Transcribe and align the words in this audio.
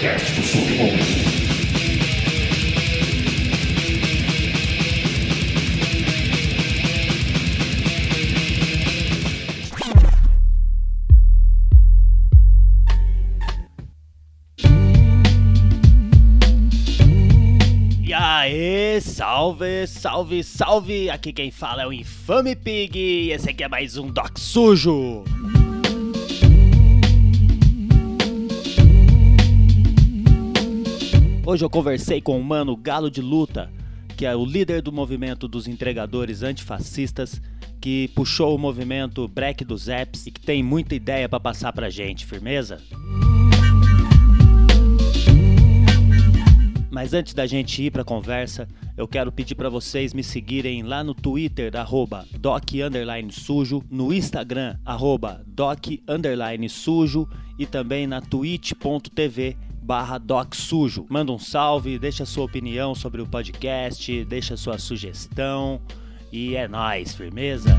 podcast 0.00 0.32
do 0.32 0.42
Submundo. 0.42 0.94
E 18.02 18.14
aê, 18.14 19.00
salve, 19.02 19.86
salve, 19.86 20.42
salve! 20.42 21.10
Aqui 21.10 21.30
quem 21.30 21.50
fala 21.50 21.82
é 21.82 21.86
o 21.86 21.92
Infame 21.92 22.56
Pig 22.56 22.98
e 22.98 23.32
esse 23.32 23.50
aqui 23.50 23.64
é 23.64 23.68
mais 23.68 23.98
um 23.98 24.10
Doc 24.10 24.38
Sujo. 24.38 25.24
Hoje 31.50 31.64
eu 31.64 31.68
conversei 31.68 32.20
com 32.20 32.38
o 32.38 32.44
mano 32.44 32.76
Galo 32.76 33.10
de 33.10 33.20
Luta, 33.20 33.68
que 34.16 34.24
é 34.24 34.36
o 34.36 34.44
líder 34.44 34.80
do 34.80 34.92
movimento 34.92 35.48
dos 35.48 35.66
entregadores 35.66 36.44
antifascistas, 36.44 37.42
que 37.80 38.06
puxou 38.14 38.54
o 38.54 38.58
movimento 38.58 39.26
Break 39.26 39.64
dos 39.64 39.88
Apps 39.88 40.28
e 40.28 40.30
que 40.30 40.40
tem 40.40 40.62
muita 40.62 40.94
ideia 40.94 41.28
pra 41.28 41.40
passar 41.40 41.72
pra 41.72 41.90
gente, 41.90 42.24
firmeza? 42.24 42.80
Mas 46.88 47.12
antes 47.12 47.34
da 47.34 47.48
gente 47.48 47.82
ir 47.82 47.90
pra 47.90 48.04
conversa, 48.04 48.68
eu 48.96 49.08
quero 49.08 49.32
pedir 49.32 49.56
pra 49.56 49.68
vocês 49.68 50.14
me 50.14 50.22
seguirem 50.22 50.84
lá 50.84 51.02
no 51.02 51.14
Twitter, 51.14 51.74
arroba 51.74 52.28
doc 52.38 52.70
sujo, 53.32 53.82
no 53.90 54.12
Instagram, 54.12 54.76
arroba 54.84 55.42
doc 55.48 55.84
sujo 56.68 57.28
e 57.58 57.66
também 57.66 58.06
na 58.06 58.20
twitch.tv 58.20 59.56
barra 59.90 60.18
doc 60.18 60.54
sujo. 60.54 61.04
Manda 61.08 61.32
um 61.32 61.38
salve, 61.38 61.98
deixa 61.98 62.24
sua 62.24 62.44
opinião 62.44 62.94
sobre 62.94 63.20
o 63.20 63.26
podcast, 63.26 64.24
deixa 64.24 64.56
sua 64.56 64.78
sugestão 64.78 65.80
e 66.30 66.54
é 66.54 66.68
nóis, 66.68 67.12
firmeza? 67.12 67.76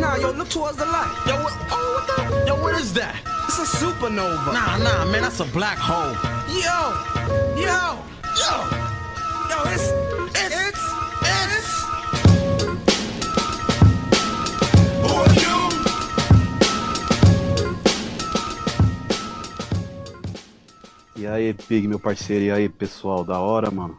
Nah, 0.00 0.16
yo, 0.16 0.30
look 0.32 0.48
towards 0.48 0.78
the 0.78 0.86
light. 0.86 1.12
Yo, 1.26 1.34
what, 1.42 1.52
oh, 1.70 1.92
what 1.94 2.06
the? 2.08 2.46
Yo, 2.46 2.54
what 2.62 2.80
is 2.80 2.92
that? 2.94 3.16
It's 3.46 3.58
a 3.58 3.66
supernova. 3.76 4.52
Nah, 4.52 4.78
nah, 4.78 5.04
man, 5.04 5.22
that's 5.22 5.40
a 5.40 5.44
black 5.44 5.78
hole. 5.78 6.16
Yo, 6.48 6.94
yo, 7.60 7.98
Yo, 8.38 8.56
yo, 9.50 9.58
it's, 9.66 9.90
it's, 10.38 10.54
it's, 10.54 10.84
it's. 11.26 11.72
Who 15.02 15.10
are 15.20 15.34
you? 15.34 15.58
E 21.16 21.26
aí, 21.26 21.52
Pig, 21.52 21.88
meu 21.88 21.98
parceiro, 21.98 22.44
e 22.44 22.50
aí, 22.52 22.68
pessoal, 22.68 23.24
da 23.24 23.40
hora, 23.40 23.68
mano? 23.70 23.98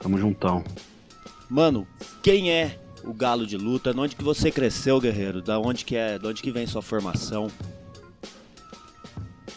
Tamo 0.00 0.16
juntão. 0.18 0.62
Mano, 1.50 1.84
quem 2.22 2.50
é 2.52 2.78
o 3.06 3.12
Galo 3.12 3.46
de 3.46 3.56
Luta? 3.56 3.94
Onde 3.96 4.16
que 4.16 4.24
você 4.24 4.50
cresceu, 4.50 5.00
guerreiro? 5.00 5.42
Da 5.42 5.58
onde 5.58 5.84
que 5.84 5.96
é? 5.96 6.18
Da 6.18 6.28
onde 6.28 6.42
que 6.42 6.50
vem 6.50 6.66
sua 6.66 6.82
formação? 6.82 7.48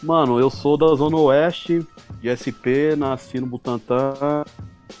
Mano, 0.02 0.38
eu 0.38 0.48
sou 0.48 0.76
da 0.76 0.86
Zona 0.94 1.16
Oeste, 1.16 1.84
de 2.20 2.28
SP, 2.30 2.94
nasci 2.96 3.40
no 3.40 3.46
Butantã, 3.46 4.44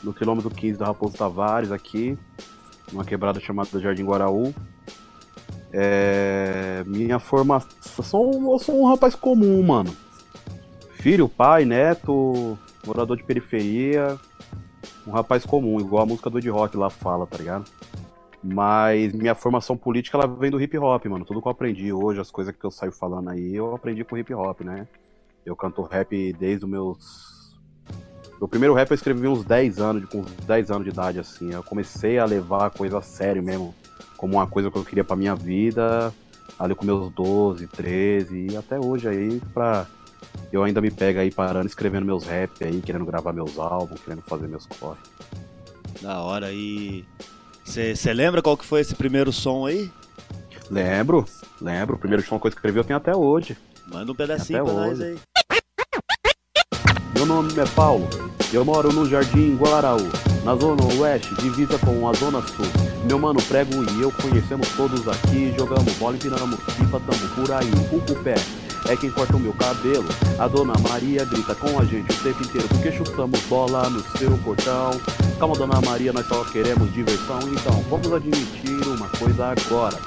no 0.02 0.12
quilômetro 0.12 0.50
15 0.50 0.78
da 0.78 0.86
Raposo 0.86 1.16
Tavares, 1.16 1.70
aqui, 1.70 2.18
numa 2.92 3.04
quebrada 3.04 3.38
chamada 3.38 3.78
Jardim 3.78 4.04
Guaraú. 4.04 4.52
É... 5.72 6.82
Minha 6.86 7.18
formação. 7.18 7.68
Eu 8.50 8.58
sou 8.58 8.82
um 8.82 8.88
rapaz 8.88 9.14
comum, 9.14 9.62
mano. 9.62 9.94
Filho, 10.94 11.28
pai, 11.28 11.64
neto, 11.64 12.58
morador 12.84 13.16
de 13.16 13.22
periferia. 13.22 14.18
Um 15.06 15.12
rapaz 15.12 15.44
comum, 15.46 15.78
igual 15.78 16.02
a 16.02 16.06
música 16.06 16.28
do 16.28 16.38
Ed 16.38 16.50
Rock 16.50 16.76
lá 16.76 16.90
fala, 16.90 17.26
tá 17.26 17.38
ligado? 17.38 17.70
Mas 18.42 19.12
minha 19.12 19.34
formação 19.34 19.76
política 19.76 20.16
ela 20.16 20.26
vem 20.26 20.50
do 20.50 20.60
hip 20.60 20.76
hop, 20.78 21.06
mano. 21.06 21.24
Tudo 21.24 21.42
que 21.42 21.48
eu 21.48 21.52
aprendi 21.52 21.92
hoje, 21.92 22.20
as 22.20 22.30
coisas 22.30 22.54
que 22.54 22.64
eu 22.64 22.70
saio 22.70 22.92
falando 22.92 23.30
aí, 23.30 23.54
eu 23.54 23.74
aprendi 23.74 24.04
com 24.04 24.16
hip 24.16 24.32
hop, 24.32 24.60
né? 24.60 24.86
Eu 25.44 25.56
canto 25.56 25.82
rap 25.82 26.32
desde 26.34 26.64
os 26.64 26.70
meus. 26.70 27.56
Meu 28.38 28.46
primeiro 28.46 28.74
rap 28.74 28.90
eu 28.90 28.94
escrevi 28.94 29.26
uns 29.26 29.44
10 29.44 29.78
anos, 29.80 30.04
com 30.08 30.20
uns 30.20 30.30
10 30.46 30.70
anos 30.70 30.84
de 30.84 30.90
idade, 30.90 31.18
assim. 31.18 31.52
Eu 31.52 31.62
comecei 31.62 32.18
a 32.18 32.24
levar 32.24 32.66
a 32.66 32.70
coisa 32.70 32.98
a 32.98 33.02
sério 33.02 33.42
mesmo, 33.42 33.74
como 34.16 34.34
uma 34.34 34.46
coisa 34.46 34.70
que 34.70 34.78
eu 34.78 34.84
queria 34.84 35.02
pra 35.02 35.16
minha 35.16 35.34
vida, 35.34 36.14
ali 36.58 36.74
com 36.74 36.84
meus 36.84 37.10
12, 37.12 37.66
13, 37.66 38.48
e 38.50 38.56
até 38.56 38.78
hoje 38.78 39.08
aí, 39.08 39.40
pra. 39.52 39.86
Eu 40.52 40.62
ainda 40.62 40.80
me 40.80 40.90
pego 40.90 41.20
aí 41.20 41.30
parando, 41.30 41.66
escrevendo 41.66 42.06
meus 42.06 42.24
rap 42.24 42.64
aí, 42.64 42.80
querendo 42.80 43.04
gravar 43.04 43.32
meus 43.32 43.58
álbuns, 43.58 44.00
querendo 44.00 44.22
fazer 44.22 44.46
meus 44.46 44.66
corre. 44.66 44.98
Da 46.00 46.22
hora 46.22 46.52
e. 46.52 47.04
Você 47.68 48.14
lembra 48.14 48.40
qual 48.40 48.56
que 48.56 48.64
foi 48.64 48.80
esse 48.80 48.94
primeiro 48.94 49.30
som 49.30 49.66
aí? 49.66 49.90
Lembro, 50.70 51.26
lembro. 51.60 51.96
O 51.96 51.98
primeiro 51.98 52.24
som 52.26 52.40
que 52.40 52.46
eu 52.46 52.48
escrevi 52.48 52.78
eu 52.78 52.84
tenho 52.84 52.96
até 52.96 53.14
hoje. 53.14 53.58
Manda 53.86 54.10
um 54.10 54.14
pedacinho 54.14 54.62
Até 54.62 54.72
pra 54.72 54.80
nós 54.80 54.98
hoje. 54.98 55.04
aí. 55.04 55.18
Meu 57.14 57.26
nome 57.26 57.52
é 57.60 57.66
Paulo, 57.74 58.08
eu 58.52 58.64
moro 58.64 58.90
no 58.92 59.04
Jardim 59.04 59.54
Guaraú, 59.56 59.98
na 60.44 60.54
zona 60.54 60.82
oeste, 60.98 61.34
divisa 61.42 61.78
com 61.78 62.08
a 62.08 62.12
zona 62.14 62.40
sul. 62.40 62.64
Meu 63.04 63.18
mano 63.18 63.42
Prego 63.42 63.74
e 63.92 64.00
eu 64.02 64.10
conhecemos 64.12 64.68
todos 64.76 65.06
aqui, 65.06 65.52
jogamos 65.58 65.92
bola 65.94 66.16
e 66.16 66.18
viramos 66.18 66.58
pipa, 66.60 67.00
tamo 67.00 67.34
por 67.34 67.52
aí, 67.52 67.68
o 67.92 68.22
pé. 68.22 68.34
É 68.88 68.96
quem 68.96 69.10
corta 69.10 69.36
o 69.36 69.40
meu 69.40 69.52
cabelo. 69.52 70.08
A 70.38 70.48
dona 70.48 70.72
Maria 70.80 71.24
grita 71.26 71.54
com 71.54 71.78
a 71.78 71.84
gente 71.84 72.10
o 72.10 72.22
tempo 72.22 72.42
inteiro 72.42 72.66
porque 72.68 72.90
chutamos 72.90 73.38
bola 73.42 73.90
no 73.90 74.00
seu 74.18 74.36
portão. 74.38 74.90
Calma, 75.38 75.54
dona 75.54 75.80
Maria, 75.84 76.10
nós 76.12 76.26
só 76.26 76.42
queremos 76.44 76.92
diversão. 76.94 77.38
Então, 77.52 77.84
vamos 77.90 78.10
admitir 78.10 78.88
uma 78.88 79.08
coisa 79.10 79.48
agora. 79.48 79.98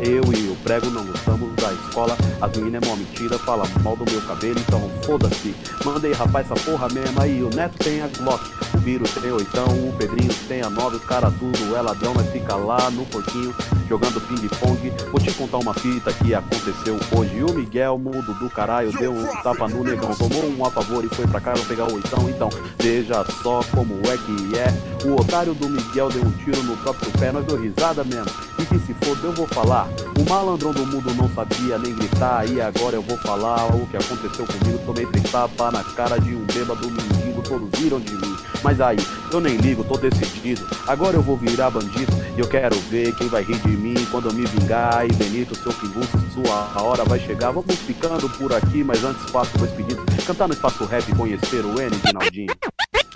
Eu 0.00 0.22
e 0.32 0.48
o 0.48 0.56
prego 0.62 0.86
não 0.90 1.04
gostamos 1.04 1.54
da 1.56 1.72
escola. 1.72 2.16
As 2.40 2.56
meninas 2.56 2.82
é 2.82 2.86
mó 2.86 2.96
mentira, 2.96 3.38
fala 3.38 3.64
mal 3.82 3.96
do 3.96 4.10
meu 4.10 4.20
cabelo, 4.22 4.58
então 4.58 4.90
foda-se. 5.04 5.54
Mandei 5.84 6.12
rapaz 6.12 6.50
essa 6.50 6.60
porra 6.64 6.88
mesmo 6.88 7.20
aí. 7.20 7.42
O 7.42 7.50
Neto 7.54 7.78
tem 7.78 8.00
a 8.00 8.08
Glock, 8.08 8.42
o 8.74 8.78
Vírus 8.78 9.10
tem 9.12 9.30
oitão, 9.30 9.66
o 9.66 9.94
Pedrinho 9.98 10.32
tem 10.48 10.62
a 10.62 10.70
nove, 10.70 10.96
os 10.96 11.04
cara 11.04 11.30
tudo 11.38 11.76
é 11.76 11.82
ladrão, 11.82 12.14
nós 12.14 12.30
fica 12.30 12.56
lá 12.56 12.90
no 12.90 13.04
porquinho 13.06 13.54
jogando 13.90 14.20
ping-pong. 14.20 14.92
Vou 15.10 15.20
te 15.20 15.32
contar 15.32 15.58
uma 15.58 15.74
fita 15.74 16.12
que 16.12 16.32
aconteceu 16.32 16.96
hoje. 17.14 17.42
O 17.42 17.52
Miguel, 17.52 17.98
mudo 17.98 18.32
do 18.34 18.48
caralho, 18.48 18.92
deu 18.92 19.12
um 19.12 19.26
tapa 19.42 19.68
no 19.68 19.82
negão, 19.82 20.14
tomou 20.14 20.46
um 20.46 20.64
a 20.64 20.70
favor 20.70 21.04
e 21.04 21.08
foi 21.08 21.26
pra 21.26 21.40
casa 21.40 21.64
pegar 21.64 21.90
o 21.90 21.94
oitão. 21.94 22.30
Então, 22.30 22.48
veja 22.78 23.24
só 23.42 23.60
como 23.74 24.00
é 24.06 24.16
que 24.16 24.56
é. 24.56 25.08
O 25.08 25.20
otário 25.20 25.54
do 25.54 25.68
Miguel 25.68 26.08
deu 26.08 26.22
um 26.22 26.30
tiro 26.30 26.62
no 26.62 26.76
próprio 26.76 27.10
pé, 27.18 27.32
nós 27.32 27.44
deu 27.44 27.60
risada 27.60 28.04
mesmo. 28.04 28.30
E 28.60 28.64
que 28.64 28.78
se 28.78 28.94
for, 28.94 29.18
eu 29.24 29.32
vou 29.32 29.48
falar. 29.48 29.89
O 30.18 30.28
malandrão 30.28 30.72
do 30.72 30.86
mundo 30.86 31.14
não 31.14 31.28
sabia 31.30 31.78
nem 31.78 31.94
gritar, 31.94 32.48
e 32.48 32.60
agora 32.60 32.96
eu 32.96 33.02
vou 33.02 33.16
falar 33.18 33.66
o 33.74 33.86
que 33.86 33.96
aconteceu 33.96 34.46
comigo. 34.46 34.78
Tomei 34.84 35.06
três 35.06 35.30
tapas 35.30 35.72
na 35.72 35.82
cara 35.82 36.18
de 36.20 36.34
um 36.34 36.44
bêbado 36.44 36.90
mendigo, 36.90 37.42
todos 37.42 37.68
viram 37.80 37.98
de 37.98 38.14
mim. 38.14 38.36
Mas 38.62 38.80
aí, 38.80 38.98
eu 39.32 39.40
nem 39.40 39.56
ligo, 39.56 39.82
tô 39.82 39.96
decidido. 39.96 40.66
Agora 40.86 41.16
eu 41.16 41.22
vou 41.22 41.36
virar 41.36 41.70
bandido, 41.70 42.12
e 42.36 42.40
eu 42.40 42.46
quero 42.46 42.78
ver 42.90 43.14
quem 43.16 43.28
vai 43.28 43.42
rir 43.42 43.58
de 43.60 43.68
mim 43.68 44.06
quando 44.10 44.28
eu 44.28 44.34
me 44.34 44.44
vingar. 44.46 45.06
E 45.06 45.12
Benito, 45.14 45.54
seu 45.54 45.72
pinguço, 45.72 46.18
sua 46.34 46.82
hora 46.82 47.04
vai 47.04 47.18
chegar. 47.18 47.50
Vamos 47.50 47.74
ficando 47.76 48.28
por 48.28 48.52
aqui, 48.52 48.84
mas 48.84 49.02
antes 49.02 49.30
faço 49.30 49.56
dois 49.58 49.70
pedidos. 49.72 50.04
Cantar 50.26 50.48
no 50.48 50.54
espaço 50.54 50.84
rap 50.84 51.08
e 51.08 51.14
conhecer 51.14 51.64
o 51.64 51.80
N 51.80 51.90
de 51.90 52.12
Naldinho. 52.12 52.54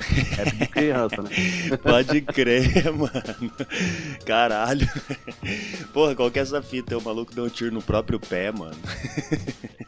Rap 0.01 0.57
de 0.57 0.67
criança, 0.67 1.23
né? 1.23 1.31
Pode 1.83 2.21
crer, 2.21 2.93
mano. 2.93 3.53
Caralho. 4.27 4.89
Porra, 5.93 6.15
qual 6.15 6.31
que 6.31 6.39
é 6.39 6.43
essa 6.43 6.61
fita? 6.63 6.99
O 6.99 7.03
maluco 7.03 7.35
deu 7.35 7.45
um 7.45 7.49
tiro 7.49 7.73
no 7.73 7.83
próprio 7.83 8.19
pé, 8.19 8.51
mano. 8.51 8.77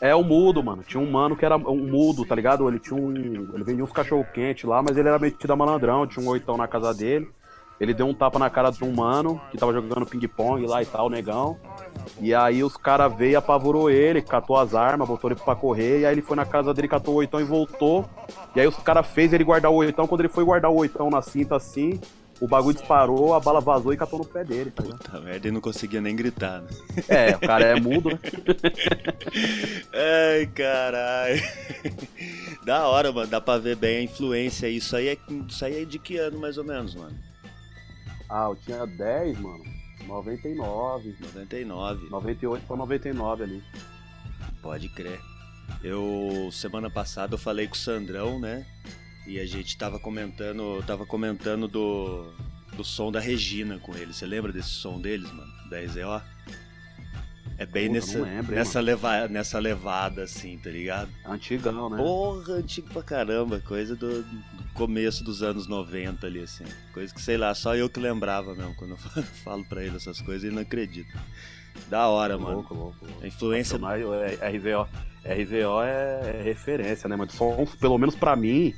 É 0.00 0.14
o 0.14 0.22
mudo, 0.22 0.62
mano. 0.62 0.82
Tinha 0.86 1.00
um 1.00 1.10
mano 1.10 1.36
que 1.36 1.44
era 1.44 1.56
um 1.56 1.86
mudo, 1.86 2.24
tá 2.24 2.34
ligado? 2.34 2.68
Ele 2.68 2.78
tinha 2.78 3.00
um. 3.00 3.14
Ele 3.14 3.64
vendia 3.64 3.84
uns 3.84 3.92
cachorro 3.92 4.26
quente 4.32 4.66
lá, 4.66 4.82
mas 4.82 4.96
ele 4.96 5.08
era 5.08 5.18
metido 5.18 5.52
a 5.52 5.56
malandrão, 5.56 6.06
tinha 6.06 6.24
um 6.24 6.28
oitão 6.28 6.56
na 6.56 6.68
casa 6.68 6.94
dele. 6.94 7.28
Ele 7.78 7.92
deu 7.92 8.06
um 8.06 8.14
tapa 8.14 8.38
na 8.38 8.48
cara 8.48 8.70
de 8.70 8.82
um 8.82 8.92
mano 8.92 9.40
que 9.50 9.58
tava 9.58 9.72
jogando 9.72 10.06
ping-pong 10.06 10.66
lá 10.66 10.82
e 10.82 10.86
tal, 10.86 11.10
negão. 11.10 11.58
E 12.20 12.34
aí 12.34 12.64
os 12.64 12.76
caras 12.76 13.14
veio 13.14 13.32
e 13.32 13.36
apavorou 13.36 13.90
ele, 13.90 14.22
catou 14.22 14.56
as 14.56 14.74
armas, 14.74 15.06
botou 15.06 15.30
ele 15.30 15.38
pra 15.38 15.54
correr, 15.54 16.00
e 16.00 16.06
aí 16.06 16.14
ele 16.14 16.22
foi 16.22 16.36
na 16.36 16.46
casa 16.46 16.72
dele, 16.72 16.88
catou 16.88 17.14
o 17.14 17.18
oitão 17.18 17.40
e 17.40 17.44
voltou. 17.44 18.08
E 18.54 18.60
aí 18.60 18.66
os 18.66 18.76
caras 18.76 19.06
fez 19.06 19.32
ele 19.32 19.44
guardar 19.44 19.70
o 19.70 19.74
oitão, 19.76 20.06
quando 20.06 20.22
ele 20.22 20.28
foi 20.28 20.44
guardar 20.44 20.70
o 20.70 20.76
oitão 20.76 21.10
na 21.10 21.20
cinta 21.20 21.56
assim, 21.56 22.00
o 22.40 22.46
bagulho 22.46 22.76
disparou, 22.76 23.34
a 23.34 23.40
bala 23.40 23.60
vazou 23.60 23.92
e 23.92 23.96
catou 23.96 24.18
no 24.18 24.24
pé 24.24 24.44
dele, 24.44 24.70
tá? 24.70 24.82
Puta 24.82 25.20
merda, 25.20 25.46
ele 25.46 25.54
não 25.54 25.60
conseguia 25.60 26.00
nem 26.00 26.14
gritar, 26.14 26.60
né? 26.60 26.68
É, 27.08 27.36
o 27.36 27.40
cara 27.40 27.64
é 27.64 27.80
mudo, 27.80 28.10
né? 28.10 28.18
Ai, 30.38 30.46
caralho. 30.46 31.42
Da 32.64 32.86
hora, 32.88 33.10
mano. 33.10 33.26
Dá 33.26 33.40
pra 33.40 33.56
ver 33.58 33.76
bem 33.76 33.98
a 33.98 34.02
influência. 34.02 34.68
Isso 34.68 34.94
aí 34.96 35.08
é, 35.08 35.18
isso 35.48 35.64
aí 35.64 35.82
é 35.82 35.84
de 35.84 35.98
que 35.98 36.18
ano, 36.18 36.38
mais 36.38 36.58
ou 36.58 36.64
menos, 36.64 36.94
mano? 36.94 37.16
Ah, 38.28 38.46
eu 38.50 38.56
tinha 38.56 38.86
10, 38.86 39.38
mano. 39.38 39.64
99, 40.06 41.16
99. 41.20 42.10
98 42.10 42.66
pra 42.66 42.76
99 42.76 43.42
ali. 43.42 43.64
Pode 44.62 44.88
crer. 44.88 45.20
Eu, 45.82 46.48
semana 46.52 46.90
passada, 46.90 47.34
eu 47.34 47.38
falei 47.38 47.66
com 47.66 47.74
o 47.74 47.78
Sandrão, 47.78 48.38
né? 48.38 48.66
E 49.26 49.40
a 49.40 49.46
gente 49.46 49.76
tava 49.76 49.98
comentando, 49.98 50.82
tava 50.86 51.04
comentando 51.04 51.66
do, 51.66 52.32
do 52.76 52.84
som 52.84 53.10
da 53.10 53.18
Regina 53.18 53.78
com 53.78 53.94
ele. 53.96 54.12
Você 54.12 54.26
lembra 54.26 54.52
desse 54.52 54.70
som 54.70 55.00
deles, 55.00 55.30
mano? 55.32 55.52
Da 55.68 55.80
RZO? 55.80 56.35
É 57.58 57.64
bem 57.64 57.88
Puta, 57.88 57.94
nessa, 57.94 58.18
lembro, 58.18 58.54
nessa, 58.54 58.80
leva, 58.80 59.28
nessa 59.28 59.58
levada, 59.58 60.24
assim, 60.24 60.58
tá 60.58 60.68
ligado? 60.68 61.08
Antigão, 61.24 61.88
né? 61.88 61.96
Porra, 61.96 62.54
antigo 62.54 62.88
pra 62.92 63.02
caramba, 63.02 63.60
coisa 63.60 63.96
do, 63.96 64.22
do 64.22 64.64
começo 64.74 65.24
dos 65.24 65.42
anos 65.42 65.66
90 65.66 66.26
ali, 66.26 66.40
assim. 66.40 66.64
Coisa 66.92 67.14
que, 67.14 67.22
sei 67.22 67.38
lá, 67.38 67.54
só 67.54 67.74
eu 67.74 67.88
que 67.88 67.98
lembrava 67.98 68.54
mesmo. 68.54 68.74
Quando 68.74 68.90
eu 68.90 68.96
falo 69.42 69.64
pra 69.64 69.82
ele 69.82 69.96
essas 69.96 70.20
coisas, 70.20 70.44
ele 70.44 70.54
não 70.54 70.62
acredita. 70.62 71.18
Da 71.88 72.08
hora, 72.08 72.36
mano. 72.36 72.56
Louco, 72.56 72.74
louco, 72.74 73.06
louco. 73.06 73.24
A 73.24 73.26
influência. 73.26 73.78
Mas, 73.78 74.02
é, 74.02 74.48
RZO, 74.50 74.88
RZO 75.24 75.82
é, 75.82 76.40
é 76.40 76.42
referência, 76.42 77.08
né, 77.08 77.16
mano? 77.16 77.30
Pelo 77.80 77.96
menos 77.96 78.14
pra 78.14 78.36
mim, 78.36 78.74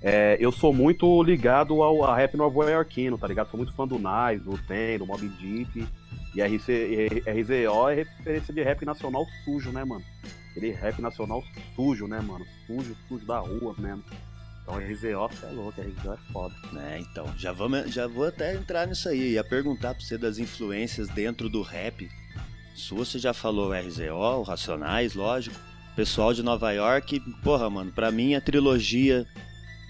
é, 0.00 0.36
eu 0.40 0.50
sou 0.50 0.72
muito 0.72 1.22
ligado 1.22 1.82
ao 1.82 2.04
a 2.04 2.16
rap 2.16 2.36
nova-iorquino, 2.36 3.18
tá 3.18 3.26
ligado? 3.26 3.50
Sou 3.50 3.58
muito 3.58 3.74
fã 3.74 3.86
do 3.86 3.98
Nas, 3.98 4.40
do 4.42 4.56
Ten, 4.58 4.98
do 4.98 5.06
Mob 5.06 5.26
Deep. 5.26 5.86
E 6.34 6.42
RC, 6.42 7.22
RZO 7.26 7.88
é 7.88 7.94
referência 7.94 8.52
de 8.52 8.62
rap 8.62 8.84
nacional 8.84 9.26
sujo, 9.44 9.70
né, 9.70 9.84
mano? 9.84 10.04
Aquele 10.50 10.72
rap 10.72 11.00
nacional 11.00 11.42
sujo, 11.76 12.06
né, 12.06 12.20
mano? 12.20 12.44
Sujo, 12.66 12.96
sujo 13.08 13.24
da 13.24 13.38
rua 13.38 13.74
mesmo. 13.78 14.04
Então 14.62 14.76
RZO, 14.78 15.46
é 15.46 15.50
louco, 15.52 15.80
RZO 15.80 16.12
é 16.12 16.32
foda. 16.32 16.54
É, 16.76 16.98
então, 16.98 17.26
já, 17.36 17.52
vamos, 17.52 17.92
já 17.92 18.06
vou 18.06 18.26
até 18.26 18.54
entrar 18.54 18.86
nisso 18.86 19.08
aí. 19.08 19.32
Ia 19.32 19.44
perguntar 19.44 19.94
pra 19.94 20.02
você 20.02 20.16
das 20.16 20.38
influências 20.38 21.08
dentro 21.08 21.48
do 21.48 21.62
rap. 21.62 22.10
Sua, 22.74 23.04
você 23.04 23.18
já 23.18 23.32
falou 23.32 23.72
RZO, 23.72 24.42
Racionais, 24.42 25.14
lógico. 25.14 25.56
Pessoal 25.94 26.34
de 26.34 26.42
Nova 26.42 26.72
York, 26.72 27.20
porra, 27.42 27.70
mano, 27.70 27.92
pra 27.92 28.10
mim 28.10 28.34
a 28.34 28.40
trilogia 28.40 29.24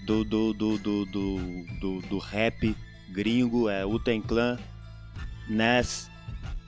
do, 0.05 0.23
do, 0.23 0.53
do, 0.53 0.77
do, 0.77 1.05
do, 1.05 1.39
do, 1.79 2.01
do 2.01 2.17
rap 2.19 2.75
gringo 3.09 3.67
é 3.69 3.83
Uten 3.85 4.21
Clan, 4.21 4.59
Nas 5.47 6.11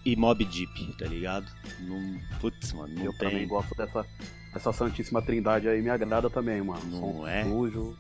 e 0.07 0.15
Mob 0.15 0.45
Deep, 0.45 0.95
tá 0.97 1.05
ligado? 1.05 1.51
Não, 1.81 2.17
putz, 2.39 2.71
mano, 2.71 2.93
não 2.95 3.03
eu 3.03 3.11
tem. 3.11 3.29
também 3.29 3.45
gosto 3.45 3.75
dessa, 3.75 4.05
dessa 4.53 4.71
santíssima 4.71 5.21
trindade 5.21 5.67
aí, 5.67 5.81
me 5.81 5.89
agrada 5.89 6.29
também, 6.29 6.61
mano. 6.61 6.81
Não 6.85 6.99
Som 6.99 7.27
é? 7.27 7.43
sujo, 7.43 7.97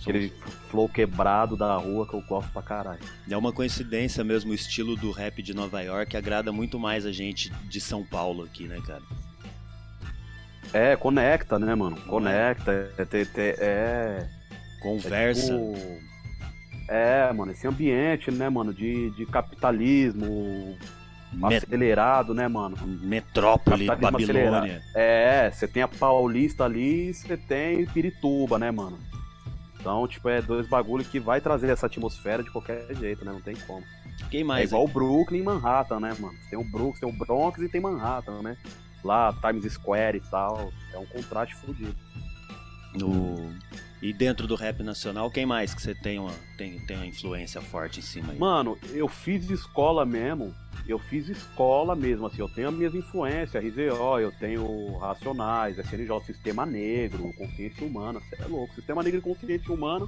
aquele 0.00 0.32
flow 0.70 0.88
quebrado 0.88 1.56
da 1.56 1.76
rua 1.76 2.06
que 2.06 2.14
eu 2.14 2.22
gosto 2.22 2.48
pra 2.52 2.62
caralho. 2.62 3.00
É 3.28 3.36
uma 3.36 3.52
coincidência 3.52 4.22
mesmo, 4.22 4.52
o 4.52 4.54
estilo 4.54 4.94
do 4.94 5.10
rap 5.10 5.42
de 5.42 5.52
Nova 5.52 5.82
York 5.82 6.16
agrada 6.16 6.52
muito 6.52 6.78
mais 6.78 7.04
a 7.04 7.10
gente 7.10 7.52
de 7.68 7.80
São 7.80 8.06
Paulo 8.06 8.44
aqui, 8.44 8.68
né, 8.68 8.80
cara? 8.86 9.02
É, 10.72 10.94
conecta, 10.94 11.58
né, 11.58 11.74
mano? 11.74 11.96
Conecta, 12.02 12.70
é... 12.72 13.02
é, 13.02 13.22
é, 13.36 13.56
é 13.58 14.30
Conversa. 14.80 15.52
É, 15.52 15.72
tipo, 15.72 16.06
é, 16.88 17.32
mano, 17.32 17.50
esse 17.50 17.66
ambiente, 17.66 18.30
né, 18.30 18.48
mano, 18.48 18.72
de, 18.72 19.10
de 19.10 19.26
capitalismo 19.26 20.78
Met- 21.32 21.64
acelerado, 21.64 22.34
né, 22.34 22.48
mano? 22.48 22.76
Metrópole, 22.86 23.86
Babilônia. 23.86 24.82
É, 24.94 25.50
você 25.50 25.66
tem 25.68 25.82
a 25.82 25.88
Paulista 25.88 26.64
ali 26.64 27.10
e 27.10 27.14
você 27.14 27.36
tem 27.36 27.84
Pirituba, 27.86 28.58
né, 28.58 28.70
mano? 28.70 28.98
Então, 29.78 30.06
tipo, 30.08 30.28
é 30.28 30.42
dois 30.42 30.68
bagulho 30.68 31.04
que 31.04 31.20
vai 31.20 31.40
trazer 31.40 31.68
essa 31.68 31.86
atmosfera 31.86 32.42
de 32.42 32.50
qualquer 32.50 32.92
jeito, 32.96 33.24
né? 33.24 33.32
Não 33.32 33.40
tem 33.40 33.54
como. 33.66 33.84
Quem 34.30 34.40
É 34.40 34.44
mais? 34.44 34.70
igual 34.70 34.84
o 34.84 34.88
Brooklyn 34.88 35.40
e 35.40 35.42
Manhattan, 35.42 36.00
né, 36.00 36.16
mano? 36.18 36.34
Tem 36.50 36.58
o 36.58 36.64
Brooklyn, 36.64 37.00
tem 37.00 37.08
o 37.08 37.12
Bronx 37.12 37.60
e 37.60 37.68
tem 37.68 37.80
Manhattan, 37.80 38.42
né? 38.42 38.56
Lá, 39.04 39.32
Times 39.32 39.72
Square 39.72 40.16
e 40.18 40.20
tal. 40.28 40.72
É 40.92 40.98
um 40.98 41.06
contraste 41.06 41.54
fodido. 41.54 41.94
No... 42.94 43.54
E 44.02 44.12
dentro 44.12 44.46
do 44.46 44.54
rap 44.54 44.82
nacional, 44.82 45.30
quem 45.30 45.46
mais 45.46 45.74
que 45.74 45.80
você 45.80 45.94
tem 45.94 46.18
uma, 46.18 46.32
tem, 46.58 46.78
tem 46.80 46.96
uma 46.96 47.06
influência 47.06 47.60
forte 47.62 48.00
em 48.00 48.02
cima 48.02 48.32
aí? 48.32 48.38
Mano, 48.38 48.78
eu 48.92 49.08
fiz 49.08 49.48
escola 49.48 50.04
mesmo. 50.04 50.54
Eu 50.86 50.98
fiz 50.98 51.28
escola 51.28 51.96
mesmo, 51.96 52.26
assim. 52.26 52.40
Eu 52.40 52.48
tenho 52.48 52.68
as 52.68 52.74
minhas 52.74 52.94
influências, 52.94 53.64
RZO, 53.64 54.20
eu 54.20 54.30
tenho 54.32 54.98
Racionais, 54.98 55.78
SNJ, 55.78 56.24
Sistema 56.26 56.66
Negro, 56.66 57.32
Consciência 57.36 57.86
Humana. 57.86 58.20
Você 58.20 58.42
é 58.42 58.46
louco. 58.46 58.74
Sistema 58.74 59.02
Negro 59.02 59.18
e 59.18 59.22
Consciência 59.22 59.72
Humana. 59.72 60.06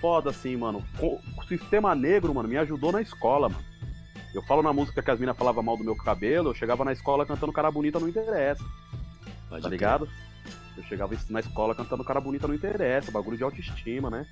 Foda, 0.00 0.30
assim, 0.30 0.56
mano. 0.56 0.82
O 0.98 1.20
Sistema 1.46 1.94
Negro, 1.94 2.34
mano, 2.34 2.48
me 2.48 2.56
ajudou 2.56 2.90
na 2.90 3.02
escola, 3.02 3.50
mano. 3.50 3.64
Eu 4.34 4.42
falo 4.42 4.62
na 4.62 4.72
música 4.72 5.02
que 5.02 5.10
as 5.10 5.20
minas 5.20 5.36
falavam 5.36 5.62
mal 5.62 5.76
do 5.76 5.84
meu 5.84 5.94
cabelo, 5.94 6.50
eu 6.50 6.54
chegava 6.54 6.84
na 6.84 6.92
escola 6.92 7.26
cantando 7.26 7.52
cara 7.52 7.70
bonita, 7.70 8.00
não 8.00 8.08
interessa. 8.08 8.64
Pode 9.48 9.62
Tá 9.62 9.68
ligado? 9.68 10.08
Eu 10.76 10.82
chegava 10.84 11.14
na 11.28 11.40
escola 11.40 11.74
cantando 11.74 12.04
cara 12.04 12.20
bonita, 12.20 12.48
não 12.48 12.54
interessa. 12.54 13.10
Bagulho 13.10 13.36
de 13.36 13.44
autoestima, 13.44 14.10
né? 14.10 14.26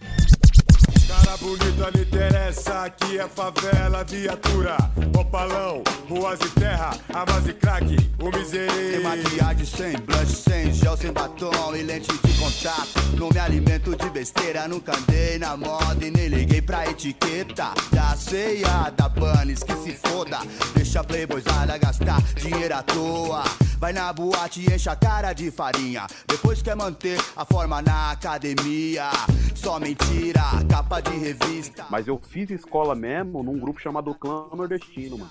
Cara 1.07 1.37
bonita 1.39 1.91
não 1.93 2.03
interessa, 2.03 2.85
aqui 2.85 3.19
é 3.19 3.27
favela, 3.27 4.05
viatura, 4.05 4.77
opalão, 5.19 5.83
ruas 6.09 6.39
e 6.41 6.49
terra, 6.51 6.97
armas 7.13 7.49
e 7.49 7.53
crack, 7.53 7.97
o 8.21 8.31
Sem 8.31 8.41
miserável. 8.41 9.03
maquiagem, 9.03 9.67
sem 9.67 9.97
blush, 9.99 10.29
sem 10.29 10.73
gel, 10.73 10.97
sem 10.97 11.13
batom 11.13 11.75
e 11.75 11.83
lente 11.83 12.13
de 12.13 12.39
contato. 12.39 13.17
Não 13.19 13.29
me 13.29 13.41
alimento 13.41 13.97
de 13.97 14.09
besteira, 14.09 14.69
nunca 14.69 14.97
andei 14.97 15.37
na 15.37 15.57
moda 15.57 16.07
e 16.07 16.13
nem 16.13 16.29
liguei 16.29 16.63
pra 16.63 16.89
etiqueta. 16.89 17.75
Da 17.91 18.15
ceia, 18.17 18.91
da 18.97 19.09
Bunnies, 19.09 19.65
que 19.65 19.75
se 19.79 19.93
foda. 19.93 20.39
Deixa 20.77 21.03
playboyzada 21.03 21.77
gastar 21.77 22.23
dinheiro 22.37 22.75
à 22.77 22.83
toa. 22.85 23.43
Vai 23.81 23.95
na 23.95 24.13
boate 24.13 24.61
e 24.61 24.75
enche 24.75 24.91
a 24.91 24.95
cara 24.95 25.33
de 25.33 25.51
farinha. 25.51 26.07
Depois 26.29 26.61
quer 26.61 26.77
manter 26.77 27.19
a 27.35 27.47
forma 27.47 27.81
na 27.81 28.11
academia. 28.11 29.11
Só 29.55 29.81
mentira, 29.81 30.43
capa 30.69 31.01
de 31.01 31.17
revista. 31.17 31.87
Mas 31.89 32.07
eu 32.07 32.21
fiz 32.29 32.51
escola 32.51 32.95
mesmo 32.95 33.43
num 33.43 33.59
grupo 33.59 33.81
chamado 33.81 34.15
Clã 34.15 34.49
Nordestino, 34.55 35.17
mano. 35.17 35.31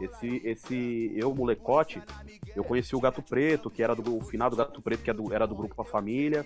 Esse, 0.00 0.42
esse, 0.44 1.12
eu, 1.14 1.34
molecote, 1.34 2.02
eu 2.54 2.62
conheci 2.64 2.94
o 2.94 3.00
Gato 3.00 3.22
Preto, 3.22 3.70
que 3.70 3.82
era 3.82 3.94
do 3.94 4.16
o 4.16 4.20
finado 4.24 4.56
Gato 4.56 4.80
Preto, 4.82 5.02
que 5.02 5.10
era 5.10 5.18
do, 5.18 5.34
era 5.34 5.46
do 5.46 5.54
grupo 5.54 5.80
A 5.80 5.84
Família. 5.84 6.44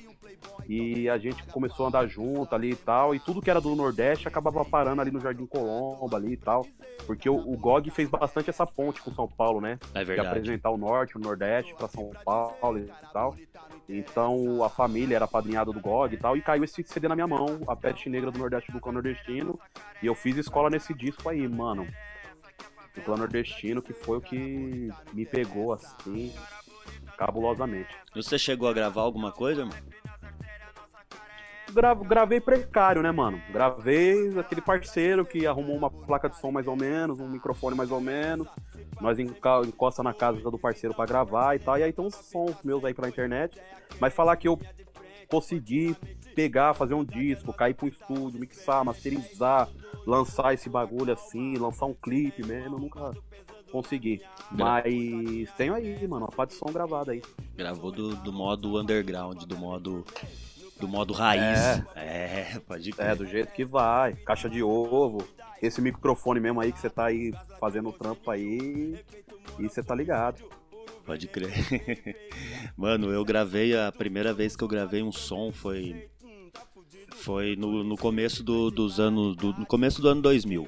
E 0.69 1.09
a 1.09 1.19
gente 1.19 1.45
começou 1.47 1.87
a 1.87 1.88
andar 1.88 2.07
junto 2.07 2.54
ali 2.54 2.73
e 2.73 2.76
tal. 2.76 3.14
E 3.14 3.21
tudo 3.21 3.42
que 3.42 3.50
era 3.50 3.61
do 3.61 3.75
Nordeste 3.75 4.28
acabava 4.28 4.64
parando 4.64 5.00
ali 5.00 5.11
no 5.11 5.21
Jardim 5.21 5.47
Colombo 5.47 6.14
ali 6.14 6.33
e 6.33 6.37
tal. 6.37 6.66
Porque 7.07 7.28
o, 7.28 7.37
o 7.37 7.57
GOG 7.57 7.90
fez 7.90 8.09
bastante 8.09 8.50
essa 8.50 8.66
ponte 8.66 9.00
com 9.00 9.12
São 9.12 9.26
Paulo, 9.26 9.61
né? 9.61 9.78
É 9.95 10.00
de 10.00 10.04
verdade. 10.04 10.28
apresentar 10.28 10.71
o 10.71 10.76
norte, 10.76 11.16
o 11.16 11.21
nordeste 11.21 11.75
para 11.75 11.88
São 11.88 12.11
Paulo 12.25 12.78
e 12.78 12.90
tal. 13.12 13.35
Então 13.88 14.62
a 14.62 14.69
família 14.69 15.16
era 15.16 15.26
padrinhada 15.26 15.73
do 15.73 15.80
GOG 15.80 16.14
e 16.14 16.19
tal, 16.19 16.37
e 16.37 16.42
caiu 16.42 16.62
esse 16.62 16.83
CD 16.85 17.09
na 17.09 17.16
minha 17.16 17.26
mão, 17.26 17.61
a 17.66 17.75
Peste 17.75 18.09
Negra 18.09 18.30
do 18.30 18.38
Nordeste 18.38 18.71
do 18.71 18.92
Nordestino, 18.92 19.59
e 20.02 20.07
eu 20.07 20.14
fiz 20.14 20.37
escola 20.37 20.71
nesse 20.71 20.95
disco 20.95 21.28
aí, 21.28 21.47
mano. 21.49 21.87
Do 22.94 23.00
Clã 23.02 23.16
Nordestino, 23.16 23.80
que 23.80 23.92
foi 23.92 24.18
o 24.18 24.20
que 24.20 24.90
me 25.12 25.25
pegou 25.25 25.73
assim, 25.73 26.32
cabulosamente. 27.16 27.88
Você 28.14 28.38
chegou 28.38 28.68
a 28.68 28.73
gravar 28.73 29.02
alguma 29.02 29.30
coisa, 29.30 29.64
mano? 29.64 29.82
Gra- 31.73 31.94
gravei 31.94 32.40
precário, 32.40 33.00
né, 33.00 33.12
mano? 33.12 33.40
Gravei 33.52 34.37
aquele 34.38 34.61
parceiro 34.61 35.25
que 35.25 35.47
arrumou 35.47 35.76
uma 35.76 35.88
placa 35.88 36.28
de 36.28 36.37
som 36.37 36.50
mais 36.50 36.66
ou 36.66 36.75
menos, 36.75 37.20
um 37.20 37.28
microfone 37.28 37.76
mais 37.76 37.92
ou 37.92 38.00
menos. 38.00 38.49
Nós 39.00 39.18
encosta 39.18 40.02
na 40.02 40.12
casa 40.12 40.40
do 40.40 40.59
parceiro 40.59 40.94
pra 40.94 41.06
gravar 41.06 41.54
e 41.54 41.61
tal. 41.61 41.78
E 41.78 41.85
aí 41.85 41.92
tem 41.92 42.04
uns 42.04 42.16
sons 42.16 42.56
meus 42.64 42.85
aí 42.85 42.92
pela 42.92 43.09
internet. 43.09 43.61
Mas 44.00 44.12
falar 44.12 44.37
que 44.37 44.49
eu 44.49 44.59
conseguir 45.28 45.97
pegar, 46.34 46.75
fazer 46.75 46.94
um 46.94 47.04
disco, 47.04 47.52
cair 47.52 47.75
pro 47.75 47.88
estúdio, 47.88 48.40
mixar, 48.40 48.84
masterizar, 48.84 49.68
lançar 50.06 50.54
esse 50.54 50.68
bagulho 50.68 51.12
assim, 51.12 51.56
lançar 51.56 51.87
um 51.87 51.94
clipe 51.94 52.44
mesmo, 52.46 52.76
eu 52.76 52.80
nunca 52.80 53.10
consegui. 53.70 54.20
Mas 54.50 55.50
tenho 55.56 55.75
aí, 55.75 56.06
mano, 56.06 56.26
uma 56.26 56.32
parte 56.32 56.50
de 56.50 56.56
som 56.56 56.72
gravada 56.72 57.12
aí. 57.12 57.22
Gravou 57.56 57.90
do, 57.90 58.14
do 58.16 58.32
modo 58.32 58.78
underground, 58.78 59.42
do 59.44 59.56
modo. 59.56 60.04
Do 60.78 60.88
modo 60.88 61.12
raiz. 61.12 61.82
É, 61.94 62.58
pode 62.66 62.90
crer. 62.90 63.08
É, 63.08 63.14
do 63.14 63.26
jeito 63.26 63.52
que 63.52 63.66
vai. 63.66 64.14
Caixa 64.14 64.49
de 64.49 64.62
ovo. 64.62 65.22
Esse 65.60 65.78
microfone 65.82 66.40
mesmo 66.40 66.58
aí 66.58 66.72
que 66.72 66.80
você 66.80 66.88
tá 66.88 67.06
aí 67.06 67.34
fazendo 67.58 67.90
o 67.90 67.92
trampo 67.92 68.30
aí. 68.30 68.99
E 69.58 69.68
você 69.68 69.82
tá 69.82 69.94
ligado. 69.94 70.42
Pode 71.04 71.28
crer. 71.28 71.52
Mano, 72.76 73.12
eu 73.12 73.25
gravei, 73.25 73.76
a 73.76 73.92
primeira 73.92 74.32
vez 74.32 74.56
que 74.56 74.64
eu 74.64 74.68
gravei 74.68 75.02
um 75.02 75.12
som 75.12 75.52
foi. 75.52 76.08
Foi 77.20 77.54
no, 77.54 77.84
no 77.84 77.96
começo 77.96 78.42
do, 78.42 78.70
dos 78.70 78.98
anos. 78.98 79.36
Do, 79.36 79.52
no 79.52 79.66
começo 79.66 80.00
do 80.00 80.08
ano 80.08 80.22
2000. 80.22 80.66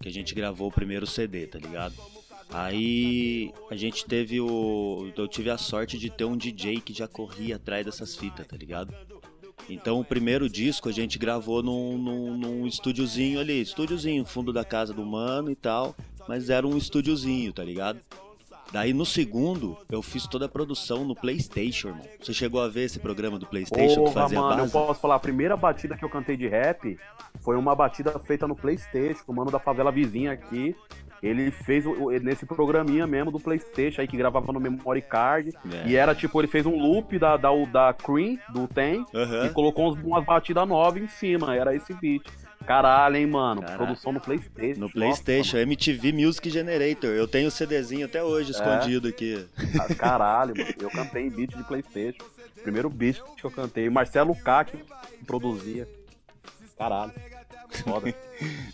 Que 0.00 0.08
a 0.08 0.12
gente 0.12 0.34
gravou 0.34 0.68
o 0.68 0.72
primeiro 0.72 1.06
CD, 1.06 1.46
tá 1.46 1.58
ligado? 1.58 1.94
Aí 2.50 3.52
a 3.70 3.74
gente 3.74 4.04
teve 4.04 4.40
o. 4.40 5.10
Eu 5.16 5.26
tive 5.26 5.48
a 5.50 5.56
sorte 5.56 5.98
de 5.98 6.10
ter 6.10 6.24
um 6.24 6.36
DJ 6.36 6.80
que 6.80 6.92
já 6.92 7.08
corria 7.08 7.56
atrás 7.56 7.86
dessas 7.86 8.14
fitas, 8.14 8.46
tá 8.46 8.56
ligado? 8.56 8.94
Então 9.68 9.98
o 9.98 10.04
primeiro 10.04 10.48
disco 10.48 10.90
a 10.90 10.92
gente 10.92 11.18
gravou 11.18 11.62
num, 11.62 11.96
num, 11.96 12.36
num 12.36 12.66
estúdiozinho 12.66 13.40
ali, 13.40 13.62
estúdiozinho, 13.62 14.26
fundo 14.26 14.52
da 14.52 14.64
casa 14.64 14.92
do 14.92 15.04
mano 15.06 15.50
e 15.50 15.56
tal, 15.56 15.96
mas 16.28 16.50
era 16.50 16.66
um 16.66 16.76
estúdiozinho, 16.76 17.50
tá 17.50 17.64
ligado? 17.64 17.98
Daí 18.74 18.92
no 18.92 19.06
segundo, 19.06 19.78
eu 19.88 20.02
fiz 20.02 20.26
toda 20.26 20.46
a 20.46 20.48
produção 20.48 21.04
no 21.04 21.14
Playstation, 21.14 21.90
irmão. 21.90 22.02
Você 22.20 22.34
chegou 22.34 22.60
a 22.60 22.66
ver 22.66 22.86
esse 22.86 22.98
programa 22.98 23.38
do 23.38 23.46
Playstation 23.46 24.02
que 24.02 24.10
Porra, 24.10 24.22
fazia 24.22 24.40
mano, 24.40 24.56
base? 24.62 24.74
eu 24.74 24.86
posso 24.86 25.00
falar, 25.00 25.14
a 25.14 25.20
primeira 25.20 25.56
batida 25.56 25.96
que 25.96 26.04
eu 26.04 26.08
cantei 26.08 26.36
de 26.36 26.48
rap 26.48 26.98
foi 27.40 27.56
uma 27.56 27.72
batida 27.72 28.18
feita 28.18 28.48
no 28.48 28.56
Playstation, 28.56 29.22
o 29.28 29.32
mano 29.32 29.48
da 29.52 29.60
favela 29.60 29.92
vizinha 29.92 30.32
aqui. 30.32 30.74
Ele 31.22 31.52
fez 31.52 31.84
nesse 32.20 32.44
programinha 32.44 33.06
mesmo 33.06 33.30
do 33.30 33.38
Playstation 33.38 34.00
aí 34.00 34.08
que 34.08 34.16
gravava 34.16 34.52
no 34.52 34.58
memory 34.58 35.02
card. 35.02 35.52
É. 35.72 35.88
E 35.88 35.94
era 35.94 36.12
tipo, 36.12 36.40
ele 36.40 36.48
fez 36.48 36.66
um 36.66 36.76
loop 36.76 37.16
da, 37.16 37.36
da, 37.36 37.50
da 37.70 37.94
Cream, 37.94 38.36
do 38.52 38.66
Tem, 38.66 39.06
Aham. 39.14 39.46
e 39.46 39.50
colocou 39.50 39.88
uns- 39.92 40.02
umas 40.02 40.24
batidas 40.24 40.66
novas 40.68 41.00
em 41.00 41.06
cima. 41.06 41.54
Era 41.54 41.76
esse 41.76 41.94
beat. 41.94 42.24
Caralho, 42.66 43.16
hein, 43.16 43.26
mano. 43.26 43.60
Caralho. 43.60 43.78
Produção 43.78 44.12
no 44.12 44.20
Playstation. 44.20 44.80
No 44.80 44.86
Nossa, 44.86 44.92
Playstation, 44.94 45.58
MTV 45.58 46.12
Music 46.12 46.48
Generator. 46.50 47.10
Eu 47.10 47.28
tenho 47.28 47.48
o 47.48 47.50
CDzinho 47.50 48.06
até 48.06 48.22
hoje 48.22 48.52
escondido 48.52 49.08
aqui. 49.08 49.46
Caralho, 49.98 50.54
mano. 50.56 50.74
Eu 50.80 50.90
cantei 50.90 51.26
em 51.26 51.30
beat 51.30 51.56
de 51.56 51.64
Playstation. 51.64 52.24
Primeiro 52.62 52.88
beat 52.88 53.20
que 53.36 53.44
eu 53.44 53.50
cantei. 53.50 53.88
Marcelo 53.90 54.34
K 54.34 54.64
que 54.64 54.78
produzia. 55.26 55.88
Caralho. 56.78 57.12
Foda. 57.70 58.14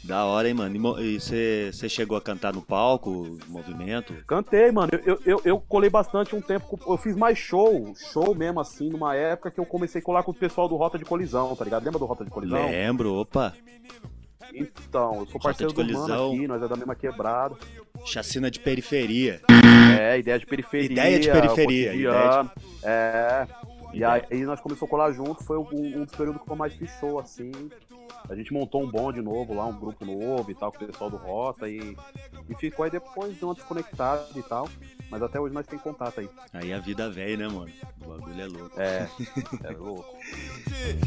Da 0.03 0.25
hora, 0.25 0.49
hein, 0.49 0.55
mano? 0.55 1.01
E 1.01 1.21
você 1.21 1.89
chegou 1.89 2.17
a 2.17 2.21
cantar 2.21 2.53
no 2.53 2.63
palco, 2.63 3.39
movimento? 3.49 4.15
Cantei, 4.27 4.71
mano. 4.73 4.91
Eu, 5.05 5.21
eu, 5.25 5.43
eu, 5.45 5.61
colei 5.61 5.91
bastante 5.91 6.35
um 6.35 6.41
tempo. 6.41 6.79
Eu 6.87 6.97
fiz 6.97 7.17
mais 7.17 7.39
show, 7.39 7.93
show 8.13 8.35
mesmo 8.35 8.61
assim, 8.61 8.89
numa 8.89 9.15
época 9.15 9.51
que 9.51 9.61
eu 9.61 9.67
comecei 9.67 10.01
a 10.01 10.05
colar 10.05 10.23
com 10.23 10.31
o 10.33 10.35
pessoal 10.35 10.69
do 10.69 10.77
Rota 10.77 10.99
de 10.99 11.05
Colisão, 11.05 11.55
tá 11.55 11.65
ligado? 11.65 11.85
Lembra 11.85 11.99
do 11.99 12.07
Rota 12.07 12.25
de 12.25 12.31
Colisão? 12.31 12.71
Lembro, 12.71 13.15
opa. 13.15 13.55
Então, 14.53 15.21
eu 15.21 15.27
sou 15.27 15.35
Rota 15.35 15.39
parceiro 15.41 15.73
de 15.73 15.77
do 15.77 15.85
mano 15.85 15.99
Colisão. 15.99 16.33
aqui, 16.33 16.49
nós 16.49 16.63
é 16.63 16.69
da 16.69 16.77
mesma 16.77 16.95
quebrada. 16.95 17.57
Chacina 18.05 18.51
de 18.51 18.59
periferia. 18.59 19.41
É, 20.01 20.19
ideia 20.19 20.39
de 20.39 20.47
periferia. 20.47 20.91
Ideia 20.91 21.21
de 21.21 21.31
periferia, 21.31 21.91
cotidiano. 21.91 22.51
É. 22.83 23.47
E 23.93 23.97
Ideia. 23.99 24.27
aí 24.31 24.45
nós 24.45 24.61
começamos 24.61 24.89
a 24.89 24.91
colar 24.91 25.13
junto, 25.13 25.43
foi 25.45 25.59
um, 25.59 25.67
um 25.73 26.05
dos 26.05 26.15
períodos 26.15 26.43
que 26.43 26.51
eu 26.51 26.57
mais 26.57 26.73
fiz 26.75 26.91
show, 26.99 27.19
assim. 27.19 27.51
A 28.29 28.35
gente 28.35 28.53
montou 28.53 28.83
um 28.83 28.91
bonde 28.91 29.21
novo 29.21 29.55
lá, 29.55 29.67
um 29.67 29.79
grupo 29.79 30.05
novo 30.05 30.51
e 30.51 30.55
tal, 30.55 30.71
com 30.73 30.85
o 30.85 30.87
pessoal 30.87 31.11
do 31.11 31.17
Rota 31.17 31.69
e, 31.69 31.97
e 32.49 32.55
ficou 32.55 32.85
aí 32.85 32.91
depois, 32.91 33.37
deu 33.37 33.49
uma 33.49 33.55
desconectada 33.55 34.27
e 34.37 34.43
tal. 34.43 34.69
Mas 35.11 35.23
até 35.23 35.41
hoje 35.41 35.53
nós 35.53 35.67
tem 35.67 35.79
contato 35.79 36.21
aí. 36.21 36.31
Aí 36.53 36.73
a 36.73 36.79
vida 36.79 37.11
velha, 37.11 37.49
né, 37.49 37.49
mano? 37.49 37.73
O 38.05 38.09
bagulho 38.09 38.41
é 38.41 38.47
louco. 38.47 38.81
É, 38.81 39.09
é 39.65 39.71
louco. 39.73 40.17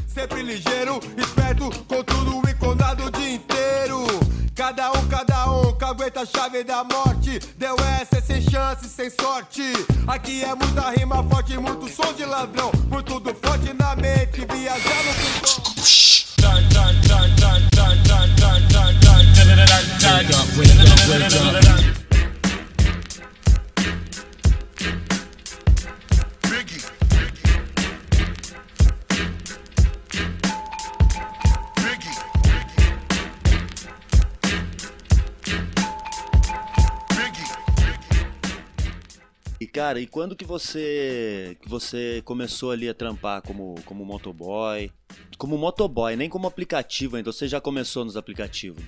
Sempre 0.08 0.42
ligeiro, 0.42 1.00
esperto, 1.18 1.70
com 1.86 2.04
tudo 2.04 2.50
enconado 2.50 3.06
o 3.06 3.12
dia 3.12 3.36
inteiro. 3.36 4.06
Cada 4.56 4.92
um, 4.92 5.08
cada 5.08 5.52
um, 5.52 5.74
que 5.74 5.84
aguenta 5.84 6.22
a 6.22 6.26
chave 6.26 6.64
da 6.64 6.84
morte. 6.84 7.40
Deu 7.58 7.76
essa 8.00 8.22
sem 8.22 8.42
chance, 8.42 8.88
sem 8.88 9.10
sorte. 9.10 9.64
Aqui 10.06 10.44
é 10.44 10.54
muita 10.54 10.92
rima 10.92 11.24
forte, 11.24 11.58
muito 11.58 11.88
som 11.88 12.14
de 12.14 12.26
ladrão. 12.26 12.72
Muito 12.90 13.20
do 13.20 13.34
forte 13.34 13.74
na 13.74 13.96
mente, 13.96 14.46
viajando 21.14 21.52
com 21.54 21.62
som. 21.64 21.94
E 22.10 22.13
cara, 39.74 40.00
e 40.00 40.06
quando 40.06 40.36
que 40.36 40.46
você 40.46 41.58
que 41.60 41.68
você 41.68 42.22
começou 42.24 42.70
ali 42.70 42.88
a 42.88 42.94
trampar 42.94 43.42
como 43.42 43.74
como 43.86 44.06
motoboy? 44.06 44.92
Como 45.36 45.58
motoboy, 45.58 46.16
nem 46.16 46.30
como 46.30 46.48
aplicativo 46.48 47.16
ainda. 47.16 47.32
Você 47.32 47.48
já 47.48 47.60
começou 47.60 48.06
nos 48.06 48.16
aplicativos? 48.16 48.84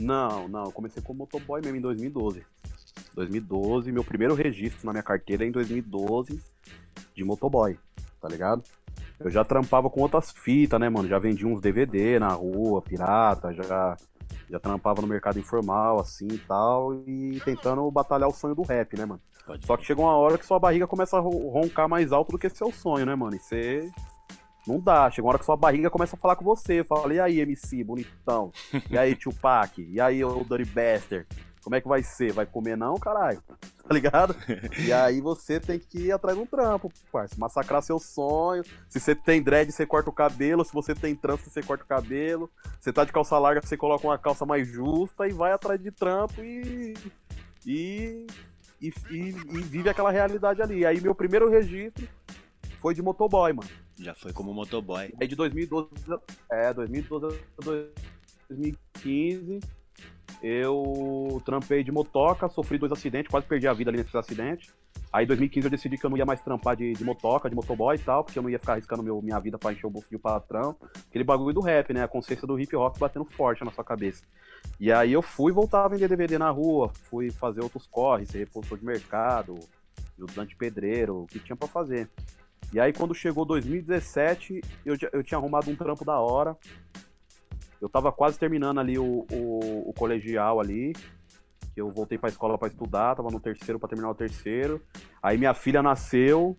Não, 0.00 0.48
não, 0.48 0.72
comecei 0.72 1.02
como 1.02 1.20
motoboy 1.20 1.60
mesmo 1.60 1.76
em 1.76 1.80
2012. 1.80 2.42
2012, 3.14 3.92
meu 3.92 4.02
primeiro 4.02 4.34
registro 4.34 4.86
na 4.86 4.92
minha 4.92 5.02
carteira 5.02 5.44
é 5.44 5.48
em 5.48 5.52
2012 5.52 6.40
de 7.14 7.22
motoboy, 7.22 7.78
tá 8.18 8.28
ligado? 8.28 8.64
Eu 9.18 9.30
já 9.30 9.44
trampava 9.44 9.90
com 9.90 10.00
outras 10.00 10.30
fitas, 10.30 10.80
né, 10.80 10.88
mano? 10.88 11.06
Já 11.06 11.18
vendia 11.18 11.46
uns 11.46 11.60
DVD 11.60 12.18
na 12.18 12.28
rua, 12.28 12.80
pirata, 12.80 13.52
já, 13.52 13.96
já 14.50 14.58
trampava 14.58 15.00
no 15.00 15.06
mercado 15.08 15.38
informal, 15.38 16.00
assim 16.00 16.26
e 16.28 16.38
tal, 16.38 16.94
e 17.06 17.40
tentando 17.44 17.88
batalhar 17.90 18.28
o 18.28 18.34
sonho 18.34 18.54
do 18.54 18.62
rap, 18.62 18.96
né, 18.96 19.06
mano? 19.06 19.20
Pode 19.46 19.66
Só 19.66 19.76
que 19.76 19.84
chega 19.86 20.00
uma 20.00 20.16
hora 20.16 20.36
que 20.36 20.44
sua 20.44 20.58
barriga 20.58 20.86
começa 20.86 21.16
a 21.16 21.20
ro- 21.20 21.48
roncar 21.50 21.88
mais 21.88 22.12
alto 22.12 22.32
do 22.32 22.38
que 22.38 22.48
seu 22.48 22.70
sonho, 22.72 23.06
né, 23.06 23.14
mano? 23.14 23.36
E 23.36 23.38
você. 23.38 23.90
Não 24.66 24.78
dá. 24.78 25.10
Chega 25.10 25.24
uma 25.24 25.30
hora 25.30 25.38
que 25.38 25.44
sua 25.44 25.56
barriga 25.56 25.88
começa 25.90 26.14
a 26.16 26.18
falar 26.18 26.36
com 26.36 26.44
você. 26.44 26.84
Fala, 26.84 27.14
e 27.14 27.20
aí, 27.20 27.40
MC, 27.40 27.82
bonitão? 27.82 28.52
E 28.90 28.98
aí, 28.98 29.14
Tupac? 29.16 29.80
E 29.80 30.00
aí, 30.00 30.22
ô 30.22 30.44
Dirty 30.44 30.64
Bastard? 30.66 31.26
Como 31.70 31.76
é 31.76 31.80
que 31.80 31.86
vai 31.86 32.02
ser? 32.02 32.32
Vai 32.32 32.44
comer 32.46 32.76
não, 32.76 32.96
caralho? 32.98 33.40
Tá 33.90 33.94
ligado? 33.94 34.36
E 34.78 34.92
aí 34.94 35.20
você 35.20 35.58
tem 35.58 35.76
que 35.76 35.98
ir 35.98 36.12
atrás 36.12 36.36
de 36.36 36.42
um 36.44 36.46
trampo, 36.46 36.92
parça. 37.10 37.34
Massacrar 37.36 37.82
seu 37.82 37.98
sonho. 37.98 38.62
Se 38.88 39.00
você 39.00 39.16
tem 39.16 39.42
dread, 39.42 39.72
você 39.72 39.84
corta 39.84 40.08
o 40.08 40.12
cabelo. 40.12 40.64
Se 40.64 40.72
você 40.72 40.94
tem 40.94 41.12
trança, 41.16 41.50
você 41.50 41.60
corta 41.60 41.82
o 41.82 41.86
cabelo. 41.88 42.48
Você 42.78 42.92
tá 42.92 43.04
de 43.04 43.10
calça 43.12 43.36
larga, 43.36 43.60
você 43.60 43.76
coloca 43.76 44.06
uma 44.06 44.16
calça 44.16 44.46
mais 44.46 44.68
justa 44.68 45.26
e 45.26 45.32
vai 45.32 45.50
atrás 45.50 45.80
de 45.82 45.90
trampo 45.90 46.40
e. 46.40 46.94
E 47.66 48.26
e, 48.80 48.88
e- 49.10 49.28
e 49.28 49.60
vive 49.62 49.88
aquela 49.88 50.12
realidade 50.12 50.62
ali. 50.62 50.86
Aí 50.86 51.00
meu 51.00 51.14
primeiro 51.14 51.50
registro 51.50 52.06
foi 52.80 52.94
de 52.94 53.02
motoboy, 53.02 53.52
mano. 53.52 53.68
Já 53.98 54.14
foi 54.14 54.32
como 54.32 54.54
motoboy. 54.54 55.12
Aí 55.20 55.26
de 55.26 55.34
2012, 55.34 55.88
é, 56.50 56.72
2012 56.72 57.40
a 57.58 57.64
2015, 57.64 59.60
eu 60.42 61.40
trampei 61.44 61.84
de 61.84 61.92
motoca, 61.92 62.48
sofri 62.48 62.78
dois 62.78 62.92
acidentes, 62.92 63.30
quase 63.30 63.46
perdi 63.46 63.68
a 63.68 63.72
vida 63.72 63.90
ali 63.90 63.98
nesses 63.98 64.14
acidentes. 64.14 64.72
Aí 65.12 65.24
em 65.24 65.28
2015 65.28 65.66
eu 65.66 65.70
decidi 65.70 65.98
que 65.98 66.06
eu 66.06 66.10
não 66.10 66.16
ia 66.16 66.24
mais 66.24 66.40
trampar 66.40 66.76
de, 66.76 66.92
de 66.92 67.04
motoca, 67.04 67.50
de 67.50 67.54
motoboy 67.54 67.96
e 67.96 67.98
tal, 67.98 68.24
porque 68.24 68.38
eu 68.38 68.42
não 68.42 68.48
ia 68.48 68.58
ficar 68.58 68.74
arriscando 68.74 69.02
meu, 69.02 69.20
minha 69.20 69.38
vida 69.40 69.58
pra 69.58 69.72
encher 69.72 69.86
o 69.86 69.90
bolso 69.90 70.08
de 70.08 70.16
patrão. 70.16 70.76
Aquele 71.08 71.24
bagulho 71.24 71.52
do 71.52 71.60
rap, 71.60 71.92
né? 71.92 72.04
A 72.04 72.08
consciência 72.08 72.46
do 72.46 72.58
hip 72.58 72.74
hop 72.76 72.96
batendo 72.98 73.24
forte 73.24 73.64
na 73.64 73.72
sua 73.72 73.84
cabeça. 73.84 74.22
E 74.78 74.92
aí 74.92 75.12
eu 75.12 75.20
fui 75.20 75.52
voltar 75.52 75.84
a 75.84 75.88
vender 75.88 76.08
DVD 76.08 76.38
na 76.38 76.50
rua, 76.50 76.90
fui 77.10 77.30
fazer 77.30 77.60
outros 77.60 77.86
corres, 77.86 78.28
ser 78.28 78.38
repulsor 78.38 78.78
de 78.78 78.84
mercado, 78.84 79.58
ajudante 80.16 80.56
pedreiro, 80.56 81.22
o 81.22 81.26
que 81.26 81.38
tinha 81.38 81.56
pra 81.56 81.68
fazer. 81.68 82.08
E 82.72 82.78
aí 82.78 82.92
quando 82.92 83.14
chegou 83.14 83.44
2017, 83.44 84.60
eu, 84.86 84.96
eu 85.12 85.22
tinha 85.24 85.38
arrumado 85.38 85.70
um 85.70 85.76
trampo 85.76 86.04
da 86.04 86.18
hora. 86.20 86.56
Eu 87.80 87.88
tava 87.88 88.12
quase 88.12 88.38
terminando 88.38 88.78
ali 88.78 88.98
o, 88.98 89.26
o, 89.32 89.90
o 89.90 89.92
colegial 89.94 90.60
ali. 90.60 90.92
Que 91.74 91.80
eu 91.80 91.90
voltei 91.90 92.18
pra 92.18 92.28
escola 92.28 92.58
pra 92.58 92.68
estudar, 92.68 93.14
tava 93.14 93.30
no 93.30 93.40
terceiro 93.40 93.78
pra 93.78 93.88
terminar 93.88 94.10
o 94.10 94.14
terceiro. 94.14 94.82
Aí 95.22 95.38
minha 95.38 95.54
filha 95.54 95.82
nasceu, 95.82 96.58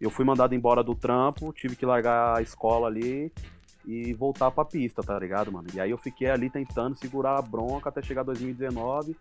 eu 0.00 0.10
fui 0.10 0.24
mandado 0.24 0.54
embora 0.54 0.84
do 0.84 0.94
trampo, 0.94 1.52
tive 1.52 1.74
que 1.76 1.86
largar 1.86 2.36
a 2.36 2.42
escola 2.42 2.88
ali 2.88 3.32
e 3.86 4.12
voltar 4.12 4.50
pra 4.50 4.64
pista, 4.64 5.02
tá 5.02 5.18
ligado, 5.18 5.50
mano? 5.50 5.68
E 5.74 5.80
aí 5.80 5.90
eu 5.90 5.98
fiquei 5.98 6.28
ali 6.28 6.50
tentando 6.50 6.96
segurar 6.96 7.38
a 7.38 7.42
bronca 7.42 7.88
até 7.88 8.02
chegar 8.02 8.22
2019. 8.22 9.16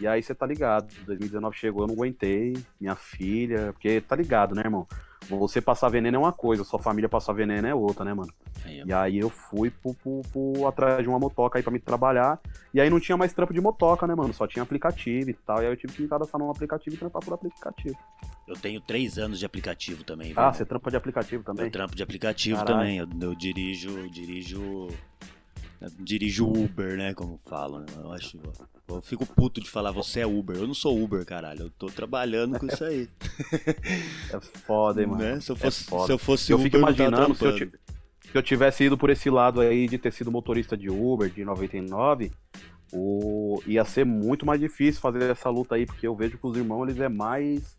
E 0.00 0.06
aí 0.06 0.22
você 0.22 0.34
tá 0.34 0.44
ligado, 0.46 0.88
2019 1.06 1.56
chegou, 1.56 1.82
eu 1.82 1.86
não 1.86 1.94
aguentei, 1.94 2.52
minha 2.80 2.96
filha, 2.96 3.72
porque 3.72 4.00
tá 4.00 4.16
ligado, 4.16 4.54
né, 4.54 4.62
irmão? 4.64 4.86
Você 5.28 5.60
passar 5.60 5.88
veneno 5.88 6.16
é 6.16 6.18
uma 6.18 6.32
coisa, 6.32 6.64
sua 6.64 6.78
família 6.78 7.08
passar 7.08 7.32
veneno 7.32 7.66
é 7.66 7.74
outra, 7.74 8.04
né, 8.04 8.12
mano? 8.12 8.30
Aí. 8.64 8.82
E 8.84 8.92
aí 8.92 9.18
eu 9.18 9.30
fui 9.30 9.70
pro, 9.70 9.94
pro- 9.94 10.20
pro- 10.30 10.66
atrás 10.66 11.02
de 11.02 11.08
uma 11.08 11.18
motoca 11.18 11.58
aí 11.58 11.62
pra 11.62 11.72
me 11.72 11.78
trabalhar. 11.78 12.38
E 12.74 12.80
aí 12.80 12.90
não 12.90 13.00
tinha 13.00 13.16
mais 13.16 13.32
trampo 13.32 13.54
de 13.54 13.60
motoca, 13.60 14.06
né, 14.06 14.14
mano? 14.14 14.34
Só 14.34 14.46
tinha 14.46 14.62
aplicativo 14.62 15.30
e 15.30 15.34
tal. 15.34 15.62
E 15.62 15.66
aí 15.66 15.72
eu 15.72 15.76
tive 15.76 15.94
que 15.94 16.02
me 16.02 16.08
cadastrar 16.08 16.38
num 16.42 16.50
aplicativo 16.50 16.94
e 16.94 16.98
trampar 16.98 17.22
por 17.24 17.32
aplicativo. 17.32 17.96
Eu 18.46 18.54
tenho 18.54 18.80
três 18.82 19.16
anos 19.16 19.38
de 19.38 19.46
aplicativo 19.46 20.04
também, 20.04 20.34
Ah, 20.36 20.52
você 20.52 20.66
trampa 20.66 20.90
de 20.90 20.96
aplicativo 20.98 21.40
Eu 21.42 21.44
também? 21.46 21.70
trampo 21.70 21.96
de 21.96 22.02
aplicativo 22.02 22.58
Caralho. 22.58 22.78
também. 22.78 22.98
Eu, 22.98 23.08
eu 23.22 23.34
dirijo, 23.34 24.10
dirijo. 24.10 24.88
eu 25.80 25.90
Dirijo 26.00 26.46
Uber, 26.46 26.98
né? 26.98 27.14
Como 27.14 27.38
falam. 27.38 27.80
né? 27.80 27.86
Eu 27.96 28.12
acho. 28.12 28.38
Eu 28.86 29.00
fico 29.00 29.24
puto 29.26 29.60
de 29.60 29.70
falar 29.70 29.90
você 29.92 30.20
é 30.20 30.26
Uber. 30.26 30.56
Eu 30.56 30.66
não 30.66 30.74
sou 30.74 31.02
Uber, 31.02 31.24
caralho. 31.24 31.62
Eu 31.62 31.70
tô 31.70 31.86
trabalhando 31.86 32.58
com 32.58 32.66
isso 32.66 32.84
aí. 32.84 33.08
É 34.32 34.40
foda, 34.66 35.00
hein, 35.00 35.06
mano. 35.08 35.22
né? 35.22 35.40
Se 35.40 35.50
eu 35.50 35.56
É 35.56 35.58
fosse, 35.58 35.84
foda. 35.84 36.06
se 36.06 36.12
eu 36.12 36.18
fosse 36.18 36.52
eu 36.52 36.56
Uber, 36.56 36.64
fico 36.64 36.76
eu 36.76 36.80
imaginando 36.80 37.34
se 37.34 37.44
eu, 37.44 37.56
trampando. 37.56 37.70
ti- 37.72 37.78
se 38.30 38.38
eu 38.38 38.42
tivesse 38.42 38.84
ido 38.84 38.98
por 38.98 39.10
esse 39.10 39.30
lado 39.30 39.60
aí 39.60 39.88
de 39.88 39.96
ter 39.98 40.12
sido 40.12 40.30
motorista 40.30 40.76
de 40.76 40.90
Uber, 40.90 41.30
de 41.30 41.44
99, 41.44 42.30
o... 42.92 43.62
ia 43.66 43.84
ser 43.84 44.04
muito 44.04 44.44
mais 44.44 44.60
difícil 44.60 45.00
fazer 45.00 45.22
essa 45.30 45.48
luta 45.48 45.74
aí, 45.76 45.86
porque 45.86 46.06
eu 46.06 46.14
vejo 46.14 46.36
que 46.38 46.46
os 46.46 46.56
irmãos, 46.56 46.84
eles 46.88 47.00
é 47.00 47.08
mais... 47.08 47.76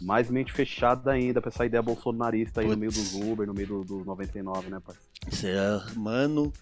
Mais 0.00 0.30
mente 0.30 0.52
fechada 0.52 1.10
ainda 1.10 1.40
pra 1.40 1.48
essa 1.50 1.66
ideia 1.66 1.82
bolsonarista 1.82 2.60
aí 2.60 2.68
no 2.68 2.76
meio 2.76 2.92
dos 2.92 3.14
Uber, 3.14 3.46
no 3.46 3.52
meio 3.54 3.66
do- 3.66 3.84
dos 3.84 4.06
99, 4.06 4.70
né, 4.70 4.78
parceiro? 4.80 5.08
Você 5.28 5.48
é, 5.50 5.98
mano, 5.98 6.52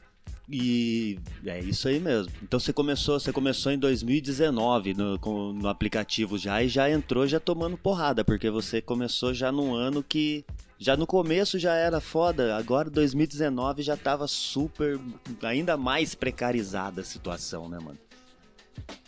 e 0.49 1.19
é 1.45 1.59
isso 1.61 1.89
aí 1.89 1.99
mesmo. 1.99 2.33
Então 2.43 2.59
você 2.61 2.73
começou, 2.73 3.19
você 3.19 3.33
começou 3.33 3.73
em 3.73 3.79
2019 3.79 4.95
no, 4.95 5.19
com- 5.19 5.53
no 5.53 5.69
aplicativo 5.69 6.39
já 6.39 6.63
e 6.63 6.69
já 6.69 6.91
entrou 6.91 7.27
já 7.27 7.41
tomando 7.41 7.77
porrada, 7.77 8.25
porque 8.25 8.49
você 8.51 8.81
começou 8.81 9.35
já 9.35 9.51
num 9.51 9.75
ano 9.75 10.03
que 10.03 10.45
já 10.79 10.97
no 10.97 11.07
começo 11.07 11.59
já 11.59 11.75
era 11.75 12.01
foda, 12.01 12.55
agora 12.57 12.91
2019 12.91 13.83
já 13.83 13.97
tava 13.97 14.27
super 14.29 15.01
ainda 15.43 15.77
mais 15.77 16.15
precarizada 16.15 17.01
a 17.01 17.05
situação, 17.05 17.69
né, 17.69 17.79
mano? 17.79 17.99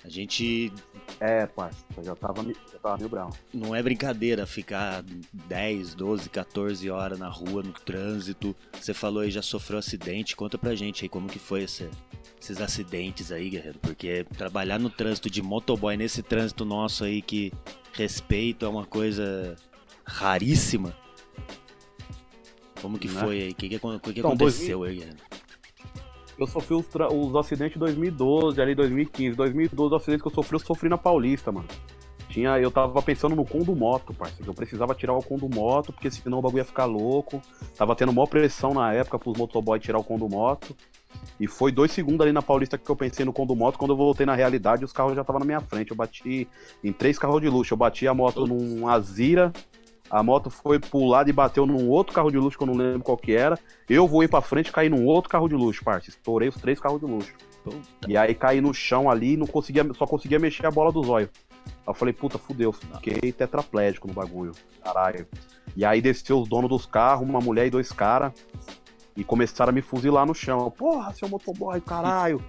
A 0.04 0.08
gente 0.08 0.72
É, 1.20 1.46
parça, 1.46 1.84
já 2.02 2.14
tava, 2.14 2.42
já 2.44 2.78
tava 2.82 2.96
mil 2.98 3.08
brau. 3.08 3.30
não 3.52 3.74
é 3.74 3.82
brincadeira 3.82 4.46
ficar 4.46 5.04
10, 5.46 5.94
12, 5.94 6.30
14 6.30 6.88
horas 6.88 7.18
na 7.18 7.28
rua, 7.28 7.62
no 7.62 7.72
trânsito. 7.72 8.54
Você 8.80 8.94
falou 8.94 9.22
aí, 9.22 9.30
já 9.30 9.42
sofreu 9.42 9.78
acidente. 9.78 10.34
Conta 10.36 10.56
pra 10.56 10.74
gente 10.74 11.04
aí 11.04 11.08
como 11.08 11.28
que 11.28 11.38
foi 11.38 11.64
esse- 11.64 11.90
esses 12.40 12.60
acidentes 12.60 13.30
aí, 13.32 13.50
guerreiro. 13.50 13.78
Porque 13.80 14.24
trabalhar 14.36 14.78
no 14.78 14.88
trânsito 14.88 15.28
de 15.28 15.42
motoboy, 15.42 15.96
nesse 15.96 16.22
trânsito 16.22 16.64
nosso 16.64 17.04
aí 17.04 17.20
que 17.20 17.52
respeito 17.92 18.64
é 18.64 18.68
uma 18.68 18.86
coisa 18.86 19.56
raríssima. 20.04 20.96
Como 22.80 22.98
que 22.98 23.08
Né? 23.08 23.20
foi 23.20 23.42
aí? 23.42 23.48
O 23.50 23.54
que, 23.54 23.68
que, 23.68 23.78
que 23.78 24.12
que 24.12 24.18
Então, 24.20 24.30
aconteceu 24.32 24.84
aí, 24.84 24.96
guerreiro? 24.98 25.18
Eu 26.38 26.46
sofri 26.46 26.74
os, 26.74 26.86
os 27.12 27.36
acidentes 27.36 27.76
em 27.76 27.80
2012, 27.80 28.60
ali 28.60 28.74
2015. 28.74 29.36
2012, 29.36 29.94
os 29.94 30.00
acidentes 30.00 30.22
que 30.22 30.28
eu 30.28 30.34
sofri, 30.34 30.54
eu 30.54 30.60
sofri 30.60 30.88
na 30.88 30.96
Paulista, 30.96 31.50
mano. 31.50 31.66
Tinha, 32.28 32.58
eu 32.58 32.70
tava 32.70 33.00
pensando 33.02 33.34
no 33.34 33.44
com 33.44 33.60
do 33.60 33.74
moto, 33.74 34.12
parceiro. 34.12 34.50
Eu 34.50 34.54
precisava 34.54 34.94
tirar 34.94 35.14
o 35.14 35.22
com 35.22 35.36
do 35.36 35.48
moto, 35.48 35.92
porque 35.92 36.10
senão 36.10 36.38
o 36.38 36.42
bagulho 36.42 36.60
ia 36.60 36.64
ficar 36.64 36.84
louco. 36.84 37.40
Tava 37.76 37.96
tendo 37.96 38.12
maior 38.12 38.26
pressão 38.26 38.74
na 38.74 38.92
época 38.92 39.18
pros 39.18 39.36
motoboy 39.36 39.80
tirar 39.80 39.98
o 39.98 40.04
com 40.04 40.18
do 40.18 40.28
moto. 40.28 40.76
E 41.40 41.46
foi 41.46 41.72
dois 41.72 41.90
segundos 41.90 42.20
ali 42.20 42.32
na 42.32 42.42
Paulista 42.42 42.76
que 42.76 42.88
eu 42.88 42.94
pensei 42.94 43.24
no 43.24 43.32
com 43.32 43.46
do 43.46 43.56
moto. 43.56 43.78
Quando 43.78 43.92
eu 43.92 43.96
voltei 43.96 44.26
na 44.26 44.34
realidade, 44.34 44.84
os 44.84 44.92
carros 44.92 45.14
já 45.14 45.22
estavam 45.22 45.40
na 45.40 45.46
minha 45.46 45.60
frente. 45.60 45.90
Eu 45.90 45.96
bati 45.96 46.46
em 46.84 46.92
três 46.92 47.18
carros 47.18 47.40
de 47.40 47.48
luxo. 47.48 47.72
Eu 47.72 47.78
bati 47.78 48.06
a 48.06 48.12
moto 48.12 48.46
num 48.46 48.86
Azira. 48.86 49.52
A 50.10 50.22
moto 50.22 50.48
foi 50.48 50.78
pro 50.78 51.04
lado 51.04 51.28
e 51.28 51.32
bateu 51.32 51.66
num 51.66 51.88
outro 51.88 52.14
carro 52.14 52.30
de 52.30 52.38
luxo 52.38 52.56
que 52.56 52.62
eu 52.62 52.66
não 52.66 52.74
lembro 52.74 53.02
qual 53.02 53.16
que 53.16 53.32
era. 53.32 53.58
Eu 53.88 54.06
voei 54.06 54.26
pra 54.26 54.40
frente 54.40 54.68
e 54.68 54.72
caí 54.72 54.88
num 54.88 55.04
outro 55.04 55.30
carro 55.30 55.48
de 55.48 55.54
luxo, 55.54 55.84
parça. 55.84 56.08
Estourei 56.08 56.48
os 56.48 56.56
três 56.56 56.80
carros 56.80 57.00
de 57.00 57.06
luxo. 57.06 57.32
Puta. 57.62 57.78
E 58.06 58.16
aí 58.16 58.34
caí 58.34 58.60
no 58.60 58.72
chão 58.72 59.10
ali 59.10 59.34
e 59.34 59.36
não 59.36 59.46
conseguia, 59.46 59.86
só 59.94 60.06
conseguia 60.06 60.38
mexer 60.38 60.66
a 60.66 60.70
bola 60.70 60.90
do 60.90 61.02
zóio. 61.02 61.28
Aí 61.66 61.72
eu 61.86 61.94
falei, 61.94 62.14
puta, 62.14 62.38
fudeu, 62.38 62.72
fiquei 62.72 63.32
tetraplégico 63.32 64.08
no 64.08 64.14
bagulho. 64.14 64.52
Caralho. 64.82 65.26
E 65.76 65.84
aí 65.84 66.00
desceu 66.00 66.40
os 66.40 66.48
donos 66.48 66.70
dos 66.70 66.86
carros, 66.86 67.28
uma 67.28 67.40
mulher 67.40 67.66
e 67.66 67.70
dois 67.70 67.92
caras, 67.92 68.32
e 69.14 69.22
começaram 69.22 69.70
a 69.70 69.72
me 69.72 69.82
fuzilar 69.82 70.24
no 70.24 70.34
chão. 70.34 70.70
Porra, 70.70 71.12
seu 71.12 71.28
motoboy, 71.28 71.80
caralho. 71.80 72.42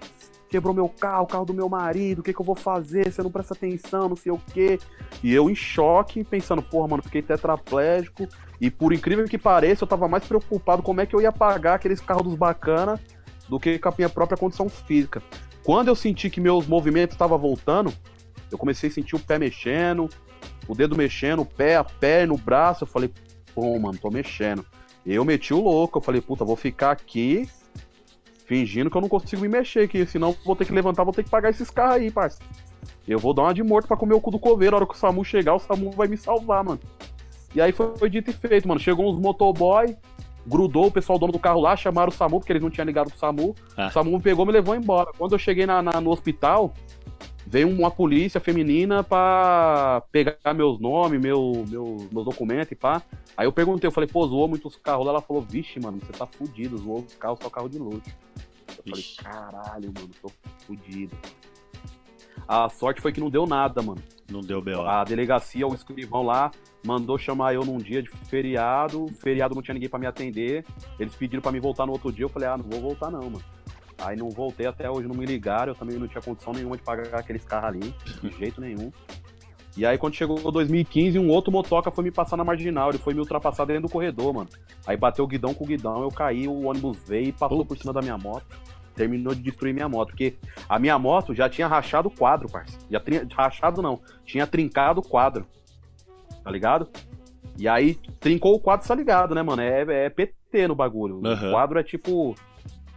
Quebrou 0.49 0.73
meu 0.73 0.89
carro, 0.89 1.23
o 1.23 1.27
carro 1.27 1.45
do 1.45 1.53
meu 1.53 1.69
marido, 1.69 2.19
o 2.19 2.23
que, 2.23 2.33
que 2.33 2.41
eu 2.41 2.45
vou 2.45 2.55
fazer? 2.55 3.11
Você 3.11 3.21
não 3.21 3.29
presta 3.29 3.53
atenção, 3.53 4.09
não 4.09 4.15
sei 4.15 4.31
o 4.31 4.37
quê. 4.51 4.79
E 5.23 5.31
eu 5.31 5.47
em 5.47 5.53
choque, 5.53 6.23
pensando, 6.23 6.61
porra, 6.61 6.87
mano, 6.87 7.03
fiquei 7.03 7.21
tetraplégico. 7.21 8.27
E 8.59 8.71
por 8.71 8.91
incrível 8.91 9.25
que 9.25 9.37
pareça, 9.37 9.83
eu 9.83 9.87
tava 9.87 10.07
mais 10.07 10.25
preocupado 10.25 10.81
como 10.81 11.01
é 11.01 11.05
que 11.05 11.15
eu 11.15 11.21
ia 11.21 11.31
pagar 11.31 11.75
aqueles 11.75 12.01
carros 12.01 12.23
dos 12.23 12.35
bacana 12.35 12.99
do 13.47 13.59
que 13.59 13.77
com 13.77 13.89
a 13.89 13.93
minha 13.95 14.09
própria 14.09 14.37
condição 14.37 14.67
física. 14.67 15.21
Quando 15.63 15.89
eu 15.89 15.95
senti 15.95 16.31
que 16.31 16.41
meus 16.41 16.65
movimentos 16.65 17.13
estavam 17.13 17.37
voltando, 17.37 17.93
eu 18.51 18.57
comecei 18.57 18.89
a 18.89 18.91
sentir 18.91 19.15
o 19.15 19.19
pé 19.19 19.37
mexendo, 19.37 20.09
o 20.67 20.73
dedo 20.73 20.95
mexendo, 20.95 21.43
o 21.43 21.45
pé, 21.45 21.75
a 21.75 21.83
perna, 21.83 22.33
o 22.33 22.37
braço. 22.37 22.83
Eu 22.83 22.87
falei, 22.87 23.11
pô, 23.53 23.77
mano, 23.77 23.99
tô 23.99 24.09
mexendo. 24.09 24.65
Eu 25.05 25.23
meti 25.23 25.53
o 25.53 25.61
louco, 25.61 25.99
eu 25.99 26.01
falei, 26.01 26.21
puta, 26.21 26.43
vou 26.43 26.55
ficar 26.55 26.91
aqui 26.91 27.47
fingindo 28.49 28.89
que 28.89 28.97
eu 28.97 29.01
não 29.01 29.07
consigo 29.07 29.43
me 29.43 29.47
mexer, 29.47 29.87
que 29.87 30.03
senão 30.07 30.35
vou 30.43 30.55
ter 30.55 30.65
que 30.65 30.73
levantar, 30.73 31.03
vou 31.03 31.13
ter 31.13 31.23
que 31.23 31.29
pagar 31.29 31.51
esses 31.51 31.69
carros 31.69 31.97
aí, 31.97 32.09
parça. 32.09 32.39
Eu 33.07 33.19
vou 33.19 33.31
dar 33.31 33.43
uma 33.43 33.53
de 33.53 33.61
morto 33.61 33.87
pra 33.87 33.95
comer 33.95 34.15
o 34.15 34.19
cu 34.19 34.31
do 34.31 34.39
coveiro. 34.39 34.75
A 34.75 34.79
hora 34.79 34.87
que 34.87 34.95
o 34.95 34.97
SAMU 34.97 35.23
chegar, 35.23 35.53
o 35.53 35.59
SAMU 35.59 35.91
vai 35.91 36.07
me 36.07 36.17
salvar, 36.17 36.63
mano. 36.63 36.79
E 37.53 37.61
aí 37.61 37.71
foi, 37.71 37.95
foi 37.95 38.09
dito 38.09 38.31
e 38.31 38.33
feito, 38.33 38.67
mano. 38.67 38.79
Chegou 38.79 39.07
uns 39.13 39.19
motoboy, 39.21 39.95
grudou 40.47 40.87
o 40.87 40.91
pessoal 40.91 41.19
dono 41.19 41.31
do 41.31 41.37
carro 41.37 41.61
lá, 41.61 41.75
chamaram 41.75 42.09
o 42.09 42.11
SAMU, 42.11 42.39
porque 42.39 42.51
eles 42.51 42.63
não 42.63 42.71
tinham 42.71 42.85
ligado 42.85 43.09
pro 43.11 43.19
SAMU. 43.19 43.55
Ah. 43.77 43.87
O 43.87 43.91
SAMU 43.91 44.11
me 44.17 44.19
pegou 44.21 44.45
e 44.45 44.47
me 44.47 44.53
levou 44.53 44.75
embora. 44.75 45.11
Quando 45.15 45.33
eu 45.33 45.39
cheguei 45.39 45.67
na, 45.67 45.79
na- 45.83 46.01
no 46.01 46.09
hospital, 46.09 46.73
veio 47.45 47.69
uma 47.69 47.89
polícia 47.89 48.39
feminina 48.39 49.03
pra 49.03 50.03
pegar 50.11 50.53
meus 50.53 50.79
nomes, 50.79 51.19
meu, 51.19 51.65
meu, 51.67 52.07
meus 52.11 52.25
documentos 52.25 52.71
e 52.71 52.75
pá. 52.75 53.01
Aí 53.35 53.45
eu 53.45 53.51
perguntei, 53.51 53.87
eu 53.87 53.91
falei, 53.91 54.09
pô, 54.09 54.27
zoou 54.27 54.47
muitos 54.47 54.75
carros 54.75 55.05
lá. 55.05 55.11
Ela 55.13 55.21
falou, 55.21 55.41
vixe, 55.41 55.79
mano, 55.79 55.99
você 55.99 56.11
tá 56.11 56.25
fudido, 56.25 56.77
zoou 56.77 56.99
os 56.99 57.15
carros, 57.15 57.39
só 57.41 57.49
carro 57.49 57.69
de 57.69 57.79
luxo. 57.79 58.01
Eu 58.67 58.83
falei, 58.83 58.93
Vixe. 59.01 59.17
caralho, 59.17 59.93
mano, 59.95 60.09
tô 60.21 60.31
fudido. 60.65 61.15
A 62.47 62.67
sorte 62.67 62.99
foi 62.99 63.11
que 63.11 63.19
não 63.19 63.29
deu 63.29 63.45
nada, 63.45 63.81
mano. 63.81 64.01
Não 64.29 64.41
deu 64.41 64.61
B.O. 64.61 64.81
A 64.81 65.03
delegacia, 65.03 65.67
o 65.67 65.73
escrivão 65.75 66.23
lá, 66.23 66.51
mandou 66.83 67.17
chamar 67.17 67.53
eu 67.53 67.63
num 67.63 67.77
dia 67.77 68.01
de 68.01 68.09
feriado. 68.09 69.07
Feriado 69.21 69.53
não 69.53 69.61
tinha 69.61 69.73
ninguém 69.73 69.89
pra 69.89 69.99
me 69.99 70.07
atender. 70.07 70.65
Eles 70.99 71.15
pediram 71.15 71.41
pra 71.41 71.51
me 71.51 71.59
voltar 71.59 71.85
no 71.85 71.91
outro 71.91 72.11
dia. 72.11 72.25
Eu 72.25 72.29
falei, 72.29 72.47
ah, 72.47 72.57
não 72.57 72.65
vou 72.65 72.81
voltar 72.81 73.11
não, 73.11 73.21
mano. 73.21 73.43
Aí 74.01 74.15
não 74.15 74.29
voltei 74.29 74.65
até 74.65 74.89
hoje, 74.89 75.07
não 75.07 75.15
me 75.15 75.25
ligaram. 75.25 75.73
Eu 75.73 75.75
também 75.75 75.97
não 75.97 76.07
tinha 76.07 76.21
condição 76.21 76.53
nenhuma 76.53 76.77
de 76.77 76.83
pagar 76.83 77.19
aqueles 77.19 77.43
carros 77.43 77.69
ali, 77.69 77.93
de 78.21 78.37
jeito 78.37 78.61
nenhum. 78.61 78.91
E 79.77 79.85
aí 79.85 79.97
quando 79.97 80.13
chegou 80.15 80.51
2015, 80.51 81.19
um 81.19 81.29
outro 81.29 81.51
motoca 81.51 81.91
foi 81.91 82.03
me 82.03 82.11
passar 82.11 82.37
na 82.37 82.43
marginal. 82.43 82.89
Ele 82.89 82.97
foi 82.97 83.13
me 83.13 83.19
ultrapassar 83.19 83.65
dentro 83.65 83.83
do 83.83 83.89
corredor, 83.89 84.33
mano. 84.33 84.49
Aí 84.85 84.97
bateu 84.97 85.23
o 85.25 85.27
guidão 85.27 85.53
com 85.53 85.63
o 85.63 85.67
guidão, 85.67 86.01
eu 86.01 86.09
caí, 86.09 86.47
o 86.47 86.65
ônibus 86.65 86.97
veio 87.07 87.27
e 87.27 87.31
passou 87.31 87.65
por 87.65 87.77
cima 87.77 87.93
da 87.93 88.01
minha 88.01 88.17
moto. 88.17 88.45
Terminou 88.95 89.33
de 89.33 89.41
destruir 89.41 89.73
minha 89.73 89.87
moto, 89.87 90.09
porque 90.09 90.35
a 90.67 90.77
minha 90.77 90.97
moto 90.99 91.33
já 91.33 91.47
tinha 91.47 91.67
rachado 91.67 92.09
o 92.09 92.11
quadro, 92.11 92.49
parça. 92.49 92.77
Já 92.89 92.99
tinha 92.99 93.25
rachado 93.33 93.81
não, 93.81 94.01
tinha 94.25 94.45
trincado 94.45 94.99
o 94.99 95.07
quadro. 95.07 95.45
Tá 96.43 96.51
ligado? 96.51 96.89
E 97.57 97.67
aí 97.67 97.95
trincou 98.19 98.55
o 98.55 98.59
quadro, 98.59 98.87
tá 98.87 98.95
ligado, 98.95 99.35
né, 99.35 99.41
mano? 99.43 99.61
É, 99.61 100.05
é 100.05 100.09
PT 100.09 100.67
no 100.67 100.75
bagulho. 100.75 101.21
Aham. 101.25 101.47
O 101.47 101.51
quadro 101.51 101.79
é 101.79 101.83
tipo 101.83 102.35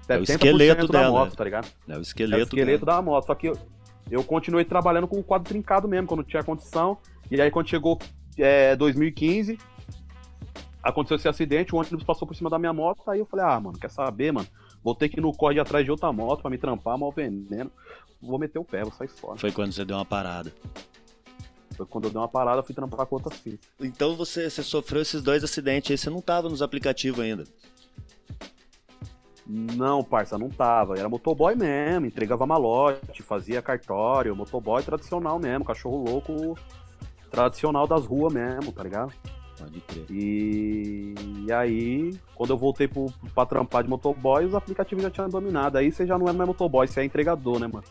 É 0.09 0.19
o 0.19 0.23
70% 0.23 0.31
esqueleto 0.35 0.89
da 0.89 1.01
dela. 1.03 1.11
moto, 1.21 1.37
tá 1.37 1.45
ligado? 1.45 1.69
É 1.89 1.93
o 1.93 1.95
É 1.95 1.99
o 1.99 2.01
esqueleto, 2.03 2.43
esqueleto 2.43 2.85
dela. 2.87 2.97
da 2.99 3.03
moto. 3.03 3.27
Só 3.27 3.35
que 3.35 3.49
eu, 3.49 3.59
eu 4.11 4.23
continuei 4.25 4.65
trabalhando 4.65 5.07
com 5.07 5.19
o 5.19 5.23
quadro 5.23 5.49
trincado 5.49 5.87
mesmo, 5.89 6.07
quando 6.09 6.25
tinha 6.25 6.43
condição. 6.43 6.99
E 7.31 7.41
aí 7.41 7.51
quando 7.51 7.69
chegou 7.69 7.99
é, 8.37 8.75
2015, 8.77 9.59
aconteceu 10.83 11.17
esse 11.17 11.29
acidente, 11.29 11.75
o 11.75 11.79
ônibus 11.79 12.03
passou 12.03 12.27
por 12.27 12.35
cima 12.35 12.51
da 12.51 12.59
minha 12.59 12.73
moto, 12.73 13.03
aí 13.09 13.21
eu 13.21 13.27
falei, 13.27 13.47
ah, 13.47 13.61
mano, 13.61 13.79
quer 13.79 13.91
saber, 13.91 14.33
mano? 14.33 14.47
Vou 14.83 14.95
ter 14.95 15.09
que 15.09 15.21
ir 15.21 15.23
no 15.23 15.33
corre 15.33 15.61
atrás 15.61 15.85
de 15.85 15.91
outra 15.91 16.13
moto 16.13 16.43
pra 16.43 16.51
me 16.51 16.59
trampar, 16.59 16.99
mal 16.99 17.13
veneno. 17.13 17.71
Vou 18.21 18.39
meter 18.39 18.59
o 18.59 18.65
pé, 18.65 18.83
vou 18.83 18.93
sair 18.93 19.09
fora. 19.09 19.39
Foi 19.39 19.53
quando 19.53 19.73
você 19.73 19.85
deu 19.85 19.97
uma 19.97 20.05
parada. 20.05 20.53
Foi 21.77 21.87
quando 21.87 22.05
eu 22.05 22.11
dei 22.11 22.21
uma 22.21 22.29
parada, 22.29 22.59
eu 22.59 22.65
fui 22.65 22.75
trampar 22.75 23.07
com 23.07 23.15
outra 23.17 23.31
fita. 23.35 23.67
Então 23.81 24.15
você, 24.17 24.51
você 24.51 24.63
sofreu 24.63 25.01
esses 25.03 25.23
dois 25.23 25.43
acidentes 25.43 25.91
aí, 25.91 25.99
você 25.99 26.11
não 26.11 26.21
tava 26.21 26.49
nos 26.49 26.63
aplicativos 26.63 27.21
ainda. 27.21 27.45
Não, 29.47 30.05
parça, 30.05 30.39
não 30.39 30.49
tava. 30.49 30.99
Era 30.99 31.09
motoboy 31.09 31.55
mesmo, 31.55 32.07
entregava 32.07 32.47
malote, 32.47 33.23
fazia 33.23 33.61
cartório, 33.61 34.37
motoboy 34.37 34.83
tradicional 34.83 35.39
mesmo, 35.39 35.65
cachorro 35.65 36.05
louco 36.05 36.57
tradicional 37.31 37.87
das 37.87 38.05
ruas 38.05 38.33
mesmo, 38.33 38.71
tá 38.73 38.83
ligado? 38.83 39.13
Pode 39.59 39.81
crer. 39.81 40.05
E, 40.11 41.15
e 41.47 41.53
aí, 41.53 42.15
quando 42.35 42.51
eu 42.51 42.59
voltei 42.59 42.87
pro, 42.87 43.07
pra 43.35 43.47
trampar 43.47 43.83
de 43.83 43.89
motoboy, 43.89 44.45
os 44.45 44.55
aplicativos 44.55 45.03
já 45.03 45.11
tinham 45.11 45.29
dominado. 45.29 45.79
Aí 45.79 45.91
você 45.91 46.07
já 46.07 46.19
não 46.19 46.29
é 46.29 46.33
mais 46.33 46.47
motoboy, 46.47 46.87
você 46.87 47.01
é 47.01 47.05
entregador, 47.05 47.59
né, 47.59 47.67
mano? 47.67 47.85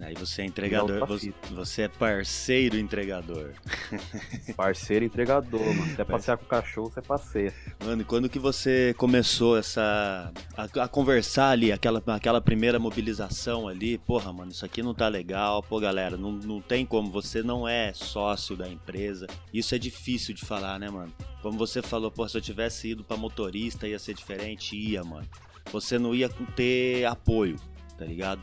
Aí 0.00 0.14
você 0.14 0.42
é 0.42 0.44
entregador, 0.44 0.90
outra 0.90 1.06
você, 1.06 1.34
você 1.50 1.82
é 1.82 1.88
parceiro 1.88 2.76
entregador. 2.76 3.54
Parceiro 4.54 5.04
entregador, 5.04 5.60
mano. 5.60 5.94
Se 5.94 6.00
é 6.00 6.04
passear 6.04 6.36
com 6.36 6.44
o 6.44 6.48
cachorro, 6.48 6.90
você 6.90 7.00
passeia. 7.00 7.54
Mano, 7.82 8.02
e 8.02 8.04
quando 8.04 8.28
que 8.28 8.38
você 8.38 8.94
começou 8.98 9.56
essa. 9.56 10.32
A, 10.54 10.82
a 10.82 10.88
conversar 10.88 11.50
ali, 11.50 11.72
aquela, 11.72 12.02
aquela 12.08 12.40
primeira 12.40 12.78
mobilização 12.78 13.68
ali, 13.68 13.96
porra, 13.96 14.32
mano, 14.32 14.52
isso 14.52 14.66
aqui 14.66 14.82
não 14.82 14.94
tá 14.94 15.08
legal, 15.08 15.62
pô, 15.62 15.80
galera, 15.80 16.16
não, 16.16 16.32
não 16.32 16.60
tem 16.60 16.84
como, 16.84 17.10
você 17.10 17.42
não 17.42 17.66
é 17.66 17.92
sócio 17.94 18.54
da 18.54 18.68
empresa. 18.68 19.26
Isso 19.52 19.74
é 19.74 19.78
difícil 19.78 20.34
de 20.34 20.44
falar, 20.44 20.78
né, 20.78 20.90
mano? 20.90 21.12
Como 21.40 21.56
você 21.56 21.80
falou, 21.80 22.10
pô, 22.10 22.28
se 22.28 22.36
eu 22.36 22.42
tivesse 22.42 22.90
ido 22.90 23.02
pra 23.02 23.16
motorista 23.16 23.88
ia 23.88 23.98
ser 23.98 24.14
diferente, 24.14 24.76
ia, 24.76 25.02
mano. 25.02 25.26
Você 25.72 25.98
não 25.98 26.14
ia 26.14 26.28
ter 26.54 27.04
apoio, 27.06 27.56
tá 27.96 28.04
ligado? 28.04 28.42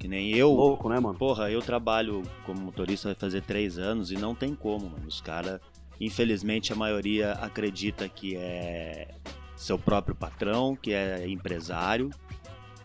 Que 0.00 0.08
nem 0.08 0.34
eu. 0.34 0.50
Louco, 0.50 0.88
né, 0.88 0.98
mano? 0.98 1.16
Porra, 1.16 1.50
eu 1.50 1.60
trabalho 1.60 2.22
como 2.46 2.58
motorista 2.58 3.08
vai 3.08 3.14
fazer 3.14 3.42
três 3.42 3.78
anos 3.78 4.10
e 4.10 4.16
não 4.16 4.34
tem 4.34 4.54
como, 4.54 4.88
mano. 4.88 5.06
Os 5.06 5.20
caras, 5.20 5.60
infelizmente, 6.00 6.72
a 6.72 6.76
maioria 6.76 7.32
acredita 7.32 8.08
que 8.08 8.34
é 8.34 9.14
seu 9.54 9.78
próprio 9.78 10.14
patrão, 10.14 10.74
que 10.74 10.94
é 10.94 11.28
empresário, 11.28 12.08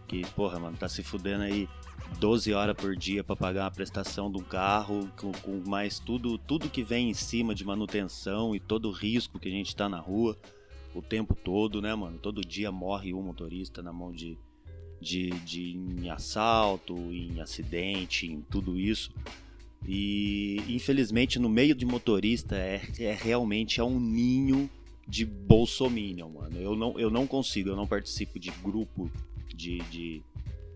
que, 0.06 0.26
porra, 0.32 0.60
mano, 0.60 0.76
tá 0.76 0.90
se 0.90 1.02
fudendo 1.02 1.46
aí 1.46 1.70
12 2.20 2.54
horas 2.54 2.76
por 2.76 2.94
dia 2.98 3.24
pra 3.24 3.34
pagar 3.34 3.64
uma 3.64 3.72
prestação 3.72 4.30
de 4.30 4.38
um 4.38 4.44
carro, 4.44 5.10
com, 5.18 5.32
com 5.32 5.64
mais 5.66 6.00
tudo, 6.00 6.38
tudo 6.38 6.70
que 6.70 6.84
vem 6.84 7.10
em 7.10 7.14
cima 7.14 7.56
de 7.56 7.64
manutenção 7.64 8.54
e 8.54 8.60
todo 8.60 8.90
o 8.90 8.92
risco 8.92 9.40
que 9.40 9.48
a 9.48 9.52
gente 9.52 9.74
tá 9.74 9.88
na 9.88 10.02
rua 10.02 10.38
o 10.94 11.02
tempo 11.02 11.34
todo, 11.34 11.82
né, 11.82 11.96
mano? 11.96 12.18
Todo 12.18 12.42
dia 12.42 12.74
morre 12.74 13.14
um 13.14 13.22
motorista 13.22 13.82
na 13.82 13.94
mão 13.94 14.12
de, 14.12 14.38
de, 15.06 15.30
de 15.42 15.78
em 15.78 16.10
assalto, 16.10 16.96
em 17.14 17.40
acidente, 17.40 18.26
em 18.26 18.42
tudo 18.42 18.80
isso. 18.80 19.12
E 19.88 20.58
infelizmente 20.68 21.38
no 21.38 21.48
meio 21.48 21.76
de 21.76 21.86
motorista 21.86 22.56
é, 22.56 22.82
é 23.00 23.14
realmente 23.14 23.80
é 23.80 23.84
um 23.84 24.00
ninho 24.00 24.68
de 25.08 25.24
bolsominion, 25.24 26.30
mano. 26.30 26.60
Eu 26.60 26.76
não, 26.76 27.00
eu 27.00 27.12
não 27.12 27.28
consigo, 27.28 27.70
eu 27.70 27.76
não 27.76 27.86
participo 27.86 28.40
de 28.40 28.50
grupo 28.64 29.12
de, 29.54 29.78
de, 29.92 30.24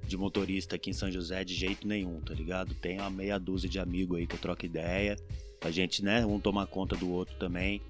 de 0.05 0.15
motorista 0.15 0.75
aqui 0.75 0.91
em 0.91 0.93
São 0.93 1.11
José 1.11 1.43
de 1.43 1.55
jeito 1.55 1.87
nenhum, 1.87 2.21
tá 2.21 2.35
ligado? 2.35 2.75
Tenho 2.75 3.01
uma 3.01 3.09
meia 3.09 3.39
dúzia 3.39 3.67
de 3.67 3.79
amigos 3.79 4.19
aí 4.19 4.27
que 4.27 4.35
eu 4.35 4.39
troco 4.39 4.63
ideia. 4.63 5.17
A 5.61 5.71
gente, 5.71 6.03
né, 6.03 6.23
um 6.23 6.39
tomar 6.39 6.67
conta 6.67 6.95
do 6.95 7.09
outro 7.09 7.35
também. 7.39 7.81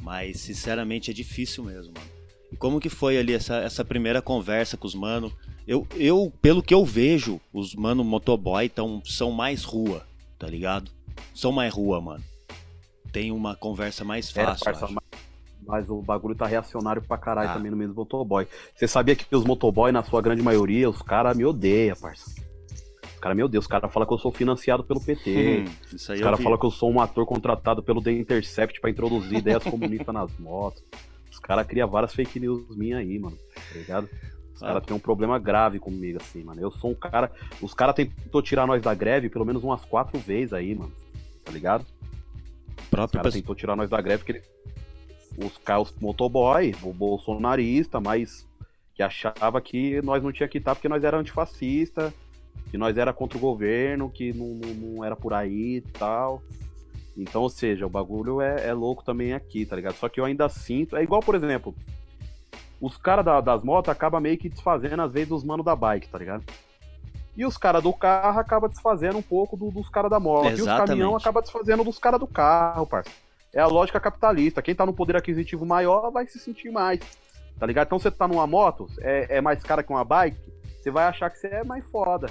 Mas 0.00 0.40
sinceramente 0.40 1.10
é 1.10 1.14
difícil 1.14 1.62
mesmo, 1.62 1.92
mano. 1.94 2.15
E 2.52 2.56
como 2.56 2.80
que 2.80 2.88
foi 2.88 3.18
ali 3.18 3.32
essa, 3.34 3.56
essa 3.56 3.84
primeira 3.84 4.22
conversa 4.22 4.76
com 4.76 4.86
os 4.86 4.94
mano? 4.94 5.32
Eu, 5.66 5.86
eu, 5.96 6.32
pelo 6.40 6.62
que 6.62 6.72
eu 6.72 6.84
vejo, 6.84 7.40
os 7.52 7.74
mano 7.74 8.04
motoboy 8.04 8.68
tão, 8.68 9.02
são 9.04 9.32
mais 9.32 9.64
rua, 9.64 10.06
tá 10.38 10.46
ligado? 10.46 10.90
São 11.34 11.50
mais 11.50 11.72
rua, 11.74 12.00
mano. 12.00 12.22
Tem 13.12 13.32
uma 13.32 13.56
conversa 13.56 14.04
mais 14.04 14.28
É, 14.36 14.44
fácil. 14.44 14.68
eu 14.68 14.72
parça, 14.78 14.86
mas, 14.94 15.20
mas 15.66 15.90
o 15.90 16.00
bagulho 16.00 16.36
tá 16.36 16.46
reacionário 16.46 17.02
pra 17.02 17.18
caralho 17.18 17.50
Ah. 17.50 17.54
também 17.54 17.70
no 17.70 17.76
meio 17.76 17.88
dos 17.88 17.96
motoboy. 17.96 18.46
Você 18.76 18.86
sabia 18.86 19.16
que 19.16 19.34
os 19.34 19.44
motoboy, 19.44 19.90
na 19.90 20.04
sua 20.04 20.22
grande 20.22 20.42
maioria, 20.42 20.88
os 20.88 21.02
caras 21.02 21.36
me 21.36 21.44
odeiam, 21.44 21.96
parça. 21.96 22.30
Os 23.14 23.20
caras, 23.20 23.36
meu 23.36 23.48
Deus, 23.48 23.64
os 23.64 23.68
caras 23.68 23.92
falam 23.92 24.06
que 24.06 24.14
eu 24.14 24.18
sou 24.18 24.30
financiado 24.30 24.84
pelo 24.84 25.00
PT. 25.00 25.64
Hum, 25.66 25.72
isso 25.96 26.12
aí 26.12 26.18
Os 26.18 26.22
caras 26.24 26.40
falam 26.40 26.58
que 26.58 26.66
eu 26.66 26.70
sou 26.70 26.92
um 26.92 27.00
ator 27.00 27.26
contratado 27.26 27.82
pelo 27.82 28.00
The 28.02 28.12
Intercept 28.12 28.80
pra 28.80 28.90
introduzir 28.90 29.38
ideias 29.38 29.64
comunistas 29.64 30.14
nas 30.14 30.30
motos. 30.38 30.84
Os 31.46 31.48
caras 31.48 31.64
criam 31.68 31.88
várias 31.88 32.12
fake 32.12 32.40
news 32.40 32.76
minhas 32.76 32.98
aí, 32.98 33.16
mano. 33.20 33.36
Tá 33.54 33.78
ligado? 33.78 34.08
Os 34.52 34.60
Ah. 34.64 34.66
caras 34.66 34.84
têm 34.84 34.96
um 34.96 34.98
problema 34.98 35.38
grave 35.38 35.78
comigo, 35.78 36.18
assim, 36.20 36.42
mano. 36.42 36.60
Eu 36.60 36.72
sou 36.72 36.90
um 36.90 36.94
cara. 36.94 37.30
Os 37.62 37.72
caras 37.72 37.94
tentou 37.94 38.42
tirar 38.42 38.66
nós 38.66 38.82
da 38.82 38.92
greve 38.94 39.28
pelo 39.30 39.44
menos 39.44 39.62
umas 39.62 39.84
quatro 39.84 40.18
vezes 40.18 40.52
aí, 40.52 40.74
mano. 40.74 40.90
Tá 41.44 41.52
ligado? 41.52 41.86
Os 42.80 42.86
próprio 42.88 43.18
caras 43.20 43.32
pessoal- 43.32 43.42
tentou 43.42 43.54
tirar 43.54 43.76
nós 43.76 43.88
da 43.88 44.00
greve 44.00 44.24
porque 44.24 44.32
ele- 44.32 45.46
os 45.46 45.56
caras, 45.58 45.88
os 45.92 46.00
motoboy, 46.00 46.74
o 46.82 46.92
bolsonarista, 46.92 48.00
mas 48.00 48.44
que 48.92 49.04
achava 49.04 49.60
que 49.60 50.02
nós 50.02 50.20
não 50.24 50.32
tinha 50.32 50.48
que 50.48 50.58
estar 50.58 50.74
porque 50.74 50.88
nós 50.88 51.04
era 51.04 51.16
antifascista, 51.16 52.12
que 52.72 52.76
nós 52.76 52.96
era 52.98 53.12
contra 53.12 53.38
o 53.38 53.40
governo, 53.40 54.10
que 54.10 54.32
não, 54.32 54.48
não, 54.48 54.74
não 54.74 55.04
era 55.04 55.14
por 55.14 55.32
aí 55.32 55.76
e 55.76 55.80
tal. 55.92 56.42
Então, 57.16 57.42
ou 57.42 57.48
seja, 57.48 57.86
o 57.86 57.90
bagulho 57.90 58.40
é, 58.40 58.66
é 58.68 58.72
louco 58.72 59.02
também 59.02 59.32
aqui, 59.32 59.64
tá 59.64 59.74
ligado? 59.76 59.94
Só 59.94 60.08
que 60.08 60.20
eu 60.20 60.24
ainda 60.24 60.48
sinto. 60.48 60.96
É 60.96 61.02
igual, 61.02 61.20
por 61.22 61.34
exemplo, 61.34 61.74
os 62.80 62.96
caras 62.98 63.24
da- 63.24 63.40
das 63.40 63.62
motos 63.62 63.88
acabam 63.90 64.20
meio 64.20 64.36
que 64.36 64.48
desfazendo, 64.48 65.00
às 65.02 65.12
vezes, 65.12 65.28
dos 65.30 65.42
manos 65.42 65.64
da 65.64 65.74
bike, 65.74 66.08
tá 66.08 66.18
ligado? 66.18 66.44
E 67.36 67.44
os 67.44 67.56
caras 67.56 67.82
do 67.82 67.92
carro 67.92 68.38
acabam 68.38 68.68
desfazendo 68.68 69.18
um 69.18 69.22
pouco 69.22 69.56
do- 69.56 69.70
dos 69.70 69.88
caras 69.88 70.10
da 70.10 70.20
moto. 70.20 70.50
E 70.50 70.54
os 70.54 70.60
Exatamente. 70.60 70.88
caminhão 70.88 71.16
acabam 71.16 71.42
desfazendo 71.42 71.84
dos 71.84 71.98
caras 71.98 72.20
do 72.20 72.26
carro, 72.26 72.86
parça. 72.86 73.10
É 73.54 73.60
a 73.60 73.66
lógica 73.66 73.98
capitalista. 73.98 74.60
Quem 74.60 74.74
tá 74.74 74.84
no 74.84 74.92
poder 74.92 75.16
aquisitivo 75.16 75.64
maior 75.64 76.10
vai 76.10 76.26
se 76.26 76.38
sentir 76.38 76.70
mais. 76.70 77.00
Tá 77.58 77.64
ligado? 77.64 77.86
Então 77.86 77.98
você 77.98 78.10
tá 78.10 78.28
numa 78.28 78.46
moto, 78.46 78.86
é, 79.00 79.36
é 79.38 79.40
mais 79.40 79.62
cara 79.62 79.82
que 79.82 79.90
uma 79.90 80.04
bike, 80.04 80.38
você 80.78 80.90
vai 80.90 81.06
achar 81.06 81.30
que 81.30 81.38
você 81.38 81.46
é 81.46 81.64
mais 81.64 81.84
foda. 81.86 82.26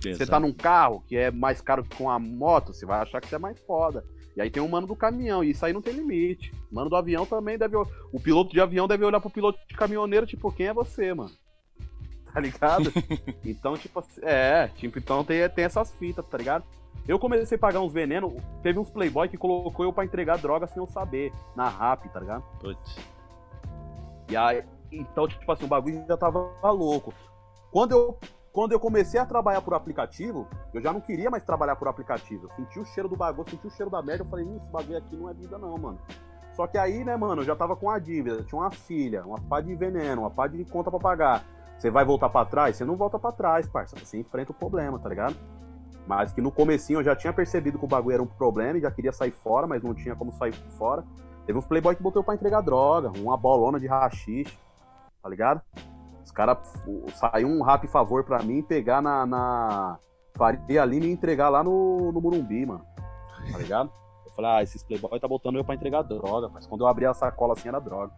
Você 0.00 0.26
tá 0.26 0.38
num 0.38 0.52
carro 0.52 1.02
que 1.06 1.16
é 1.16 1.30
mais 1.30 1.60
caro 1.60 1.84
que 1.84 2.02
uma 2.02 2.18
moto, 2.18 2.72
você 2.72 2.86
vai 2.86 3.00
achar 3.00 3.20
que 3.20 3.28
você 3.28 3.36
é 3.36 3.38
mais 3.38 3.58
foda. 3.60 4.04
E 4.36 4.40
aí 4.40 4.50
tem 4.50 4.62
o 4.62 4.68
mano 4.68 4.86
do 4.86 4.94
caminhão, 4.94 5.42
e 5.42 5.50
isso 5.50 5.64
aí 5.64 5.72
não 5.72 5.80
tem 5.80 5.94
limite. 5.94 6.52
O 6.70 6.74
mano 6.74 6.90
do 6.90 6.96
avião 6.96 7.24
também 7.24 7.56
deve. 7.56 7.76
O 7.76 8.20
piloto 8.20 8.52
de 8.52 8.60
avião 8.60 8.86
deve 8.86 9.04
olhar 9.04 9.18
pro 9.18 9.30
piloto 9.30 9.58
de 9.66 9.74
caminhoneiro, 9.74 10.26
tipo, 10.26 10.52
quem 10.52 10.66
é 10.66 10.74
você, 10.74 11.12
mano? 11.14 11.30
Tá 12.36 12.40
ligado? 12.42 12.92
então, 13.42 13.78
tipo, 13.78 13.98
assim, 13.98 14.20
é, 14.22 14.68
tipo, 14.76 14.98
então 14.98 15.24
tem, 15.24 15.48
tem 15.48 15.64
essas 15.64 15.90
fitas, 15.92 16.22
tá 16.26 16.36
ligado? 16.36 16.66
Eu 17.08 17.18
comecei 17.18 17.56
a 17.56 17.58
pagar 17.58 17.80
uns 17.80 17.94
venenos, 17.94 18.30
teve 18.62 18.78
uns 18.78 18.90
playboy 18.90 19.26
que 19.26 19.38
colocou 19.38 19.86
eu 19.86 19.92
pra 19.92 20.04
entregar 20.04 20.36
droga 20.36 20.66
sem 20.66 20.82
eu 20.82 20.86
saber, 20.86 21.32
na 21.56 21.66
rap, 21.66 22.06
tá 22.10 22.20
ligado? 22.20 22.44
Putz. 22.60 22.98
E 24.28 24.36
aí, 24.36 24.62
então, 24.92 25.26
tipo 25.26 25.50
assim, 25.50 25.64
o 25.64 25.68
bagulho 25.68 26.04
já 26.06 26.16
tava 26.16 26.52
louco. 26.70 27.14
Quando 27.70 27.92
eu, 27.92 28.18
quando 28.56 28.72
eu 28.72 28.80
comecei 28.80 29.20
a 29.20 29.26
trabalhar 29.26 29.60
por 29.60 29.74
aplicativo, 29.74 30.48
eu 30.72 30.80
já 30.80 30.90
não 30.90 30.98
queria 30.98 31.28
mais 31.28 31.44
trabalhar 31.44 31.76
por 31.76 31.88
aplicativo. 31.88 32.46
Eu 32.46 32.56
senti 32.56 32.80
o 32.80 32.86
cheiro 32.86 33.06
do 33.06 33.14
bagulho, 33.14 33.46
senti 33.50 33.66
o 33.66 33.70
cheiro 33.70 33.90
da 33.90 34.00
merda, 34.00 34.24
eu 34.24 34.28
falei, 34.30 34.46
"Ih, 34.46 34.56
esse 34.56 34.70
bagulho 34.70 34.96
aqui 34.96 35.14
não 35.14 35.28
é 35.28 35.34
vida 35.34 35.58
não, 35.58 35.76
mano. 35.76 35.98
Só 36.54 36.66
que 36.66 36.78
aí, 36.78 37.04
né, 37.04 37.14
mano, 37.18 37.42
eu 37.42 37.44
já 37.44 37.54
tava 37.54 37.76
com 37.76 37.90
a 37.90 37.98
dívida, 37.98 38.42
tinha 38.44 38.58
uma 38.58 38.70
filha, 38.70 39.26
uma 39.26 39.38
pá 39.38 39.60
de 39.60 39.74
veneno, 39.74 40.22
uma 40.22 40.30
pá 40.30 40.46
de 40.46 40.64
conta 40.64 40.90
pra 40.90 40.98
pagar. 40.98 41.44
Você 41.76 41.90
vai 41.90 42.02
voltar 42.02 42.30
pra 42.30 42.46
trás? 42.46 42.76
Você 42.76 42.84
não 42.86 42.96
volta 42.96 43.18
pra 43.18 43.30
trás, 43.30 43.68
parça. 43.68 43.94
Você 43.94 44.20
enfrenta 44.20 44.52
o 44.52 44.54
problema, 44.54 44.98
tá 44.98 45.10
ligado? 45.10 45.36
Mas 46.06 46.32
que 46.32 46.40
no 46.40 46.50
comecinho 46.50 47.00
eu 47.00 47.04
já 47.04 47.14
tinha 47.14 47.34
percebido 47.34 47.78
que 47.78 47.84
o 47.84 47.88
bagulho 47.88 48.14
era 48.14 48.22
um 48.22 48.26
problema 48.26 48.78
e 48.78 48.80
já 48.80 48.90
queria 48.90 49.12
sair 49.12 49.32
fora, 49.32 49.66
mas 49.66 49.82
não 49.82 49.92
tinha 49.92 50.16
como 50.16 50.32
sair 50.32 50.54
fora. 50.78 51.04
Teve 51.44 51.58
uns 51.58 51.66
playboy 51.66 51.94
que 51.94 52.02
botou 52.02 52.24
pra 52.24 52.34
entregar 52.34 52.62
droga, 52.62 53.12
uma 53.18 53.36
bolona 53.36 53.78
de 53.78 53.86
rachixe, 53.86 54.58
tá 55.22 55.28
ligado? 55.28 55.60
Os 56.26 56.32
caras 56.32 56.58
saiu 57.14 57.46
um 57.46 57.62
rap 57.62 57.86
favor 57.86 58.24
pra 58.24 58.42
mim 58.42 58.60
pegar 58.60 59.00
na, 59.00 59.24
na 59.24 59.96
Faria 60.36 60.84
Lima 60.84 61.06
e 61.06 61.12
entregar 61.12 61.48
lá 61.48 61.62
no, 61.62 62.10
no 62.10 62.20
Murumbi, 62.20 62.66
mano. 62.66 62.84
Tá 63.52 63.56
ligado? 63.56 63.92
Eu 64.26 64.32
falei, 64.32 64.50
ah, 64.50 64.62
esses 64.64 64.82
playboy 64.82 65.20
tá 65.20 65.28
botando 65.28 65.54
eu 65.54 65.64
pra 65.64 65.76
entregar 65.76 66.02
droga, 66.02 66.48
mas 66.48 66.66
quando 66.66 66.80
eu 66.80 66.88
abri 66.88 67.06
a 67.06 67.14
sacola 67.14 67.52
assim 67.52 67.68
era 67.68 67.78
droga. 67.78 68.12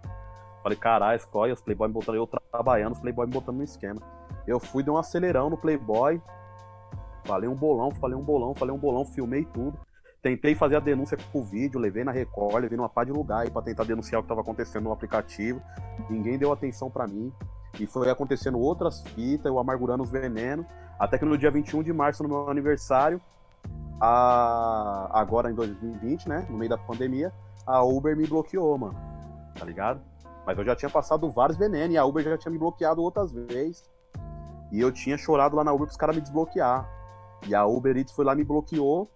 Falei, 0.62 0.78
caralho, 0.78 1.18
escolhe, 1.18 1.52
os 1.52 1.60
playboy 1.60 1.88
me 1.88 1.94
botando 1.94 2.16
eu 2.16 2.26
trabalhando, 2.50 2.94
os 2.94 2.98
playboy 2.98 3.26
me 3.26 3.32
botando 3.32 3.56
no 3.58 3.62
esquema. 3.62 4.00
Eu 4.46 4.58
fui, 4.58 4.82
dei 4.82 4.92
um 4.92 4.96
acelerão 4.96 5.50
no 5.50 5.58
playboy, 5.58 6.18
falei 7.26 7.46
um 7.46 7.54
bolão, 7.54 7.90
falei 7.90 8.16
um 8.16 8.22
bolão, 8.22 8.54
falei 8.54 8.74
um 8.74 8.78
bolão, 8.78 9.04
filmei 9.04 9.44
tudo. 9.44 9.78
Tentei 10.22 10.54
fazer 10.54 10.76
a 10.76 10.80
denúncia 10.80 11.18
com 11.30 11.40
o 11.40 11.44
vídeo, 11.44 11.78
levei 11.78 12.04
na 12.04 12.10
Record, 12.10 12.62
levei 12.62 12.78
numa 12.78 12.88
pá 12.88 13.04
de 13.04 13.12
lugar 13.12 13.40
aí 13.42 13.50
pra 13.50 13.60
tentar 13.60 13.84
denunciar 13.84 14.20
o 14.20 14.22
que 14.22 14.28
tava 14.30 14.40
acontecendo 14.40 14.84
no 14.84 14.92
aplicativo. 14.92 15.60
Ninguém 16.08 16.38
deu 16.38 16.50
atenção 16.50 16.90
pra 16.90 17.06
mim. 17.06 17.30
E 17.78 17.86
foi 17.86 18.10
acontecendo 18.10 18.58
outras 18.58 19.02
fitas, 19.02 19.46
eu 19.46 19.58
amargurando 19.58 20.02
os 20.02 20.10
venenos. 20.10 20.66
Até 20.98 21.18
que 21.18 21.24
no 21.24 21.38
dia 21.38 21.50
21 21.50 21.82
de 21.82 21.92
março, 21.92 22.22
no 22.22 22.28
meu 22.28 22.50
aniversário, 22.50 23.20
a... 24.00 25.08
agora 25.12 25.50
em 25.50 25.54
2020, 25.54 26.28
né? 26.28 26.46
No 26.50 26.58
meio 26.58 26.70
da 26.70 26.78
pandemia, 26.78 27.32
a 27.66 27.82
Uber 27.82 28.16
me 28.16 28.26
bloqueou, 28.26 28.76
mano. 28.76 28.96
Tá 29.56 29.64
ligado? 29.64 30.00
Mas 30.46 30.56
eu 30.58 30.64
já 30.64 30.74
tinha 30.74 30.90
passado 30.90 31.30
vários 31.30 31.58
venenos 31.58 31.94
e 31.94 31.98
a 31.98 32.04
Uber 32.04 32.24
já 32.24 32.38
tinha 32.38 32.50
me 32.50 32.58
bloqueado 32.58 33.02
outras 33.02 33.30
vezes. 33.30 33.84
E 34.72 34.80
eu 34.80 34.90
tinha 34.90 35.16
chorado 35.16 35.56
lá 35.56 35.64
na 35.64 35.72
Uber 35.72 35.86
pros 35.86 35.96
caras 35.96 36.16
me 36.16 36.22
desbloquear. 36.22 36.88
E 37.46 37.54
a 37.54 37.64
Uber 37.66 37.96
Eats 37.96 38.12
foi 38.12 38.24
lá 38.24 38.34
me 38.34 38.44
bloqueou. 38.44 39.08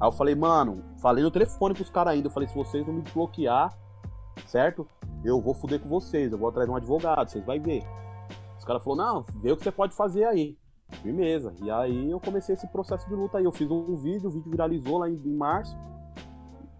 Aí 0.00 0.08
eu 0.08 0.12
falei, 0.12 0.34
mano, 0.34 0.82
falei 1.00 1.22
no 1.22 1.30
telefone 1.30 1.74
pros 1.74 1.90
caras 1.90 2.14
ainda. 2.14 2.28
Eu 2.28 2.32
falei, 2.32 2.48
se 2.48 2.54
vocês 2.54 2.86
não 2.86 2.94
me 2.94 3.02
desbloquear, 3.02 3.76
certo? 4.46 4.86
Eu 5.24 5.40
vou 5.40 5.54
fuder 5.54 5.80
com 5.80 5.88
vocês, 5.88 6.30
eu 6.30 6.38
vou 6.38 6.48
atrás 6.48 6.66
de 6.66 6.72
um 6.72 6.76
advogado, 6.76 7.30
vocês 7.30 7.44
vão 7.44 7.60
ver. 7.60 7.84
Os 8.66 8.68
caras 8.68 8.82
falaram, 8.82 9.14
não, 9.14 9.26
vê 9.40 9.52
o 9.52 9.56
que 9.56 9.62
você 9.62 9.70
pode 9.70 9.94
fazer 9.94 10.24
aí. 10.24 10.58
Firmeza. 11.00 11.54
E 11.62 11.70
aí 11.70 12.10
eu 12.10 12.18
comecei 12.18 12.52
esse 12.52 12.66
processo 12.66 13.08
de 13.08 13.14
luta 13.14 13.38
aí. 13.38 13.44
Eu 13.44 13.52
fiz 13.52 13.70
um 13.70 13.94
vídeo, 13.94 14.28
o 14.28 14.32
vídeo 14.32 14.50
viralizou 14.50 14.98
lá 14.98 15.08
em, 15.08 15.14
em 15.14 15.36
março. 15.36 15.78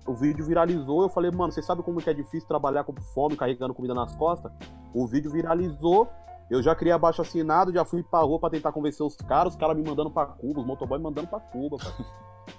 O 0.05 0.13
vídeo 0.13 0.45
viralizou, 0.45 1.03
eu 1.03 1.09
falei, 1.09 1.31
mano, 1.31 1.53
você 1.53 1.63
sabe 1.63 1.85
como 1.85 2.01
que 2.01 2.11
é 2.11 2.13
difícil 2.13 2.49
trabalhar 2.49 2.83
com 2.83 2.93
fome, 3.15 3.37
carregando 3.37 3.73
comida 3.73 3.95
nas 3.95 4.17
costas? 4.17 4.51
O 4.93 5.07
vídeo 5.07 5.31
viralizou 5.31 6.09
Eu 6.51 6.61
já 6.61 6.75
criei 6.75 6.93
abaixo 6.93 7.23
assinado, 7.23 7.73
já 7.73 7.85
fui 7.85 8.03
pra 8.03 8.21
rua 8.21 8.41
pra 8.41 8.51
tentar 8.51 8.73
convencer 8.73 9.07
os 9.07 9.17
caras, 9.17 9.55
os 9.55 9.59
caras 9.59 9.77
me 9.77 9.89
mandando 9.89 10.11
pra 10.11 10.27
Cuba, 10.27 10.61
os 10.61 10.67
motoboys 10.67 11.01
me 11.01 11.05
mandando 11.05 11.29
pra 11.29 11.39
Cuba, 11.39 11.77
cara. 11.77 11.95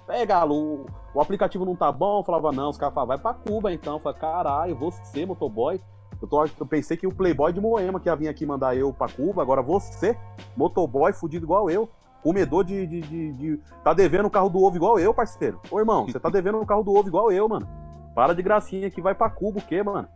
É, 0.08 0.24
Galo, 0.24 0.54
o, 0.54 0.86
o 1.14 1.20
aplicativo 1.20 1.64
não 1.64 1.74
tá 1.76 1.90
bom? 1.92 2.20
Eu 2.20 2.24
falava, 2.24 2.52
não, 2.52 2.70
os 2.70 2.78
caras 2.78 2.94
falavam, 2.94 3.16
vai 3.16 3.18
pra 3.18 3.34
Cuba 3.34 3.72
então. 3.72 3.94
Eu 3.94 4.00
falei, 4.00 4.18
caralho, 4.18 4.76
você, 4.76 5.24
motoboy. 5.24 5.80
Eu, 6.20 6.26
tô, 6.28 6.44
eu 6.44 6.66
pensei 6.66 6.96
que 6.96 7.06
o 7.06 7.14
Playboy 7.14 7.52
de 7.52 7.60
Moema 7.60 8.00
que 8.00 8.08
ia 8.08 8.16
vir 8.16 8.28
aqui 8.28 8.44
mandar 8.44 8.76
eu 8.76 8.92
pra 8.92 9.08
Cuba, 9.08 9.40
agora 9.42 9.62
você, 9.62 10.16
motoboy 10.56 11.12
fudido 11.12 11.44
igual 11.44 11.70
eu, 11.70 11.88
comedor 12.22 12.64
de, 12.64 12.86
de, 12.86 13.00
de, 13.00 13.32
de- 13.32 13.60
Tá 13.84 13.94
devendo 13.94 14.26
o 14.26 14.30
carro 14.30 14.48
do 14.48 14.58
ovo 14.62 14.76
igual 14.76 14.98
eu, 14.98 15.14
parceiro. 15.14 15.60
Ô, 15.70 15.78
irmão, 15.78 16.06
você 16.06 16.18
tá 16.18 16.28
devendo 16.28 16.60
o 16.60 16.66
carro 16.66 16.82
do 16.82 16.92
ovo 16.92 17.06
igual 17.08 17.30
eu, 17.30 17.48
mano. 17.48 17.66
Para 18.14 18.34
de 18.34 18.42
gracinha 18.42 18.90
que 18.90 19.00
vai 19.00 19.14
pra 19.14 19.30
Cuba, 19.30 19.60
o 19.60 19.62
quê, 19.62 19.82
mano? 19.82 20.08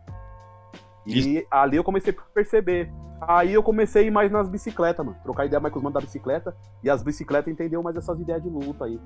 E 1.05 1.47
ali 1.51 1.77
eu 1.77 1.83
comecei 1.83 2.13
a 2.13 2.33
perceber. 2.33 2.91
Aí 3.21 3.53
eu 3.53 3.63
comecei 3.63 4.03
a 4.03 4.05
ir 4.07 4.11
mais 4.11 4.29
nas 4.31 4.49
bicicletas, 4.49 5.05
mano. 5.05 5.17
Trocar 5.23 5.45
ideia 5.45 5.59
mais 5.59 5.71
com 5.71 5.79
os 5.79 5.83
manos 5.83 5.93
da 5.93 6.01
bicicleta. 6.01 6.55
E 6.83 6.89
as 6.89 7.01
bicicletas 7.01 7.51
entenderam 7.51 7.81
mais 7.83 7.95
essas 7.95 8.19
ideias 8.19 8.43
de 8.43 8.49
luta 8.49 8.83
aí. 8.85 8.99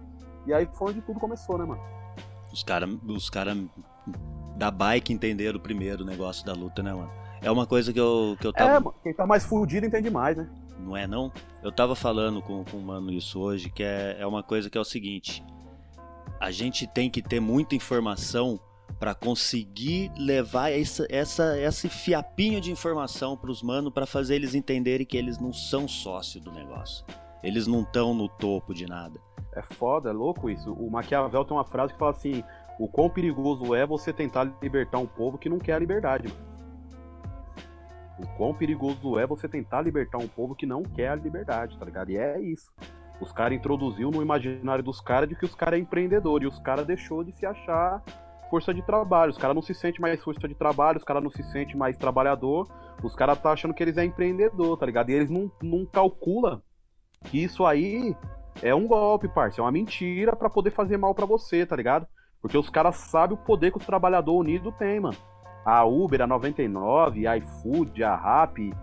E 0.47 0.53
aí 0.53 0.67
foi 0.73 0.89
onde 0.91 1.01
tudo 1.01 1.19
começou, 1.19 1.57
né, 1.57 1.65
mano? 1.65 1.81
Os 2.51 2.63
caras 2.63 2.89
os 3.07 3.29
cara 3.29 3.55
da 4.57 4.71
bike 4.71 5.13
entenderam 5.13 5.59
primeiro 5.59 6.03
o 6.03 6.05
negócio 6.05 6.45
da 6.45 6.53
luta, 6.53 6.81
né, 6.81 6.93
mano? 6.93 7.11
É 7.41 7.51
uma 7.51 7.67
coisa 7.67 7.93
que 7.93 7.99
eu, 7.99 8.35
que 8.39 8.47
eu 8.47 8.51
tava. 8.51 8.71
É, 8.71 8.79
mano, 8.79 8.95
quem 9.03 9.13
tá 9.13 9.25
mais 9.25 9.45
fudido 9.45 9.85
entende 9.85 10.09
mais, 10.09 10.35
né? 10.35 10.49
Não 10.79 10.97
é 10.97 11.05
não? 11.05 11.31
Eu 11.63 11.71
tava 11.71 11.95
falando 11.95 12.41
com, 12.41 12.63
com 12.65 12.77
o 12.77 12.81
mano 12.81 13.11
isso 13.11 13.39
hoje, 13.39 13.69
que 13.69 13.83
é, 13.83 14.17
é 14.19 14.25
uma 14.25 14.41
coisa 14.41 14.69
que 14.69 14.77
é 14.77 14.81
o 14.81 14.85
seguinte. 14.85 15.43
A 16.39 16.51
gente 16.51 16.87
tem 16.87 17.09
que 17.09 17.21
ter 17.21 17.39
muita 17.39 17.75
informação 17.75 18.59
pra 18.99 19.13
conseguir 19.13 20.11
levar 20.17 20.71
essa, 20.71 21.05
essa, 21.09 21.59
esse 21.59 21.87
fiapinho 21.89 22.59
de 22.59 22.71
informação 22.71 23.37
pros 23.37 23.61
manos 23.61 23.93
pra 23.93 24.05
fazer 24.05 24.35
eles 24.35 24.55
entenderem 24.55 25.05
que 25.05 25.17
eles 25.17 25.39
não 25.39 25.53
são 25.53 25.87
sócio 25.87 26.41
do 26.41 26.51
negócio. 26.51 27.05
Eles 27.43 27.67
não 27.67 27.81
estão 27.81 28.13
no 28.13 28.27
topo 28.27 28.73
de 28.73 28.87
nada. 28.87 29.19
É 29.55 29.61
foda, 29.61 30.09
é 30.09 30.13
louco 30.13 30.49
isso. 30.49 30.71
O 30.73 30.89
Maquiavel 30.89 31.45
tem 31.45 31.55
uma 31.55 31.63
frase 31.63 31.93
que 31.93 31.99
fala 31.99 32.11
assim: 32.11 32.43
o 32.79 32.87
quão 32.87 33.09
perigoso 33.09 33.73
é 33.73 33.85
você 33.85 34.13
tentar 34.13 34.43
libertar 34.61 34.99
um 34.99 35.07
povo 35.07 35.37
que 35.37 35.49
não 35.49 35.57
quer 35.57 35.73
a 35.73 35.79
liberdade, 35.79 36.27
mano. 36.27 36.47
O 38.19 38.27
quão 38.35 38.53
perigoso 38.53 39.19
é 39.19 39.27
você 39.27 39.47
tentar 39.47 39.81
libertar 39.81 40.17
um 40.17 40.27
povo 40.27 40.55
que 40.55 40.65
não 40.65 40.83
quer 40.83 41.09
a 41.09 41.15
liberdade, 41.15 41.77
tá 41.77 41.85
ligado? 41.85 42.09
E 42.09 42.17
é 42.17 42.39
isso. 42.41 42.71
Os 43.21 43.31
caras 43.31 43.57
introduziu 43.57 44.11
no 44.11 44.21
imaginário 44.21 44.83
dos 44.83 45.01
caras 45.01 45.29
de 45.29 45.35
que 45.35 45.45
os 45.45 45.55
caras 45.55 45.79
é 45.79 45.81
empreendedor 45.81 46.43
e 46.43 46.47
os 46.47 46.59
caras 46.59 46.85
deixou 46.85 47.23
de 47.23 47.31
se 47.31 47.45
achar 47.45 48.03
força 48.49 48.73
de 48.73 48.81
trabalho. 48.81 49.31
Os 49.31 49.37
caras 49.37 49.55
não 49.55 49.61
se 49.61 49.73
sentem 49.73 50.01
mais 50.01 50.23
força 50.23 50.47
de 50.47 50.55
trabalho, 50.55 50.97
os 50.97 51.03
caras 51.03 51.23
não 51.23 51.29
se 51.29 51.43
sentem 51.43 51.75
mais 51.75 51.97
trabalhador. 51.97 52.67
Os 53.03 53.15
caras 53.15 53.39
tá 53.39 53.51
achando 53.51 53.73
que 53.73 53.83
eles 53.83 53.97
é 53.97 54.05
empreendedor, 54.05 54.77
tá 54.77 54.85
ligado? 54.85 55.09
E 55.09 55.13
eles 55.13 55.29
não, 55.29 55.51
não 55.61 55.85
calculam 55.85 56.61
que 57.25 57.43
isso 57.43 57.65
aí 57.65 58.15
é 58.61 58.73
um 58.73 58.87
golpe, 58.87 59.27
parça. 59.27 59.61
É 59.61 59.63
uma 59.63 59.71
mentira 59.71 60.35
pra 60.35 60.49
poder 60.49 60.71
fazer 60.71 60.97
mal 60.97 61.13
pra 61.13 61.25
você, 61.25 61.65
tá 61.65 61.75
ligado? 61.75 62.07
Porque 62.41 62.57
os 62.57 62.69
caras 62.69 62.95
sabem 62.95 63.35
o 63.35 63.41
poder 63.41 63.71
que 63.71 63.77
os 63.77 63.85
trabalhadores 63.85 64.39
unidos 64.39 64.73
têm, 64.75 64.99
mano. 64.99 65.17
A 65.65 65.83
Uber, 65.83 66.21
a 66.21 66.27
99, 66.27 67.27
a 67.27 67.37
iFood, 67.37 68.03
a 68.03 68.15
Rappi, 68.15 68.73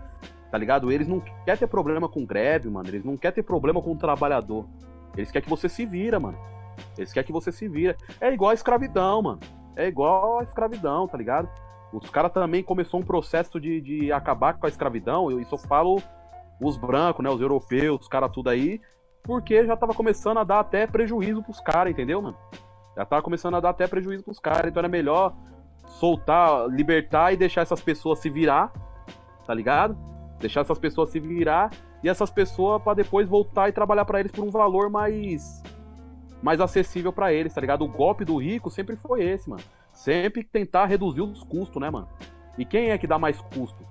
tá 0.51 0.57
ligado? 0.57 0.91
Eles 0.91 1.07
não 1.07 1.19
querem 1.19 1.57
ter 1.57 1.67
problema 1.67 2.07
com 2.07 2.25
greve, 2.25 2.69
mano. 2.69 2.87
Eles 2.87 3.03
não 3.03 3.17
querem 3.17 3.35
ter 3.35 3.43
problema 3.43 3.81
com 3.81 3.91
o 3.91 3.97
trabalhador. 3.97 4.65
Eles 5.17 5.31
querem 5.31 5.43
que 5.43 5.49
você 5.49 5.67
se 5.67 5.85
vira, 5.85 6.19
mano. 6.19 6.37
Eles 6.97 7.11
querem 7.11 7.25
que 7.25 7.33
você 7.33 7.51
se 7.51 7.67
vira. 7.67 7.95
É 8.19 8.31
igual 8.31 8.51
a 8.51 8.53
escravidão, 8.53 9.21
mano. 9.21 9.39
É 9.75 9.87
igual 9.87 10.39
a 10.39 10.43
escravidão, 10.43 11.07
tá 11.07 11.17
ligado? 11.17 11.49
Os 11.91 12.09
caras 12.09 12.31
também 12.31 12.63
começou 12.63 12.99
um 12.99 13.03
processo 13.03 13.59
de, 13.59 13.81
de 13.81 14.11
acabar 14.11 14.53
com 14.57 14.65
a 14.65 14.69
escravidão. 14.69 15.31
Eu 15.31 15.39
isso 15.39 15.55
eu 15.55 15.59
falo 15.59 16.01
os 16.61 16.77
brancos, 16.77 17.23
né? 17.23 17.29
Os 17.29 17.41
europeus, 17.41 18.01
os 18.01 18.07
caras 18.07 18.31
tudo 18.31 18.49
aí. 18.49 18.81
Porque 19.23 19.65
já 19.65 19.75
tava 19.75 19.93
começando 19.93 20.37
a 20.37 20.43
dar 20.43 20.59
até 20.59 20.85
prejuízo 20.85 21.41
pros 21.41 21.59
caras, 21.59 21.91
entendeu, 21.91 22.21
mano? 22.21 22.37
Já 22.95 23.05
tava 23.05 23.21
começando 23.21 23.55
a 23.55 23.59
dar 23.59 23.69
até 23.69 23.87
prejuízo 23.87 24.23
pros 24.23 24.39
caras. 24.39 24.69
Então 24.69 24.81
era 24.81 24.89
melhor 24.89 25.35
soltar, 25.99 26.67
libertar 26.67 27.33
e 27.33 27.37
deixar 27.37 27.61
essas 27.61 27.81
pessoas 27.81 28.19
se 28.19 28.29
virar, 28.29 28.71
tá 29.45 29.53
ligado? 29.53 29.97
Deixar 30.39 30.61
essas 30.61 30.79
pessoas 30.79 31.09
se 31.09 31.19
virar 31.19 31.71
e 32.03 32.09
essas 32.09 32.29
pessoas 32.29 32.81
pra 32.81 32.93
depois 32.93 33.27
voltar 33.27 33.69
e 33.69 33.71
trabalhar 33.71 34.05
pra 34.05 34.19
eles 34.19 34.31
por 34.31 34.43
um 34.43 34.51
valor 34.51 34.89
mais 34.89 35.63
mais 36.41 36.61
acessível 36.61 37.11
pra 37.11 37.33
eles, 37.33 37.53
tá 37.53 37.61
ligado? 37.61 37.83
O 37.83 37.87
golpe 37.87 38.23
do 38.23 38.37
rico 38.37 38.69
sempre 38.69 38.95
foi 38.95 39.23
esse, 39.23 39.49
mano. 39.49 39.63
Sempre 39.91 40.43
tentar 40.43 40.85
reduzir 40.85 41.21
os 41.21 41.43
custos, 41.43 41.81
né, 41.81 41.89
mano? 41.89 42.07
E 42.57 42.65
quem 42.65 42.91
é 42.91 42.97
que 42.97 43.07
dá 43.07 43.17
mais 43.17 43.39
custo? 43.41 43.83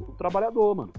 O 0.00 0.12
trabalhador, 0.12 0.74
mano. 0.74 0.92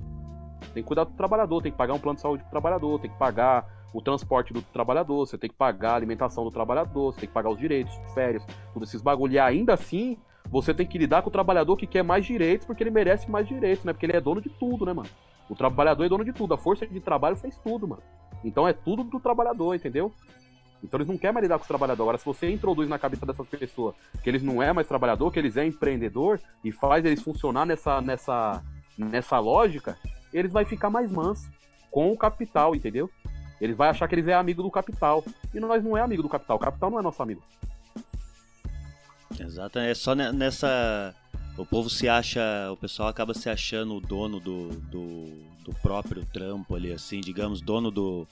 Tem 0.73 0.83
que 0.83 0.87
cuidar 0.87 1.05
do 1.05 1.11
trabalhador, 1.13 1.61
tem 1.61 1.71
que 1.71 1.77
pagar 1.77 1.93
um 1.93 1.99
plano 1.99 2.15
de 2.15 2.21
saúde 2.21 2.43
pro 2.43 2.51
trabalhador, 2.51 2.99
tem 2.99 3.09
que 3.09 3.17
pagar 3.17 3.65
o 3.93 4.01
transporte 4.01 4.51
do 4.51 4.61
trabalhador, 4.61 5.25
você 5.25 5.37
tem 5.37 5.49
que 5.49 5.55
pagar 5.55 5.91
a 5.91 5.95
alimentação 5.95 6.43
do 6.43 6.51
trabalhador, 6.51 7.13
você 7.13 7.21
tem 7.21 7.27
que 7.27 7.33
pagar 7.33 7.49
os 7.49 7.59
direitos, 7.59 7.93
férias, 8.13 8.43
todos 8.73 8.89
esses 8.89 9.01
bagulho. 9.01 9.33
E 9.33 9.39
ainda 9.39 9.73
assim, 9.75 10.17
você 10.49 10.73
tem 10.73 10.85
que 10.85 10.97
lidar 10.97 11.21
com 11.21 11.29
o 11.29 11.31
trabalhador 11.31 11.77
que 11.77 11.85
quer 11.85 12.03
mais 12.03 12.25
direitos 12.25 12.65
porque 12.65 12.83
ele 12.83 12.89
merece 12.89 13.29
mais 13.29 13.47
direitos, 13.47 13.85
né? 13.85 13.93
Porque 13.93 14.05
ele 14.05 14.17
é 14.17 14.21
dono 14.21 14.41
de 14.41 14.49
tudo, 14.49 14.85
né, 14.85 14.93
mano? 14.93 15.09
O 15.47 15.55
trabalhador 15.55 16.03
é 16.03 16.09
dono 16.09 16.25
de 16.25 16.33
tudo, 16.33 16.53
a 16.53 16.57
força 16.57 16.87
de 16.87 16.99
trabalho 16.99 17.35
fez 17.35 17.57
tudo, 17.57 17.87
mano. 17.87 18.01
Então 18.43 18.67
é 18.67 18.73
tudo 18.73 19.03
do 19.03 19.19
trabalhador, 19.19 19.75
entendeu? 19.75 20.11
Então 20.83 20.97
eles 20.97 21.07
não 21.07 21.17
querem 21.17 21.33
mais 21.33 21.43
lidar 21.43 21.57
com 21.57 21.61
os 21.61 21.67
trabalhadores. 21.67 22.01
Agora, 22.01 22.17
se 22.17 22.25
você 22.25 22.51
introduz 22.51 22.89
na 22.89 22.99
cabeça 22.99 23.25
dessas 23.25 23.47
pessoas 23.47 23.95
que 24.21 24.29
eles 24.29 24.43
não 24.43 24.61
é 24.61 24.73
mais 24.73 24.87
trabalhador, 24.87 25.31
que 25.31 25.39
eles 25.39 25.55
é 25.55 25.65
empreendedor 25.65 26.39
e 26.63 26.71
faz 26.71 27.05
eles 27.05 27.21
funcionar 27.21 27.65
nessa, 27.65 28.01
nessa, 28.01 28.61
nessa 28.97 29.39
lógica, 29.39 29.97
eles 30.33 30.51
vai 30.51 30.65
ficar 30.65 30.89
mais 30.89 31.09
manso 31.11 31.49
com 31.89 32.11
o 32.11 32.17
capital, 32.17 32.75
entendeu? 32.75 33.09
Eles 33.61 33.75
vai 33.77 33.89
achar 33.89 34.07
que 34.07 34.15
eles 34.15 34.27
é 34.27 34.33
amigo 34.33 34.61
do 34.63 34.71
capital. 34.71 35.23
E 35.53 35.59
nós 35.59 35.83
não 35.83 35.95
é 35.97 36.01
amigo 36.01 36.21
do 36.23 36.29
capital. 36.29 36.57
O 36.57 36.59
capital 36.59 36.89
não 36.91 36.99
é 36.99 37.01
nosso 37.01 37.21
amigo. 37.21 37.41
Exato, 39.39 39.79
é 39.79 39.93
só 39.93 40.13
ne- 40.13 40.31
nessa. 40.31 41.15
O 41.57 41.65
povo 41.65 41.89
se 41.89 42.07
acha. 42.07 42.41
O 42.71 42.77
pessoal 42.77 43.09
acaba 43.09 43.33
se 43.33 43.49
achando 43.49 43.95
o 43.95 44.01
dono 44.01 44.39
do, 44.39 44.69
do, 44.69 45.25
do 45.63 45.73
próprio 45.81 46.25
trampo 46.25 46.75
ali, 46.75 46.91
assim, 46.91 47.19
digamos, 47.19 47.61
dono 47.61 47.89
do. 47.91 48.27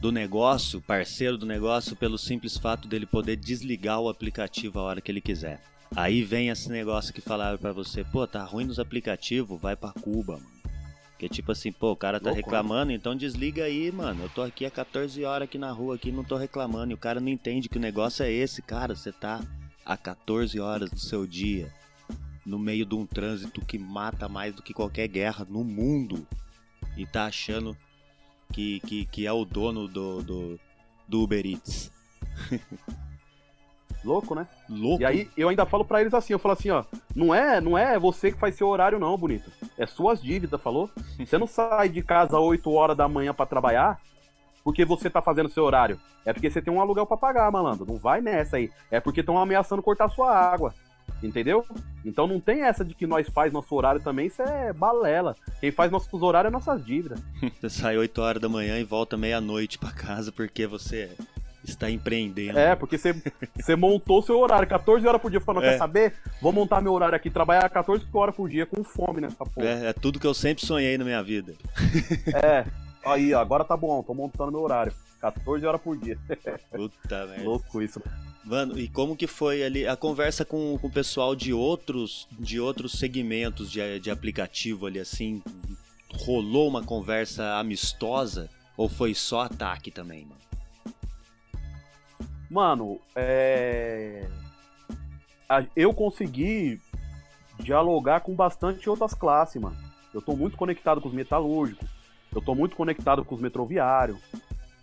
Do 0.00 0.12
negócio, 0.12 0.80
parceiro 0.82 1.38
do 1.38 1.46
negócio, 1.46 1.96
pelo 1.96 2.18
simples 2.18 2.56
fato 2.58 2.86
dele 2.86 3.06
poder 3.06 3.34
desligar 3.36 3.98
o 3.98 4.10
aplicativo 4.10 4.78
a 4.78 4.82
hora 4.82 5.00
que 5.00 5.10
ele 5.10 5.22
quiser. 5.22 5.62
Aí 5.94 6.22
vem 6.22 6.50
esse 6.50 6.68
negócio 6.68 7.14
que 7.14 7.20
falaram 7.22 7.56
pra 7.56 7.72
você, 7.72 8.04
pô, 8.04 8.26
tá 8.26 8.44
ruim 8.44 8.66
nos 8.66 8.78
aplicativos, 8.78 9.58
vai 9.60 9.74
pra 9.74 9.92
Cuba, 9.92 10.34
mano. 10.34 10.55
Que 11.18 11.28
tipo 11.28 11.52
assim, 11.52 11.72
pô, 11.72 11.92
o 11.92 11.96
cara 11.96 12.20
tá 12.20 12.30
Louco, 12.30 12.38
né? 12.38 12.44
reclamando, 12.44 12.92
então 12.92 13.16
desliga 13.16 13.64
aí, 13.64 13.90
mano. 13.90 14.24
Eu 14.24 14.28
tô 14.28 14.42
aqui 14.42 14.66
há 14.66 14.70
14 14.70 15.24
horas 15.24 15.48
aqui 15.48 15.56
na 15.56 15.70
rua, 15.70 15.94
aqui 15.94 16.12
não 16.12 16.22
tô 16.22 16.36
reclamando. 16.36 16.92
E 16.92 16.94
o 16.94 16.98
cara 16.98 17.20
não 17.20 17.28
entende 17.28 17.68
que 17.68 17.78
o 17.78 17.80
negócio 17.80 18.22
é 18.22 18.30
esse, 18.30 18.60
cara. 18.60 18.94
Você 18.94 19.12
tá 19.12 19.40
há 19.84 19.96
14 19.96 20.60
horas 20.60 20.90
do 20.90 20.98
seu 20.98 21.26
dia 21.26 21.72
no 22.44 22.58
meio 22.58 22.84
de 22.84 22.94
um 22.94 23.06
trânsito 23.06 23.64
que 23.64 23.78
mata 23.78 24.28
mais 24.28 24.54
do 24.54 24.62
que 24.62 24.74
qualquer 24.74 25.08
guerra 25.08 25.46
no 25.48 25.64
mundo 25.64 26.26
e 26.96 27.06
tá 27.06 27.26
achando 27.26 27.76
que, 28.52 28.80
que, 28.80 29.04
que 29.06 29.26
é 29.26 29.32
o 29.32 29.44
dono 29.44 29.88
do, 29.88 30.22
do, 30.22 30.60
do 31.08 31.22
Uber 31.22 31.44
Eats. 31.44 31.90
Louco, 34.06 34.34
né? 34.34 34.46
Louco. 34.68 35.02
E 35.02 35.04
aí 35.04 35.28
eu 35.36 35.48
ainda 35.48 35.66
falo 35.66 35.84
pra 35.84 36.00
eles 36.00 36.14
assim, 36.14 36.32
eu 36.32 36.38
falo 36.38 36.52
assim, 36.52 36.70
ó, 36.70 36.84
não 37.14 37.34
é, 37.34 37.60
não 37.60 37.76
é 37.76 37.98
você 37.98 38.30
que 38.30 38.38
faz 38.38 38.54
seu 38.54 38.68
horário 38.68 38.98
não, 39.00 39.18
bonito. 39.18 39.50
É 39.76 39.86
suas 39.86 40.22
dívidas, 40.22 40.60
falou? 40.60 40.88
Você 41.18 41.36
não 41.36 41.46
sai 41.46 41.88
de 41.88 42.02
casa 42.02 42.38
8 42.38 42.70
horas 42.70 42.96
da 42.96 43.08
manhã 43.08 43.34
pra 43.34 43.46
trabalhar 43.46 43.98
porque 44.62 44.84
você 44.84 45.08
tá 45.08 45.22
fazendo 45.22 45.48
seu 45.48 45.62
horário. 45.62 45.98
É 46.24 46.32
porque 46.32 46.50
você 46.50 46.60
tem 46.60 46.72
um 46.72 46.80
aluguel 46.80 47.06
pra 47.06 47.16
pagar, 47.16 47.50
malandro. 47.52 47.86
Não 47.86 47.96
vai 47.96 48.20
nessa 48.20 48.56
aí. 48.56 48.68
É 48.90 48.98
porque 48.98 49.20
estão 49.20 49.38
ameaçando 49.38 49.80
cortar 49.80 50.08
sua 50.08 50.36
água. 50.36 50.74
Entendeu? 51.22 51.64
Então 52.04 52.26
não 52.26 52.40
tem 52.40 52.62
essa 52.62 52.84
de 52.84 52.92
que 52.92 53.06
nós 53.06 53.28
faz 53.28 53.52
nosso 53.52 53.72
horário 53.74 54.00
também, 54.00 54.26
isso 54.26 54.42
é 54.42 54.72
balela. 54.72 55.36
Quem 55.60 55.70
faz 55.70 55.90
nossos 55.90 56.20
horários 56.20 56.50
é 56.50 56.52
nossas 56.52 56.84
dívidas. 56.84 57.22
Você 57.60 57.70
sai 57.70 57.96
8 57.96 58.20
horas 58.20 58.42
da 58.42 58.48
manhã 58.48 58.76
e 58.78 58.84
volta 58.84 59.16
meia-noite 59.16 59.78
pra 59.78 59.92
casa 59.92 60.32
porque 60.32 60.66
você 60.66 61.16
está 61.70 61.90
empreendendo. 61.90 62.58
É, 62.58 62.74
porque 62.74 62.96
você, 62.98 63.14
você 63.54 63.76
montou 63.76 64.22
seu 64.22 64.38
horário 64.38 64.68
14 64.68 65.06
horas 65.06 65.20
por 65.20 65.30
dia. 65.30 65.40
Falando, 65.40 65.64
É. 65.64 65.72
quer 65.72 65.78
saber? 65.78 66.14
Vou 66.40 66.52
montar 66.52 66.80
meu 66.80 66.92
horário 66.92 67.16
aqui, 67.16 67.30
trabalhar 67.30 67.68
14 67.68 68.04
horas 68.12 68.34
por 68.34 68.48
dia 68.48 68.66
com 68.66 68.82
fome 68.84 69.20
nessa 69.20 69.44
porra. 69.44 69.66
É, 69.66 69.86
é 69.86 69.92
tudo 69.92 70.18
que 70.20 70.26
eu 70.26 70.34
sempre 70.34 70.64
sonhei 70.64 70.96
na 70.98 71.04
minha 71.04 71.22
vida. 71.22 71.54
É. 72.34 72.64
Aí, 73.04 73.32
agora 73.32 73.64
tá 73.64 73.76
bom, 73.76 74.02
tô 74.02 74.12
montando 74.12 74.50
meu 74.50 74.62
horário. 74.62 74.92
14 75.20 75.64
horas 75.64 75.80
por 75.80 75.96
dia. 75.96 76.18
Puta 76.70 77.26
merda. 77.26 77.44
Louco 77.44 77.80
isso. 77.80 78.00
Mano, 78.44 78.78
e 78.78 78.88
como 78.88 79.16
que 79.16 79.26
foi 79.26 79.62
ali 79.64 79.86
a 79.86 79.96
conversa 79.96 80.44
com, 80.44 80.78
com 80.78 80.86
o 80.86 80.92
pessoal 80.92 81.34
de 81.34 81.52
outros 81.52 82.28
de 82.38 82.60
outros 82.60 82.92
segmentos 82.92 83.70
de, 83.70 83.98
de 84.00 84.10
aplicativo 84.10 84.86
ali 84.86 85.00
assim? 85.00 85.42
Rolou 86.14 86.68
uma 86.68 86.82
conversa 86.82 87.56
amistosa 87.58 88.48
ou 88.76 88.88
foi 88.88 89.14
só 89.14 89.40
ataque 89.42 89.90
também, 89.90 90.24
mano? 90.24 90.40
Mano, 92.50 93.00
é. 93.14 94.26
Eu 95.74 95.92
consegui 95.94 96.80
dialogar 97.60 98.20
com 98.20 98.34
bastante 98.34 98.88
outras 98.90 99.14
classes, 99.14 99.60
mano. 99.60 99.76
Eu 100.12 100.20
tô 100.22 100.34
muito 100.36 100.56
conectado 100.56 101.00
com 101.00 101.08
os 101.08 101.14
metalúrgicos. 101.14 101.88
Eu 102.34 102.40
tô 102.42 102.54
muito 102.54 102.76
conectado 102.76 103.24
com 103.24 103.34
os 103.34 103.40
metroviários. 103.40 104.18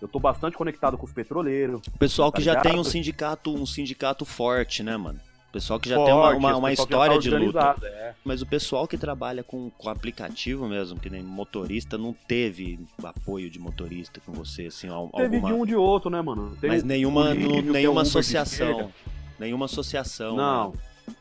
Eu 0.02 0.08
tô 0.08 0.20
bastante 0.20 0.58
conectado 0.58 0.98
com 0.98 1.06
os 1.06 1.12
petroleiros. 1.14 1.82
O 1.88 1.98
pessoal 1.98 2.32
que 2.32 2.40
Tá 2.40 2.46
já 2.54 2.62
tem 2.62 2.72
um 2.74 2.76
ligado? 2.78 2.92
sindicato, 2.92 3.54
um 3.54 3.66
sindicato 3.66 4.26
forte, 4.26 4.84
né, 4.84 4.98
mano? 4.98 5.20
Pessoal 5.54 5.80
que 5.80 5.88
já 5.88 5.98
Forte, 5.98 6.08
tem 6.08 6.16
uma, 6.16 6.36
uma, 6.36 6.58
uma 6.58 6.74
história 6.74 7.14
tá 7.14 7.22
de 7.22 7.30
luta. 7.30 7.76
é. 7.84 8.16
Mas 8.26 8.42
o 8.42 8.46
pessoal 8.48 8.88
que 8.88 8.98
trabalha 8.98 9.44
com, 9.44 9.70
com 9.78 9.88
aplicativo 9.88 10.68
mesmo, 10.68 11.00
que 11.00 11.12
nem 11.12 11.22
motorista, 11.22 11.96
não 11.96 12.12
teve 12.12 12.80
apoio 13.04 13.52
de 13.52 13.60
motorista 13.60 14.20
com 14.26 14.32
você, 14.32 14.66
assim, 14.66 14.88
al- 14.88 15.10
Teve 15.10 15.36
alguma... 15.36 15.54
de 15.54 15.60
um 15.62 15.64
de 15.64 15.76
outro, 15.76 16.10
né, 16.10 16.20
mano? 16.24 16.58
Tem 16.60 16.72
Mas 16.72 16.84
nenhuma, 16.84 17.36
que 17.36 17.44
é 17.44 17.62
nenhuma 17.62 18.02
associação. 18.02 18.92
Nenhuma 19.38 19.66
associação. 19.66 20.36
Não. 20.36 20.72
né? 20.72 21.16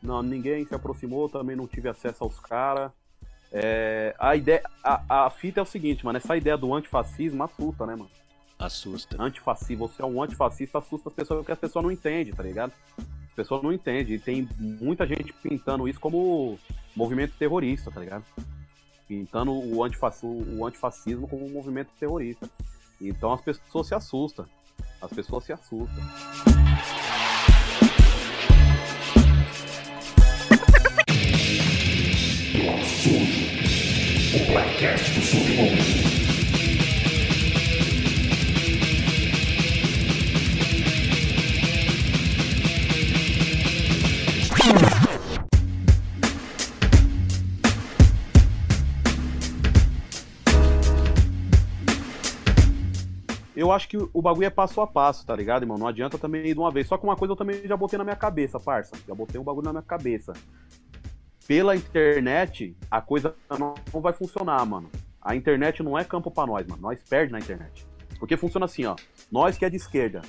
Não, 0.00 0.22
ninguém 0.22 0.64
se 0.64 0.72
aproximou, 0.76 1.28
também 1.28 1.56
não 1.56 1.66
tive 1.66 1.88
acesso 1.88 2.22
aos 2.22 2.38
caras. 2.38 2.92
É, 3.50 4.14
a 4.16 4.36
ideia, 4.36 4.62
a, 4.84 5.26
a 5.26 5.30
fita 5.30 5.58
é 5.58 5.62
o 5.64 5.66
seguinte, 5.66 6.04
mano, 6.04 6.18
essa 6.18 6.36
ideia 6.36 6.56
do 6.56 6.72
antifascismo 6.72 7.42
assusta, 7.42 7.84
né, 7.84 7.96
mano? 7.96 8.10
Assusta. 8.56 9.20
Antifascismo, 9.20 9.88
você 9.88 10.02
é 10.02 10.06
um 10.06 10.22
antifascista, 10.22 10.78
assusta 10.78 11.08
as 11.08 11.14
pessoas 11.16 11.38
porque 11.40 11.50
as 11.52 11.58
pessoas 11.58 11.84
não 11.84 11.90
entendem, 11.90 12.32
tá 12.32 12.44
ligado? 12.44 12.72
As 13.32 13.36
pessoas 13.36 13.62
não 13.62 13.72
entendem. 13.72 14.14
E 14.14 14.18
tem 14.18 14.46
muita 14.58 15.06
gente 15.06 15.32
pintando 15.42 15.88
isso 15.88 15.98
como 15.98 16.58
movimento 16.94 17.34
terrorista, 17.38 17.90
tá 17.90 17.98
ligado? 17.98 18.24
Pintando 19.08 19.52
o, 19.52 19.82
antifac, 19.82 20.18
o 20.22 20.66
antifascismo 20.66 21.26
como 21.26 21.46
um 21.46 21.50
movimento 21.50 21.88
terrorista. 21.98 22.48
Então 23.00 23.32
as 23.32 23.40
pessoas 23.40 23.88
se 23.88 23.94
assustam. 23.94 24.46
As 25.00 25.10
pessoas 25.10 25.44
se 25.44 25.52
assustam. 25.52 26.02
Eu 53.72 53.76
acho 53.76 53.88
que 53.88 53.96
o 53.96 54.20
bagulho 54.20 54.44
é 54.44 54.50
passo 54.50 54.82
a 54.82 54.86
passo, 54.86 55.24
tá 55.24 55.34
ligado, 55.34 55.62
irmão? 55.62 55.78
Não 55.78 55.86
adianta 55.86 56.18
também 56.18 56.46
ir 56.46 56.52
de 56.52 56.60
uma 56.60 56.70
vez. 56.70 56.86
Só 56.86 56.98
que 56.98 57.04
uma 57.04 57.16
coisa 57.16 57.32
eu 57.32 57.36
também 57.36 57.66
já 57.66 57.74
botei 57.74 57.96
na 57.96 58.04
minha 58.04 58.14
cabeça, 58.14 58.60
parça. 58.60 58.94
Já 59.08 59.14
botei 59.14 59.40
um 59.40 59.44
bagulho 59.44 59.64
na 59.64 59.72
minha 59.72 59.82
cabeça. 59.82 60.34
Pela 61.48 61.74
internet, 61.74 62.76
a 62.90 63.00
coisa 63.00 63.34
não 63.58 63.74
vai 64.02 64.12
funcionar, 64.12 64.62
mano. 64.66 64.90
A 65.22 65.34
internet 65.34 65.82
não 65.82 65.96
é 65.96 66.04
campo 66.04 66.30
pra 66.30 66.46
nós, 66.46 66.66
mano. 66.66 66.82
Nós 66.82 67.02
perde 67.02 67.32
na 67.32 67.38
internet. 67.38 67.86
Porque 68.18 68.36
funciona 68.36 68.66
assim, 68.66 68.84
ó. 68.84 68.94
Nós 69.30 69.56
que 69.56 69.64
é 69.64 69.70
de 69.70 69.76
esquerda. 69.76 70.20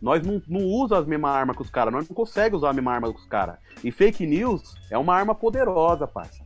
Nós 0.00 0.24
não, 0.24 0.40
não 0.46 0.60
usa 0.60 0.96
as 0.96 1.04
mesmas 1.04 1.32
armas 1.32 1.56
que 1.56 1.62
os 1.62 1.70
caras. 1.70 1.92
Nós 1.92 2.08
não 2.08 2.14
conseguimos 2.14 2.58
usar 2.58 2.70
a 2.70 2.72
mesma 2.72 2.92
arma 2.92 3.12
que 3.12 3.18
os 3.18 3.26
caras. 3.26 3.56
E 3.82 3.90
fake 3.90 4.24
news 4.24 4.76
é 4.88 4.96
uma 4.96 5.12
arma 5.12 5.34
poderosa, 5.34 6.06
parça. 6.06 6.44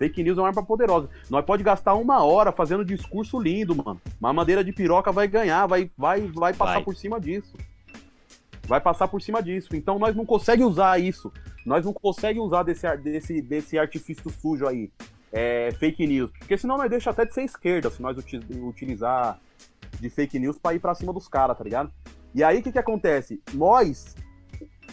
Fake 0.00 0.22
news 0.22 0.38
é 0.38 0.40
uma 0.40 0.48
arma 0.48 0.64
poderosa. 0.64 1.10
Nós 1.28 1.44
pode 1.44 1.62
gastar 1.62 1.92
uma 1.92 2.24
hora 2.24 2.50
fazendo 2.50 2.82
discurso 2.82 3.38
lindo, 3.38 3.76
mano. 3.76 4.00
Mas 4.18 4.30
a 4.30 4.32
madeira 4.32 4.64
de 4.64 4.72
piroca 4.72 5.12
vai 5.12 5.28
ganhar, 5.28 5.66
vai, 5.66 5.90
vai, 5.94 6.22
vai 6.22 6.54
passar 6.54 6.76
Vai. 6.76 6.84
por 6.84 6.96
cima 6.96 7.20
disso. 7.20 7.54
Vai 8.66 8.80
passar 8.80 9.08
por 9.08 9.20
cima 9.20 9.42
disso. 9.42 9.68
Então 9.76 9.98
nós 9.98 10.16
não 10.16 10.24
conseguimos 10.24 10.72
usar 10.72 10.98
isso. 10.98 11.30
Nós 11.66 11.84
não 11.84 11.92
conseguimos 11.92 12.46
usar 12.48 12.62
desse, 12.62 12.96
desse, 12.96 13.42
desse 13.42 13.78
artifício 13.78 14.30
sujo 14.30 14.66
aí. 14.66 14.90
É, 15.30 15.70
fake 15.78 16.06
news. 16.06 16.30
Porque 16.38 16.56
senão 16.56 16.78
nós 16.78 16.88
deixa 16.88 17.10
até 17.10 17.26
de 17.26 17.34
ser 17.34 17.42
esquerda 17.42 17.90
se 17.90 18.00
nós 18.00 18.16
uti- 18.16 18.40
utilizar 18.62 19.38
de 20.00 20.08
fake 20.08 20.38
news 20.38 20.56
pra 20.56 20.72
ir 20.72 20.78
pra 20.78 20.94
cima 20.94 21.12
dos 21.12 21.28
caras, 21.28 21.58
tá 21.58 21.62
ligado? 21.62 21.92
E 22.34 22.42
aí 22.42 22.60
o 22.60 22.62
que, 22.62 22.72
que 22.72 22.78
acontece? 22.78 23.38
Nós, 23.52 24.16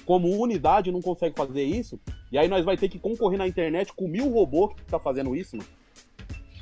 como 0.05 0.29
unidade, 0.41 0.91
não 0.91 1.01
consegue 1.01 1.35
fazer 1.35 1.63
isso. 1.63 1.99
E 2.31 2.37
aí 2.37 2.47
nós 2.47 2.65
vai 2.65 2.77
ter 2.77 2.89
que 2.89 2.99
concorrer 2.99 3.37
na 3.37 3.47
internet 3.47 3.93
com 3.93 4.07
mil 4.07 4.29
robôs 4.29 4.73
que 4.75 4.83
tá 4.83 4.99
fazendo 4.99 5.35
isso, 5.35 5.57
mano. 5.57 5.69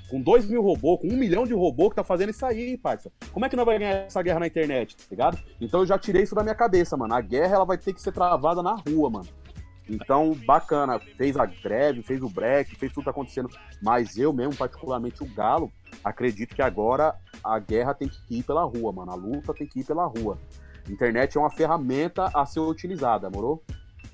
Com 0.10 0.22
dois 0.22 0.46
mil 0.46 0.62
robôs, 0.62 1.02
com 1.02 1.08
um 1.08 1.18
milhão 1.18 1.46
de 1.46 1.54
robôs 1.54 1.90
que 1.90 1.96
tá 1.96 2.04
fazendo 2.04 2.30
isso 2.30 2.46
aí, 2.46 2.78
parça. 2.78 3.12
Como 3.32 3.46
é 3.46 3.50
que 3.50 3.56
nós 3.56 3.66
vai 3.66 3.80
ganhar 3.80 4.06
essa 4.06 4.22
guerra 4.22 4.40
na 4.40 4.48
internet, 4.48 4.96
tá 4.96 5.04
ligado? 5.10 5.40
Então 5.60 5.80
eu 5.80 5.86
já 5.86 5.98
tirei 5.98 6.24
isso 6.24 6.36
da 6.36 6.44
minha 6.44 6.56
cabeça, 6.56 6.96
mano. 6.96 7.14
A 7.16 7.22
guerra 7.22 7.56
ela 7.56 7.66
vai 7.66 7.78
ter 7.78 7.94
que 7.94 8.02
ser 8.02 8.12
travada 8.12 8.62
na 8.62 8.76
rua, 8.76 9.10
mano. 9.10 9.28
Então, 9.88 10.36
bacana, 10.46 11.00
fez 11.00 11.38
a 11.38 11.46
greve, 11.46 12.02
fez 12.02 12.24
o 12.24 12.30
break, 12.30 12.76
fez 12.76 12.92
tudo 12.92 13.02
que 13.02 13.06
tá 13.06 13.12
acontecendo. 13.12 13.50
Mas 13.82 14.18
eu 14.18 14.34
mesmo, 14.34 14.56
particularmente 14.56 15.24
o 15.24 15.28
Galo, 15.28 15.72
acredito 16.04 16.56
que 16.56 16.62
agora 16.62 17.16
a 17.44 17.60
guerra 17.60 17.94
tem 17.94 18.08
que 18.08 18.18
ir 18.30 18.44
pela 18.44 18.64
rua, 18.64 18.92
mano. 18.92 19.12
A 19.12 19.16
luta 19.16 19.54
tem 19.54 19.68
que 19.68 19.82
ir 19.82 19.84
pela 19.84 20.06
rua. 20.06 20.40
Internet 20.90 21.38
é 21.38 21.40
uma 21.40 21.50
ferramenta 21.50 22.26
a 22.34 22.46
ser 22.46 22.60
utilizada, 22.60 23.30
morou? 23.30 23.64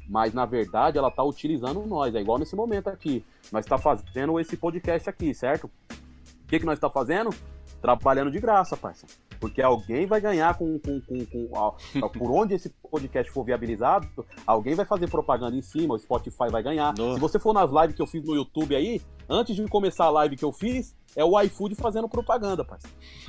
Mas 0.08 0.34
na 0.34 0.46
verdade 0.46 0.98
ela 0.98 1.12
tá 1.12 1.24
utilizando 1.24 1.86
nós, 1.86 2.14
é 2.16 2.20
igual 2.22 2.38
nesse 2.38 2.56
momento 2.56 2.90
aqui. 2.90 3.26
Nós 3.52 3.66
tá 3.66 3.78
fazendo 3.78 4.40
esse 4.40 4.58
podcast 4.58 5.10
aqui, 5.10 5.34
certo? 5.34 5.66
O 5.66 6.48
que, 6.48 6.60
que 6.60 6.66
nós 6.66 6.80
tá 6.80 6.90
fazendo? 6.90 7.30
Trabalhando 7.82 8.30
de 8.30 8.40
graça, 8.40 8.76
parça. 8.76 9.06
Porque 9.40 9.62
alguém 9.62 10.06
vai 10.06 10.22
ganhar 10.22 10.56
com, 10.56 10.78
com, 10.80 11.02
com, 11.02 11.26
com- 11.26 12.10
por 12.10 12.30
onde 12.32 12.54
esse 12.54 12.70
podcast 12.70 13.32
for 13.32 13.44
viabilizado, 13.44 14.08
alguém 14.46 14.76
vai 14.76 14.86
fazer 14.86 15.10
propaganda 15.10 15.56
em 15.56 15.62
cima, 15.62 15.96
o 15.96 16.00
Spotify 16.00 16.50
vai 16.52 16.62
ganhar. 16.62 16.94
No. 16.96 17.16
Se 17.16 17.20
você 17.20 17.40
for 17.40 17.54
nas 17.54 17.72
lives 17.72 17.96
que 17.96 18.02
eu 18.02 18.08
fiz 18.08 18.24
no 18.24 18.36
YouTube 18.36 18.76
aí, 18.76 19.02
antes 19.28 19.56
de 19.56 19.66
começar 19.68 20.06
a 20.06 20.10
live 20.12 20.36
que 20.36 20.46
eu 20.46 20.52
fiz, 20.52 20.96
é 21.16 21.24
o 21.26 21.40
iFood 21.42 21.74
fazendo 21.76 22.08
propaganda, 22.08 22.64
parça. 22.64 22.88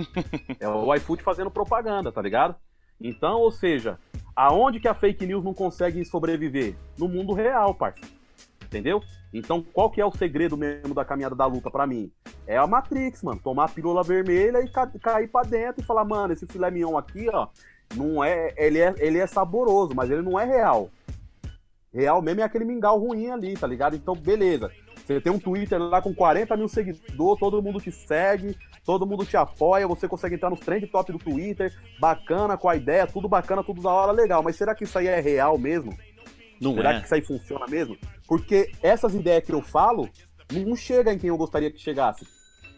É 0.60 0.68
o 0.68 0.94
iFood 0.96 1.22
fazendo 1.22 1.50
propaganda, 1.50 2.12
tá 2.12 2.20
ligado? 2.20 2.56
Então, 3.02 3.40
ou 3.40 3.50
seja, 3.50 3.98
aonde 4.34 4.78
que 4.80 4.88
a 4.88 4.94
fake 4.94 5.26
news 5.26 5.44
não 5.44 5.52
consegue 5.54 6.04
sobreviver? 6.04 6.74
No 6.98 7.08
mundo 7.08 7.32
real, 7.32 7.74
parça. 7.74 8.04
Entendeu? 8.64 9.02
Então, 9.34 9.62
qual 9.72 9.90
que 9.90 10.00
é 10.00 10.04
o 10.06 10.10
segredo 10.10 10.56
mesmo 10.56 10.94
da 10.94 11.04
caminhada 11.04 11.34
da 11.34 11.46
luta 11.46 11.70
pra 11.70 11.86
mim? 11.86 12.10
É 12.46 12.56
a 12.56 12.66
Matrix, 12.66 13.22
mano. 13.22 13.40
Tomar 13.42 13.64
a 13.64 13.68
pílula 13.68 14.02
vermelha 14.02 14.62
e 14.62 14.68
ca- 14.68 14.90
cair 15.00 15.28
pra 15.28 15.42
dentro 15.42 15.82
e 15.82 15.86
falar, 15.86 16.04
mano, 16.04 16.32
esse 16.32 16.46
filé 16.46 16.70
mignon 16.70 16.96
aqui, 16.96 17.28
ó, 17.32 17.48
não 17.94 18.22
é, 18.22 18.54
ele 18.56 18.78
é, 18.78 18.94
ele 18.98 19.18
é 19.18 19.26
saboroso, 19.26 19.94
mas 19.94 20.10
ele 20.10 20.22
não 20.22 20.38
é 20.38 20.44
real. 20.44 20.90
Real 21.92 22.22
mesmo 22.22 22.40
é 22.40 22.44
aquele 22.44 22.64
mingau 22.64 22.98
ruim 22.98 23.30
ali, 23.30 23.54
tá 23.54 23.66
ligado? 23.66 23.94
Então, 23.96 24.14
beleza. 24.14 24.70
Você 24.96 25.20
tem 25.20 25.32
um 25.32 25.38
Twitter 25.38 25.78
lá 25.78 26.00
com 26.00 26.14
40 26.14 26.56
mil 26.56 26.68
seguidores, 26.68 27.40
todo 27.40 27.62
mundo 27.62 27.80
te 27.80 27.90
segue, 27.90 28.56
todo 28.84 29.06
mundo 29.06 29.24
te 29.24 29.36
apoia, 29.36 29.86
você 29.86 30.08
consegue 30.08 30.34
entrar 30.34 30.50
nos 30.50 30.60
trend 30.60 30.86
top 30.88 31.12
do 31.12 31.18
Twitter, 31.18 31.72
bacana, 32.00 32.56
com 32.56 32.68
a 32.68 32.76
ideia, 32.76 33.06
tudo 33.06 33.28
bacana, 33.28 33.62
tudo 33.62 33.80
da 33.82 33.90
hora, 33.90 34.12
legal. 34.12 34.42
Mas 34.42 34.56
será 34.56 34.74
que 34.74 34.84
isso 34.84 34.98
aí 34.98 35.06
é 35.06 35.20
real 35.20 35.56
mesmo? 35.58 35.96
Não 36.60 36.74
Será 36.74 36.94
é? 36.94 36.98
que 37.00 37.04
isso 37.06 37.14
aí 37.14 37.22
funciona 37.22 37.66
mesmo? 37.66 37.96
Porque 38.26 38.70
essas 38.82 39.14
ideias 39.14 39.44
que 39.44 39.52
eu 39.52 39.62
falo 39.62 40.08
não 40.52 40.76
chega 40.76 41.12
em 41.12 41.18
quem 41.18 41.28
eu 41.28 41.36
gostaria 41.36 41.70
que 41.70 41.78
chegasse. 41.80 42.26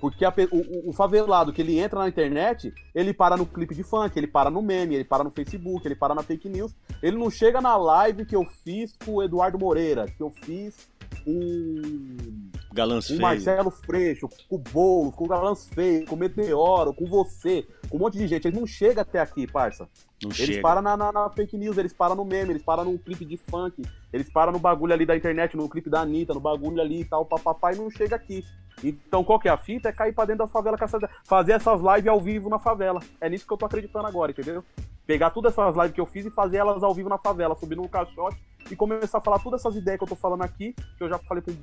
Porque 0.00 0.24
a 0.24 0.32
o, 0.52 0.90
o- 0.90 0.92
favelado 0.92 1.52
que 1.52 1.62
ele 1.62 1.78
entra 1.78 1.98
na 2.00 2.08
internet, 2.08 2.72
ele 2.94 3.14
para 3.14 3.36
no 3.38 3.46
clipe 3.46 3.74
de 3.74 3.82
funk, 3.82 4.14
ele 4.18 4.26
para 4.26 4.50
no 4.50 4.60
meme, 4.60 4.94
ele 4.96 5.04
para 5.04 5.24
no 5.24 5.30
Facebook, 5.30 5.86
ele 5.86 5.94
para 5.96 6.14
na 6.14 6.22
fake 6.22 6.48
news. 6.48 6.74
Ele 7.02 7.16
não 7.16 7.30
chega 7.30 7.60
na 7.60 7.74
live 7.76 8.26
que 8.26 8.36
eu 8.36 8.44
fiz 8.44 8.94
com 9.02 9.12
o 9.14 9.22
Eduardo 9.22 9.58
Moreira, 9.58 10.06
que 10.06 10.22
eu 10.22 10.30
fiz 10.30 10.88
com 11.24 12.43
Galãs 12.74 13.06
com 13.08 13.14
o 13.14 13.20
Marcelo 13.20 13.70
Freixo, 13.70 14.28
com 14.48 14.56
o 14.56 14.58
Boulos, 14.58 15.14
com 15.14 15.24
o 15.24 15.28
Galãs 15.28 15.68
Feio, 15.68 16.04
com 16.06 16.14
o 16.16 16.18
Meteoro, 16.18 16.92
com 16.92 17.06
você, 17.06 17.66
com 17.88 17.96
um 17.96 18.00
monte 18.00 18.18
de 18.18 18.26
gente. 18.26 18.48
Eles 18.48 18.58
não 18.58 18.66
chegam 18.66 19.02
até 19.02 19.20
aqui, 19.20 19.46
parça. 19.46 19.88
Não 20.22 20.30
Eles 20.30 20.36
chega. 20.36 20.60
param 20.62 20.82
na, 20.82 20.96
na- 20.96 21.12
na 21.12 21.30
fake 21.30 21.56
news, 21.56 21.78
eles 21.78 21.92
param 21.92 22.14
no 22.16 22.24
meme, 22.24 22.50
eles 22.50 22.62
param 22.62 22.84
no 22.84 22.98
clipe 22.98 23.24
de 23.24 23.36
funk, 23.36 23.80
eles 24.12 24.28
param 24.30 24.52
no 24.52 24.58
bagulho 24.58 24.92
ali 24.92 25.06
da 25.06 25.16
internet, 25.16 25.56
no 25.56 25.68
clipe 25.68 25.88
da 25.88 26.00
Anitta, 26.00 26.34
no 26.34 26.40
bagulho 26.40 26.80
ali 26.80 27.00
e 27.02 27.04
tal, 27.04 27.24
papapá, 27.24 27.72
e 27.72 27.76
não 27.76 27.88
chega 27.90 28.16
aqui. 28.16 28.44
Então 28.82 29.22
qual 29.22 29.38
que 29.38 29.48
é 29.48 29.52
a 29.52 29.56
fita? 29.56 29.88
É 29.88 29.92
cair 29.92 30.12
pra 30.12 30.24
dentro 30.24 30.44
da 30.44 30.48
favela, 30.48 30.76
fazer 31.24 31.52
essas 31.52 31.80
lives 31.80 32.08
ao 32.08 32.20
vivo 32.20 32.48
na 32.50 32.58
favela. 32.58 33.00
É 33.20 33.28
nisso 33.30 33.46
que 33.46 33.52
eu 33.52 33.56
tô 33.56 33.66
acreditando 33.66 34.06
agora, 34.08 34.32
entendeu? 34.32 34.64
Pegar 35.06 35.30
todas 35.30 35.52
essas 35.52 35.74
lives 35.76 35.92
que 35.92 36.00
eu 36.00 36.06
fiz 36.06 36.24
e 36.24 36.30
fazer 36.30 36.56
elas 36.58 36.82
ao 36.82 36.94
vivo 36.94 37.08
na 37.08 37.18
favela, 37.18 37.54
subir 37.54 37.76
num 37.76 37.86
caixote 37.86 38.36
e 38.70 38.74
começar 38.74 39.18
a 39.18 39.20
falar 39.20 39.38
todas 39.38 39.60
essas 39.60 39.76
ideias 39.76 39.98
que 39.98 40.04
eu 40.04 40.08
tô 40.08 40.16
falando 40.16 40.42
aqui, 40.42 40.74
que 40.96 41.04
eu 41.04 41.08
já 41.08 41.18
falei 41.18 41.42
com 41.42 41.54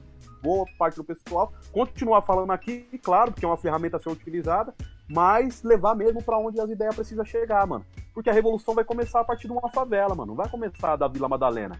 boa 0.44 0.66
parte 0.78 0.96
do 0.98 1.04
pessoal, 1.04 1.52
continuar 1.72 2.22
falando 2.22 2.52
aqui, 2.52 2.82
claro, 3.04 3.32
porque 3.32 3.44
é 3.46 3.48
uma 3.48 3.58
ferramenta 3.58 3.98
a 3.98 4.00
ser 4.00 4.10
utilizada, 4.10 4.74
mas 5.10 5.64
levar 5.64 5.96
mesmo 5.96 6.22
pra 6.24 6.38
onde 6.38 6.60
as 6.62 6.70
ideias 6.70 6.96
precisam 6.96 7.26
chegar, 7.26 7.66
mano. 7.66 7.84
Porque 8.14 8.30
a 8.30 8.34
revolução 8.34 8.76
vai 8.76 8.84
começar 8.84 9.22
a 9.22 9.24
partir 9.24 9.48
de 9.48 9.54
uma 9.54 9.70
favela, 9.72 10.14
mano. 10.14 10.28
Não 10.32 10.36
vai 10.36 10.48
começar 10.50 10.96
da 10.96 11.08
Vila 11.08 11.28
Madalena. 11.30 11.80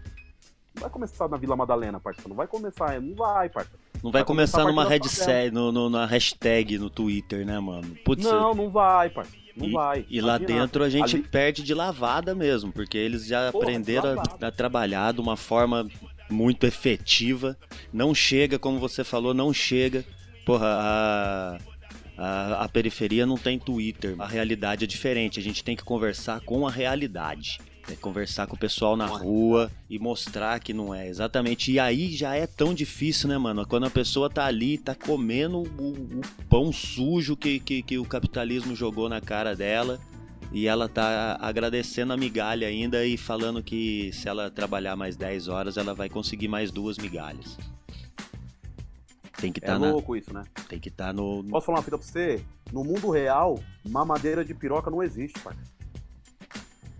Não 0.74 0.80
vai 0.80 0.90
começar 0.90 1.28
na 1.28 1.36
Vila 1.36 1.54
Madalena, 1.54 2.00
parça. 2.00 2.26
Não 2.28 2.34
vai 2.34 2.46
começar, 2.46 3.00
não 3.00 3.14
vai, 3.14 3.48
parça. 3.48 3.70
Não 4.02 4.10
vai 4.10 4.20
vai 4.22 4.24
começar 4.24 4.62
começar 4.62 4.70
numa 4.72 4.88
headset, 4.88 5.50
no, 5.52 5.70
no- 5.70 5.90
na 5.90 6.06
hashtag 6.06 6.78
no 6.78 6.88
Twitter, 6.90 7.44
né, 7.46 7.60
mano? 7.60 7.94
Putz, 8.04 8.24
Não, 8.24 8.54
não 8.54 8.70
vai, 8.70 9.10
parça. 9.10 9.32
Não 9.56 9.68
e, 9.68 9.72
vai. 9.72 10.06
e 10.08 10.20
lá 10.20 10.38
dentro 10.38 10.82
a 10.82 10.90
gente 10.90 11.16
ali- 11.16 11.24
perde 11.24 11.62
de 11.62 11.74
lavada 11.74 12.34
mesmo, 12.34 12.72
porque 12.72 12.96
eles 12.96 13.26
já 13.26 13.52
Porra, 13.52 13.64
aprenderam 13.64 14.20
a, 14.20 14.46
a 14.46 14.50
trabalhar 14.50 15.12
de 15.12 15.20
uma 15.20 15.36
forma 15.36 15.86
muito 16.30 16.64
efetiva. 16.66 17.56
Não 17.92 18.14
chega, 18.14 18.58
como 18.58 18.78
você 18.78 19.04
falou, 19.04 19.34
não 19.34 19.52
chega. 19.52 20.04
Porra, 20.46 20.66
a, 20.66 21.58
a, 22.16 22.64
a 22.64 22.68
periferia 22.68 23.26
não 23.26 23.36
tem 23.36 23.58
Twitter. 23.58 24.14
A 24.18 24.26
realidade 24.26 24.84
é 24.84 24.86
diferente. 24.86 25.38
A 25.38 25.42
gente 25.42 25.62
tem 25.62 25.76
que 25.76 25.84
conversar 25.84 26.40
com 26.40 26.66
a 26.66 26.70
realidade. 26.70 27.58
É 27.90 27.96
conversar 27.96 28.46
com 28.46 28.54
o 28.54 28.58
pessoal 28.58 28.96
na 28.96 29.06
rua 29.06 29.70
e 29.90 29.98
mostrar 29.98 30.60
que 30.60 30.72
não 30.72 30.94
é 30.94 31.08
exatamente. 31.08 31.72
E 31.72 31.80
aí 31.80 32.14
já 32.14 32.34
é 32.34 32.46
tão 32.46 32.72
difícil, 32.72 33.28
né, 33.28 33.36
mano? 33.36 33.66
Quando 33.66 33.86
a 33.86 33.90
pessoa 33.90 34.30
tá 34.30 34.44
ali, 34.46 34.78
tá 34.78 34.94
comendo 34.94 35.58
o, 35.58 35.88
o 36.18 36.20
pão 36.48 36.72
sujo 36.72 37.36
que, 37.36 37.58
que, 37.58 37.82
que 37.82 37.98
o 37.98 38.04
capitalismo 38.04 38.74
jogou 38.76 39.08
na 39.08 39.20
cara 39.20 39.54
dela. 39.56 39.98
E 40.52 40.66
ela 40.68 40.86
tá 40.88 41.38
agradecendo 41.40 42.12
a 42.12 42.16
migalha 42.16 42.68
ainda 42.68 43.04
e 43.06 43.16
falando 43.16 43.62
que 43.62 44.10
se 44.12 44.28
ela 44.28 44.50
trabalhar 44.50 44.94
mais 44.94 45.16
10 45.16 45.48
horas, 45.48 45.76
ela 45.78 45.94
vai 45.94 46.08
conseguir 46.10 46.46
mais 46.46 46.70
duas 46.70 46.98
migalhas. 46.98 47.56
Tem 49.40 49.50
que 49.50 49.60
É 49.60 49.64
estar 49.64 49.78
na. 49.78 49.90
louco 49.90 50.14
isso, 50.14 50.32
né? 50.32 50.44
Tem 50.68 50.78
que 50.78 50.88
estar 50.88 51.12
no. 51.12 51.42
Posso 51.44 51.66
falar 51.66 51.78
uma 51.78 51.82
fita 51.84 51.98
pra 51.98 52.06
você? 52.06 52.44
No 52.70 52.84
mundo 52.84 53.10
real, 53.10 53.58
mamadeira 53.88 54.44
de 54.44 54.54
piroca 54.54 54.90
não 54.90 55.02
existe, 55.02 55.38
pai. 55.40 55.56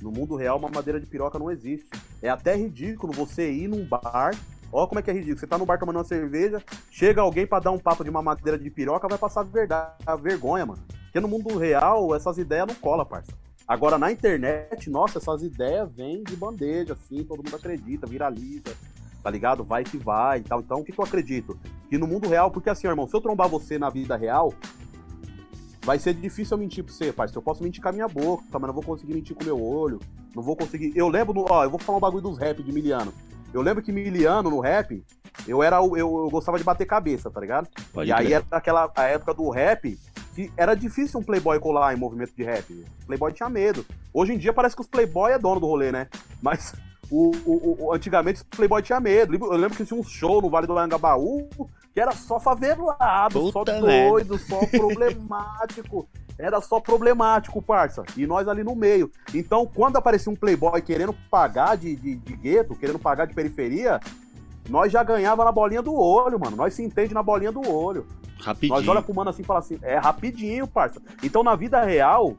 No 0.03 0.11
mundo 0.11 0.35
real, 0.35 0.59
mamadeira 0.59 0.99
de 0.99 1.07
piroca 1.07 1.39
não 1.39 1.51
existe. 1.51 1.89
É 2.21 2.29
até 2.29 2.57
ridículo 2.57 3.13
você 3.13 3.53
ir 3.53 3.69
num 3.69 3.85
bar. 3.85 4.33
Ó 4.73 4.87
como 4.87 4.99
é 4.99 5.03
que 5.03 5.11
é 5.11 5.15
ridículo. 5.15 5.39
Você 5.39 5.47
tá 5.47 5.57
no 5.57 5.65
bar 5.65 5.79
tomando 5.79 5.97
uma 5.97 6.05
cerveja, 6.05 6.61
chega 6.91 7.21
alguém 7.21 7.47
pra 7.47 7.61
dar 7.61 7.71
um 7.71 7.79
papo 7.79 8.03
de 8.03 8.11
mamadeira 8.11 8.59
de 8.59 8.69
piroca, 8.69 9.07
vai 9.07 9.19
passar 9.19 9.45
verdade, 9.45 9.93
a 10.05 10.17
vergonha, 10.17 10.67
mano. 10.67 10.83
Porque 11.05 11.21
no 11.21 11.29
mundo 11.29 11.57
real, 11.57 12.15
essas 12.17 12.37
ideias 12.37 12.67
não 12.67 12.75
colam, 12.75 13.07
parça. 13.07 13.33
Agora, 13.69 13.97
na 13.97 14.11
internet, 14.11 14.91
nossa, 14.91 15.19
essas 15.19 15.43
ideias 15.43 15.89
vêm 15.95 16.25
de 16.25 16.35
bandeja, 16.35 16.95
assim, 16.95 17.23
todo 17.23 17.45
mundo 17.45 17.55
acredita, 17.55 18.07
viraliza, 18.07 18.75
tá 19.23 19.31
ligado? 19.31 19.63
Vai 19.63 19.85
que 19.85 19.97
vai 19.97 20.41
e 20.41 20.43
tal. 20.43 20.61
Então, 20.61 20.81
o 20.81 20.85
que, 20.85 20.91
que 20.91 20.99
eu 20.99 21.05
acredito? 21.05 21.57
Que 21.89 21.97
no 21.97 22.07
mundo 22.07 22.29
real, 22.29 22.51
porque 22.51 22.69
assim, 22.69 22.89
irmão, 22.89 23.07
se 23.07 23.15
eu 23.15 23.21
trombar 23.21 23.49
você 23.49 23.79
na 23.79 23.89
vida 23.89 24.17
real, 24.17 24.53
vai 25.85 25.99
ser 25.99 26.15
difícil 26.15 26.55
eu 26.57 26.59
mentir 26.61 26.85
pra 26.85 26.93
você, 26.93 27.13
parceiro. 27.13 27.39
Eu 27.39 27.43
posso 27.43 27.63
mentir 27.63 27.83
com 27.83 27.89
a 27.89 27.93
minha 27.93 28.09
boca, 28.09 28.45
mas 28.53 28.63
não 28.63 28.73
vou 28.73 28.83
conseguir 28.83 29.15
mentir 29.15 29.35
com 29.37 29.43
o 29.43 29.47
meu 29.47 29.61
olho. 29.63 30.01
Não 30.35 30.43
vou 30.43 30.57
conseguir. 30.57 30.93
Eu 30.97 31.09
lembro, 31.09 31.35
no... 31.35 31.47
ó, 31.49 31.65
eu 31.65 31.71
vou 31.71 31.79
falar 31.79 31.99
um 31.99 32.01
bagulho 32.01 32.23
dos 32.23 32.39
rap 32.39 32.63
de 32.63 32.73
Miliano. 32.73 33.13
Eu 33.53 33.61
lembro 33.61 33.83
que 33.83 33.93
Miliano, 33.93 34.49
no 34.49 34.61
rap, 34.61 35.05
eu 35.47 35.63
era 35.63 35.77
eu, 35.77 35.97
eu 35.97 36.29
gostava 36.31 36.57
de 36.59 36.65
bater 36.65 36.87
cabeça, 36.87 37.31
tá 37.31 37.41
ligado? 37.41 37.69
Pode 37.93 38.09
e 38.09 38.13
aí 38.13 38.27
crer. 38.27 38.37
era 38.37 38.45
aquela 38.51 38.91
a 38.97 39.03
época 39.05 39.35
do 39.35 39.49
rap 39.51 39.99
que 40.35 40.51
era 40.57 40.75
difícil 40.75 41.21
um 41.21 41.23
playboy 41.23 41.59
colar 41.61 41.93
em 41.93 41.99
movimento 41.99 42.33
de 42.35 42.43
rap. 42.43 42.73
O 43.03 43.07
playboy 43.07 43.31
tinha 43.33 43.51
medo. 43.51 43.85
Hoje 44.15 44.33
em 44.33 44.39
dia 44.39 44.53
parece 44.53 44.75
que 44.75 44.81
os 44.81 44.89
playboy 44.89 45.31
é 45.33 45.39
dono 45.39 45.61
do 45.61 45.67
rolê, 45.67 45.93
né? 45.93 46.09
Mas 46.41 46.75
o, 47.11 47.33
o- 47.45 47.77
o- 47.89 47.93
antigamente 47.93 48.37
os 48.41 48.43
playboy 48.45 48.81
tinha 48.81 48.99
medo. 48.99 49.35
Eu 49.35 49.53
lembro 49.59 49.77
que 49.77 49.85
tinha 49.85 50.01
um 50.01 50.03
show 50.03 50.41
no 50.41 50.49
Vale 50.49 50.67
do 50.67 50.79
Anhangabaú 50.79 51.47
que 51.93 52.01
era 52.01 52.13
só 52.13 52.41
favelado, 52.41 53.51
só 53.51 53.61
Puta 53.61 53.81
doido, 53.81 54.39
só 54.39 54.67
problemático. 54.67 56.09
Era 56.39 56.61
só 56.63 56.81
problemático, 56.81 57.61
parça. 57.61 58.03
E 58.17 58.27
nós 58.27 58.49
ali 58.49 58.65
no 58.65 58.75
meio. 58.75 59.13
Então, 59.35 59.67
quando 59.67 59.99
aparecia 59.99 60.33
um 60.33 60.35
playboy 60.35 60.81
querendo 60.81 61.15
pagar 61.31 61.77
de, 61.77 61.95
de, 61.95 62.17
de 62.17 62.33
gueto, 62.35 62.75
querendo 62.75 62.99
pagar 62.99 63.27
de 63.27 63.35
periferia, 63.35 64.01
nós 64.69 64.91
já 64.91 65.03
ganhava 65.03 65.45
na 65.45 65.53
bolinha 65.53 65.83
do 65.83 65.95
olho, 65.95 66.41
mano. 66.41 66.57
Nós 66.57 66.75
se 66.75 66.83
entende 66.83 67.13
na 67.13 67.23
bolinha 67.23 67.53
do 67.53 67.69
olho. 67.71 68.07
Rapidinho. 68.41 68.75
Nós 68.75 68.89
olha 68.89 69.03
pro 69.03 69.15
mano 69.15 69.31
assim 69.31 69.43
e 69.43 69.45
fala 69.45 69.61
assim, 69.61 69.79
é 69.83 69.99
rapidinho, 69.99 70.67
parça. 70.67 71.01
Então 71.23 71.45
na 71.45 71.55
vida 71.55 71.83
real, 71.85 72.35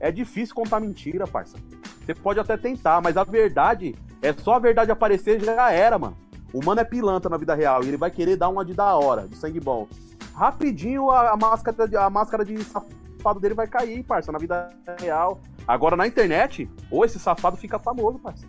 é 0.00 0.10
difícil 0.10 0.54
contar 0.54 0.80
mentira, 0.80 1.26
parça. 1.26 1.56
Você 2.04 2.14
pode 2.14 2.40
até 2.40 2.56
tentar, 2.56 3.00
mas 3.00 3.16
a 3.16 3.24
verdade, 3.24 3.94
é 4.22 4.32
só 4.32 4.54
a 4.54 4.58
verdade 4.58 4.90
aparecer 4.90 5.42
já 5.44 5.70
era, 5.70 5.98
mano. 5.98 6.16
O 6.52 6.64
mano 6.64 6.80
é 6.80 6.84
pilantra 6.84 7.28
na 7.28 7.36
vida 7.36 7.54
real 7.54 7.82
e 7.84 7.88
ele 7.88 7.96
vai 7.96 8.10
querer 8.10 8.36
dar 8.36 8.48
uma 8.48 8.64
de 8.64 8.72
da 8.74 8.94
hora, 8.94 9.26
de 9.26 9.36
sangue 9.36 9.60
bom. 9.60 9.86
Rapidinho 10.34 11.10
a, 11.10 11.30
a 11.32 11.36
máscara, 11.36 11.88
de- 11.88 11.96
a 11.96 12.08
máscara 12.10 12.44
de 12.44 12.62
safado 12.64 13.40
dele 13.40 13.54
vai 13.54 13.66
cair, 13.66 14.02
parça, 14.04 14.30
na 14.32 14.38
vida 14.38 14.70
real. 15.00 15.40
Agora 15.66 15.96
na 15.96 16.06
internet, 16.06 16.70
ou 16.90 17.04
esse 17.04 17.18
safado 17.18 17.56
fica 17.56 17.78
famoso, 17.78 18.18
parça. 18.18 18.46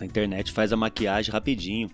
A 0.00 0.04
internet 0.04 0.52
faz 0.52 0.72
a 0.72 0.76
maquiagem 0.76 1.32
rapidinho. 1.32 1.90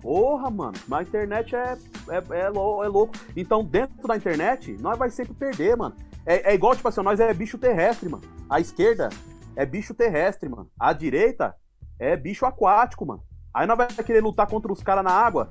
Porra, 0.00 0.50
mano, 0.50 0.74
na 0.88 1.02
internet 1.02 1.54
é, 1.54 1.76
é, 2.08 2.16
é, 2.30 2.40
é 2.46 2.48
louco. 2.50 3.12
Então, 3.36 3.64
dentro 3.64 4.06
da 4.06 4.16
internet, 4.16 4.76
nós 4.80 4.96
vai 4.98 5.10
sempre 5.10 5.34
perder, 5.34 5.76
mano. 5.76 5.94
É, 6.24 6.52
é 6.52 6.54
igual, 6.54 6.74
tipo 6.74 6.88
assim, 6.88 7.02
nós 7.02 7.20
é 7.20 7.32
bicho 7.34 7.58
terrestre, 7.58 8.08
mano. 8.08 8.22
A 8.48 8.60
esquerda 8.60 9.08
é 9.54 9.66
bicho 9.66 9.94
terrestre, 9.94 10.48
mano. 10.48 10.70
A 10.78 10.92
direita 10.92 11.54
é 11.98 12.16
bicho 12.16 12.46
aquático, 12.46 13.04
mano. 13.04 13.22
Aí 13.56 13.66
nós 13.66 13.78
vai 13.78 13.86
querer 13.88 14.22
lutar 14.22 14.46
contra 14.46 14.70
os 14.70 14.82
caras 14.82 15.02
na 15.02 15.10
água, 15.10 15.50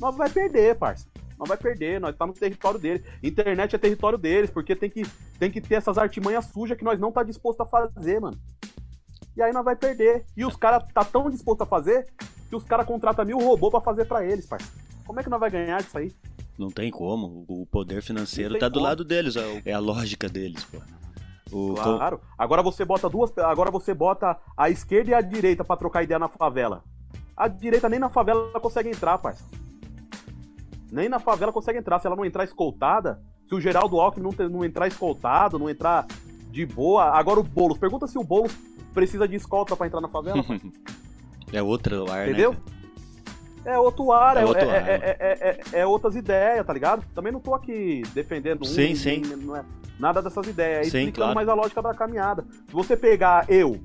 nós 0.00 0.16
vai 0.16 0.28
perder, 0.28 0.76
parça. 0.76 1.06
Nós 1.38 1.48
vai 1.48 1.56
perder, 1.56 2.00
nós 2.00 2.16
tá 2.16 2.26
no 2.26 2.32
território 2.32 2.80
deles. 2.80 3.06
Internet 3.22 3.76
é 3.76 3.78
território 3.78 4.18
deles, 4.18 4.50
porque 4.50 4.74
tem 4.74 4.90
que, 4.90 5.04
tem 5.38 5.52
que 5.52 5.60
ter 5.60 5.76
essas 5.76 5.96
artimanhas 5.96 6.46
sujas 6.46 6.76
que 6.76 6.82
nós 6.82 6.98
não 6.98 7.12
tá 7.12 7.22
disposto 7.22 7.60
a 7.60 7.66
fazer, 7.66 8.20
mano. 8.20 8.36
E 9.36 9.42
aí 9.42 9.52
nós 9.52 9.64
vai 9.64 9.76
perder. 9.76 10.24
E 10.36 10.44
os 10.44 10.56
caras 10.56 10.82
tá 10.92 11.04
tão 11.04 11.30
disposto 11.30 11.62
a 11.62 11.66
fazer 11.66 12.08
que 12.48 12.56
os 12.56 12.64
caras 12.64 12.86
contratam 12.86 13.24
mil 13.24 13.38
robôs 13.38 13.70
pra 13.70 13.80
fazer 13.80 14.04
pra 14.06 14.24
eles, 14.24 14.46
parça. 14.46 14.72
Como 15.06 15.20
é 15.20 15.22
que 15.22 15.30
nós 15.30 15.38
vai 15.38 15.50
ganhar 15.50 15.80
disso 15.80 15.96
aí? 15.96 16.12
Não 16.58 16.72
tem 16.72 16.90
como. 16.90 17.44
O 17.48 17.64
poder 17.66 18.02
financeiro 18.02 18.58
tá 18.58 18.68
do 18.68 18.74
como. 18.74 18.86
lado 18.86 19.04
deles. 19.04 19.36
é 19.36 19.62
É 19.64 19.72
a 19.72 19.78
lógica 19.78 20.28
deles, 20.28 20.64
pô. 20.64 20.78
O, 21.52 21.74
Claro. 21.74 22.20
Agora 22.36 22.64
você 22.64 22.84
bota 22.84 23.08
duas. 23.08 23.36
Agora 23.38 23.70
você 23.70 23.94
bota 23.94 24.36
a 24.56 24.70
esquerda 24.70 25.12
e 25.12 25.14
a 25.14 25.20
direita 25.20 25.62
pra 25.64 25.76
trocar 25.76 26.02
ideia 26.02 26.18
na 26.18 26.28
favela. 26.28 26.82
A 27.36 27.48
direita 27.48 27.88
nem 27.88 27.98
na 27.98 28.08
favela 28.08 28.60
consegue 28.60 28.88
entrar, 28.88 29.18
parça. 29.18 29.44
Nem 30.90 31.08
na 31.08 31.18
favela 31.18 31.52
consegue 31.52 31.78
entrar. 31.78 31.98
Se 31.98 32.06
ela 32.06 32.14
não 32.16 32.24
entrar 32.24 32.44
escoltada, 32.44 33.20
se 33.48 33.54
o 33.54 33.60
Geraldo 33.60 34.00
Alckmin 34.00 34.22
não, 34.38 34.48
não 34.48 34.64
entrar 34.64 34.86
escoltado, 34.86 35.58
não 35.58 35.68
entrar 35.68 36.06
de 36.50 36.64
boa. 36.64 37.06
Agora 37.18 37.40
o 37.40 37.42
Boulos. 37.42 37.78
Pergunta 37.78 38.06
se 38.06 38.16
o 38.18 38.22
Boulos 38.22 38.54
precisa 38.92 39.26
de 39.26 39.34
escolta 39.34 39.74
pra 39.76 39.86
entrar 39.86 40.00
na 40.00 40.08
favela. 40.08 40.42
É 41.52 41.62
outro 41.62 42.10
ar, 42.10 42.26
Entendeu? 42.28 42.50
né? 42.52 42.58
É 43.66 43.78
outro 43.78 44.10
ar, 44.10 44.36
É 44.36 44.40
é, 44.40 44.44
outro 44.44 44.60
é- 44.68 44.76
ar. 44.76 44.88
é- 44.88 45.16
é- 45.20 45.60
é- 45.76 45.78
é 45.80 45.86
outras 45.86 46.16
ideias, 46.16 46.66
tá 46.66 46.72
ligado? 46.72 47.04
Também 47.14 47.30
não 47.32 47.38
tô 47.38 47.54
aqui 47.54 48.02
defendendo 48.12 48.62
um, 48.62 48.64
Sim, 48.64 48.96
sim. 48.96 49.18
não 49.20 49.54
é 49.54 49.64
nada 49.96 50.20
dessas 50.20 50.48
ideias, 50.48 50.88
Sim, 50.88 50.98
explicando 50.98 51.14
claro. 51.16 51.34
mais 51.36 51.48
a 51.48 51.54
lógica 51.54 51.80
da 51.80 51.94
caminhada. 51.94 52.44
Se 52.66 52.72
você 52.72 52.96
pegar 52.96 53.48
eu 53.48 53.78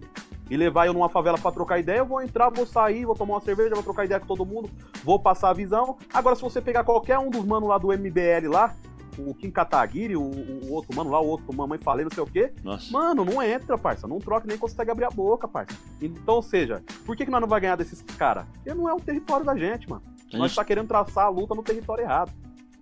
e 0.49 0.57
levar 0.57 0.87
eu 0.87 0.93
numa 0.93 1.09
favela 1.09 1.37
pra 1.37 1.51
trocar 1.51 1.79
ideia, 1.79 1.99
eu 1.99 2.05
vou 2.05 2.21
entrar, 2.21 2.49
vou 2.49 2.65
sair, 2.65 3.05
vou 3.05 3.15
tomar 3.15 3.35
uma 3.35 3.41
cerveja, 3.41 3.73
vou 3.75 3.83
trocar 3.83 4.05
ideia 4.05 4.19
com 4.19 4.25
todo 4.27 4.45
mundo, 4.45 4.69
vou 5.03 5.19
passar 5.19 5.49
a 5.49 5.53
visão. 5.53 5.97
Agora, 6.13 6.35
se 6.35 6.41
você 6.41 6.59
pegar 6.61 6.83
qualquer 6.83 7.17
um 7.19 7.29
dos 7.29 7.45
manos 7.45 7.69
lá 7.69 7.77
do 7.77 7.87
MBL 7.89 8.49
lá, 8.51 8.75
o 9.17 9.33
Kim 9.35 9.51
Kataguiri, 9.51 10.15
o, 10.15 10.21
o 10.21 10.71
outro 10.71 10.95
mano 10.95 11.09
lá, 11.09 11.19
o 11.19 11.27
outro 11.27 11.53
mamãe 11.53 11.77
falei, 11.77 12.05
não 12.05 12.11
sei 12.11 12.23
o 12.23 12.27
quê, 12.27 12.53
Nossa. 12.63 12.89
Mano, 12.91 13.25
não 13.25 13.43
entra, 13.43 13.77
parça. 13.77 14.07
Não 14.07 14.17
troca 14.19 14.47
nem 14.47 14.57
consegue 14.57 14.89
abrir 14.91 15.05
a 15.05 15.09
boca, 15.09 15.45
parça. 15.47 15.77
Então, 16.01 16.35
ou 16.35 16.41
seja, 16.41 16.81
por 17.05 17.15
que, 17.17 17.25
que 17.25 17.31
nós 17.31 17.41
não 17.41 17.47
vai 17.47 17.59
ganhar 17.59 17.75
desses 17.75 18.01
caras? 18.01 18.45
Porque 18.53 18.73
não 18.73 18.87
é 18.87 18.93
o 18.93 18.99
território 18.99 19.45
da 19.45 19.55
gente, 19.57 19.89
mano. 19.89 20.01
A 20.33 20.37
Nós 20.37 20.51
gente- 20.51 20.55
tá 20.55 20.63
querendo 20.63 20.87
traçar 20.87 21.25
a 21.25 21.29
luta 21.29 21.53
no 21.53 21.61
território 21.63 22.03
errado. 22.03 22.31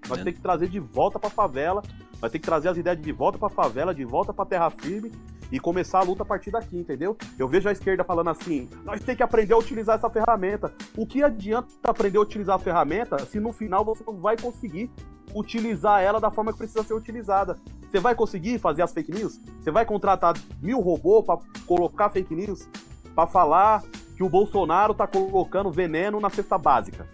Nós 0.07 0.19
É. 0.19 0.23
tem 0.23 0.31
que 0.33 0.39
trazer 0.39 0.69
de 0.69 0.79
volta 0.79 1.17
pra 1.17 1.29
favela, 1.29 1.81
nós 2.21 2.31
tem 2.31 2.39
que 2.39 2.45
trazer 2.45 2.69
as 2.69 2.77
ideias 2.77 3.01
de 3.01 3.11
volta 3.11 3.37
pra 3.39 3.49
favela, 3.49 3.93
de 3.95 4.05
volta 4.05 4.31
pra 4.31 4.45
terra 4.45 4.69
firme 4.69 5.11
e 5.51 5.59
começar 5.59 5.99
a 5.99 6.03
luta 6.03 6.23
a 6.23 6.25
partir 6.25 6.51
daqui, 6.51 6.77
entendeu? 6.77 7.17
Eu 7.37 7.47
vejo 7.47 7.69
a 7.69 7.71
esquerda 7.71 8.03
falando 8.03 8.29
assim: 8.29 8.69
nós 8.83 9.01
tem 9.01 9.15
que 9.15 9.23
aprender 9.23 9.53
a 9.53 9.57
utilizar 9.57 9.95
essa 9.95 10.09
ferramenta. 10.09 10.73
O 10.95 11.05
que 11.05 11.23
adianta 11.23 11.67
aprender 11.83 12.17
a 12.17 12.21
utilizar 12.21 12.55
a 12.55 12.59
ferramenta 12.59 13.19
se 13.25 13.39
no 13.39 13.53
final 13.53 13.83
você 13.83 14.03
não 14.05 14.17
vai 14.17 14.37
conseguir 14.37 14.91
utilizar 15.33 16.01
ela 16.01 16.19
da 16.19 16.31
forma 16.31 16.51
que 16.51 16.57
precisa 16.57 16.83
ser 16.83 16.93
utilizada? 16.93 17.57
Você 17.89 17.99
vai 17.99 18.15
conseguir 18.15 18.59
fazer 18.59 18.81
as 18.81 18.93
fake 18.93 19.11
news? 19.11 19.39
Você 19.61 19.71
vai 19.71 19.85
contratar 19.85 20.35
mil 20.61 20.79
robôs 20.79 21.25
pra 21.25 21.37
colocar 21.65 22.09
fake 22.09 22.35
news? 22.35 22.67
Pra 23.15 23.25
falar 23.25 23.81
que 24.15 24.23
o 24.23 24.29
Bolsonaro 24.29 24.93
tá 24.93 25.07
colocando 25.07 25.71
veneno 25.71 26.19
na 26.19 26.29
cesta 26.29 26.57
básica? 26.57 27.07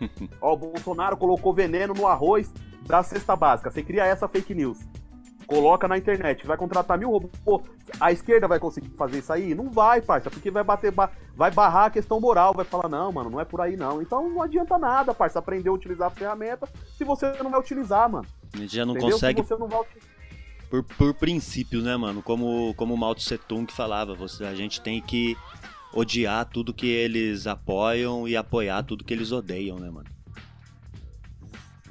Ó, 0.40 0.54
o 0.54 0.56
Bolsonaro 0.56 1.16
colocou 1.16 1.52
veneno 1.52 1.92
no 1.94 2.06
arroz 2.06 2.52
da 2.86 3.02
cesta 3.02 3.36
básica. 3.36 3.70
Você 3.70 3.82
cria 3.82 4.04
essa 4.04 4.26
fake 4.26 4.54
news. 4.54 4.78
Coloca 5.54 5.86
na 5.86 5.98
internet. 5.98 6.46
Vai 6.46 6.56
contratar 6.56 6.96
mil 6.98 7.10
robôs. 7.10 7.62
A 8.00 8.10
esquerda 8.10 8.48
vai 8.48 8.58
conseguir 8.58 8.88
fazer 8.96 9.18
isso 9.18 9.32
aí? 9.32 9.54
Não 9.54 9.70
vai, 9.70 10.00
parça. 10.00 10.30
Porque 10.30 10.50
vai 10.50 10.64
bater. 10.64 10.90
ba- 10.90 11.10
Vai 11.34 11.50
barrar 11.50 11.86
a 11.86 11.90
questão 11.90 12.20
moral. 12.20 12.52
Vai 12.54 12.64
falar, 12.64 12.88
não, 12.88 13.12
mano, 13.12 13.28
não 13.30 13.40
é 13.40 13.44
por 13.44 13.60
aí 13.60 13.76
não. 13.76 14.00
Então 14.00 14.28
não 14.28 14.42
adianta 14.42 14.78
nada, 14.78 15.12
parça, 15.14 15.38
aprender 15.38 15.68
a 15.68 15.72
utilizar 15.72 16.08
a 16.08 16.10
ferramenta 16.10 16.68
se 16.96 17.04
você 17.04 17.32
não 17.42 17.50
vai 17.50 17.60
utilizar, 17.60 18.08
mano. 18.10 18.26
A 18.54 18.56
gente 18.58 18.74
já 18.74 18.84
não 18.86 18.92
Entendeu? 18.94 19.12
consegue 19.12 19.44
não 19.58 19.68
por, 20.70 20.82
por 20.82 21.14
princípio, 21.14 21.82
né, 21.82 21.96
mano? 21.98 22.22
Como, 22.22 22.72
como 22.76 22.94
o 22.94 22.96
Mao 22.96 23.14
Tse 23.14 23.36
Tung 23.36 23.66
que 23.66 23.74
falava, 23.74 24.14
você, 24.14 24.44
a 24.44 24.54
gente 24.54 24.80
tem 24.80 25.02
que 25.02 25.36
odiar 25.92 26.46
tudo 26.46 26.72
que 26.72 26.86
eles 26.86 27.46
apoiam 27.46 28.26
e 28.26 28.34
apoiar 28.34 28.82
tudo 28.82 29.04
que 29.04 29.12
eles 29.12 29.32
odeiam, 29.32 29.78
né, 29.78 29.90
mano? 29.90 30.08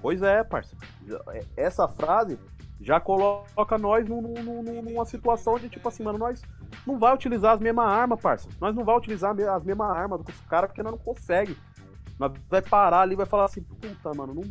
Pois 0.02 0.22
é, 0.24 0.44
parça. 0.44 0.76
Já- 1.08 1.22
Essa 1.56 1.88
frase 1.88 2.40
já 2.82 3.00
coloca 3.00 3.78
nós 3.78 4.08
num- 4.08 4.22
num- 4.22 4.64
num- 4.64 4.82
numa 4.82 5.06
situação 5.06 5.58
de 5.58 5.70
tipo 5.70 5.88
assim, 5.88 6.04
mano, 6.04 6.18
nós 6.18 6.42
não 6.86 6.98
vai 6.98 7.14
utilizar 7.14 7.54
as 7.54 7.60
mesmas 7.60 7.86
armas, 7.88 8.20
parça. 8.20 8.50
Nós 8.60 8.76
não 8.76 8.84
vai 8.84 8.98
utilizar 8.98 9.32
as 9.32 9.64
mesmas 9.64 9.90
armas 9.92 10.22
dos 10.24 10.40
caras 10.42 10.70
porque 10.70 10.82
nós 10.82 10.92
não 10.92 11.00
consegue. 11.00 11.56
Nós 12.18 12.32
vai 12.50 12.62
parar 12.62 13.02
ali 13.02 13.16
vai 13.16 13.26
falar 13.26 13.46
assim, 13.46 13.62
puta, 13.62 14.12
mano, 14.16 14.34
não, 14.34 14.44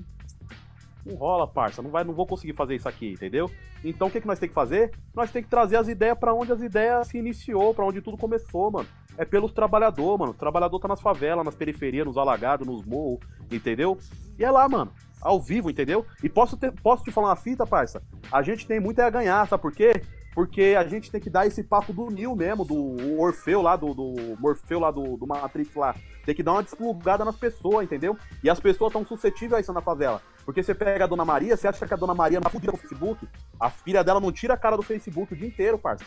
Não 1.05 1.15
rola, 1.15 1.47
parça. 1.47 1.83
Não, 1.83 1.91
vai, 1.91 2.05
não 2.05 2.15
vou 2.15 2.27
conseguir 2.27 2.53
fazer 2.53 2.75
isso 2.75 2.89
aqui, 2.89 3.13
entendeu? 3.13 3.51
Então 3.85 4.09
o 4.09 4.11
que, 4.11 4.21
que 4.21 4.27
nós 4.27 4.39
temos 4.39 4.51
que 4.51 4.55
fazer? 4.55 4.93
Nós 5.15 5.31
temos 5.31 5.47
que 5.47 5.51
trazer 5.51 5.77
as 5.77 5.89
ideias 5.89 6.19
para 6.19 6.35
onde 6.35 6.53
as 6.53 6.61
ideias 6.61 7.09
se 7.09 7.19
iniciou, 7.19 7.75
para 7.75 7.85
onde 7.85 8.01
tudo 8.01 8.17
começou, 8.17 8.71
mano. 8.71 8.89
É 9.17 9.25
pelos 9.25 9.53
trabalhadores, 9.53 10.19
mano. 10.19 10.33
O 10.33 10.35
trabalhador 10.35 10.79
tá 10.79 10.89
nas 10.89 11.01
favelas, 11.01 11.45
nas 11.45 11.55
periferias, 11.55 12.07
nos 12.07 12.17
alagados, 12.17 12.67
nos 12.67 12.85
morros, 12.85 13.21
entendeu? 13.51 13.99
E 14.39 14.45
é 14.45 14.51
lá, 14.51 14.69
mano. 14.69 14.93
Ao 15.21 15.41
vivo, 15.41 15.71
entendeu? 15.71 16.07
E 16.23 16.29
posso, 16.29 16.57
ter, 16.57 16.73
posso 16.73 17.05
te 17.05 17.11
falar 17.11 17.29
uma 17.29 17.37
fita, 17.37 17.67
parça? 17.67 18.03
A 18.33 18.43
gente 18.43 18.67
tem 18.67 18.81
muito 18.81 19.01
a 19.01 19.11
ganhar, 19.11 19.47
sabe 19.47 19.61
por 19.61 19.73
quê? 19.73 20.03
Porque 20.35 20.77
a 20.79 20.87
gente 20.87 21.11
tem 21.11 21.21
que 21.21 21.29
dar 21.29 21.47
esse 21.47 21.63
papo 21.63 21.93
do 21.93 22.09
Neo 22.09 22.37
mesmo, 22.37 22.65
do 22.65 23.21
Orfeu 23.21 23.61
lá, 23.61 23.75
do, 23.75 23.93
do 23.93 24.37
Morfeu 24.39 24.79
lá, 24.79 24.91
do, 24.91 25.17
do 25.17 25.27
Matrix 25.27 25.75
lá. 25.75 25.95
Tem 26.25 26.35
que 26.35 26.43
dar 26.43 26.53
uma 26.53 26.63
desplugada 26.63 27.25
nas 27.25 27.37
pessoas, 27.37 27.85
entendeu? 27.85 28.17
E 28.43 28.49
as 28.49 28.61
pessoas 28.61 28.91
estão 28.91 29.05
suscetíveis 29.05 29.55
a 29.55 29.61
isso 29.61 29.73
na 29.73 29.81
favela. 29.81 30.23
Porque 30.45 30.63
você 30.63 30.75
pega 30.75 31.05
a 31.05 31.07
Dona 31.07 31.25
Maria, 31.25 31.57
você 31.57 31.67
acha 31.67 31.87
que 31.87 31.95
a 31.95 31.97
Dona 31.97 32.15
Maria 32.15 32.41
não 32.41 32.51
fudida 32.51 32.73
no 32.73 32.79
Facebook? 32.79 33.29
A 33.59 33.71
filha 33.71 34.05
dela 34.05 34.21
não 34.21 34.31
tira 34.31 34.55
a 34.55 34.57
cara 34.57 34.77
do 34.77 34.83
Facebook 34.83 35.33
o 35.33 35.37
dia 35.37 35.49
inteiro, 35.49 35.79
parça. 35.79 36.05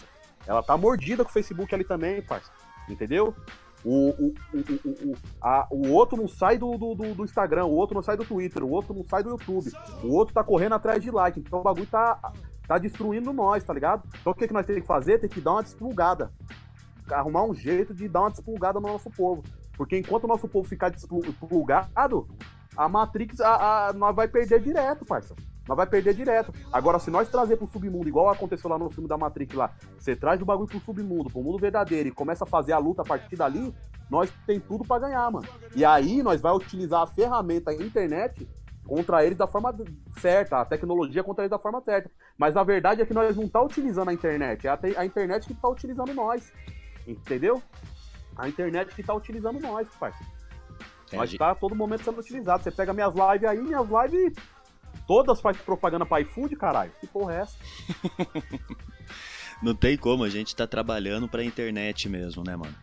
Ela 0.48 0.64
tá 0.64 0.78
mordida 0.78 1.24
com 1.24 1.30
o 1.30 1.34
Facebook 1.34 1.74
ali 1.74 1.84
também, 1.84 2.22
parça. 2.22 2.52
Entendeu? 2.90 3.36
O, 3.86 4.10
o, 4.10 4.34
o, 4.54 5.12
o, 5.12 5.16
a, 5.42 5.68
o 5.70 5.92
outro 5.92 6.16
não 6.16 6.28
sai 6.28 6.58
do, 6.58 6.78
do, 6.78 6.96
do, 6.96 7.26
Instagram, 7.26 7.66
o 7.66 7.76
outro 7.76 7.96
não 7.96 8.02
sai 8.02 8.16
do 8.16 8.24
Twitter, 8.24 8.64
o 8.64 8.70
outro 8.70 8.94
não 8.94 9.04
sai 9.06 9.24
do 9.24 9.32
YouTube, 9.32 9.70
o 10.02 10.14
outro 10.14 10.34
tá 10.34 10.42
correndo 10.42 10.76
atrás 10.76 11.04
de 11.04 11.12
like. 11.12 11.40
Então 11.40 11.60
o 11.60 11.64
bagulho 11.64 11.86
tá, 11.86 12.18
tá 12.68 12.78
destruindo 12.78 13.34
nós, 13.34 13.64
tá 13.64 13.74
ligado? 13.74 14.03
Então 14.20 14.32
o 14.32 14.36
que, 14.36 14.47
que 14.47 14.53
nós 14.53 14.66
temos 14.66 14.82
que 14.82 14.88
fazer? 14.88 15.20
Tem 15.20 15.30
que 15.30 15.41
dar 15.41 15.53
uma 15.53 15.64
despulgada. 15.64 16.32
Arrumar 17.11 17.43
um 17.43 17.53
jeito 17.53 17.93
de 17.93 18.07
dar 18.07 18.22
uma 18.22 18.32
despulgada 18.32 18.80
no 18.80 18.88
nosso 18.88 19.09
povo. 19.09 19.43
Porque 19.76 19.97
enquanto 19.97 20.24
o 20.26 20.28
nosso 20.28 20.47
povo 20.47 20.68
ficar 20.68 20.89
desplugado, 20.89 22.28
a 22.76 22.88
Matrix 22.88 23.39
a, 23.39 23.88
a, 23.88 23.93
nós 23.93 24.16
vai 24.16 24.28
perder 24.28 24.61
direto, 24.61 25.05
parça. 25.05 25.36
Nós 25.68 25.78
vai 25.78 25.88
perder 25.88 26.14
direto. 26.14 26.53
Agora, 26.72 26.99
se 26.99 27.09
nós 27.09 27.30
trazer 27.30 27.55
pro 27.55 27.68
submundo, 27.68 28.07
igual 28.07 28.30
aconteceu 28.30 28.70
lá 28.70 28.78
no 28.78 28.89
filme 28.89 29.07
da 29.07 29.18
Matrix 29.18 29.55
lá, 29.55 29.72
você 29.97 30.16
traz 30.16 30.41
o 30.41 30.45
bagulho 30.45 30.68
pro 30.68 30.80
submundo, 30.80 31.30
pro 31.30 31.41
mundo 31.41 31.57
verdadeiro 31.57 32.09
e 32.09 32.11
começa 32.11 32.43
a 32.43 32.47
fazer 32.47 32.74
a 32.74 32.78
luta 32.78 33.01
a 33.01 33.05
partir 33.05 33.36
dali, 33.38 33.74
nós 34.09 34.32
tem 34.45 34.59
tudo 34.59 34.84
para 34.84 35.07
ganhar, 35.07 35.32
mano. 35.32 35.47
E 35.76 35.86
aí 35.86 36.22
nós 36.22 36.41
vai 36.41 36.53
utilizar 36.53 37.01
a 37.01 37.07
ferramenta 37.07 37.72
a 37.72 37.74
internet 37.74 38.47
contra 38.86 39.26
eles 39.26 39.38
da 39.38 39.48
forma 39.48 39.76
certa, 40.20 40.62
a 40.62 40.66
tecnologia 40.66 41.24
contra 41.24 41.44
eles 41.44 41.52
da 41.52 41.60
forma 41.60 41.82
certa. 41.82 42.12
Mas 42.38 42.58
a 42.58 42.64
verdade 42.64 43.02
é 43.02 43.06
que 43.06 43.14
nós 43.14 43.36
não 43.36 43.48
tá 43.48 43.62
utilizando 43.62 44.10
a 44.10 44.14
internet, 44.14 44.68
é 44.68 44.70
a, 44.70 44.80
a 44.98 45.06
internet 45.06 45.48
que 45.48 45.54
tá 45.54 45.68
utilizando 45.68 46.14
nós. 46.14 46.52
Entendeu? 47.08 47.62
A 48.38 48.48
internet 48.48 48.94
que 48.96 49.04
tá 49.04 49.14
utilizando 49.14 49.60
nós, 49.60 49.88
parceiro. 50.00 50.34
Nós 51.12 51.34
tá 51.36 51.52
a 51.52 51.56
todo 51.56 51.76
momento 51.76 52.04
sendo 52.04 52.20
utilizado. 52.20 52.64
Você 52.64 52.72
pega 52.72 52.94
minhas 52.94 53.14
lives 53.14 53.48
aí, 53.48 53.62
minhas 53.62 53.88
lives 53.88 54.34
todas 55.08 55.40
faz 55.40 55.58
propaganda 55.58 56.06
para 56.06 56.22
iFood, 56.22 56.56
caralho. 56.56 56.92
Que 57.00 57.08
porra 57.08 57.36
é 57.36 57.42
essa? 57.42 57.58
Não 59.62 59.76
tem 59.76 59.98
como, 59.98 60.24
a 60.24 60.30
gente 60.30 60.56
tá 60.56 60.68
trabalhando 60.68 61.28
pra 61.28 61.44
internet 61.44 62.10
mesmo, 62.10 62.44
né, 62.44 62.56
mano? 62.56 62.76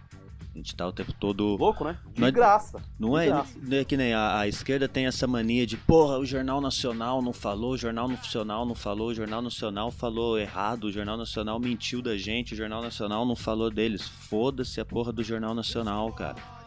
A 0.52 0.58
gente 0.58 0.74
tá 0.74 0.86
o 0.86 0.92
tempo 0.92 1.12
todo. 1.12 1.56
Louco, 1.56 1.84
né? 1.84 1.96
De 2.12 2.20
não 2.20 2.28
é, 2.28 2.32
graça. 2.32 2.82
Não 2.98 3.10
de 3.10 3.20
é, 3.20 3.26
graça. 3.26 3.58
não 3.62 3.76
é 3.78 3.84
que 3.84 3.96
nem 3.96 4.12
a, 4.12 4.40
a, 4.40 4.48
esquerda 4.48 4.88
tem 4.88 5.06
essa 5.06 5.26
mania 5.26 5.64
de, 5.64 5.76
porra, 5.76 6.18
o 6.18 6.26
Jornal 6.26 6.60
Nacional 6.60 7.22
não 7.22 7.32
falou, 7.32 7.72
o 7.72 7.78
Jornal 7.78 8.08
Nacional 8.08 8.66
não 8.66 8.74
falou, 8.74 9.08
o 9.08 9.14
Jornal 9.14 9.40
Nacional 9.40 9.90
falou 9.92 10.38
errado, 10.38 10.84
o 10.84 10.92
Jornal 10.92 11.16
Nacional 11.16 11.60
mentiu 11.60 12.02
da 12.02 12.16
gente, 12.16 12.54
o 12.54 12.56
Jornal 12.56 12.82
Nacional 12.82 13.24
não 13.24 13.36
falou 13.36 13.70
deles. 13.70 14.08
Foda-se 14.08 14.80
a 14.80 14.84
porra 14.84 15.12
do 15.12 15.22
Jornal 15.22 15.54
Nacional, 15.54 16.12
cara. 16.12 16.60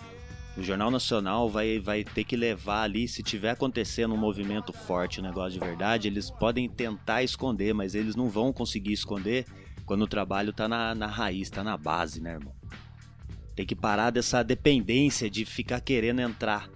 O 0.56 0.62
Jornal 0.62 0.92
Nacional 0.92 1.50
vai, 1.50 1.80
vai 1.80 2.04
ter 2.04 2.24
que 2.24 2.38
levar 2.38 2.84
ali, 2.84 3.08
se 3.08 3.22
tiver 3.24 3.50
acontecendo 3.50 4.14
um 4.14 4.18
movimento 4.18 4.72
forte, 4.72 5.20
um 5.20 5.24
negócio 5.24 5.60
de 5.60 5.60
verdade, 5.60 6.08
eles 6.08 6.30
podem 6.30 6.70
tentar 6.70 7.24
esconder, 7.24 7.74
mas 7.74 7.96
eles 7.96 8.16
não 8.16 8.30
vão 8.30 8.54
conseguir 8.54 8.94
esconder 8.94 9.46
quando 9.86 10.04
o 10.04 10.08
trabalho 10.08 10.54
tá 10.54 10.68
na, 10.68 10.94
na 10.94 11.08
raiz, 11.08 11.50
tá 11.50 11.64
na 11.64 11.76
base, 11.76 12.22
né, 12.22 12.34
irmão? 12.34 12.54
Tem 13.56 13.66
que 13.66 13.76
parar 13.76 14.10
dessa 14.10 14.42
dependência 14.44 15.30
de 15.30 15.46
ficar 15.46 15.80
querendo 15.80 16.22
entrar. 16.22 16.70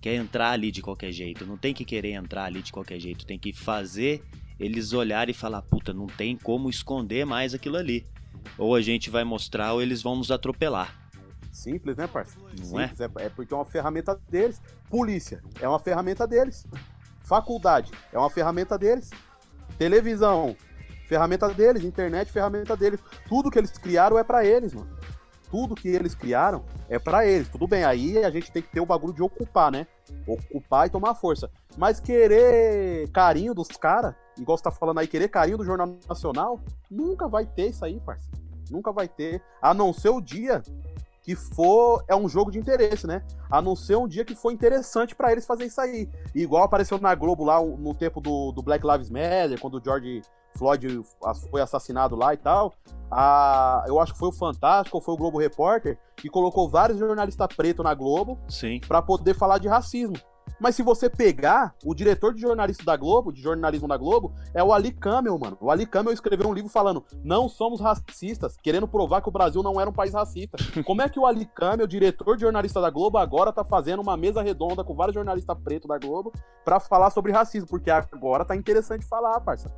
Quer 0.00 0.14
entrar 0.14 0.50
ali 0.50 0.72
de 0.72 0.82
qualquer 0.82 1.12
jeito. 1.12 1.46
Não 1.46 1.56
tem 1.56 1.72
que 1.72 1.84
querer 1.84 2.12
entrar 2.12 2.44
ali 2.44 2.62
de 2.62 2.72
qualquer 2.72 2.98
jeito. 2.98 3.24
Tem 3.24 3.38
que 3.38 3.52
fazer 3.52 4.22
eles 4.58 4.92
olharem 4.92 5.30
e 5.30 5.34
falar: 5.34 5.62
puta, 5.62 5.92
não 5.92 6.06
tem 6.06 6.36
como 6.36 6.68
esconder 6.68 7.24
mais 7.24 7.54
aquilo 7.54 7.76
ali. 7.76 8.06
Ou 8.58 8.74
a 8.74 8.80
gente 8.80 9.08
vai 9.08 9.24
mostrar 9.24 9.72
ou 9.72 9.82
eles 9.82 10.02
vão 10.02 10.16
nos 10.16 10.30
atropelar. 10.30 10.94
Simples, 11.52 11.96
né, 11.96 12.06
parceiro? 12.06 12.48
Não 12.66 12.80
é? 12.80 12.88
Simples, 12.88 13.00
é? 13.00 13.26
é 13.26 13.28
porque 13.28 13.54
é 13.54 13.56
uma 13.56 13.64
ferramenta 13.64 14.18
deles. 14.28 14.60
Polícia 14.90 15.42
é 15.60 15.68
uma 15.68 15.78
ferramenta 15.78 16.26
deles. 16.26 16.66
Faculdade 17.22 17.90
é 18.12 18.18
uma 18.18 18.30
ferramenta 18.30 18.76
deles. 18.76 19.10
Televisão, 19.78 20.56
ferramenta 21.08 21.48
deles. 21.52 21.84
Internet, 21.84 22.30
ferramenta 22.30 22.76
deles. 22.76 23.00
Tudo 23.28 23.50
que 23.50 23.58
eles 23.58 23.70
criaram 23.70 24.18
é 24.18 24.24
para 24.24 24.44
eles, 24.44 24.74
mano 24.74 24.96
tudo 25.50 25.74
que 25.74 25.88
eles 25.88 26.14
criaram 26.14 26.64
é 26.88 26.98
para 26.98 27.26
eles. 27.26 27.48
Tudo 27.48 27.66
bem, 27.66 27.84
aí 27.84 28.22
a 28.24 28.30
gente 28.30 28.50
tem 28.50 28.62
que 28.62 28.68
ter 28.68 28.80
o 28.80 28.86
bagulho 28.86 29.12
de 29.12 29.22
ocupar, 29.22 29.70
né? 29.70 29.86
Ocupar 30.26 30.86
e 30.86 30.90
tomar 30.90 31.14
força. 31.14 31.50
Mas 31.76 32.00
querer 32.00 33.08
carinho 33.10 33.54
dos 33.54 33.68
caras, 33.68 34.14
igual 34.38 34.56
você 34.56 34.64
tá 34.64 34.70
falando 34.70 34.98
aí, 34.98 35.06
querer 35.06 35.28
carinho 35.28 35.58
do 35.58 35.64
Jornal 35.64 35.96
Nacional, 36.08 36.60
nunca 36.90 37.28
vai 37.28 37.46
ter 37.46 37.68
isso 37.68 37.84
aí, 37.84 38.00
parceiro. 38.00 38.36
Nunca 38.70 38.92
vai 38.92 39.08
ter. 39.08 39.42
A 39.62 39.72
não 39.72 39.92
ser 39.92 40.08
o 40.08 40.20
dia 40.20 40.62
que 41.26 41.34
for. 41.34 42.04
É 42.06 42.14
um 42.14 42.28
jogo 42.28 42.52
de 42.52 42.58
interesse, 42.58 43.04
né? 43.04 43.20
A 43.50 43.60
não 43.60 43.74
ser 43.74 43.96
um 43.96 44.06
dia 44.06 44.24
que 44.24 44.36
for 44.36 44.52
interessante 44.52 45.14
para 45.14 45.32
eles 45.32 45.44
fazer 45.44 45.66
isso 45.66 45.80
aí. 45.80 46.08
igual 46.32 46.62
apareceu 46.62 46.98
na 47.00 47.12
Globo 47.16 47.42
lá 47.42 47.60
no 47.60 47.92
tempo 47.92 48.20
do, 48.20 48.52
do 48.52 48.62
Black 48.62 48.86
Lives 48.86 49.10
Matter, 49.10 49.60
quando 49.60 49.78
o 49.78 49.84
George 49.84 50.22
Floyd 50.56 51.02
foi 51.50 51.60
assassinado 51.60 52.14
lá 52.14 52.32
e 52.32 52.36
tal. 52.36 52.72
A, 53.10 53.84
eu 53.88 54.00
acho 54.00 54.12
que 54.12 54.18
foi 54.20 54.28
o 54.28 54.32
Fantástico 54.32 54.96
ou 54.96 55.02
foi 55.02 55.14
o 55.14 55.16
Globo 55.16 55.38
Repórter 55.38 55.98
que 56.14 56.28
colocou 56.28 56.68
vários 56.68 56.98
jornalistas 56.98 57.48
pretos 57.54 57.84
na 57.84 57.92
Globo 57.92 58.38
para 58.86 59.02
poder 59.02 59.34
falar 59.34 59.58
de 59.58 59.66
racismo. 59.66 60.16
Mas 60.58 60.74
se 60.74 60.82
você 60.82 61.10
pegar, 61.10 61.74
o 61.84 61.94
diretor 61.94 62.32
de 62.32 62.40
jornalista 62.40 62.84
da 62.84 62.96
Globo, 62.96 63.32
de 63.32 63.42
jornalismo 63.42 63.86
da 63.86 63.96
Globo, 63.96 64.32
é 64.54 64.62
o 64.62 64.72
Ali 64.72 64.90
Camel, 64.90 65.38
mano. 65.38 65.56
O 65.60 65.70
Ali 65.70 65.86
Camel 65.86 66.12
escreveu 66.12 66.48
um 66.48 66.54
livro 66.54 66.70
falando: 66.70 67.04
não 67.22 67.48
somos 67.48 67.80
racistas, 67.80 68.56
querendo 68.62 68.88
provar 68.88 69.20
que 69.20 69.28
o 69.28 69.32
Brasil 69.32 69.62
não 69.62 69.80
era 69.80 69.90
um 69.90 69.92
país 69.92 70.14
racista. 70.14 70.56
Como 70.84 71.02
é 71.02 71.08
que 71.08 71.20
o 71.20 71.26
Ali 71.26 71.46
Camel, 71.46 71.86
diretor 71.86 72.36
de 72.36 72.42
jornalista 72.42 72.80
da 72.80 72.90
Globo, 72.90 73.18
agora 73.18 73.52
tá 73.52 73.64
fazendo 73.64 74.00
uma 74.00 74.16
mesa 74.16 74.42
redonda 74.42 74.82
com 74.82 74.94
vários 74.94 75.14
jornalistas 75.14 75.56
pretos 75.62 75.88
da 75.88 75.98
Globo 75.98 76.32
para 76.64 76.80
falar 76.80 77.10
sobre 77.10 77.32
racismo? 77.32 77.68
Porque 77.68 77.90
agora 77.90 78.44
tá 78.44 78.56
interessante 78.56 79.04
falar, 79.04 79.40
parça. 79.40 79.70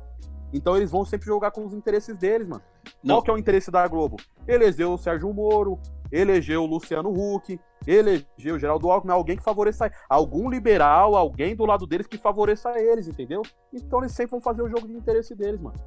Então 0.51 0.75
eles 0.75 0.91
vão 0.91 1.05
sempre 1.05 1.27
jogar 1.27 1.51
com 1.51 1.65
os 1.65 1.73
interesses 1.73 2.15
deles, 2.17 2.47
mano. 2.47 2.63
Não. 3.03 3.15
Qual 3.15 3.23
que 3.23 3.31
é 3.31 3.33
o 3.33 3.37
interesse 3.37 3.69
da 3.69 3.87
Globo? 3.87 4.17
Elegeu 4.47 4.93
o 4.93 4.97
Sérgio 4.97 5.31
Moro, 5.33 5.79
elegeu 6.11 6.63
o 6.63 6.65
Luciano 6.65 7.09
Huck, 7.09 7.59
elegeu 7.85 8.55
o 8.55 8.59
Geraldo 8.59 8.89
Alckmin, 8.89 9.13
alguém 9.13 9.37
que 9.37 9.43
favoreça 9.43 9.91
algum 10.09 10.49
liberal, 10.49 11.15
alguém 11.15 11.55
do 11.55 11.65
lado 11.65 11.85
deles 11.85 12.07
que 12.07 12.17
favoreça 12.17 12.79
eles, 12.79 13.07
entendeu? 13.07 13.41
Então 13.73 13.99
eles 13.99 14.11
sempre 14.11 14.31
vão 14.31 14.41
fazer 14.41 14.61
o 14.61 14.69
jogo 14.69 14.87
de 14.87 14.93
interesse 14.93 15.35
deles, 15.35 15.59
mano. 15.59 15.77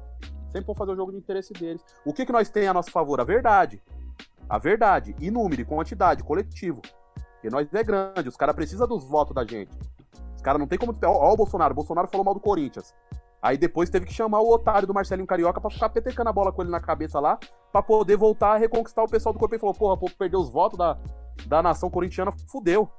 Sempre 0.51 0.67
vão 0.67 0.75
fazer 0.75 0.91
o 0.91 0.95
jogo 0.95 1.11
de 1.11 1.17
interesse 1.17 1.51
deles. 1.53 1.83
O 2.05 2.13
que 2.13 2.25
que 2.25 2.31
nós 2.31 2.49
tem 2.49 2.67
a 2.67 2.73
nosso 2.73 2.91
favor? 2.91 3.19
A 3.19 3.23
verdade. 3.23 3.81
A 4.47 4.57
verdade. 4.57 5.15
E 5.19 5.31
número, 5.31 5.65
quantidade, 5.65 6.23
coletivo. 6.23 6.81
Porque 7.33 7.49
nós 7.49 7.67
é 7.73 7.83
grande, 7.83 8.29
os 8.29 8.37
caras 8.37 8.55
precisam 8.55 8.87
dos 8.87 9.03
votos 9.03 9.33
da 9.33 9.43
gente. 9.43 9.75
Os 10.35 10.41
caras 10.41 10.59
não 10.59 10.67
tem 10.67 10.77
como. 10.77 10.95
Ó, 11.03 11.33
o 11.33 11.35
Bolsonaro. 11.35 11.71
O 11.71 11.75
Bolsonaro 11.75 12.07
falou 12.07 12.23
mal 12.23 12.33
do 12.33 12.39
Corinthians. 12.39 12.93
Aí 13.43 13.57
depois 13.57 13.89
teve 13.89 14.05
que 14.05 14.13
chamar 14.13 14.39
o 14.39 14.49
otário 14.49 14.87
do 14.87 14.93
Marcelinho 14.93 15.27
Carioca 15.27 15.59
pra 15.59 15.69
ficar 15.69 15.89
petecando 15.89 16.29
a 16.29 16.33
bola 16.33 16.49
com 16.53 16.61
ele 16.61 16.71
na 16.71 16.79
cabeça 16.79 17.19
lá, 17.19 17.37
pra 17.73 17.83
poder 17.83 18.15
voltar 18.15 18.53
a 18.53 18.57
reconquistar 18.57 19.03
o 19.03 19.07
pessoal 19.07 19.33
do 19.33 19.39
corpo. 19.39 19.53
Ele 19.53 19.59
falou, 19.59 19.75
porra, 19.75 19.97
pô, 19.97 20.09
perdeu 20.17 20.39
os 20.39 20.49
votos 20.49 20.77
da, 20.77 20.97
da 21.45 21.61
nação 21.61 21.89
corintiana, 21.89 22.31
fudeu. 22.49 22.89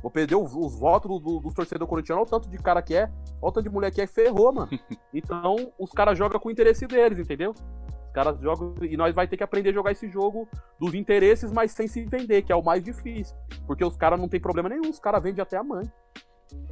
Vou 0.00 0.10
perder 0.10 0.36
os, 0.36 0.54
os 0.54 0.74
votos 0.74 1.10
dos 1.10 1.20
do, 1.20 1.40
do 1.40 1.52
torcedores 1.52 1.86
corintianos, 1.86 2.22
olha 2.22 2.26
o 2.26 2.40
tanto 2.40 2.48
de 2.48 2.56
cara 2.56 2.80
que 2.80 2.94
é, 2.94 3.10
olha 3.42 3.50
o 3.50 3.52
tanto 3.52 3.64
de 3.64 3.68
mulher 3.68 3.90
que 3.90 4.00
é, 4.00 4.06
ferrou, 4.06 4.54
mano. 4.54 4.70
Então, 5.12 5.70
os 5.78 5.90
caras 5.90 6.16
jogam 6.16 6.40
com 6.40 6.48
o 6.48 6.52
interesse 6.52 6.86
deles, 6.86 7.18
entendeu? 7.18 7.50
Os 7.50 8.12
caras 8.14 8.40
jogam. 8.40 8.74
E 8.80 8.96
nós 8.96 9.14
vai 9.14 9.28
ter 9.28 9.36
que 9.36 9.44
aprender 9.44 9.68
a 9.68 9.72
jogar 9.74 9.92
esse 9.92 10.08
jogo 10.08 10.48
dos 10.80 10.94
interesses, 10.94 11.52
mas 11.52 11.72
sem 11.72 11.86
se 11.86 12.06
vender, 12.06 12.40
que 12.40 12.52
é 12.52 12.56
o 12.56 12.62
mais 12.62 12.82
difícil. 12.82 13.36
Porque 13.66 13.84
os 13.84 13.98
caras 13.98 14.18
não 14.18 14.28
tem 14.28 14.40
problema 14.40 14.70
nenhum, 14.70 14.88
os 14.88 14.98
caras 14.98 15.22
vendem 15.22 15.42
até 15.42 15.58
a 15.58 15.62
mãe. 15.62 15.84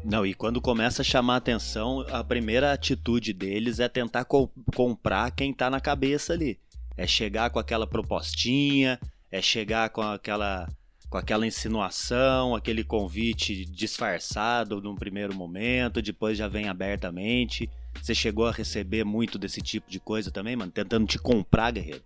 Não, 0.04 0.24
e 0.24 0.34
quando 0.34 0.60
começa 0.60 1.02
a 1.02 1.04
chamar 1.04 1.36
atenção, 1.36 2.04
a 2.10 2.22
primeira 2.22 2.72
atitude 2.72 3.32
deles 3.32 3.80
é 3.80 3.88
tentar 3.88 4.24
co 4.24 4.48
comprar 4.74 5.30
quem 5.32 5.52
tá 5.52 5.68
na 5.68 5.80
cabeça 5.80 6.32
ali. 6.32 6.58
É 6.96 7.06
chegar 7.06 7.50
com 7.50 7.58
aquela 7.58 7.86
propostinha, 7.86 9.00
é 9.30 9.42
chegar 9.42 9.90
com 9.90 10.02
aquela 10.02 10.68
com 11.10 11.18
aquela 11.18 11.46
insinuação, 11.46 12.54
aquele 12.54 12.82
convite 12.82 13.64
disfarçado 13.64 14.80
num 14.80 14.96
primeiro 14.96 15.34
momento, 15.34 16.02
depois 16.02 16.36
já 16.36 16.48
vem 16.48 16.68
abertamente. 16.68 17.70
Você 18.02 18.14
chegou 18.14 18.46
a 18.46 18.52
receber 18.52 19.04
muito 19.04 19.38
desse 19.38 19.60
tipo 19.60 19.90
de 19.90 20.00
coisa 20.00 20.30
também, 20.30 20.56
mano? 20.56 20.72
Tentando 20.72 21.06
te 21.06 21.18
comprar, 21.18 21.72
guerreiro. 21.72 22.02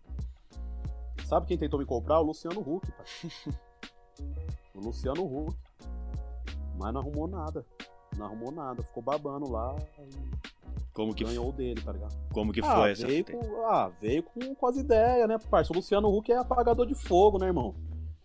Sabe 1.24 1.46
quem 1.46 1.58
tentou 1.58 1.78
me 1.78 1.86
comprar? 1.86 2.20
O 2.20 2.24
Luciano 2.24 2.60
Huck, 2.60 2.90
pai. 2.92 3.54
o 4.74 4.80
Luciano 4.80 5.24
Huck 5.24 5.69
mas 6.80 6.94
não 6.94 7.00
arrumou 7.02 7.28
nada. 7.28 7.64
Não 8.16 8.26
arrumou 8.26 8.50
nada, 8.50 8.82
ficou 8.82 9.02
babando 9.02 9.48
lá 9.48 9.76
Como 10.92 11.14
que, 11.14 11.22
ganhou 11.22 11.50
o 11.50 11.52
dele, 11.52 11.80
tá 11.80 11.92
ligado? 11.92 12.12
como 12.32 12.52
que 12.52 12.60
ah, 12.60 12.74
foi 12.74 12.90
essa 12.90 13.06
veio 13.06 13.24
com, 13.24 13.66
ah, 13.66 13.92
veio 14.00 14.22
com, 14.22 14.54
com 14.54 14.66
as 14.66 14.76
ideias, 14.76 15.28
né, 15.28 15.38
parça? 15.38 15.72
O 15.72 15.76
Luciano 15.76 16.08
Huck 16.08 16.32
é 16.32 16.36
apagador 16.36 16.86
de 16.86 16.94
fogo, 16.94 17.38
né, 17.38 17.46
irmão? 17.46 17.74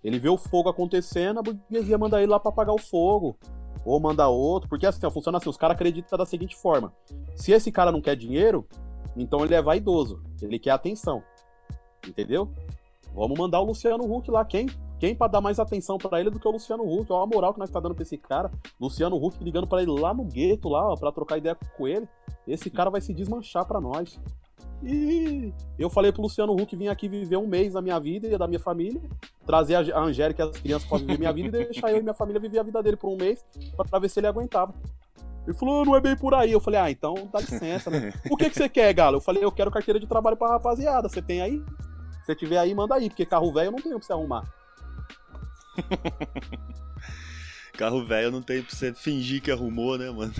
Ele 0.04 0.18
vê 0.18 0.30
o 0.30 0.38
fogo 0.38 0.70
acontecendo, 0.70 1.40
a 1.40 1.44
burguesia 1.44 1.98
manda 1.98 2.22
ele 2.22 2.32
lá 2.32 2.40
pra 2.40 2.50
apagar 2.50 2.74
o 2.74 2.80
fogo. 2.80 3.38
Ou 3.84 4.00
manda 4.00 4.28
outro, 4.28 4.68
porque 4.68 4.88
assim, 4.88 5.06
ó, 5.06 5.12
funciona 5.12 5.38
assim, 5.38 5.50
os 5.50 5.58
caras 5.58 5.76
acreditam 5.76 6.18
da 6.18 6.26
seguinte 6.26 6.56
forma. 6.56 6.92
Se 7.36 7.52
esse 7.52 7.72
cara 7.72 7.92
não 7.92 8.02
quer 8.02 8.16
dinheiro, 8.16 8.68
então 9.16 9.46
ele 9.46 9.54
é 9.54 9.62
vaidoso, 9.62 10.24
ele 10.42 10.58
quer 10.58 10.72
atenção. 10.72 11.22
Entendeu? 12.08 12.52
Vamos 13.14 13.38
mandar 13.38 13.62
o 13.62 13.66
Luciano 13.66 14.12
Huck 14.12 14.30
lá, 14.32 14.44
quem? 14.44 14.68
Quem 15.00 15.14
pra 15.16 15.28
dar 15.28 15.42
mais 15.42 15.60
atenção 15.60 15.98
pra 15.98 16.20
ele 16.20 16.30
do 16.30 16.40
que 16.40 16.48
o 16.48 16.52
Luciano 16.52 16.84
Huck? 16.84 17.12
Olha 17.12 17.24
a 17.24 17.28
moral 17.28 17.54
que 17.54 17.60
nós 17.60 17.70
tá 17.70 17.80
dando 17.80 17.94
pra 17.94 18.04
esse 18.04 18.18
cara. 18.18 18.50
Luciano 18.80 19.18
Huck 19.18 19.44
ligando 19.44 19.68
pra 19.68 19.82
ele 19.82 19.92
lá 19.92 20.14
no 20.14 20.24
gueto, 20.24 20.70
lá, 20.70 20.92
ó, 20.92 20.96
pra 20.96 21.12
trocar 21.12 21.38
ideia 21.38 21.56
com 21.78 21.88
ele. 21.88 22.08
Esse 22.48 22.70
cara 22.70 22.90
vai 22.90 23.02
se 23.02 23.14
desmanchar 23.14 23.66
pra 23.66 23.82
nós. 23.82 24.20
E 24.84 25.54
eu 25.80 25.90
falei 25.90 26.12
pro 26.12 26.22
Luciano 26.22 26.54
Huck 26.54 26.76
vir 26.76 26.90
aqui 26.90 27.08
viver 27.08 27.38
um 27.38 27.48
mês 27.48 27.74
na 27.74 27.82
minha 27.82 28.00
vida 28.00 28.28
e 28.28 28.38
da 28.38 28.48
minha 28.48 28.60
família, 28.60 29.02
trazer 29.46 29.76
a 29.76 30.00
Angélica 30.00 30.44
e 30.44 30.46
as 30.50 30.58
crianças 30.58 30.88
pra 30.88 30.98
viver 30.98 31.18
minha 31.18 31.34
vida 31.34 31.62
e 31.62 31.66
deixar 31.66 31.92
eu 31.92 31.98
e 31.98 32.02
minha 32.02 32.14
família 32.14 32.40
viver 32.40 32.60
a 32.60 32.64
vida 32.64 32.84
dele 32.84 32.98
por 32.98 33.10
um 33.10 33.18
mês 33.18 33.44
pra, 33.76 33.86
pra 33.86 34.00
ver 34.00 34.10
se 34.10 34.20
ele 34.20 34.28
aguentava. 34.28 34.74
Ele 35.46 35.56
falou, 35.56 35.82
"Ah, 35.82 35.86
não 35.86 35.96
é 35.96 36.02
bem 36.02 36.16
por 36.16 36.34
aí. 36.34 36.52
Eu 36.52 36.60
falei, 36.60 36.80
ah, 36.80 36.90
então 36.90 37.14
dá 37.32 37.40
licença, 37.40 37.90
né? 37.90 38.12
O 38.32 38.36
que, 38.38 38.50
que 38.50 38.56
você 38.56 38.68
quer, 38.68 38.94
Galo? 38.94 39.18
Eu 39.18 39.22
falei, 39.22 39.44
eu 39.44 39.52
quero 39.52 39.70
carteira 39.72 40.00
de 40.00 40.08
trabalho 40.08 40.36
pra 40.36 40.50
rapaziada. 40.50 41.08
Você 41.08 41.22
tem 41.22 41.42
aí? 41.42 41.62
Se 42.26 42.36
tiver 42.36 42.58
aí, 42.58 42.74
manda 42.74 42.96
aí, 42.96 43.10
porque 43.10 43.26
carro 43.26 43.52
velho 43.54 43.68
eu 43.68 43.72
não 43.72 43.80
tenho 43.80 43.98
pra 43.98 44.06
você 44.06 44.14
arrumar. 44.14 44.44
Carro 47.78 48.06
velho 48.06 48.32
não 48.32 48.42
tem 48.42 48.62
pra 48.62 48.74
você 48.74 48.94
fingir 48.94 49.42
que 49.42 49.52
arrumou, 49.52 49.98
né, 49.98 50.10
mano? 50.10 50.34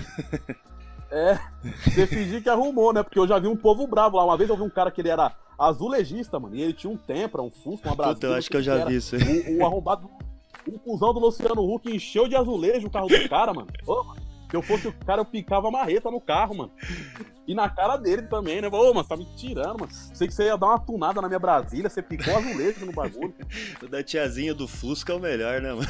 É, 1.10 1.38
você 1.84 2.06
fingir 2.06 2.42
que 2.42 2.48
arrumou, 2.48 2.92
né? 2.92 3.02
Porque 3.02 3.18
eu 3.18 3.28
já 3.28 3.38
vi 3.38 3.46
um 3.46 3.56
povo 3.56 3.86
bravo 3.86 4.16
lá. 4.16 4.24
Uma 4.24 4.36
vez 4.36 4.50
eu 4.50 4.56
vi 4.56 4.62
um 4.62 4.70
cara 4.70 4.90
que 4.90 5.00
ele 5.00 5.10
era 5.10 5.32
azulejista, 5.58 6.40
mano, 6.40 6.56
e 6.56 6.62
ele 6.62 6.72
tinha 6.72 6.92
um 6.92 6.96
Tempra, 6.96 7.42
um 7.42 7.50
Fusca, 7.50 7.88
uma 7.88 7.96
Brasília. 7.96 8.14
Puta, 8.16 8.26
eu 8.26 8.34
acho 8.34 8.50
que 8.50 8.56
eu 8.56 8.62
já 8.62 8.84
vi 8.84 8.96
isso 8.96 9.16
aí. 9.16 9.56
O, 9.56 9.60
o 9.60 9.66
arrombado, 9.66 10.10
o 10.66 10.78
cuzão 10.78 11.14
do 11.14 11.20
Luciano 11.20 11.62
Huck 11.62 11.94
encheu 11.94 12.28
de 12.28 12.36
azulejo 12.36 12.88
o 12.88 12.90
carro 12.90 13.08
do 13.08 13.28
cara, 13.28 13.54
mano. 13.54 13.68
Ô, 13.86 14.04
mano, 14.04 14.25
se 14.50 14.56
eu 14.56 14.62
fosse 14.62 14.88
o 14.88 14.92
cara, 14.92 15.20
eu 15.20 15.24
picava 15.24 15.68
a 15.68 15.70
marreta 15.70 16.10
no 16.10 16.20
carro, 16.20 16.54
mano. 16.56 16.70
E 17.48 17.54
na 17.54 17.68
cara 17.68 17.96
dele 17.96 18.22
também, 18.22 18.60
né? 18.60 18.66
Ô, 18.68 18.92
mano, 18.92 19.02
você 19.04 19.08
tá 19.08 19.16
me 19.16 19.24
tirando, 19.36 19.78
mano. 19.80 19.92
Sei 19.92 20.26
que 20.26 20.34
você 20.34 20.46
ia 20.46 20.56
dar 20.56 20.66
uma 20.66 20.80
tunada 20.80 21.22
na 21.22 21.28
minha 21.28 21.38
Brasília, 21.38 21.88
você 21.88 22.02
picou 22.02 22.36
azulejo 22.36 22.84
no 22.84 22.92
bagulho. 22.92 23.32
O 23.80 23.86
da 23.86 24.02
tiazinha 24.02 24.52
do 24.52 24.66
Fusca 24.66 25.12
é 25.12 25.16
o 25.16 25.20
melhor, 25.20 25.60
né, 25.60 25.72
mano? 25.72 25.86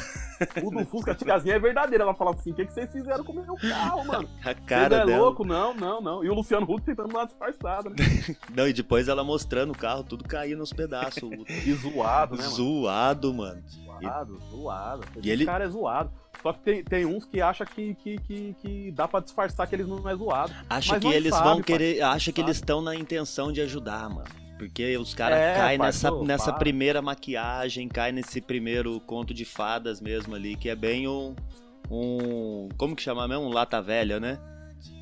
O 0.63 0.69
do 0.69 0.85
Fusca, 0.85 1.13
a 1.13 1.15
tiazinha 1.15 1.55
é 1.55 1.59
verdadeira. 1.59 2.03
Ela 2.03 2.13
falava 2.13 2.37
assim: 2.37 2.51
o 2.51 2.53
que, 2.53 2.63
que 2.65 2.71
vocês 2.73 2.91
fizeram 2.91 3.23
com 3.23 3.31
o 3.31 3.43
meu 3.43 3.55
carro, 3.55 4.05
mano? 4.05 4.29
A 4.45 4.53
cara 4.53 4.97
é 4.97 5.05
dela. 5.05 5.17
louco? 5.17 5.43
Não, 5.43 5.73
não, 5.73 5.99
não. 5.99 6.23
E 6.23 6.29
o 6.29 6.33
Luciano 6.35 6.65
Huck 6.71 6.83
tentando 6.83 7.09
dar 7.11 7.19
uma 7.21 7.25
disfarçada, 7.25 7.89
né? 7.89 7.95
Não, 8.55 8.67
e 8.67 8.73
depois 8.73 9.07
ela 9.07 9.23
mostrando 9.23 9.71
o 9.71 9.77
carro, 9.77 10.03
tudo 10.03 10.23
caindo 10.25 10.59
nos 10.59 10.71
pedaços. 10.73 11.23
o- 11.23 11.45
E 11.49 11.73
zoado, 11.73 12.35
né, 12.35 12.43
mano? 12.43 12.55
Zoado, 12.55 13.33
mano. 13.33 13.63
Zoado, 13.67 14.39
zoado. 14.51 15.03
E 15.23 15.29
ele- 15.31 15.45
cara 15.45 15.63
é 15.65 15.67
zoado. 15.69 16.11
Só 16.41 16.53
que 16.53 16.59
tem, 16.59 16.83
tem 16.83 17.05
uns 17.05 17.25
que 17.25 17.41
acham 17.41 17.65
que, 17.67 17.95
que, 17.95 18.17
que, 18.19 18.55
que 18.61 18.91
dá 18.91 19.07
pra 19.07 19.19
disfarçar 19.19 19.67
que 19.67 19.75
eles 19.75 19.87
não 19.87 20.07
é 20.07 20.15
zoado. 20.15 20.53
Acha 20.69 20.99
que 20.99 21.07
eles 21.07 21.33
sabe, 21.33 21.47
vão 21.49 21.61
querer. 21.61 22.01
Acha 22.01 22.31
que 22.31 22.41
Sabe. 22.41 22.49
eles 22.51 22.57
estão 22.57 22.81
na 22.81 22.95
intenção 22.95 23.51
de 23.51 23.61
ajudar, 23.61 24.09
mano. 24.09 24.27
Porque 24.57 24.97
os 24.97 25.13
caras 25.13 25.37
É, 25.37 25.55
caem 25.55 25.77
nessa, 25.77 26.11
pô, 26.11 26.23
nessa 26.23 26.45
para. 26.51 26.59
primeira 26.59 27.01
maquiagem, 27.01 27.87
caem 27.87 28.13
nesse 28.13 28.41
primeiro 28.41 28.99
conto 29.01 29.33
de 29.33 29.45
fadas 29.45 30.01
mesmo 30.01 30.33
ali, 30.35 30.55
que 30.55 30.67
é 30.69 30.75
bem 30.75 31.07
um. 31.07 31.35
um 31.91 32.69
como 32.77 32.95
que 32.95 33.01
chama 33.03 33.27
mesmo? 33.27 33.43
Um 33.45 33.49
lata 33.53 33.81
velha, 33.81 34.19
né? 34.19 34.39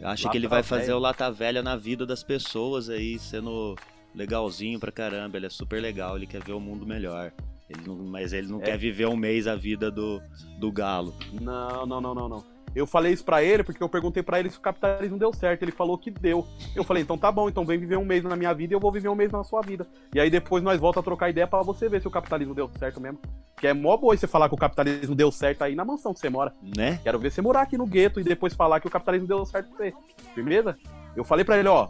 Acha 0.02 0.24
Lata 0.24 0.30
que 0.32 0.38
ele 0.38 0.48
vai 0.48 0.64
fazer 0.64 0.88
velha. 0.88 0.98
o 0.98 1.00
lata 1.00 1.32
velha 1.32 1.62
na 1.62 1.76
vida 1.76 2.06
das 2.06 2.24
pessoas 2.24 2.90
aí, 2.90 3.18
sendo 3.20 3.76
legalzinho 4.14 4.80
pra 4.80 4.92
caramba. 4.92 5.38
Ele 5.38 5.46
é 5.46 5.50
super 5.50 5.82
legal, 5.82 6.16
ele 6.18 6.28
quer 6.28 6.44
ver 6.44 6.54
o 6.54 6.60
mundo 6.60 6.86
melhor. 6.86 7.32
Ele 7.70 7.82
não- 7.88 7.96
mas 7.98 8.32
ele 8.34 8.48
não 8.48 8.60
É. 8.62 8.66
quer 8.66 8.78
viver 8.78 9.08
um 9.08 9.16
mês 9.16 9.48
a 9.48 9.56
vida 9.56 9.90
do, 9.90 10.22
do 10.60 10.72
galo. 10.72 11.14
Não, 11.42 11.86
não, 11.86 12.00
não, 12.02 12.14
não, 12.16 12.30
não. 12.30 12.56
Eu 12.76 12.86
falei 12.86 13.14
isso 13.14 13.24
pra 13.24 13.42
ele 13.42 13.64
porque 13.64 13.82
eu 13.82 13.88
perguntei 13.88 14.22
pra 14.22 14.38
ele 14.38 14.50
se 14.50 14.58
o 14.58 14.62
capitalismo 14.62 15.18
deu 15.18 15.34
certo. 15.34 15.64
Ele 15.64 15.72
falou 15.72 15.98
que 15.98 16.12
deu. 16.12 16.46
Eu 16.76 16.84
falei, 16.84 17.02
então 17.04 17.18
tá 17.18 17.32
bom, 17.32 17.48
então 17.48 17.66
vem 17.66 17.80
viver 17.80 17.98
um 17.98 18.04
mês 18.04 18.22
na 18.22 18.36
minha 18.36 18.54
vida 18.54 18.74
e 18.74 18.76
eu 18.76 18.82
vou 18.82 18.92
viver 18.92 19.08
um 19.08 19.16
mês 19.16 19.32
na 19.32 19.46
sua 19.46 19.62
vida. 19.62 19.88
E 20.14 20.20
aí 20.20 20.30
depois 20.30 20.62
nós 20.62 20.78
volta 20.80 21.00
a 21.00 21.04
trocar 21.04 21.30
ideia 21.30 21.48
pra 21.48 21.62
você 21.62 21.88
ver 21.88 22.02
se 22.02 22.08
o 22.08 22.12
capitalismo 22.12 22.54
deu 22.54 22.70
certo 22.78 23.00
mesmo. 23.00 23.18
Que 23.56 23.68
é 23.68 23.74
mó 23.74 23.96
boa 23.96 24.16
você 24.18 24.28
falar 24.28 24.50
que 24.50 24.56
o 24.56 24.58
capitalismo 24.58 25.16
deu 25.16 25.32
certo 25.32 25.62
aí 25.62 25.74
na 25.74 25.86
mansão 25.86 26.14
que 26.14 26.20
você 26.20 26.30
mora. 26.30 26.54
Né? 26.76 27.00
Quero 27.02 27.18
ver 27.18 27.32
você 27.32 27.42
morar 27.42 27.62
aqui 27.62 27.78
no 27.78 27.86
gueto 27.88 28.20
e 28.20 28.24
depois 28.26 28.54
falar 28.54 28.82
que 28.82 28.88
o 28.88 28.92
capitalismo 28.92 29.26
deu 29.28 29.46
certo 29.46 29.70
pra 29.70 29.78
você. 29.78 29.94
Firmeza? 30.34 30.78
Eu 31.16 31.24
falei 31.24 31.46
pra 31.46 31.58
ele, 31.58 31.70
ó. 31.70 31.88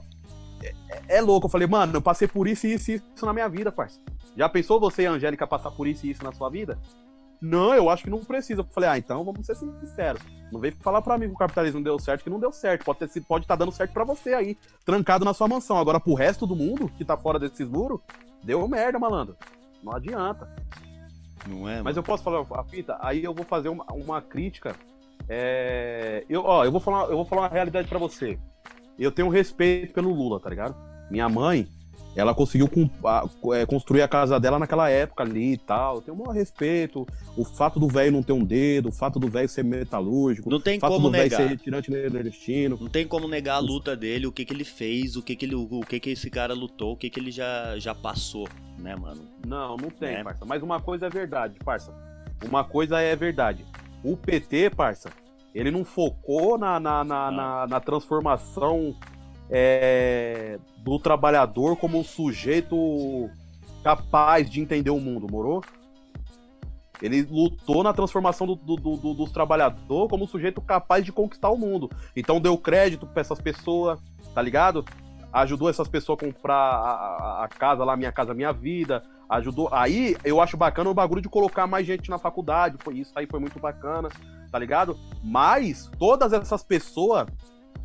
É, 1.08 1.18
é 1.18 1.22
louco. 1.22 1.48
Eu 1.48 1.52
falei, 1.52 1.68
mano, 1.68 1.96
eu 1.96 2.02
passei 2.02 2.28
por 2.28 2.48
isso 2.48 2.68
e 2.68 2.74
isso 2.74 2.92
e 2.92 2.96
isso 2.96 3.26
na 3.26 3.34
minha 3.34 3.48
vida, 3.48 3.72
parça. 3.72 4.00
Já 4.36 4.50
pensou 4.50 4.80
você 4.80 5.04
e 5.04 5.08
a 5.08 5.12
Angélica 5.12 5.48
passar 5.48 5.72
por 5.72 5.88
isso 5.88 6.06
e 6.06 6.12
isso 6.12 6.24
na 6.24 6.32
sua 6.32 6.50
vida? 6.50 6.80
Não, 7.42 7.74
eu 7.74 7.90
acho 7.90 8.04
que 8.04 8.10
não 8.10 8.24
precisa. 8.24 8.62
Eu 8.62 8.66
falei, 8.66 8.90
ah, 8.90 8.98
então 8.98 9.24
vamos 9.24 9.46
ser 9.46 9.56
sinceros. 9.56 10.22
Não 10.52 10.60
vem 10.60 10.72
falar 10.72 11.02
pra 11.02 11.18
mim 11.18 11.28
que 11.28 11.34
o 11.34 11.38
capitalismo 11.38 11.84
deu 11.84 12.00
certo, 12.00 12.24
que 12.24 12.30
não 12.30 12.40
deu 12.40 12.52
certo. 12.52 12.84
Pode 12.84 13.04
estar 13.04 13.22
pode 13.28 13.46
tá 13.46 13.56
dando 13.56 13.72
certo 13.72 13.92
pra 13.92 14.04
você 14.04 14.34
aí, 14.34 14.58
trancado 14.84 15.26
na 15.26 15.34
sua 15.34 15.48
mansão. 15.48 15.78
Agora, 15.78 16.00
pro 16.00 16.14
resto 16.14 16.48
do 16.48 16.56
mundo 16.56 16.90
que 16.98 17.06
tá 17.06 17.18
fora 17.18 17.38
desses 17.38 17.68
muros, 17.68 18.00
deu 18.44 18.68
merda, 18.68 18.98
malandro. 18.98 19.36
Não 19.84 19.94
adianta. 19.94 20.50
Não 21.48 21.70
é? 21.70 21.76
Mas 21.76 21.96
mano? 21.96 22.00
eu 22.00 22.04
posso 22.04 22.24
falar 22.24 22.46
a 22.52 22.64
fita? 22.64 22.98
Aí 23.00 23.24
eu 23.24 23.34
vou 23.34 23.46
fazer 23.46 23.70
uma, 23.70 23.86
uma 23.92 24.22
crítica. 24.22 24.76
É, 25.28 26.26
eu, 26.30 26.44
ó, 26.44 26.64
eu 26.66 26.72
vou 26.72 26.82
falar, 26.82 27.10
eu 27.10 27.16
vou 27.16 27.26
falar 27.26 27.44
uma 27.44 27.50
realidade 27.50 27.88
pra 27.88 28.00
você. 28.00 28.40
Eu 28.98 29.12
tenho 29.12 29.30
respeito 29.30 29.94
pelo 29.94 30.14
Lula, 30.14 30.40
tá 30.40 30.50
ligado? 30.50 30.76
Minha 31.12 31.28
mãe, 31.30 31.68
ela 32.16 32.34
conseguiu 32.34 32.70
é, 33.54 33.66
construir 33.66 34.02
a 34.02 34.08
casa 34.08 34.40
dela 34.40 34.58
naquela 34.58 34.90
época 34.90 35.24
ali 35.24 35.54
e 35.54 35.58
tal. 35.58 35.96
Eu 35.96 36.02
tenho 36.02 36.16
o 36.18 36.20
maior 36.22 36.32
respeito. 36.34 37.06
O 37.36 37.44
fato 37.44 37.78
do 37.80 37.88
velho 37.90 38.12
não 38.14 38.24
ter 38.24 38.32
um 38.32 38.44
dedo, 38.44 38.88
o 38.88 38.92
fato 38.92 39.20
do 39.20 39.28
velho 39.28 39.50
ser 39.50 39.64
metalúrgico, 39.66 40.50
Não 40.50 40.60
tem 40.62 40.78
o 40.78 40.80
fato 40.80 40.94
como 40.94 41.08
do 41.08 41.12
velho 41.12 41.24
negar. 41.26 41.42
ser 41.42 41.48
retirante 41.50 41.92
nordestino. 41.92 42.78
Não 42.80 42.88
tem 42.88 43.06
como 43.06 43.28
negar 43.28 43.56
a 43.56 43.60
luta 43.60 43.96
dele, 43.98 44.26
o 44.28 44.32
que 44.32 44.46
que 44.46 44.54
ele 44.54 44.64
fez, 44.64 45.18
o 45.18 45.22
que 45.22 45.36
que 45.36 45.46
ele, 45.46 45.56
o 45.56 45.82
que 45.82 46.00
que 46.00 46.12
esse 46.12 46.30
cara 46.30 46.54
lutou, 46.54 46.94
o 46.94 46.98
que 46.98 47.10
que 47.10 47.20
ele 47.20 47.32
já, 47.32 47.78
já 47.78 47.94
passou, 47.94 48.48
né, 48.80 48.96
mano? 48.96 49.22
Não, 49.46 49.76
não 49.76 49.90
tem, 49.90 50.16
É. 50.16 50.24
parça. 50.24 50.46
Mas 50.46 50.64
uma 50.64 50.80
coisa 50.80 51.08
é 51.08 51.10
verdade, 51.10 51.60
parça. 51.66 51.94
Uma 52.48 52.64
coisa 52.64 53.00
é 53.02 53.14
verdade. 53.16 53.66
O 54.04 54.16
PT, 54.16 54.70
parça, 54.70 55.10
ele 55.56 55.72
não 55.72 55.84
focou 55.86 56.58
na, 56.58 56.80
na, 56.80 57.04
na, 57.04 57.32
na- 57.32 57.68
na 57.68 57.80
transformação 57.80 58.94
é, 59.50 60.60
do 60.78 61.00
trabalhador 61.00 61.78
como 61.78 61.98
um 62.00 62.04
sujeito 62.04 63.30
capaz 63.84 64.50
de 64.50 64.60
entender 64.62 64.90
o 64.90 65.00
mundo, 65.00 65.28
morou? 65.32 65.64
Ele 67.02 67.22
lutou 67.24 67.84
na 67.84 67.94
transformação 67.94 68.48
do, 68.48 68.56
do, 68.56 68.76
do, 68.78 68.98
do- 68.98 69.14
dos 69.14 69.32
trabalhadores 69.32 70.10
como 70.10 70.24
um 70.24 70.28
sujeito 70.28 70.62
capaz 70.62 71.04
de 71.04 71.12
conquistar 71.12 71.50
o 71.50 71.58
mundo. 71.58 71.90
Então 72.16 72.40
deu 72.40 72.58
crédito 72.58 73.06
pra 73.06 73.22
essas 73.22 73.40
pessoas, 73.40 74.00
tá 74.34 74.42
ligado? 74.42 74.84
Ajudou 75.32 75.70
essas 75.70 75.88
pessoas 75.90 76.18
a 76.18 76.26
comprar 76.26 76.56
a, 76.56 76.92
a- 77.42 77.44
a 77.44 77.48
casa 77.50 77.84
lá, 77.84 77.96
Minha 77.98 78.12
Casa 78.12 78.34
Minha 78.34 78.54
Vida. 78.54 79.04
Ajudou. 79.28 79.68
Aí 79.72 80.16
eu 80.24 80.40
acho 80.40 80.56
bacana 80.56 80.90
o 80.90 80.94
bagulho 80.94 81.22
de 81.22 81.28
colocar 81.28 81.68
mais 81.68 81.86
gente 81.86 82.10
na 82.10 82.18
faculdade. 82.18 82.78
Foi, 82.80 82.94
isso 82.96 83.12
aí 83.16 83.26
foi 83.28 83.40
muito 83.40 83.60
bacana, 83.60 84.08
tá 84.56 84.60
ligado? 84.60 84.98
Mas 85.22 85.92
todas 86.00 86.32
essas 86.32 86.64
pessoas, 86.64 87.28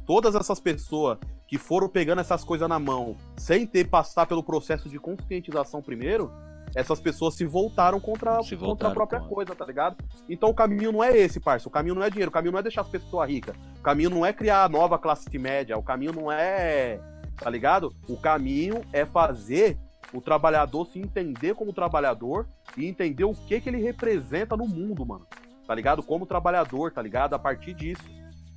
todas 0.07 0.37
essas 0.37 0.61
pessoas 0.61 1.19
que 1.49 1.59
foram 1.59 1.89
pegando 1.89 2.21
essas 2.21 2.45
coisas 2.45 2.69
na 2.69 2.79
mão 2.79 3.17
sem 3.37 3.67
ter 3.67 3.89
passar 3.89 4.25
pelo 4.25 4.41
processo 4.41 4.89
de 4.89 4.97
conscientização 4.97 5.83
primeiro, 5.83 6.31
essas 6.73 7.01
pessoas 7.01 7.35
se 7.35 7.45
voltaram 7.45 7.99
contra, 7.99 8.41
Se 8.45 8.51
contra 8.51 8.67
voltaram 8.67 8.93
a 8.93 8.95
própria 8.95 9.19
contra. 9.19 9.35
coisa, 9.35 9.55
tá 9.57 9.67
ligado? 9.67 9.97
Então 10.29 10.49
o 10.51 10.55
caminho 10.55 10.93
não 10.93 11.03
é 11.03 11.11
esse, 11.19 11.41
parça. 11.41 11.69
O 11.69 11.73
caminho 11.73 11.97
não 11.97 12.05
é 12.05 12.09
dinheiro, 12.09 12.29
o 12.29 12.33
caminho 12.33 12.53
não 12.53 12.61
é 12.61 12.63
deixar 12.63 12.83
as 12.83 12.89
pessoas 12.89 13.29
ricas. 13.29 13.57
O 13.81 13.83
caminho 13.83 14.11
não 14.11 14.25
é 14.25 14.33
criar 14.33 14.63
a 14.63 14.69
nova 14.69 14.97
classe 14.97 15.37
média, 15.41 15.77
o 15.77 15.83
caminho 15.83 16.13
não 16.13 16.31
é. 16.31 17.01
Tá 17.37 17.51
ligado? 17.51 17.93
O 18.09 18.17
caminho 18.17 18.81
é 18.93 19.05
fazer 19.05 19.77
o 20.13 20.21
trabalhador 20.21 20.87
se 20.87 21.01
entender 21.01 21.57
como 21.57 21.73
trabalhador 21.73 22.47
e 22.77 22.87
entender 22.87 23.25
o 23.25 23.35
que 23.35 23.61
que 23.61 23.69
ele 23.69 23.83
representa 23.83 24.57
no 24.57 24.69
mundo, 24.69 25.05
mano. 25.05 25.27
Tá 25.71 25.75
ligado? 25.77 26.03
Como 26.03 26.27
trabalhador, 26.27 26.91
tá 26.91 27.01
ligado? 27.01 27.35
A 27.35 27.39
partir 27.39 27.73
disso. 27.75 28.03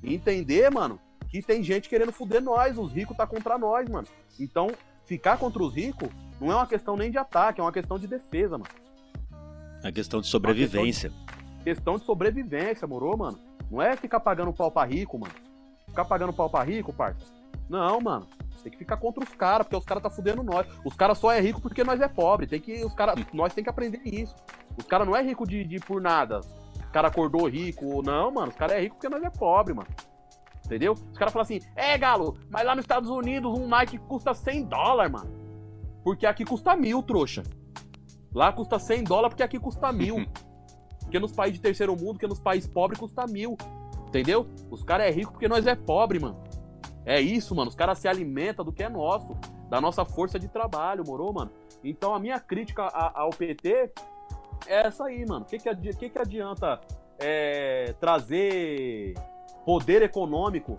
E 0.02 0.12
entender, 0.12 0.68
mano, 0.68 0.98
que 1.28 1.40
tem 1.40 1.62
gente 1.62 1.88
querendo 1.88 2.10
foder 2.10 2.42
nós, 2.42 2.76
os 2.76 2.90
ricos 2.90 3.16
tá 3.16 3.24
contra 3.24 3.56
nós, 3.56 3.88
mano. 3.88 4.08
Então, 4.40 4.72
ficar 5.04 5.38
contra 5.38 5.62
os 5.62 5.72
ricos 5.72 6.08
não 6.40 6.50
é 6.50 6.56
uma 6.56 6.66
questão 6.66 6.96
nem 6.96 7.12
de 7.12 7.16
ataque, 7.16 7.60
é 7.60 7.62
uma 7.62 7.70
questão 7.70 8.00
de 8.00 8.08
defesa, 8.08 8.58
mano. 8.58 8.70
A 9.84 9.92
questão 9.92 10.20
de 10.20 10.26
sobrevivência. 10.26 11.12
Questão 11.62 11.98
de 11.98 12.04
sobrevivência, 12.04 12.84
morou, 12.84 13.16
mano? 13.16 13.38
Não 13.70 13.80
é 13.80 13.96
ficar 13.96 14.18
pagando 14.18 14.52
pau 14.52 14.72
pra 14.72 14.84
rico, 14.84 15.16
mano. 15.16 15.34
Ficar 15.86 16.06
pagando 16.06 16.32
pau 16.32 16.50
pra 16.50 16.64
rico, 16.64 16.92
parça. 16.92 17.32
Não, 17.70 18.00
mano. 18.00 18.26
Tem 18.60 18.72
que 18.72 18.78
ficar 18.78 18.96
contra 18.96 19.22
os 19.22 19.30
caras, 19.30 19.68
porque 19.68 19.76
os 19.76 19.84
caras 19.84 20.02
tá 20.02 20.10
fudendo 20.10 20.42
nós. 20.42 20.66
Os 20.84 20.94
caras 20.94 21.16
só 21.18 21.30
é 21.30 21.40
rico 21.40 21.60
porque 21.60 21.84
nós 21.84 22.00
é 22.00 22.08
pobre. 22.08 22.48
Tem 22.48 22.60
que, 22.60 22.84
os 22.84 22.92
cara, 22.92 23.14
nós 23.32 23.54
tem 23.54 23.62
que 23.62 23.70
aprender 23.70 24.00
isso. 24.02 24.34
Os 24.76 24.84
caras 24.84 25.06
não 25.06 25.14
é 25.14 25.22
rico 25.22 25.46
de, 25.46 25.62
de 25.62 25.78
por 25.78 26.02
nada. 26.02 26.40
Cara 26.94 27.08
acordou 27.08 27.48
rico. 27.48 28.02
Não, 28.04 28.30
mano. 28.30 28.52
Os 28.52 28.54
caras 28.56 28.76
é 28.76 28.80
rico 28.82 28.94
porque 28.94 29.08
nós 29.08 29.20
é 29.20 29.28
pobre, 29.28 29.74
mano. 29.74 29.88
Entendeu? 30.64 30.92
Os 30.92 31.18
caras 31.18 31.32
falam 31.32 31.42
assim, 31.42 31.58
é, 31.74 31.98
Galo, 31.98 32.38
mas 32.48 32.64
lá 32.64 32.72
nos 32.76 32.84
Estados 32.84 33.10
Unidos 33.10 33.52
um 33.58 33.66
Nike 33.66 33.98
custa 33.98 34.32
100 34.32 34.66
dólares, 34.66 35.10
mano. 35.10 35.28
Porque 36.04 36.24
aqui 36.24 36.44
custa 36.44 36.76
mil, 36.76 37.02
trouxa. 37.02 37.42
Lá 38.32 38.52
custa 38.52 38.78
100 38.78 39.02
dólares 39.02 39.30
porque 39.30 39.42
aqui 39.42 39.58
custa 39.58 39.92
mil. 39.92 40.24
porque 41.02 41.18
nos 41.18 41.32
países 41.32 41.58
de 41.58 41.62
terceiro 41.62 41.96
mundo, 41.96 42.12
porque 42.12 42.28
nos 42.28 42.38
países 42.38 42.70
pobres 42.70 43.00
custa 43.00 43.26
mil. 43.26 43.58
Entendeu? 44.06 44.46
Os 44.70 44.84
caras 44.84 45.08
é 45.08 45.10
rico 45.10 45.32
porque 45.32 45.48
nós 45.48 45.66
é 45.66 45.74
pobre, 45.74 46.20
mano. 46.20 46.40
É 47.04 47.20
isso, 47.20 47.56
mano. 47.56 47.70
Os 47.70 47.74
caras 47.74 47.98
se 47.98 48.06
alimentam 48.06 48.64
do 48.64 48.72
que 48.72 48.84
é 48.84 48.88
nosso. 48.88 49.36
Da 49.68 49.80
nossa 49.80 50.04
força 50.04 50.38
de 50.38 50.46
trabalho, 50.46 51.02
morou, 51.04 51.32
mano? 51.32 51.50
Então 51.82 52.14
a 52.14 52.20
minha 52.20 52.38
crítica 52.38 52.86
ao 52.86 53.30
PT 53.30 53.90
é 54.66 54.86
essa 54.86 55.04
aí, 55.04 55.24
mano. 55.26 55.44
O 55.44 55.48
que, 55.48 55.58
que, 55.58 56.10
que, 56.10 56.18
adianta 56.18 56.80
é, 57.18 57.94
trazer 58.00 59.14
poder 59.64 60.02
econômico 60.02 60.76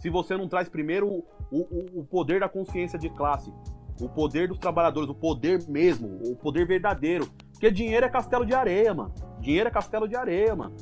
se 0.00 0.08
você 0.08 0.36
não 0.36 0.48
traz 0.48 0.68
primeiro 0.68 1.08
o, 1.08 1.24
o, 1.50 2.00
o 2.00 2.04
poder 2.04 2.40
da 2.40 2.48
consciência 2.48 2.98
de 2.98 3.10
classe? 3.10 3.52
O 4.00 4.08
poder 4.08 4.46
dos 4.46 4.58
trabalhadores, 4.58 5.10
o 5.10 5.14
poder 5.14 5.66
mesmo, 5.68 6.20
o 6.24 6.36
poder 6.36 6.66
verdadeiro. 6.66 7.28
Porque 7.52 7.70
dinheiro 7.70 8.06
é 8.06 8.08
castelo 8.08 8.46
de 8.46 8.54
areia, 8.54 8.94
mano. 8.94 9.12
Dinheiro 9.40 9.68
é 9.68 9.72
castelo 9.72 10.06
de 10.06 10.14
areia, 10.14 10.54
mano. 10.54 10.76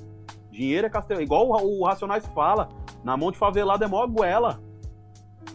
Dinheiro 0.51 0.87
é 0.87 0.91
castelo. 0.91 1.23
Igual 1.23 1.49
o, 1.49 1.81
o 1.81 1.85
Racionais 1.85 2.27
fala, 2.27 2.69
na 3.03 3.17
mão 3.17 3.31
de 3.31 3.39
favelado 3.39 3.83
é 3.83 3.87
mó 3.87 4.07
goela. 4.07 4.61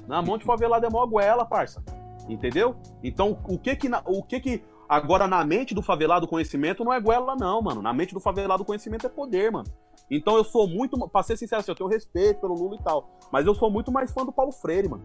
Na 0.07 0.21
mão 0.21 0.37
de 0.37 0.45
favelado 0.45 0.85
é 0.85 0.89
mó 0.89 1.05
goela, 1.05 1.45
parça. 1.45 1.83
Entendeu? 2.27 2.75
Então, 3.03 3.37
o 3.47 3.59
que 3.59 3.75
que, 3.75 3.89
o 4.05 4.23
que 4.23 4.39
que 4.39 4.63
agora 4.91 5.25
na 5.25 5.41
mente 5.45 5.73
do 5.73 5.81
favelado 5.81 6.27
conhecimento 6.27 6.83
não 6.83 6.91
é 6.91 6.99
goela 6.99 7.33
não, 7.33 7.61
mano. 7.61 7.81
Na 7.81 7.93
mente 7.93 8.13
do 8.13 8.19
favelado 8.19 8.65
conhecimento 8.65 9.05
é 9.05 9.09
poder, 9.09 9.49
mano. 9.49 9.71
Então 10.09 10.35
eu 10.35 10.43
sou 10.43 10.67
muito, 10.67 10.99
pra 11.07 11.23
ser 11.23 11.37
sincero, 11.37 11.61
assim, 11.61 11.71
eu 11.71 11.75
tenho 11.75 11.89
respeito 11.89 12.41
pelo 12.41 12.53
Lula 12.53 12.75
e 12.75 12.83
tal, 12.83 13.17
mas 13.31 13.45
eu 13.45 13.55
sou 13.55 13.71
muito 13.71 13.89
mais 13.89 14.11
fã 14.11 14.25
do 14.25 14.33
Paulo 14.33 14.51
Freire, 14.51 14.89
mano. 14.89 15.03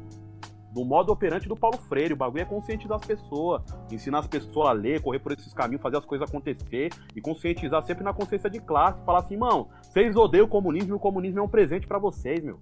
Do 0.73 0.85
modo 0.85 1.13
operante 1.13 1.49
do 1.49 1.55
Paulo 1.55 1.79
Freire. 1.79 2.13
O 2.13 2.17
bagulho 2.17 2.43
é 2.43 2.45
conscientizar 2.45 2.99
as 2.99 3.07
pessoas, 3.07 3.63
ensinar 3.91 4.19
as 4.19 4.27
pessoas 4.27 4.69
a 4.69 4.73
ler, 4.73 5.01
correr 5.01 5.21
por 5.21 5.33
esses 5.33 5.55
caminhos, 5.55 5.81
fazer 5.81 5.99
as 5.99 6.05
coisas 6.05 6.29
acontecer 6.29 6.93
e 7.15 7.21
conscientizar 7.21 7.83
sempre 7.85 8.03
na 8.03 8.13
consciência 8.13 8.51
de 8.51 8.59
classe. 8.59 9.01
Falar 9.05 9.21
assim, 9.21 9.37
mano, 9.37 9.69
vocês 9.81 10.17
odeiam 10.17 10.45
o 10.45 10.49
comunismo 10.49 10.95
e 10.95 10.97
o 10.97 11.01
comunismo 11.01 11.39
é 11.39 11.43
um 11.43 11.49
presente 11.49 11.87
pra 11.87 11.99
vocês, 11.99 12.43
meu. 12.43 12.61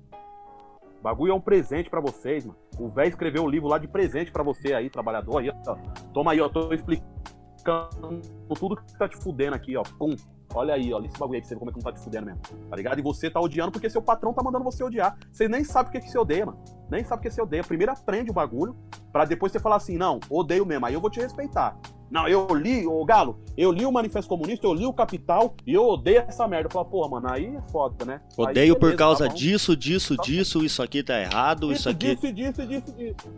Bagulho 1.05 1.33
é 1.33 1.35
um 1.35 1.41
presente 1.41 1.91
pra 1.91 2.01
vocês, 2.01 2.47
mano. 2.47 2.59
O 2.79 2.89
velho 2.89 3.11
escreveu 3.11 3.43
um 3.43 3.49
livro 3.49 3.69
lá 3.69 3.77
de 3.77 3.87
presente 3.87 4.33
pra 4.33 4.43
você 4.43 4.73
aí, 4.73 4.89
trabalhador. 4.89 5.39
Aí, 5.39 5.51
ó. 5.51 5.77
Toma 6.15 6.33
aí, 6.33 6.41
ó. 6.41 6.49
Tô 6.49 6.73
explicando 6.73 8.23
tudo 8.59 8.75
que 8.75 8.99
tá 8.99 9.07
te 9.07 9.19
fudendo 9.19 9.55
aqui, 9.55 9.77
ó. 9.77 9.83
Pum. 9.83 10.17
Olha 10.55 10.73
aí, 10.73 10.95
olha 10.95 11.07
esse 11.07 11.19
bagulho 11.19 11.37
aí 11.37 11.41
pra 11.43 11.49
você 11.49 11.55
ver 11.55 11.59
como 11.59 11.71
é 11.71 11.75
que 11.75 11.79
não 11.79 11.93
tá 11.93 11.93
te 11.93 12.03
fudendo 12.03 12.25
mesmo. 12.25 12.41
Tá 12.71 12.77
ligado? 12.77 12.99
E 12.99 13.03
você 13.03 13.29
tá 13.29 13.39
odiando 13.39 13.71
porque 13.71 13.91
seu 13.91 14.01
patrão 14.01 14.33
tá 14.33 14.43
mandando 14.43 14.65
você 14.65 14.83
odiar. 14.83 15.15
Você 15.31 15.47
nem 15.47 15.63
sabe 15.63 15.91
o 15.91 15.93
que, 15.93 16.01
que 16.01 16.09
você 16.09 16.19
odeia, 16.19 16.47
mano. 16.47 16.59
Nem 16.91 17.05
sabe 17.05 17.21
o 17.21 17.23
que 17.23 17.31
você 17.31 17.43
odeia. 17.43 17.63
Primeiro 17.63 17.93
aprende 17.93 18.31
o 18.31 18.35
bagulho, 18.35 18.75
pra 19.13 19.27
depois 19.27 19.53
você 19.53 19.59
falar 19.59 19.77
assim, 19.77 19.99
não, 19.99 20.21
odeio 20.31 20.65
mesmo. 20.65 20.87
Aí 20.87 20.95
eu 20.95 21.03
vou 21.03 21.11
te 21.11 21.21
respeitar. 21.21 21.77
Não, 22.15 22.29
eu 22.29 22.47
li, 22.55 22.87
ô 22.87 23.05
Galo, 23.05 23.41
eu 23.57 23.73
li 23.73 23.85
o 23.85 23.91
Manifesto 23.91 24.29
Comunista, 24.29 24.65
eu 24.65 24.73
li 24.73 24.87
o 24.87 24.93
Capital 24.93 25.53
e 25.67 25.75
eu 25.75 25.85
odeio 25.85 26.19
essa 26.29 26.47
merda. 26.47 26.69
Eu 26.69 26.71
falo, 26.71 26.85
porra, 26.85 27.09
mano, 27.09 27.29
aí 27.29 27.57
é 27.57 27.61
foda, 27.73 28.05
né? 28.05 28.21
Aí, 28.39 28.45
Odeio 28.45 28.75
por 28.75 28.83
beleza, 28.83 28.99
causa 28.99 29.27
tá 29.27 29.35
disso, 29.35 29.77
disso, 29.77 30.17
Tá 30.17 30.23
disso, 30.23 30.65
isso 30.65 30.81
aqui 30.81 31.03
tá 31.03 31.21
errado, 31.21 31.73
isso 31.73 31.89
aqui. 31.89 32.15
Disso, 32.15 32.33
disso, 32.33 32.67
disso, 32.69 32.93
disso. 32.93 33.29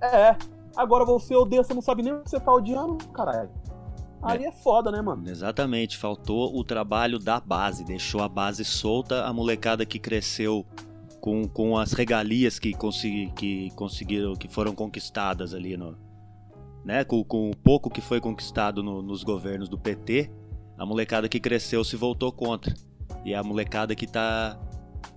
É. 0.00 0.36
Agora 0.76 1.04
você 1.04 1.34
odeia, 1.34 1.64
você 1.64 1.74
não 1.74 1.82
sabe 1.82 2.04
nem 2.04 2.12
o 2.12 2.20
que 2.20 2.30
você 2.30 2.38
tá 2.38 2.54
odiando, 2.54 2.96
caralho. 3.08 3.50
Aí 4.22 4.44
é 4.44 4.52
foda, 4.52 4.92
né, 4.92 5.02
mano? 5.02 5.28
Exatamente, 5.28 5.96
faltou 5.96 6.56
o 6.56 6.62
trabalho 6.62 7.18
da 7.18 7.40
base, 7.40 7.82
deixou 7.82 8.22
a 8.22 8.28
base 8.28 8.64
solta, 8.64 9.24
a 9.24 9.32
molecada 9.32 9.84
que 9.84 9.98
cresceu 9.98 10.64
com, 11.20 11.48
com 11.48 11.76
as 11.76 11.92
regalias 11.92 12.60
que, 12.60 12.72
consegui, 12.72 13.32
que 13.32 13.70
conseguiram, 13.70 14.36
que 14.36 14.46
foram 14.46 14.76
conquistadas 14.76 15.52
ali 15.52 15.76
no. 15.76 16.05
Né, 16.86 17.02
com, 17.02 17.24
com 17.24 17.50
o 17.50 17.56
pouco 17.56 17.90
que 17.90 18.00
foi 18.00 18.20
conquistado 18.20 18.80
no- 18.80 19.02
nos 19.02 19.24
governos 19.24 19.68
do 19.68 19.76
PT, 19.76 20.30
a 20.78 20.86
molecada 20.86 21.28
que 21.28 21.40
cresceu 21.40 21.82
se 21.82 21.96
voltou 21.96 22.30
contra. 22.30 22.72
E 23.24 23.34
a 23.34 23.42
molecada 23.42 23.92
que 23.96 24.06
tá 24.06 24.56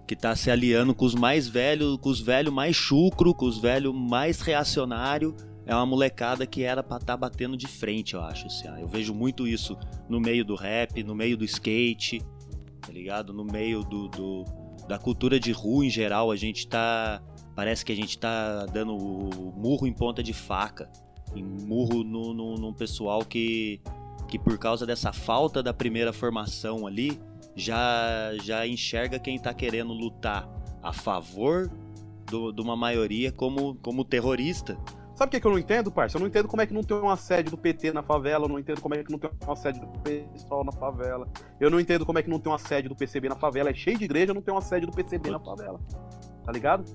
que 0.08 0.16
tá 0.16 0.36
se 0.36 0.50
aliando 0.50 0.96
com 0.96 1.06
os 1.06 1.14
mais 1.14 1.48
velhos, 1.48 1.96
com 1.98 2.10
os 2.10 2.20
velhos 2.20 2.52
mais 2.52 2.76
chucro, 2.76 3.32
com 3.36 3.46
os 3.46 3.60
velhos 3.60 3.94
mais 3.94 4.42
reacionário, 4.42 5.36
é 5.68 5.76
uma 5.76 5.86
molecada 5.86 6.48
que 6.48 6.64
era 6.64 6.82
pra 6.82 6.98
estar 6.98 7.16
batendo 7.16 7.56
de 7.56 7.68
frente, 7.68 8.16
eu 8.16 8.22
acho. 8.24 8.48
Assim. 8.48 8.68
Eu 8.82 8.88
vejo 8.88 9.14
muito 9.14 9.48
isso 9.48 9.78
no 10.10 10.20
meio 10.20 10.44
do 10.44 10.56
rap, 10.56 11.04
no 11.04 11.14
meio 11.14 11.38
do 11.38 11.46
skate, 11.46 12.20
tá 12.82 12.92
ligado? 12.92 13.32
No 13.32 13.44
meio 13.46 13.84
do, 13.84 14.08
do- 14.08 14.44
da 14.88 14.98
cultura 14.98 15.40
de 15.40 15.52
rua 15.52 15.86
em 15.86 15.90
geral, 15.92 16.32
a 16.32 16.36
gente 16.36 16.68
tá. 16.68 17.22
Parece 17.56 17.86
que 17.86 17.92
a 17.92 17.96
gente 17.96 18.18
tá 18.18 18.66
dando 18.66 18.96
o 18.98 19.54
murro 19.56 19.86
em 19.86 19.94
ponta 19.94 20.24
de 20.24 20.34
faca. 20.34 20.90
Em 21.36 21.44
murro 21.44 22.04
no, 22.04 22.34
no, 22.34 22.56
num 22.56 22.74
pessoal 22.74 23.24
que, 23.24 23.80
que, 24.28 24.38
por 24.40 24.58
causa 24.58 24.86
dessa 24.86 25.12
falta 25.14 25.62
da 25.62 25.74
primeira 25.74 26.12
formação 26.12 26.88
ali, 26.88 27.20
já, 27.56 28.32
já 28.44 28.66
enxerga 28.68 29.20
quem 29.20 29.38
tá 29.40 29.54
querendo 29.54 29.94
lutar 29.94 30.50
a 30.82 30.92
favor 30.94 31.70
do- 32.26 32.52
de 32.52 32.62
uma 32.62 32.76
maioria 32.76 33.32
como, 33.32 33.76
como 33.76 34.04
terrorista. 34.04 34.78
Sabe 35.16 35.28
o 35.28 35.32
que, 35.32 35.42
que 35.42 35.48
eu 35.48 35.52
não 35.52 35.60
entendo, 35.60 35.92
parça? 35.92 36.16
Eu 36.16 36.22
não 36.22 36.28
entendo 36.28 36.48
como 36.48 36.62
é 36.62 36.66
que 36.66 36.74
não 36.74 36.82
tem 36.82 36.96
uma 36.96 37.18
sede 37.18 37.52
do 37.52 37.58
PT 37.58 37.92
na 37.92 38.02
favela, 38.02 38.46
eu 38.46 38.50
não 38.50 38.58
entendo 38.58 38.80
como 38.80 38.96
é 38.96 39.04
que 39.04 39.12
não 39.12 39.20
tem 39.20 39.30
uma 39.46 39.56
sede 39.56 39.78
do 39.82 39.88
PSOL 40.00 40.64
na 40.64 40.72
favela. 40.72 41.28
Eu 41.60 41.70
não 41.70 41.78
entendo 41.78 42.06
como 42.06 42.18
é 42.18 42.24
que 42.24 42.30
não 42.30 42.40
tem 42.40 42.50
uma 42.50 42.58
sede 42.58 42.88
do 42.88 42.96
PCB 42.96 43.28
na 43.28 43.36
favela. 43.36 43.70
É 43.70 43.74
cheio 43.74 43.98
de 43.98 44.06
igreja, 44.06 44.34
não 44.34 44.42
tem 44.42 44.54
uma 44.54 44.62
sede 44.62 44.86
do 44.86 44.94
PCB 44.94 45.30
na 45.30 45.40
favela. 45.40 45.78
Tá 46.46 46.52
ligado? 46.54 46.86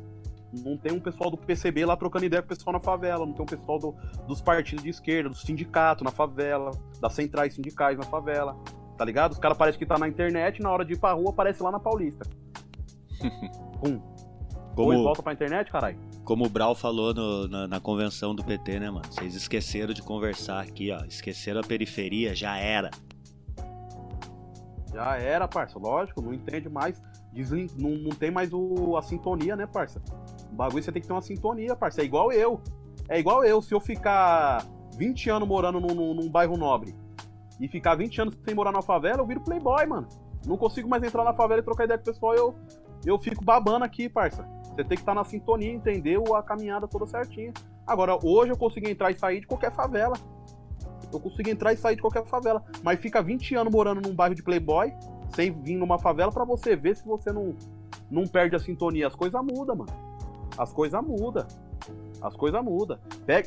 Não 0.62 0.76
tem 0.76 0.92
um 0.92 1.00
pessoal 1.00 1.30
do 1.30 1.36
PCB 1.36 1.84
lá 1.86 1.96
trocando 1.96 2.24
ideia 2.24 2.42
com 2.42 2.46
o 2.46 2.48
pessoal 2.48 2.72
na 2.74 2.80
favela, 2.80 3.24
não 3.24 3.32
tem 3.32 3.42
um 3.42 3.46
pessoal 3.46 3.78
do- 3.78 3.94
dos 4.26 4.40
partidos 4.40 4.84
de 4.84 4.90
esquerda, 4.90 5.28
dos 5.30 5.40
sindicatos 5.42 6.04
na 6.04 6.10
favela, 6.10 6.70
das 7.00 7.12
centrais 7.14 7.54
sindicais 7.54 7.96
na 7.98 8.04
favela. 8.04 8.56
Tá 8.96 9.04
ligado? 9.04 9.32
Os 9.32 9.38
caras 9.38 9.56
parecem 9.58 9.78
que 9.78 9.86
tá 9.86 9.98
na 9.98 10.06
internet, 10.06 10.62
na 10.62 10.70
hora 10.70 10.84
de 10.84 10.92
ir 10.92 10.98
pra 10.98 11.12
rua, 11.12 11.30
aparece 11.30 11.62
lá 11.62 11.72
na 11.72 11.80
Paulista. 11.80 12.24
Pum. 13.82 14.00
Como... 14.76 14.92
Volta 15.04 15.22
pra 15.22 15.32
internet, 15.32 15.70
caralho. 15.70 15.96
como 16.24 16.44
o 16.46 16.48
Brau 16.48 16.74
falou 16.74 17.14
no- 17.14 17.46
na, 17.48 17.66
na 17.68 17.80
convenção 17.80 18.34
do 18.34 18.42
PT, 18.44 18.80
né, 18.80 18.90
mano? 18.90 19.04
Vocês 19.10 19.34
esqueceram 19.34 19.94
de 19.94 20.02
conversar 20.02 20.60
aqui, 20.60 20.90
ó. 20.90 21.04
Esqueceram 21.04 21.60
a 21.60 21.62
periferia, 21.64 22.34
já 22.34 22.56
era. 22.56 22.90
Já 24.92 25.16
era, 25.16 25.48
parça, 25.48 25.78
lógico, 25.78 26.22
não 26.22 26.32
entende 26.32 26.68
mais. 26.68 27.00
Não, 27.76 27.90
não 27.90 28.10
tem 28.10 28.30
mais 28.30 28.52
o... 28.52 28.96
a 28.96 29.02
sintonia, 29.02 29.56
né, 29.56 29.66
parça? 29.66 30.00
O 30.54 30.56
bagulho 30.56 30.80
você 30.84 30.92
tem 30.92 31.02
que 31.02 31.08
ter 31.08 31.12
uma 31.14 31.20
sintonia, 31.20 31.74
parça. 31.74 32.00
É 32.00 32.04
igual 32.04 32.30
eu. 32.30 32.60
É 33.08 33.18
igual 33.18 33.44
eu. 33.44 33.60
Se 33.60 33.74
eu 33.74 33.80
ficar 33.80 34.64
20 34.96 35.28
anos 35.28 35.48
morando 35.48 35.80
num, 35.80 35.92
num- 35.92 36.14
num 36.14 36.30
bairro 36.30 36.56
nobre 36.56 36.94
e 37.60 37.66
ficar 37.66 37.96
20 37.96 38.20
anos 38.22 38.38
sem 38.44 38.54
morar 38.54 38.70
na 38.70 38.80
favela, 38.80 39.18
eu 39.20 39.26
viro 39.26 39.40
playboy, 39.40 39.84
mano. 39.84 40.06
Não 40.46 40.56
consigo 40.56 40.88
mais 40.88 41.02
entrar 41.02 41.24
na 41.24 41.34
favela 41.34 41.60
e 41.60 41.64
trocar 41.64 41.84
ideia 41.84 41.98
com 41.98 42.02
o 42.02 42.12
pessoal, 42.12 42.34
eu, 42.36 42.54
eu 43.04 43.18
fico 43.18 43.44
babando 43.44 43.84
aqui, 43.84 44.08
parça. 44.08 44.46
Você 44.66 44.76
tem 44.84 44.96
que 44.96 45.02
estar 45.02 45.14
na 45.14 45.24
sintonia, 45.24 45.72
entender 45.72 46.20
a 46.34 46.42
caminhada 46.42 46.86
toda 46.86 47.04
certinha. 47.06 47.52
Agora, 47.84 48.16
hoje 48.22 48.52
eu 48.52 48.56
consigo 48.56 48.88
entrar 48.88 49.10
e 49.10 49.18
sair 49.18 49.40
de 49.40 49.46
qualquer 49.48 49.72
favela. 49.72 50.14
Eu 51.12 51.18
consigo 51.18 51.48
entrar 51.50 51.72
e 51.72 51.76
sair 51.76 51.96
de 51.96 52.02
qualquer 52.02 52.24
favela. 52.26 52.62
Mas 52.82 53.00
fica 53.00 53.20
20 53.22 53.54
anos 53.56 53.72
morando 53.72 54.00
num 54.06 54.14
bairro 54.14 54.34
de 54.36 54.42
playboy, 54.42 54.92
sem 55.34 55.50
vir 55.50 55.76
numa 55.76 55.98
favela, 55.98 56.30
pra 56.30 56.44
você 56.44 56.76
ver 56.76 56.96
se 56.96 57.04
você 57.04 57.32
não, 57.32 57.54
não 58.10 58.24
perde 58.24 58.54
a 58.54 58.58
sintonia. 58.60 59.06
As 59.08 59.14
coisas 59.14 59.40
mudam, 59.42 59.76
mano. 59.76 60.13
As 60.56 60.72
coisas 60.72 61.02
mudam. 61.02 61.46
As 62.22 62.34
coisas 62.36 62.62
mudam. 62.62 62.98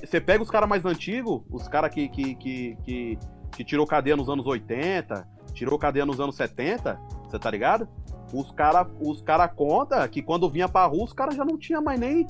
Você 0.04 0.22
pega 0.22 0.44
os 0.44 0.50
caras 0.50 0.70
mais 0.70 0.86
antigos, 0.86 1.42
os 1.50 1.68
caras 1.68 1.94
que, 1.94 2.08
que, 2.10 2.36
que, 2.36 2.78
que, 2.84 3.20
que 3.52 3.64
tirou 3.64 3.86
cadeia 3.86 4.16
nos 4.16 4.30
anos 4.30 4.46
80, 4.46 5.28
tirou 5.54 5.80
cadeia 5.80 6.06
nos 6.06 6.20
anos 6.20 6.36
70, 6.36 7.00
você 7.24 7.40
tá 7.40 7.50
ligado? 7.50 7.88
Os 8.34 8.52
caras 8.52 8.88
os 9.00 9.22
cara 9.22 9.48
conta 9.48 10.08
que 10.08 10.22
quando 10.22 10.50
vinha 10.50 10.68
pra 10.68 10.86
rua, 10.86 11.06
os 11.06 11.14
caras 11.14 11.36
já 11.36 11.46
não 11.46 11.58
tinha 11.58 11.82
mais 11.82 12.00
nem. 12.00 12.26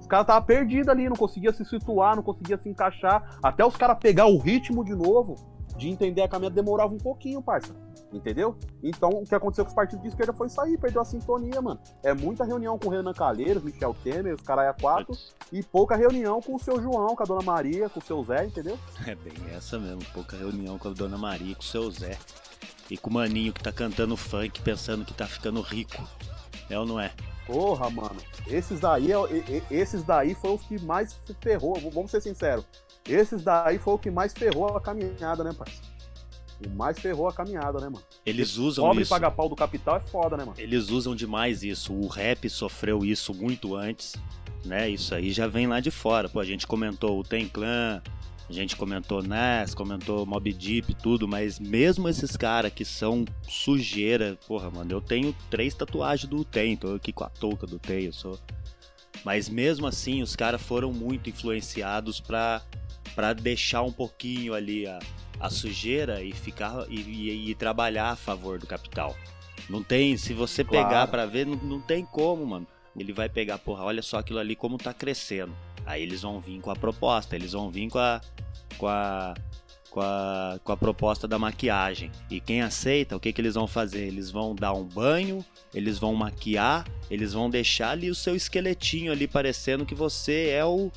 Os 0.00 0.06
caras 0.06 0.26
tava 0.26 0.44
perdidos 0.44 0.88
ali, 0.88 1.08
não 1.08 1.16
conseguia 1.16 1.52
se 1.52 1.64
situar, 1.64 2.16
não 2.16 2.22
conseguia 2.22 2.58
se 2.58 2.68
encaixar. 2.68 3.38
Até 3.42 3.64
os 3.64 3.76
caras 3.76 3.98
pegar 4.00 4.26
o 4.26 4.38
ritmo 4.38 4.84
de 4.84 4.94
novo, 4.94 5.36
de 5.76 5.88
entender 5.88 6.22
a 6.22 6.28
caminhada, 6.28 6.54
demorava 6.54 6.92
um 6.92 6.98
pouquinho, 6.98 7.42
parça. 7.42 7.74
Entendeu? 8.12 8.56
Então, 8.82 9.08
o 9.08 9.24
que 9.24 9.34
aconteceu 9.34 9.64
com 9.64 9.70
os 9.70 9.74
partidos 9.74 10.02
de 10.02 10.08
esquerda 10.08 10.32
foi 10.32 10.48
sair, 10.48 10.76
perdeu 10.78 11.00
a 11.00 11.04
sintonia, 11.04 11.62
mano. 11.62 11.80
É 12.02 12.12
muita 12.12 12.44
reunião 12.44 12.78
com 12.78 12.88
o 12.88 12.90
Renan 12.90 13.14
Calheiros, 13.14 13.62
Michel 13.62 13.96
Temer, 14.04 14.34
os 14.34 14.42
caras 14.42 14.66
é 14.66 14.72
quatro, 14.78 15.16
e 15.50 15.62
pouca 15.62 15.96
reunião 15.96 16.40
com 16.40 16.54
o 16.54 16.58
seu 16.58 16.80
João, 16.80 17.16
com 17.16 17.22
a 17.22 17.26
dona 17.26 17.42
Maria, 17.42 17.88
com 17.88 18.00
o 18.00 18.02
seu 18.02 18.22
Zé, 18.24 18.44
entendeu? 18.44 18.78
É 19.06 19.14
bem 19.14 19.34
essa 19.54 19.78
mesmo, 19.78 20.04
pouca 20.12 20.36
reunião 20.36 20.78
com 20.78 20.88
a 20.88 20.92
Dona 20.92 21.18
Maria 21.18 21.52
e 21.52 21.54
com 21.54 21.62
o 21.62 21.64
seu 21.64 21.90
Zé. 21.90 22.18
E 22.90 22.96
com 22.96 23.10
o 23.10 23.14
maninho 23.14 23.52
que 23.52 23.62
tá 23.62 23.72
cantando 23.72 24.16
funk 24.16 24.60
pensando 24.60 25.04
que 25.04 25.14
tá 25.14 25.26
ficando 25.26 25.60
rico. 25.62 26.06
É 26.68 26.78
ou 26.78 26.84
não 26.86 27.00
é? 27.00 27.10
Porra, 27.46 27.90
mano. 27.90 28.16
Esses 28.46 28.80
daí, 28.80 29.12
é- 29.12 29.62
esses 29.70 30.02
daí 30.04 30.34
foram 30.34 30.54
os 30.54 30.62
que 30.62 30.80
mais 30.84 31.18
ferrou. 31.40 31.74
Vamos 31.92 32.10
ser 32.10 32.20
sinceros. 32.20 32.64
Esses 33.08 33.42
daí 33.42 33.78
foi 33.78 33.94
o 33.94 33.98
que 33.98 34.10
mais 34.10 34.32
ferrou 34.32 34.76
a 34.76 34.80
caminhada, 34.80 35.42
né, 35.42 35.52
parceiro? 35.52 35.91
O 36.66 36.70
mais 36.70 36.98
ferrou 36.98 37.28
a 37.28 37.32
caminhada, 37.32 37.78
né, 37.80 37.86
mano? 37.88 38.02
Eles 38.24 38.56
usam 38.56 38.86
Pobre 38.86 39.02
isso. 39.02 39.10
paga 39.10 39.30
pau 39.30 39.48
do 39.48 39.56
capital 39.56 39.96
é 39.96 40.00
foda, 40.00 40.36
né, 40.36 40.44
mano? 40.44 40.56
Eles 40.58 40.90
usam 40.90 41.14
demais 41.14 41.62
isso. 41.62 41.92
O 41.92 42.06
rap 42.08 42.48
sofreu 42.48 43.04
isso 43.04 43.34
muito 43.34 43.74
antes, 43.76 44.14
né? 44.64 44.88
Isso 44.88 45.14
aí 45.14 45.32
já 45.32 45.46
vem 45.46 45.66
lá 45.66 45.80
de 45.80 45.90
fora. 45.90 46.28
Pô, 46.28 46.40
a 46.40 46.44
gente 46.44 46.66
comentou 46.66 47.18
o 47.18 47.22
Tem 47.22 47.48
Clan, 47.48 48.02
a 48.48 48.52
gente 48.52 48.76
comentou 48.76 49.22
Nas, 49.22 49.74
comentou 49.74 50.26
Mob 50.26 50.52
Deep, 50.52 50.94
tudo, 50.96 51.26
mas 51.26 51.58
mesmo 51.58 52.08
esses 52.08 52.36
caras 52.36 52.72
que 52.72 52.84
são 52.84 53.24
sujeira, 53.48 54.38
porra, 54.46 54.70
mano, 54.70 54.92
eu 54.92 55.00
tenho 55.00 55.34
três 55.48 55.74
tatuagens 55.74 56.28
do 56.28 56.44
Tem, 56.44 56.76
tô 56.76 56.94
aqui 56.94 57.12
com 57.12 57.24
a 57.24 57.28
touca 57.30 57.66
do 57.66 57.78
Tem, 57.78 58.04
eu 58.04 58.12
sou. 58.12 58.38
Mas 59.24 59.48
mesmo 59.48 59.86
assim, 59.86 60.20
os 60.20 60.34
caras 60.34 60.60
foram 60.60 60.92
muito 60.92 61.30
influenciados 61.30 62.20
pra, 62.20 62.60
pra 63.14 63.32
deixar 63.32 63.82
um 63.82 63.92
pouquinho 63.92 64.54
ali 64.54 64.86
a, 64.86 64.98
a 65.40 65.50
sujeira 65.50 66.22
e 66.22 66.32
ficar 66.32 66.86
e, 66.88 67.00
e- 67.00 67.50
e 67.50 67.54
trabalhar 67.54 68.10
a 68.10 68.16
favor 68.16 68.58
do 68.58 68.66
capital. 68.66 69.16
Não 69.68 69.82
tem, 69.82 70.16
se 70.16 70.32
você 70.34 70.64
Claro. 70.64 70.88
pegar 70.88 71.06
pra 71.06 71.24
ver, 71.26 71.46
não, 71.46 71.56
não 71.56 71.80
tem 71.80 72.04
como, 72.04 72.44
mano. 72.46 72.66
Ele 72.96 73.12
vai 73.12 73.28
pegar, 73.28 73.58
porra, 73.58 73.84
olha 73.84 74.02
só 74.02 74.18
aquilo 74.18 74.38
ali 74.38 74.54
como 74.56 74.76
tá 74.76 74.92
crescendo. 74.92 75.54
Aí 75.86 76.02
eles 76.02 76.22
vão 76.22 76.40
vir 76.40 76.60
com 76.60 76.70
a 76.70 76.76
proposta, 76.76 77.34
eles 77.34 77.52
vão 77.52 77.70
vir 77.70 77.88
com 77.88 77.98
a 77.98 78.20
com 78.78 78.86
a 78.88 79.34
com 79.90 80.00
a, 80.00 80.58
com 80.64 80.72
a 80.72 80.76
proposta 80.76 81.28
da 81.28 81.38
maquiagem. 81.38 82.10
E 82.30 82.40
quem 82.40 82.62
aceita, 82.62 83.14
o 83.14 83.20
que, 83.20 83.30
que 83.30 83.40
eles 83.42 83.54
vão 83.54 83.66
fazer? 83.66 84.06
Eles 84.06 84.30
vão 84.30 84.54
dar 84.54 84.72
um 84.72 84.84
banho, 84.84 85.44
eles 85.74 85.98
vão 85.98 86.14
maquiar, 86.14 86.86
eles 87.10 87.34
vão 87.34 87.50
deixar 87.50 87.90
ali 87.90 88.08
o 88.10 88.14
seu 88.14 88.34
esqueletinho 88.34 89.12
ali 89.12 89.28
parecendo 89.28 89.84
que 89.84 89.94
você 89.94 90.48
é 90.48 90.64
o, 90.64 90.90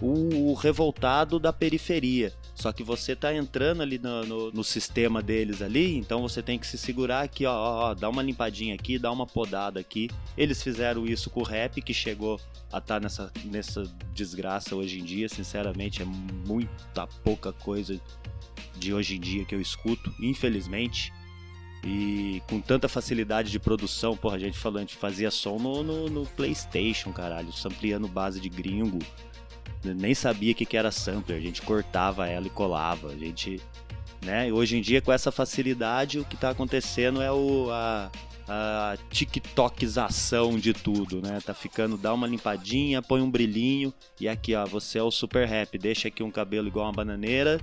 o, 0.00 0.50
o 0.50 0.54
revoltado 0.54 1.38
da 1.38 1.52
periferia. 1.52 2.32
Só 2.54 2.72
que 2.72 2.82
você 2.82 3.14
tá 3.14 3.32
entrando 3.34 3.82
ali 3.82 3.98
no, 3.98 4.24
no, 4.24 4.52
no 4.52 4.64
sistema 4.64 5.22
deles 5.22 5.62
ali, 5.62 5.96
então 5.96 6.20
você 6.20 6.42
tem 6.42 6.58
que 6.58 6.66
se 6.66 6.76
segurar 6.76 7.22
aqui, 7.22 7.46
ó, 7.46 7.52
ó, 7.52 7.90
ó, 7.90 7.94
dá 7.94 8.08
uma 8.08 8.22
limpadinha 8.22 8.74
aqui, 8.74 8.98
dá 8.98 9.12
uma 9.12 9.26
podada 9.26 9.78
aqui. 9.78 10.10
Eles 10.36 10.62
fizeram 10.62 11.06
isso 11.06 11.30
com 11.30 11.40
o 11.40 11.44
rap, 11.44 11.80
que 11.80 11.94
chegou 11.94 12.40
a 12.72 12.78
estar 12.78 13.00
nessa, 13.00 13.32
nessa 13.44 13.84
desgraça 14.12 14.74
hoje 14.74 14.98
em 14.98 15.04
dia, 15.04 15.28
sinceramente, 15.28 16.02
é 16.02 16.04
muita 16.04 17.06
pouca 17.22 17.52
coisa 17.52 18.00
de 18.76 18.92
hoje 18.92 19.16
em 19.16 19.20
dia 19.20 19.44
que 19.44 19.54
eu 19.54 19.60
escuto, 19.60 20.12
infelizmente. 20.20 21.12
E 21.84 22.42
com 22.48 22.60
tanta 22.60 22.88
facilidade 22.88 23.50
de 23.52 23.58
produção, 23.58 24.16
porra, 24.16 24.34
a 24.34 24.38
gente 24.38 24.58
falando, 24.58 24.78
a 24.78 24.80
gente 24.80 24.96
fazia 24.96 25.30
som 25.30 25.58
no, 25.58 25.82
no, 25.82 26.10
no 26.10 26.26
PlayStation, 26.26 27.12
caralho, 27.12 27.52
sampleando 27.52 28.08
base 28.08 28.40
de 28.40 28.48
gringo. 28.48 28.98
Nem 29.84 30.14
sabia 30.14 30.52
o 30.52 30.54
que, 30.54 30.66
que 30.66 30.76
era 30.76 30.90
sampler, 30.90 31.38
a 31.38 31.40
gente 31.40 31.62
cortava 31.62 32.26
ela 32.26 32.46
e 32.46 32.50
colava, 32.50 33.08
a 33.08 33.16
gente. 33.16 33.60
Né? 34.24 34.48
E 34.48 34.52
Hoje 34.52 34.76
em 34.76 34.80
dia, 34.80 35.00
com 35.00 35.12
essa 35.12 35.30
facilidade, 35.30 36.18
o 36.18 36.24
que 36.24 36.36
tá 36.36 36.50
acontecendo 36.50 37.22
é 37.22 37.30
o, 37.30 37.70
a, 37.70 38.10
a 38.48 38.96
TikTokização 39.10 40.58
de 40.58 40.72
tudo, 40.72 41.22
né? 41.22 41.38
Tá 41.44 41.54
ficando, 41.54 41.96
dá 41.96 42.12
uma 42.12 42.26
limpadinha, 42.26 43.00
põe 43.00 43.20
um 43.20 43.30
brilhinho, 43.30 43.94
e 44.20 44.28
aqui, 44.28 44.54
ó, 44.54 44.64
você 44.66 44.98
é 44.98 45.02
o 45.02 45.10
super 45.10 45.46
rap, 45.46 45.78
deixa 45.78 46.08
aqui 46.08 46.22
um 46.22 46.30
cabelo 46.30 46.66
igual 46.66 46.86
uma 46.86 46.92
bananeira, 46.92 47.60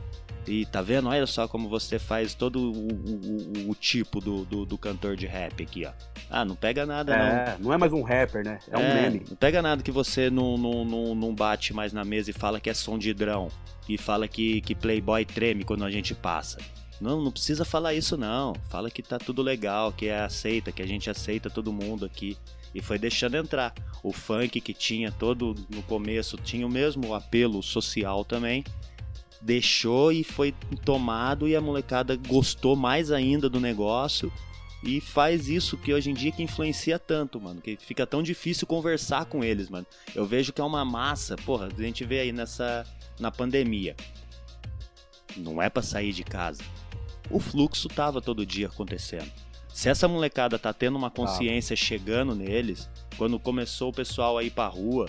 e 0.47 0.65
tá 0.65 0.81
vendo? 0.81 1.09
Olha 1.09 1.25
só 1.27 1.47
como 1.47 1.67
você 1.69 1.97
faz 1.99 2.33
todo 2.33 2.59
o, 2.59 2.87
o- 2.87 3.69
o- 3.71 3.75
tipo 3.75 4.19
do, 4.19 4.45
do, 4.45 4.65
do 4.65 4.77
cantor 4.77 5.15
de 5.15 5.25
rap 5.27 5.61
aqui, 5.63 5.85
ó. 5.85 5.91
Ah, 6.29 6.43
não 6.45 6.55
pega 6.55 6.85
nada, 6.85 7.15
não. 7.15 7.23
É, 7.25 7.57
não 7.59 7.73
é 7.73 7.77
mais 7.77 7.91
um 7.93 8.01
rapper, 8.01 8.43
né? 8.43 8.59
É, 8.69 8.77
um 8.77 8.93
meme. 8.93 9.23
Não 9.29 9.35
pega 9.35 9.61
nada 9.61 9.81
que 9.83 9.91
você 9.91 10.29
não, 10.29 10.57
não, 10.57 10.83
não, 10.85 11.15
não 11.15 11.35
bate 11.35 11.73
mais 11.73 11.93
na 11.93 12.03
mesa 12.03 12.29
e 12.29 12.33
fala 12.33 12.59
que 12.59 12.69
é 12.69 12.73
som 12.73 12.97
de 12.97 13.09
hidrão. 13.09 13.49
E 13.87 13.97
fala 13.97 14.27
que, 14.27 14.61
que 14.61 14.73
Playboy 14.73 15.23
treme 15.25 15.63
quando 15.63 15.83
a 15.85 15.91
gente 15.91 16.15
passa. 16.15 16.57
Não, 16.99 17.21
não 17.21 17.31
precisa 17.31 17.63
falar 17.65 17.93
isso 17.93 18.15
não. 18.17 18.53
Fala 18.69 18.89
que 18.89 19.03
tá 19.03 19.17
tudo 19.19 19.41
legal, 19.41 19.91
que 19.91 20.07
é 20.07 20.21
aceita, 20.21 20.71
que 20.71 20.81
a 20.81 20.87
gente 20.87 21.09
aceita 21.09 21.49
todo 21.49 21.73
mundo 21.73 22.05
aqui. 22.05 22.37
E 22.73 22.81
foi 22.81 22.97
deixando 22.97 23.35
entrar. 23.37 23.73
O 24.03 24.11
funk 24.11 24.59
que 24.61 24.73
tinha 24.73 25.11
todo 25.11 25.55
no 25.69 25.81
começo, 25.83 26.37
tinha 26.37 26.65
o 26.65 26.69
mesmo 26.69 27.13
apelo 27.13 27.61
social 27.61 28.23
também. 28.25 28.63
Deixou 29.45 30.11
e 30.11 30.23
foi 30.23 30.55
tomado 30.83 31.47
e 31.47 31.55
a 31.55 31.61
molecada 31.61 32.15
gostou 32.15 32.75
mais 32.75 33.11
ainda 33.11 33.47
do 33.47 33.59
negócio 33.59 34.33
e 34.83 34.99
faz 34.99 35.47
isso 35.47 35.77
que 35.77 35.93
hoje 35.93 36.09
em 36.09 36.15
dia 36.15 36.31
que 36.31 36.41
influencia 36.41 36.97
tanto, 36.97 37.39
mano, 37.39 37.61
que 37.61 37.77
fica 37.77 38.07
tão 38.07 38.23
difícil 38.23 38.65
conversar 38.65 39.25
com 39.25 39.43
eles, 39.43 39.69
mano. 39.69 39.85
Eu 40.15 40.25
vejo 40.25 40.51
que 40.51 40.59
é 40.59 40.63
uma 40.63 40.83
massa, 40.83 41.35
porra, 41.35 41.67
a 41.67 41.81
gente 41.81 42.03
vê 42.03 42.21
aí 42.21 42.31
nessa 42.31 42.83
na 43.19 43.29
pandemia. 43.29 43.95
Não 45.37 45.61
é 45.61 45.69
pra 45.69 45.83
sair 45.83 46.11
de 46.11 46.23
casa. 46.23 46.63
O 47.29 47.39
fluxo 47.39 47.87
tava 47.87 48.23
todo 48.23 48.47
dia 48.47 48.65
acontecendo. 48.65 49.31
Se 49.71 49.89
essa 49.89 50.07
molecada 50.07 50.57
tá 50.57 50.73
tendo 50.73 50.97
uma 50.97 51.11
consciência 51.11 51.75
chegando 51.75 52.33
neles, 52.33 52.89
quando 53.15 53.39
começou 53.39 53.89
o 53.89 53.93
pessoal 53.93 54.39
a 54.39 54.43
ir 54.43 54.49
pra 54.49 54.65
rua, 54.65 55.07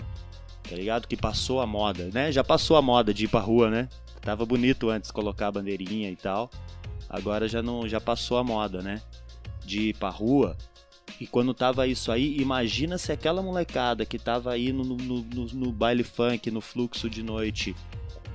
tá 0.69 0.75
ligado? 0.75 1.07
Que 1.07 1.17
passou 1.17 1.59
a 1.59 1.65
moda, 1.65 2.11
né? 2.13 2.31
Já 2.31 2.43
passou 2.43 2.77
a 2.77 2.83
moda 2.83 3.11
de 3.11 3.25
ir 3.25 3.27
pra 3.29 3.39
rua, 3.39 3.71
né? 3.71 3.89
Tava 4.21 4.45
bonito 4.45 4.89
antes 4.89 5.11
colocar 5.11 5.47
a 5.47 5.51
bandeirinha 5.51 6.09
e 6.09 6.15
tal. 6.15 6.49
Agora 7.09 7.47
já 7.47 7.61
não, 7.61 7.87
já 7.87 8.01
passou 8.01 8.37
a 8.37 8.43
moda, 8.43 8.81
né? 8.81 9.01
De 9.65 9.89
ir 9.89 9.95
pra 9.95 10.09
rua. 10.09 10.57
E 11.19 11.25
quando 11.25 11.53
tava 11.53 11.87
isso 11.87 12.11
aí, 12.11 12.37
imagina 12.39 12.97
se 12.97 13.11
aquela 13.11 13.41
molecada 13.41 14.05
que 14.05 14.19
tava 14.19 14.51
aí 14.51 14.71
no, 14.71 14.83
no, 14.83 14.95
no, 14.95 15.45
no 15.45 15.71
baile 15.71 16.03
funk, 16.03 16.51
no 16.51 16.61
fluxo 16.61 17.09
de 17.09 17.23
noite, 17.23 17.75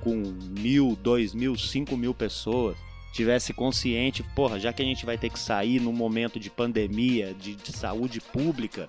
com 0.01 0.15
mil, 0.59 0.97
dois 1.01 1.33
mil, 1.33 1.57
cinco 1.57 1.95
mil 1.95 2.13
pessoas, 2.13 2.75
tivesse 3.13 3.53
consciente, 3.53 4.23
porra, 4.35 4.59
já 4.59 4.73
que 4.73 4.81
a 4.81 4.85
gente 4.85 5.05
vai 5.05 5.17
ter 5.17 5.29
que 5.29 5.39
sair 5.39 5.79
num 5.79 5.93
momento 5.93 6.39
de 6.39 6.49
pandemia, 6.49 7.33
de, 7.33 7.55
de 7.55 7.71
saúde 7.71 8.19
pública, 8.19 8.87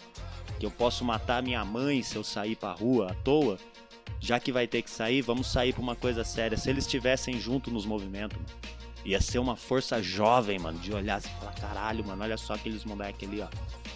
que 0.59 0.67
eu 0.67 0.71
posso 0.71 1.05
matar 1.05 1.43
minha 1.43 1.65
mãe 1.65 2.03
se 2.03 2.17
eu 2.17 2.25
sair 2.25 2.57
pra 2.57 2.73
rua 2.73 3.13
à 3.13 3.15
toa, 3.15 3.59
já 4.25 4.41
que 4.41 4.51
vai 4.51 4.67
ter 4.67 4.83
que 4.83 4.91
sair, 4.91 5.21
vamos 5.23 5.47
sair 5.53 5.73
pra 5.73 5.83
uma 5.83 5.95
coisa 5.95 6.25
séria. 6.25 6.57
Se 6.57 6.71
eles 6.71 6.85
estivessem 6.85 7.39
junto 7.39 7.71
nos 7.71 7.85
movimentos, 7.85 8.39
mano, 8.39 8.49
ia 9.05 9.21
ser 9.21 9.39
uma 9.39 9.55
força 9.55 10.03
jovem, 10.03 10.59
mano, 10.59 10.79
de 10.79 10.93
olhar 10.93 11.17
assim 11.17 11.29
e 11.37 11.41
falar, 11.41 11.53
caralho, 11.55 12.05
mano, 12.07 12.23
olha 12.23 12.37
só 12.39 12.55
aqueles 12.55 12.85
moleques 12.85 13.29
ali, 13.29 13.41
ó. 13.43 13.49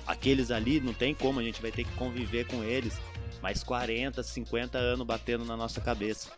Aqueles 0.07 0.51
ali, 0.51 0.81
não 0.81 0.93
tem 0.93 1.15
como, 1.15 1.41
a 1.41 1.43
gente 1.43 1.63
vai 1.63 1.71
ter 1.71 1.85
que 1.85 1.93
conviver 1.93 2.47
com 2.47 2.63
eles 2.63 2.99
mais 3.43 3.63
40, 3.63 4.23
50 4.23 4.77
anos 4.79 5.07
batendo 5.07 5.45
na 5.45 5.57
nossa 5.57 5.81
cabeça. 5.81 6.31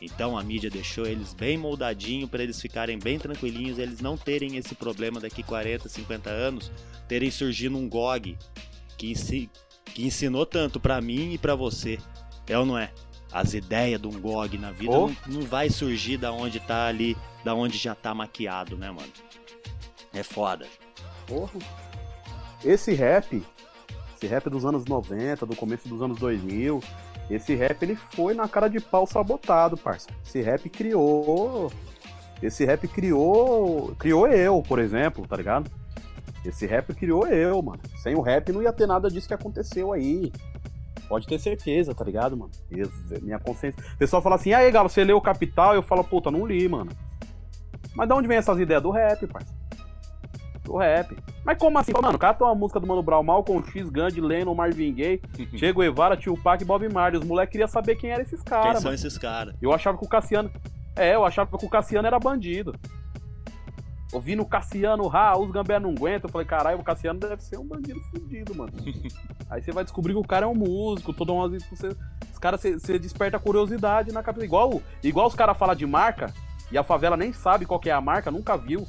Então 0.00 0.36
a 0.36 0.42
mídia 0.42 0.70
deixou 0.70 1.06
eles 1.06 1.34
bem 1.34 1.58
moldadinho 1.58 2.26
para 2.26 2.42
eles 2.42 2.60
ficarem 2.60 2.98
bem 2.98 3.18
tranquilinhos, 3.18 3.78
eles 3.78 4.00
não 4.00 4.16
terem 4.16 4.56
esse 4.56 4.74
problema 4.74 5.20
daqui 5.20 5.42
40, 5.42 5.88
50 5.88 6.30
anos, 6.30 6.72
terem 7.06 7.30
surgido 7.30 7.76
um 7.76 7.88
GOG 7.88 8.36
que, 8.96 9.10
ensi- 9.10 9.50
que 9.84 10.04
ensinou 10.06 10.46
tanto 10.46 10.80
pra 10.80 11.00
mim 11.00 11.34
e 11.34 11.38
pra 11.38 11.54
você. 11.54 11.98
É 12.48 12.58
ou 12.58 12.64
não 12.66 12.76
é? 12.78 12.90
As 13.32 13.54
ideias 13.54 14.00
de 14.00 14.08
um 14.08 14.20
GOG 14.20 14.58
na 14.58 14.72
vida 14.72 14.92
Oh. 14.92 15.06
não, 15.08 15.16
não 15.26 15.42
vai 15.42 15.70
surgir 15.70 16.16
da 16.16 16.32
onde 16.32 16.58
tá 16.60 16.86
ali, 16.86 17.16
da 17.44 17.54
onde 17.54 17.78
já 17.78 17.94
tá 17.94 18.12
maquiado, 18.14 18.76
né, 18.76 18.90
mano? 18.90 19.12
É 20.12 20.22
foda. 20.22 20.66
Porra. 21.26 21.52
Esse 22.64 22.92
rap, 22.92 23.42
esse 24.16 24.26
rap 24.26 24.50
dos 24.50 24.64
anos 24.64 24.84
90, 24.84 25.46
do 25.46 25.54
começo 25.56 25.88
dos 25.88 26.02
anos 26.02 26.18
2000, 26.18 26.82
esse 27.30 27.54
rap 27.54 27.82
ele 27.82 27.96
foi 27.96 28.34
na 28.34 28.48
cara 28.48 28.68
de 28.68 28.80
pau 28.80 29.06
sabotado, 29.06 29.76
parça. 29.76 30.08
Esse 30.26 30.42
rap 30.42 30.68
criou. 30.68 31.72
Esse 32.42 32.64
rap 32.64 32.88
criou. 32.88 33.94
Criou 33.98 34.26
eu, 34.26 34.60
por 34.62 34.78
exemplo, 34.80 35.26
tá 35.26 35.36
ligado? 35.36 35.70
Esse 36.44 36.66
rap 36.66 36.92
criou 36.94 37.26
eu, 37.26 37.62
mano. 37.62 37.80
Sem 38.02 38.14
o 38.16 38.20
rap 38.20 38.50
não 38.50 38.62
ia 38.62 38.72
ter 38.72 38.86
nada 38.86 39.08
disso 39.08 39.28
que 39.28 39.34
aconteceu 39.34 39.92
aí. 39.92 40.32
Pode 41.10 41.26
ter 41.26 41.40
certeza, 41.40 41.92
tá 41.92 42.04
ligado, 42.04 42.36
mano? 42.36 42.52
Minha 43.20 43.40
consciência. 43.40 43.82
O 43.94 43.98
pessoal 43.98 44.22
fala 44.22 44.36
assim, 44.36 44.52
aí, 44.52 44.70
Galo, 44.70 44.88
você 44.88 45.02
leu 45.02 45.16
o 45.16 45.20
Capital? 45.20 45.74
Eu 45.74 45.82
falo, 45.82 46.04
puta, 46.04 46.30
não 46.30 46.46
li, 46.46 46.68
mano. 46.68 46.92
Mas 47.96 48.06
de 48.06 48.14
onde 48.14 48.28
vem 48.28 48.36
essas 48.36 48.56
ideias? 48.60 48.80
Do 48.80 48.92
rap, 48.92 49.26
parça. 49.26 49.52
Do 50.62 50.76
rap. 50.76 51.18
Mas 51.44 51.58
como 51.58 51.76
assim? 51.80 51.90
Mano, 52.00 52.14
o 52.14 52.18
cara 52.18 52.34
tem 52.34 52.46
uma 52.46 52.54
música 52.54 52.78
do 52.78 52.86
Mano 52.86 53.02
Brown, 53.02 53.24
Malcolm 53.24 53.60
X, 53.72 53.90
Gandhi, 53.90 54.20
Lennon, 54.20 54.54
Marvin 54.54 54.94
Gaye, 54.94 55.20
Che 55.58 55.72
Guevara, 55.72 56.16
Tupac 56.16 56.62
e 56.62 56.64
Bob 56.64 56.88
Marley. 56.88 57.18
Os 57.20 57.26
moleques 57.26 57.50
queriam 57.50 57.66
saber 57.66 57.96
quem 57.96 58.10
eram 58.10 58.22
esses 58.22 58.40
Quem 58.40 58.52
caras, 58.52 58.74
são 58.76 58.84
mano. 58.84 58.94
esses 58.94 59.18
caras? 59.18 59.56
Eu 59.60 59.72
achava 59.72 59.98
que 59.98 60.04
o 60.04 60.08
Cassiano... 60.08 60.48
É, 60.94 61.16
eu 61.16 61.24
achava 61.24 61.58
que 61.58 61.66
o 61.66 61.68
Cassiano 61.68 62.06
era 62.06 62.20
bandido. 62.20 62.72
Ouvindo 64.12 64.42
o 64.42 64.46
Cassiano, 64.46 65.08
ah, 65.14 65.38
os 65.38 65.50
gambé 65.50 65.78
não 65.78 65.90
aguentam. 65.90 66.28
Eu 66.28 66.32
falei, 66.32 66.46
caralho, 66.46 66.78
o 66.78 66.84
Cassiano 66.84 67.20
deve 67.20 67.42
ser 67.42 67.58
um 67.58 67.66
bandido 67.66 68.00
fudido, 68.10 68.54
mano. 68.54 68.72
Aí 69.48 69.62
você 69.62 69.70
vai 69.70 69.84
descobrir 69.84 70.14
que 70.14 70.18
o 70.18 70.26
cara 70.26 70.46
é 70.46 70.48
um 70.48 70.54
músico, 70.54 71.12
todo 71.12 71.32
mundo. 71.32 71.56
Você, 71.70 71.88
os 72.32 72.38
caras, 72.38 72.60
você, 72.60 72.78
você 72.78 72.98
desperta 72.98 73.36
a 73.36 73.40
curiosidade 73.40 74.12
na 74.12 74.22
cabeça. 74.22 74.44
Igual, 74.44 74.82
igual 75.02 75.28
os 75.28 75.34
caras 75.34 75.56
falam 75.56 75.76
de 75.76 75.86
marca 75.86 76.32
e 76.72 76.78
a 76.78 76.82
favela 76.82 77.16
nem 77.16 77.32
sabe 77.32 77.66
qual 77.66 77.78
que 77.78 77.90
é 77.90 77.92
a 77.92 78.00
marca, 78.00 78.30
nunca 78.30 78.56
viu. 78.56 78.86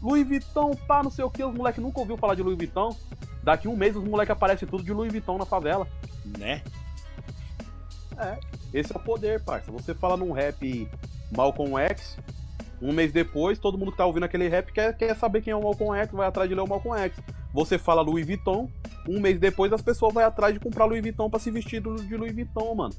Louis 0.00 0.26
Vuitton, 0.26 0.74
pá, 0.86 1.02
não 1.02 1.10
sei 1.10 1.24
o 1.24 1.30
que, 1.30 1.42
os 1.42 1.54
moleques 1.54 1.82
nunca 1.82 2.00
ouviu 2.00 2.16
falar 2.16 2.34
de 2.34 2.42
Louis 2.42 2.56
Vuitton. 2.56 2.96
Daqui 3.42 3.68
um 3.68 3.76
mês 3.76 3.96
os 3.96 4.04
moleques 4.04 4.30
aparecem 4.30 4.68
tudo 4.68 4.82
de 4.82 4.92
Louis 4.92 5.10
Vuitton 5.10 5.38
na 5.38 5.44
favela. 5.44 5.86
Né? 6.38 6.62
Esse 8.72 8.92
é 8.92 8.96
o 8.96 9.02
poder, 9.02 9.42
parça. 9.42 9.70
Você 9.72 9.94
fala 9.94 10.16
num 10.16 10.32
rap 10.32 10.88
Malcolm 11.34 11.78
X, 11.78 12.18
Um 12.80 12.92
mês 12.92 13.12
depois, 13.12 13.58
todo 13.58 13.76
mundo 13.76 13.90
que 13.90 13.98
tá 13.98 14.06
ouvindo 14.06 14.24
aquele 14.24 14.48
rap 14.48 14.72
quer, 14.72 14.96
quer 14.96 15.16
saber 15.16 15.42
quem 15.42 15.52
é 15.52 15.56
o 15.56 15.62
Malcolm 15.62 15.98
X, 15.98 16.12
vai 16.12 16.26
atrás 16.26 16.48
de 16.48 16.54
ler 16.54 16.62
o 16.62 16.68
Malcolm 16.68 16.98
X. 17.00 17.18
Você 17.52 17.76
fala 17.78 18.02
Louis 18.02 18.24
Vuitton, 18.24 18.70
um 19.08 19.20
mês 19.20 19.38
depois 19.40 19.72
as 19.72 19.82
pessoas 19.82 20.14
vão 20.14 20.24
atrás 20.24 20.54
de 20.54 20.60
comprar 20.60 20.84
Louis 20.84 21.02
Vuitton 21.02 21.28
pra 21.28 21.40
se 21.40 21.50
vestir 21.50 21.80
de 21.80 22.16
Louis 22.16 22.32
Vuitton, 22.32 22.74
mano. 22.74 22.94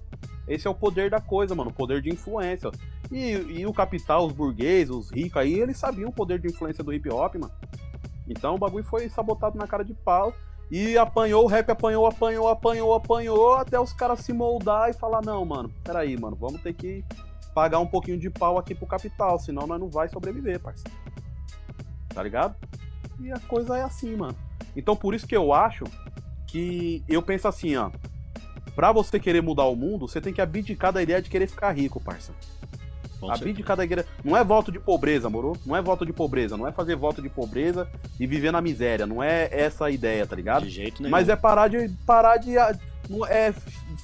Esse 0.47 0.67
é 0.67 0.69
o 0.69 0.75
poder 0.75 1.09
da 1.09 1.21
coisa, 1.21 1.53
mano, 1.53 1.69
o 1.69 1.73
poder 1.73 2.01
de 2.01 2.09
influência. 2.09 2.71
E, 3.11 3.32
e 3.59 3.65
o 3.65 3.73
capital, 3.73 4.25
os 4.25 4.34
burgueses, 4.34 4.89
os 4.89 5.11
ricos 5.11 5.38
aí, 5.38 5.59
eles 5.59 5.77
sabiam 5.77 6.09
o 6.09 6.13
poder 6.13 6.39
de 6.39 6.47
influência 6.47 6.84
do 6.84 6.91
hip 6.91 7.07
hop, 7.09 7.36
mano. 7.36 7.53
Então 8.27 8.55
o 8.55 8.57
bagulho 8.57 8.84
foi 8.84 9.07
sabotado 9.09 9.57
na 9.57 9.67
cara 9.67 9.84
de 9.86 9.93
pau. 9.93 10.34
E 10.71 10.97
apanhou, 10.97 11.45
o 11.45 11.47
rap 11.47 11.69
apanhou, 11.71 12.05
apanhou, 12.05 12.47
apanhou, 12.47 12.93
apanhou, 12.93 13.55
até 13.55 13.80
os 13.80 13.91
caras 13.91 14.19
se 14.19 14.32
moldar 14.32 14.89
e 14.89 14.93
falar, 14.93 15.21
não, 15.23 15.43
mano, 15.43 15.71
peraí, 15.84 16.15
mano, 16.15 16.36
vamos 16.36 16.61
ter 16.61 16.73
que 16.73 17.03
pagar 17.54 17.80
um 17.80 17.88
pouquinho 17.88 18.18
de 18.18 18.30
pau 18.30 18.58
aqui 18.58 18.74
pro 18.74 18.88
capital, 18.88 19.39
senão 19.39 19.68
nós 19.68 19.80
não 19.80 19.89
vai 19.89 20.08
sobreviver, 20.10 20.60
parceiro. 20.60 20.97
Tá 22.10 22.24
ligado? 22.24 22.56
E 23.20 23.32
a 23.32 23.39
coisa 23.39 23.78
é 23.78 23.84
assim, 23.84 24.16
mano. 24.16 24.36
Então 24.76 24.95
por 24.95 25.14
isso 25.14 25.28
que 25.28 25.36
eu 25.36 25.54
acho 25.54 25.84
que 26.47 27.04
eu 27.08 27.22
penso 27.22 27.47
assim, 27.47 27.76
ó. 27.76 27.91
Pra 28.76 28.91
você 28.91 29.20
querer 29.20 29.41
mudar 29.41 29.66
o 29.66 29.76
mundo, 29.76 30.08
você 30.08 30.22
tem 30.22 30.34
que 30.34 30.41
abdicar 30.41 30.93
da 30.93 31.02
ideia 31.02 31.22
de 31.22 31.30
querer 31.30 31.47
ficar 31.47 31.72
rico, 31.72 32.00
parça. 32.00 32.34
Com. 33.20 33.30
Abdicar 33.30 33.76
da 33.76 33.84
ideia. 33.84 34.06
Não 34.24 34.38
é 34.38 34.43
voto 34.43 34.72
de 34.72 34.80
pobreza, 34.80 35.30
moro? 35.30 35.58
Não 35.66 35.76
é 35.76 35.82
voto 35.82 36.06
de 36.06 36.14
pobreza. 36.14 36.56
Não 36.56 36.66
é 36.66 36.72
fazer 36.72 36.95
voto 36.95 37.22
de 37.22 37.28
pobreza 37.28 37.88
e 38.18 38.26
viver 38.26 38.52
na 38.52 38.62
miséria. 38.62 39.06
Não 39.06 39.22
é 39.22 39.50
essa 39.52 39.86
a 39.86 39.91
ideia, 39.91 40.26
tá 40.26 40.36
ligado? 40.36 40.64
De 40.64 40.70
jeito 40.70 41.02
nenhum. 41.02 41.12
Mas 41.12 41.28
é 41.28 41.36
parar 41.36 41.68
de. 41.68 41.89
parar 42.06 42.38
de. 42.38 42.56
É 43.30 43.53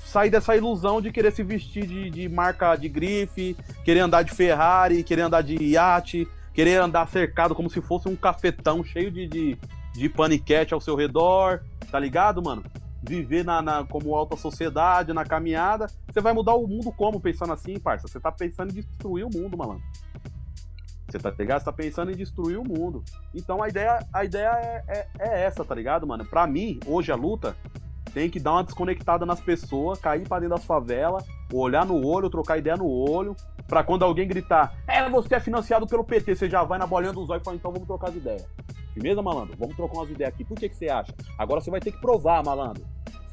sair 0.06 0.30
dessa 0.30 0.56
ilusão 0.56 1.00
de 1.02 1.12
querer 1.12 1.32
se 1.32 1.44
vestir 1.44 1.86
de, 1.86 2.10
de 2.10 2.30
marca 2.30 2.76
de 2.76 2.90
grife, 2.90 3.56
querer 3.84 4.00
andar 4.00 4.24
de 4.24 4.32
Ferrari, 4.32 5.04
querer 5.04 5.22
andar 5.24 5.42
de 5.42 5.56
iate, 5.62 6.28
querer 6.54 6.82
andar 6.82 7.08
cercado 7.08 7.54
como 7.54 7.70
se 7.70 7.82
fosse 7.82 8.08
um 8.10 8.16
cafetão 8.16 8.84
cheio 8.84 9.12
de, 9.12 9.28
de, 9.28 9.58
de 9.94 10.10
paniquete 10.10 10.74
ao 10.74 10.82
seu 10.82 10.96
redor, 10.96 11.62
tá 11.92 12.00
ligado, 12.00 12.42
mano? 12.42 12.64
Viver 13.08 13.46
na, 13.46 13.62
na- 13.62 13.84
como 13.84 14.16
alta 14.16 14.36
sociedade, 14.36 15.14
na 15.14 15.24
caminhada. 15.24 15.86
Você 16.12 16.20
vai 16.22 16.34
mudar 16.34 16.56
o 16.56 16.66
mundo 16.68 16.92
como 16.92 17.20
pensando 17.20 17.54
assim, 17.54 17.78
parça? 17.80 18.08
Você 18.08 18.20
tá 18.20 18.32
pensando 18.32 18.72
em 18.72 18.82
destruir 18.82 19.24
o 19.26 19.30
mundo, 19.30 19.56
malandro. 19.56 19.84
Você 21.08 21.20
tá 21.20 21.30
ligado? 21.38 21.60
Você 21.60 21.66
tá 21.66 21.72
pensando 21.72 22.12
em 22.12 22.16
destruir 22.16 22.58
o 22.58 22.64
mundo. 22.64 23.04
Então 23.36 23.62
a 23.62 23.70
ideia, 23.70 24.00
a 24.12 24.26
ideia 24.26 24.50
é, 24.50 24.84
é, 24.88 25.08
é 25.20 25.44
essa, 25.44 25.64
tá 25.64 25.76
ligado, 25.76 26.08
mano? 26.08 26.26
Pra 26.26 26.48
mim, 26.48 26.80
hoje 26.88 27.12
a 27.12 27.16
luta 27.16 27.56
tem 28.16 28.30
que 28.30 28.40
dar 28.40 28.54
uma 28.54 28.64
desconectada 28.64 29.26
nas 29.26 29.42
pessoas, 29.42 30.00
cair 30.00 30.26
pra 30.26 30.40
dentro 30.40 30.56
das 30.56 30.64
favelas, 30.64 31.26
olhar 31.54 31.86
no 31.86 32.08
olho, 32.08 32.30
trocar 32.30 32.58
ideia 32.58 32.78
no 32.78 32.88
olho, 32.88 33.36
pra 33.68 33.84
quando 33.84 34.04
alguém 34.04 34.26
gritar, 34.26 34.74
é, 34.88 35.08
você 35.10 35.36
é 35.36 35.40
financiado 35.42 35.86
pelo 35.86 36.02
PT, 36.02 36.34
você 36.34 36.50
já 36.50 36.64
vai 36.64 36.80
na 36.80 36.88
bolinha 36.88 37.12
dos 37.12 37.30
olhos 37.30 37.42
e 37.42 37.44
fala, 37.44 37.58
então 37.58 37.74
vamos 37.74 37.86
trocar 37.86 38.08
as 38.08 38.16
ideias. 38.16 38.48
Firmeza, 38.94 39.22
malandro? 39.22 39.58
Vamos 39.60 39.76
trocar 39.76 39.98
umas 39.98 40.10
ideias 40.10 40.34
aqui. 40.34 40.46
Por 40.46 40.58
que, 40.58 40.70
que 40.70 40.78
você 40.78 40.88
acha? 40.88 41.14
Agora 41.38 41.60
você 41.60 41.70
vai 41.70 41.82
ter 41.82 41.92
que 41.92 42.00
provar, 42.00 42.42
malandro. 42.42 42.86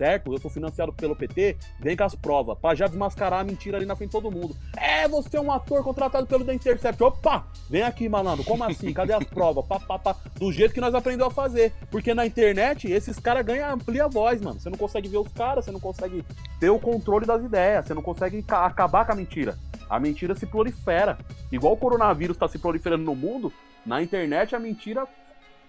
Certo? 0.03 0.33
Eu 0.33 0.39
sou 0.41 0.51
financiado 0.51 0.93
pelo 0.93 1.15
PT, 1.15 1.57
vem 1.79 1.97
com 1.97 2.03
as 2.03 2.13
provas, 2.17 2.59
pra 2.59 2.75
já 2.75 2.89
desmascarar 2.89 3.39
a 3.39 3.45
mentira 3.45 3.77
ali 3.77 3.87
na 3.87 3.95
frente 3.95 4.09
de 4.11 4.21
todo 4.21 4.33
mundo. 4.33 4.57
É, 4.77 5.07
você 5.07 5.37
é 5.37 5.41
um 5.41 5.53
ator 5.53 5.85
contratado 5.85 6.27
pelo 6.27 6.45
The 6.45 6.55
Intercept. 6.55 7.01
Opa! 7.05 7.47
Vem 7.71 7.83
aqui, 7.83 8.09
malandro. 8.09 8.43
Como 8.45 8.65
assim? 8.65 8.93
Cadê 8.93 9.13
as 9.13 9.23
provas? 9.23 9.65
Pá, 9.65 9.79
pá, 9.79 10.01
pá. 10.01 10.17
Do 10.41 10.51
jeito 10.51 10.75
que 10.75 10.81
nós 10.81 10.93
aprendemos 10.93 11.33
a 11.33 11.37
fazer. 11.37 11.73
Porque 11.89 12.13
na 12.15 12.27
internet, 12.27 12.91
esses 12.91 13.17
caras 13.21 13.47
ganham, 13.47 13.71
amplia 13.73 14.07
a 14.07 14.09
voz, 14.09 14.41
mano. 14.43 14.59
Você 14.59 14.69
não 14.69 14.77
consegue 14.77 15.09
ver 15.09 15.19
os 15.19 15.29
caras, 15.33 15.65
você 15.67 15.71
não 15.71 15.79
consegue 15.79 16.25
ter 16.59 16.69
o 16.71 16.81
controle 16.81 17.25
das 17.25 17.41
ideias, 17.45 17.87
você 17.87 17.95
não 17.95 18.03
consegue 18.03 18.43
ca- 18.43 18.67
acabar 18.67 19.07
com 19.07 19.13
a 19.13 19.15
mentira. 19.15 19.57
A 19.89 20.01
mentira 20.01 20.35
se 20.35 20.47
prolifera. 20.47 21.17
Igual 21.53 21.75
o 21.75 21.77
coronavírus 21.77 22.37
tá 22.37 22.49
se 22.49 22.59
proliferando 22.59 23.05
no 23.05 23.15
mundo, 23.15 23.53
na 23.87 24.03
internet 24.03 24.57
a 24.57 24.59
mentira 24.59 25.07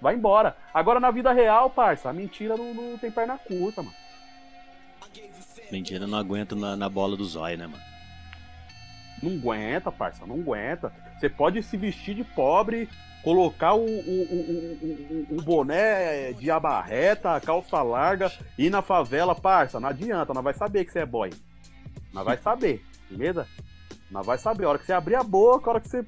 vai 0.01 0.15
embora. 0.15 0.57
Agora 0.73 0.99
na 0.99 1.11
vida 1.11 1.31
real, 1.31 1.69
parça, 1.69 2.09
a 2.09 2.13
mentira 2.13 2.57
não, 2.57 2.73
não 2.73 2.97
tem 2.97 3.11
perna 3.11 3.37
curta, 3.37 3.83
mano. 3.83 3.93
Mentira 5.73 6.05
não 6.05 6.19
aguenta 6.19 6.55
na, 6.55 6.75
na 6.77 6.87
bola 6.87 7.17
do 7.17 7.25
zóio, 7.25 7.57
né, 7.57 7.65
mano? 7.65 7.83
Não 9.23 9.31
aguenta, 9.31 9.91
parça, 9.91 10.23
não 10.23 10.35
aguenta. 10.35 10.93
Você 11.17 11.27
pode 11.27 11.63
se 11.63 11.75
vestir 11.75 12.13
de 12.13 12.23
pobre, 12.23 12.87
colocar 13.23 13.73
o, 13.73 13.83
o, 13.83 13.87
o, 13.89 15.27
o, 15.31 15.41
boné 15.41 16.31
de 16.33 16.51
abarreta, 16.51 17.35
a 17.35 17.41
calça 17.41 17.81
larga, 17.81 18.31
ir 18.55 18.69
na 18.69 18.83
favela, 18.83 19.33
parça, 19.33 19.79
não 19.79 19.89
adianta, 19.89 20.31
nós 20.31 20.43
vai 20.43 20.53
saber 20.53 20.85
que 20.85 20.91
você 20.91 20.99
é 20.99 21.05
boy. 21.07 21.31
Nós 22.13 22.23
vai 22.23 22.37
saber, 22.37 22.85
beleza? 23.09 23.47
Nós 24.11 24.27
vai 24.27 24.37
saber. 24.37 24.65
A 24.65 24.69
hora 24.69 24.77
que 24.77 24.85
você 24.85 24.93
abrir 24.93 25.15
a 25.15 25.23
boca, 25.23 25.71
a 25.71 25.73
hora 25.73 25.81
que 25.81 25.89
você. 25.89 26.05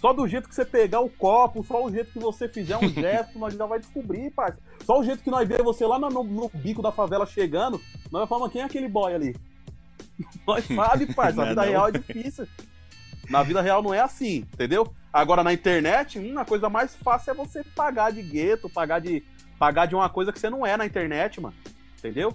Só 0.00 0.12
do 0.12 0.28
jeito 0.28 0.48
que 0.48 0.54
você 0.54 0.64
pegar 0.64 1.00
o 1.00 1.10
copo, 1.10 1.64
só 1.64 1.84
o 1.84 1.90
jeito 1.90 2.12
que 2.12 2.18
você 2.20 2.48
fizer 2.48 2.76
um 2.76 2.88
gesto, 2.88 3.38
nós 3.38 3.54
já 3.54 3.66
vai 3.66 3.80
descobrir, 3.80 4.30
parça. 4.30 4.58
Só 4.84 5.00
o 5.00 5.04
jeito 5.04 5.22
que 5.22 5.30
nós 5.30 5.46
ver 5.48 5.62
você 5.62 5.84
lá 5.86 5.98
no, 5.98 6.08
no 6.22 6.48
bico 6.54 6.80
da 6.80 6.92
favela 6.92 7.26
chegando, 7.26 7.80
nós 8.10 8.28
falar, 8.28 8.48
quem 8.48 8.62
é 8.62 8.64
aquele 8.64 8.88
boy 8.88 9.12
ali? 9.12 9.36
Nós 10.46 10.64
sabe, 10.66 11.14
parça. 11.14 11.42
A 11.42 11.46
é 11.46 11.48
vida 11.50 11.62
não. 11.62 11.68
real 11.68 11.88
é 11.88 11.92
difícil. 11.92 12.48
Na 13.30 13.42
vida 13.42 13.60
real 13.60 13.82
não 13.82 13.94
é 13.94 14.00
assim, 14.00 14.38
entendeu? 14.52 14.92
Agora 15.12 15.44
na 15.44 15.52
internet, 15.52 16.18
hum, 16.18 16.38
a 16.38 16.44
coisa 16.44 16.68
mais 16.68 16.96
fácil 16.96 17.30
é 17.30 17.34
você 17.34 17.62
pagar 17.62 18.10
de 18.10 18.22
gueto, 18.22 18.68
pagar 18.68 19.00
de 19.00 19.22
pagar 19.58 19.86
de 19.86 19.94
uma 19.94 20.08
coisa 20.08 20.32
que 20.32 20.38
você 20.38 20.48
não 20.48 20.64
é 20.64 20.76
na 20.76 20.86
internet, 20.86 21.40
mano. 21.40 21.54
Entendeu? 21.98 22.34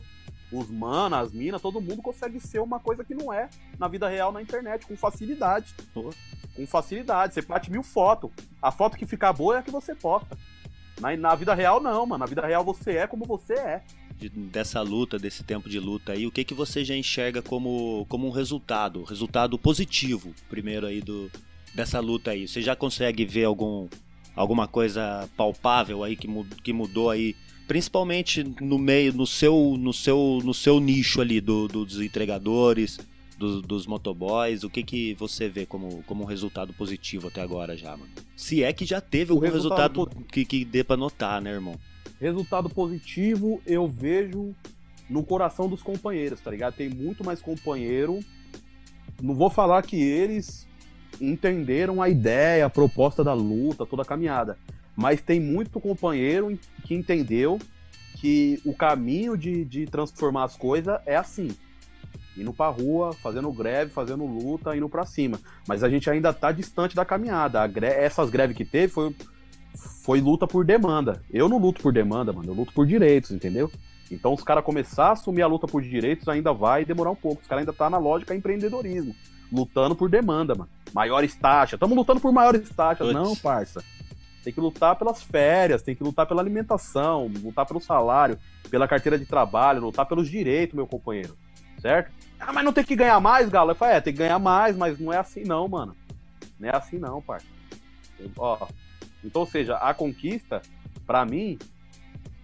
Os 0.54 0.70
manos, 0.70 1.18
as 1.18 1.32
minas, 1.34 1.62
todo 1.62 1.82
mundo 1.82 2.02
consegue 2.02 2.40
ser 2.40 2.60
uma 2.60 2.80
coisa 2.80 3.04
que 3.04 3.16
não 3.16 3.34
é 3.34 3.50
na 3.80 3.88
vida 3.88 4.08
real 4.08 4.32
na 4.32 4.42
internet, 4.42 4.86
com 4.86 4.96
facilidade. 4.96 5.74
Com 6.56 6.68
facilidade. 6.68 7.34
Você 7.34 7.42
bate 7.42 7.72
mil 7.72 7.82
fotos. 7.82 8.30
A 8.62 8.72
foto 8.72 8.96
que 8.98 9.06
ficar 9.08 9.34
boa 9.34 9.56
é 9.56 9.60
a 9.60 9.64
que 9.64 9.72
você 9.72 9.96
posta. 9.96 10.38
Na, 11.02 11.18
na 11.18 11.34
vida 11.36 11.54
real, 11.56 11.82
não, 11.82 12.06
mano. 12.06 12.20
Na 12.20 12.26
vida 12.28 12.46
real 12.46 12.64
você 12.64 12.98
é 12.98 13.08
como 13.08 13.26
você 13.26 13.54
é. 13.54 13.82
De- 14.16 14.30
dessa 14.30 14.80
luta, 14.82 15.18
desse 15.18 15.44
tempo 15.44 15.68
de 15.68 15.80
luta 15.80 16.12
aí, 16.14 16.28
o 16.28 16.32
que 16.32 16.44
que 16.44 16.54
você 16.54 16.86
já 16.86 16.96
enxerga 16.96 17.42
como, 17.42 18.06
como 18.08 18.28
um 18.28 18.32
resultado, 18.32 19.04
resultado 19.04 19.58
positivo, 19.58 20.34
primeiro 20.50 20.86
aí 20.86 21.02
do 21.02 21.32
dessa 21.74 22.00
luta 22.00 22.30
aí? 22.30 22.48
Você 22.48 22.62
já 22.62 22.76
consegue 22.76 23.26
ver 23.26 23.46
algum 23.46 23.88
alguma 24.36 24.68
coisa 24.68 25.28
palpável 25.36 26.04
aí 26.04 26.16
que, 26.16 26.28
que 26.64 26.72
mudou 26.72 27.10
aí, 27.10 27.36
principalmente 27.78 28.44
no 28.62 28.78
meio, 28.78 29.12
no 29.14 29.26
seu 29.26 29.76
no 29.80 29.92
seu 29.92 30.40
no 30.44 30.54
seu 30.54 30.80
nicho 30.80 31.20
ali 31.22 31.42
do, 31.42 31.68
do- 31.68 31.84
dos 31.84 32.00
entregadores, 32.00 33.00
do- 33.36 33.64
dos 33.64 33.88
motoboys, 33.88 34.64
o 34.64 34.70
que 34.70 34.84
que 34.84 35.16
você 35.16 35.50
vê 35.50 35.66
como, 35.66 36.04
como 36.04 36.22
um 36.22 36.26
resultado 36.28 36.72
positivo 36.74 37.30
até 37.30 37.42
agora 37.42 37.76
já, 37.76 37.98
mano? 37.98 38.12
Se 38.38 38.64
é 38.64 38.72
que 38.72 38.86
já 38.86 39.02
teve 39.02 39.32
O 39.32 39.38
algum 39.38 39.48
resultado 39.48 40.02
resultado, 40.02 40.26
que, 40.32 40.46
que 40.46 40.64
dê 40.64 40.84
pra 40.84 40.96
notar, 40.96 41.42
né, 41.42 41.50
irmão? 41.52 41.74
Resultado 42.22 42.70
positivo 42.70 43.60
eu 43.66 43.88
vejo 43.88 44.54
no 45.10 45.24
coração 45.24 45.68
dos 45.68 45.82
companheiros, 45.82 46.40
tá 46.42 46.52
ligado? 46.52 46.76
Tem 46.76 46.88
muito 46.90 47.24
mais 47.26 47.42
companheiro. 47.42 48.20
Não 49.20 49.34
vou 49.34 49.50
falar 49.50 49.82
que 49.82 49.96
eles 50.00 50.68
entenderam 51.20 52.04
a 52.04 52.08
ideia, 52.08 52.68
a 52.68 52.70
proposta 52.70 53.24
da 53.24 53.34
luta, 53.34 53.84
toda 53.84 54.04
a 54.04 54.06
caminhada. 54.06 54.60
Mas 54.96 55.22
tem 55.22 55.40
muito 55.40 55.80
companheiro 55.80 56.58
que 56.86 56.94
entendeu 56.94 57.60
que 58.18 58.62
o 58.66 58.74
caminho 58.74 59.36
de, 59.38 59.66
de 59.66 59.86
transformar 59.86 60.44
as 60.46 60.56
coisas 60.56 61.00
é 61.06 61.16
assim. 61.16 61.50
Indo 62.38 62.54
pra 62.54 62.70
rua, 62.70 63.14
fazendo 63.14 63.52
greve, 63.52 63.92
fazendo 63.92 64.26
luta, 64.26 64.76
indo 64.76 64.90
pra 64.90 65.06
cima. 65.06 65.40
Mas 65.68 65.84
a 65.84 65.90
gente 65.90 66.10
ainda 66.10 66.34
tá 66.34 66.52
distante 66.52 66.96
da 66.96 67.06
caminhada. 67.06 67.62
A 67.62 67.68
gre- 67.68 67.88
Essas 67.88 68.30
greves 68.30 68.56
que 68.58 68.66
teve 68.66 68.92
foi, 68.92 69.16
foi 70.04 70.20
luta 70.22 70.48
por 70.48 70.66
demanda. 70.66 71.22
Eu 71.32 71.48
não 71.50 71.58
luto 71.60 71.82
por 71.82 71.94
demanda, 71.94 72.34
mano. 72.34 72.50
Eu 72.50 72.56
luto 72.56 72.74
por 72.74 72.88
direitos, 72.88 73.32
entendeu? 73.32 73.72
Então 74.12 74.34
os 74.34 74.44
caras 74.44 74.64
começar 74.64 75.08
a 75.08 75.12
assumir 75.14 75.42
a 75.42 75.48
luta 75.48 75.68
por 75.68 75.82
direitos 75.82 76.28
ainda 76.28 76.54
vai 76.54 76.86
demorar 76.86 77.12
um 77.12 77.16
pouco. 77.16 77.42
Os 77.42 77.48
caras 77.48 77.62
ainda 77.62 77.74
tá 77.74 77.90
na 77.90 77.98
lógica 77.98 78.34
empreendedorismo. 78.36 79.16
Lutando 79.52 79.96
por 79.96 80.10
demanda, 80.10 80.56
mano. 80.56 80.70
Maiores 80.94 81.36
taxas. 81.36 81.74
Estamos 81.78 81.96
lutando 81.96 82.20
por 82.20 82.32
maiores 82.32 82.68
taxas. 82.70 83.08
Não, 83.14 83.36
parça. 83.36 83.84
Tem 84.44 84.52
que 84.52 84.60
lutar 84.60 84.96
pelas 84.98 85.24
férias, 85.24 85.82
tem 85.82 85.96
que 85.96 86.04
lutar 86.04 86.28
pela 86.28 86.42
alimentação, 86.42 87.32
lutar 87.42 87.66
pelo 87.66 87.80
salário, 87.80 88.38
pela 88.70 88.88
carteira 88.88 89.18
de 89.18 89.26
trabalho, 89.26 89.82
lutar 89.82 90.06
pelos 90.06 90.30
direitos, 90.30 90.76
meu 90.76 90.86
companheiro. 90.86 91.38
Certo? 91.80 92.12
Ah, 92.40 92.52
mas 92.52 92.66
não 92.66 92.74
tem 92.74 92.84
que 92.84 92.96
ganhar 92.96 93.20
mais, 93.20 93.50
Galo? 93.50 93.72
Eu 93.72 93.76
falei, 93.76 93.96
é, 93.96 94.02
tem 94.02 94.14
que 94.14 94.20
ganhar 94.20 94.40
mais, 94.40 94.76
mas 94.76 95.00
não 95.00 95.14
é 95.14 95.18
assim 95.18 95.44
não, 95.44 95.68
mano. 95.68 95.96
Não 96.60 96.70
é 96.70 96.76
assim 96.76 96.98
não, 96.98 97.22
parça. 97.22 97.48
Ó, 98.38 98.68
então, 99.24 99.42
ou 99.42 99.48
seja, 99.48 99.78
a 99.78 99.94
conquista, 99.94 100.62
pra 101.06 101.26
mim, 101.26 101.58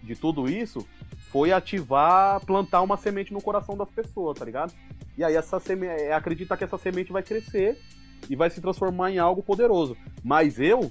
de 0.02 0.16
tudo 0.16 0.48
isso, 0.48 0.86
foi 1.30 1.52
ativar, 1.52 2.40
plantar 2.44 2.82
uma 2.82 2.96
semente 2.96 3.32
no 3.32 3.42
coração 3.42 3.76
das 3.76 3.88
pessoas, 3.90 4.38
tá 4.38 4.44
ligado? 4.44 4.72
E 5.16 5.24
aí 5.24 5.36
essa 5.36 5.60
semente, 5.60 6.10
acredita 6.10 6.56
que 6.56 6.64
essa 6.64 6.78
semente 6.78 7.12
vai 7.12 7.22
crescer 7.22 7.78
e 8.28 8.34
vai 8.34 8.50
se 8.50 8.60
transformar 8.60 9.10
em 9.10 9.18
algo 9.18 9.42
poderoso. 9.42 9.96
Mas 10.24 10.58
eu, 10.58 10.90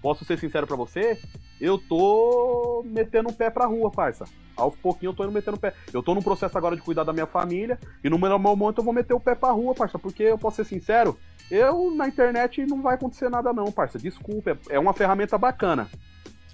posso 0.00 0.24
ser 0.24 0.38
sincero 0.38 0.66
pra 0.66 0.76
você, 0.76 1.18
eu 1.60 1.78
tô 1.78 2.82
metendo 2.86 3.28
o 3.28 3.32
pé 3.32 3.50
pra 3.50 3.66
rua, 3.66 3.90
parça. 3.90 4.24
Aos 4.56 4.74
pouquinhos 4.76 5.12
eu 5.12 5.16
tô 5.16 5.24
indo 5.24 5.32
metendo 5.32 5.56
o 5.56 5.60
pé. 5.60 5.72
Eu 5.92 6.02
tô 6.02 6.14
num 6.14 6.22
processo 6.22 6.56
agora 6.58 6.74
de 6.76 6.82
cuidar 6.82 7.04
da 7.04 7.12
minha 7.12 7.26
família, 7.26 7.78
e 8.02 8.08
no 8.10 8.18
meu 8.18 8.38
momento 8.38 8.78
eu 8.78 8.84
vou 8.84 8.92
meter 8.92 9.14
o 9.14 9.20
pé 9.20 9.34
pra 9.34 9.50
rua, 9.50 9.74
parça, 9.74 9.98
porque 9.98 10.22
eu 10.24 10.38
posso 10.38 10.56
ser 10.56 10.64
sincero, 10.64 11.16
eu 11.50 11.90
na 11.94 12.08
internet 12.08 12.64
não 12.66 12.82
vai 12.82 12.94
acontecer 12.94 13.28
nada 13.28 13.52
não, 13.52 13.70
parça. 13.72 13.98
Desculpa, 13.98 14.58
é 14.68 14.78
uma 14.78 14.92
ferramenta 14.92 15.36
bacana. 15.38 15.88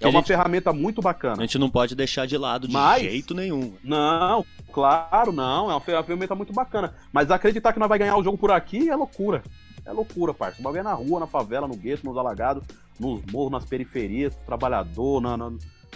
É 0.01 0.05
A 0.05 0.09
uma 0.09 0.19
gente- 0.19 0.27
ferramenta 0.27 0.73
muito 0.73 0.99
A 0.99 1.03
bacana. 1.03 1.41
gente 1.41 1.57
não 1.57 1.69
pode 1.69 1.95
deixar 1.95 2.27
de 2.27 2.37
lado 2.37 2.67
de 2.67 2.73
Mas- 2.73 3.01
jeito 3.01 3.33
nenhum. 3.33 3.73
Não, 3.81 4.45
claro, 4.71 5.31
não. 5.31 5.71
É 5.71 5.73
uma 5.73 5.79
fer- 5.79 6.03
ferramenta 6.03 6.35
muito 6.35 6.51
bacana. 6.51 6.93
Mas 7.13 7.31
acreditar 7.31 7.71
que 7.71 7.79
nós 7.79 7.87
vai 7.87 7.97
ganhar 7.97 8.17
o 8.17 8.23
jogo 8.23 8.37
por 8.37 8.51
aqui 8.51 8.89
é 8.89 8.95
loucura. 8.95 9.41
É 9.85 9.91
loucura, 9.91 10.33
parça. 10.33 10.59
O 10.59 10.63
bagulho 10.63 10.79
é 10.79 10.83
na 10.83 10.93
rua, 10.93 11.19
na 11.19 11.27
favela, 11.27 11.67
no 11.67 11.75
gueto, 11.75 12.05
nos 12.05 12.17
alagados, 12.17 12.63
nos 12.99 13.21
morros, 13.31 13.51
nas 13.51 13.65
periferias, 13.65 14.35
trabalhador, 14.45 15.21
na, 15.21 15.37
na- 15.37 15.51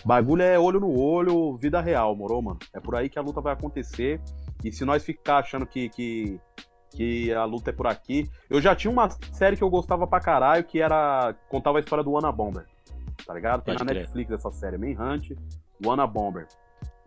Bagulho 0.05 0.41
é 0.43 0.57
olho 0.57 0.79
no 0.79 0.97
olho, 0.97 1.57
vida 1.57 1.81
real, 1.81 2.15
moro, 2.15 2.41
mano? 2.41 2.59
É 2.73 2.79
por 2.79 2.95
aí 2.95 3.09
que 3.09 3.19
a 3.19 3.21
luta 3.21 3.41
vai 3.41 3.51
acontecer. 3.51 4.21
E 4.63 4.71
se 4.71 4.85
nós 4.85 5.03
ficar 5.03 5.39
achando 5.39 5.65
que, 5.65 5.89
que, 5.89 6.39
que 6.91 7.33
a 7.33 7.43
luta 7.43 7.71
é 7.71 7.73
por 7.73 7.85
aqui. 7.87 8.29
Eu 8.49 8.61
já 8.61 8.73
tinha 8.73 8.91
uma 8.91 9.09
série 9.33 9.57
que 9.57 9.63
eu 9.63 9.69
gostava 9.69 10.07
pra 10.07 10.21
caralho, 10.21 10.63
que 10.63 10.79
era. 10.81 11.35
contava 11.49 11.79
a 11.79 11.81
história 11.81 12.03
do 12.03 12.17
Ana 12.17 12.31
Bomber. 12.31 12.65
Tá 13.25 13.33
ligado? 13.33 13.61
Tem 13.63 13.73
Pode 13.73 13.83
na 13.85 13.91
crer. 13.91 14.03
Netflix 14.03 14.31
essa 14.31 14.51
série, 14.51 14.77
Manhunt, 14.77 15.31
o 15.85 15.91
Ana 15.91 16.07
Bomber. 16.07 16.47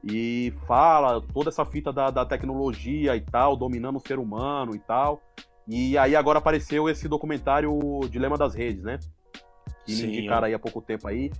E 0.04 0.52
fala 0.66 1.22
toda 1.32 1.48
essa 1.48 1.64
fita 1.64 1.92
da, 1.92 2.10
da 2.10 2.26
tecnologia 2.26 3.16
e 3.16 3.20
tal, 3.22 3.56
dominando 3.56 3.96
o 3.96 4.00
ser 4.06 4.18
humano 4.18 4.74
e 4.74 4.78
tal. 4.78 5.22
E 5.66 5.96
aí 5.96 6.16
agora 6.16 6.38
apareceu 6.38 6.88
esse 6.88 7.08
documentário 7.08 7.78
Dilema 8.10 8.36
das 8.36 8.54
Redes, 8.54 8.82
né? 8.82 8.98
Que 9.84 9.94
Sim, 9.94 10.06
me 10.06 10.18
indicaram 10.18 10.46
aí 10.46 10.54
há 10.54 10.58
pouco 10.58 10.80
tempo 10.80 11.08
aí. 11.08 11.30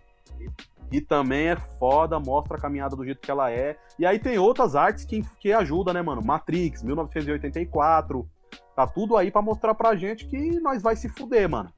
E, 0.91 1.01
também 1.01 1.49
é 1.49 1.57
foda, 1.57 2.21
mostra 2.21 2.57
a 2.57 2.61
caminhada 2.61 2.95
do 2.95 3.05
jeito 3.05 3.21
que 3.21 3.31
ela 3.31 3.51
é. 3.51 3.77
E 3.99 4.05
aí 4.05 4.19
tem 4.19 4.39
outras 4.39 4.77
artes 4.77 5.05
que, 5.05 5.23
que 5.41 5.53
ajudam, 5.53 5.95
né, 5.95 6.03
mano? 6.03 6.23
Matrix, 6.23 6.83
1984. 6.83 8.29
Tá 8.77 8.87
tudo 8.87 9.17
aí 9.17 9.31
pra 9.31 9.41
mostrar 9.41 9.75
pra 9.75 9.97
gente 9.97 10.27
que 10.27 10.61
nós 10.61 10.83
vai 10.83 10.95
se 10.95 11.09
fuder, 11.09 11.49
mano. 11.49 11.71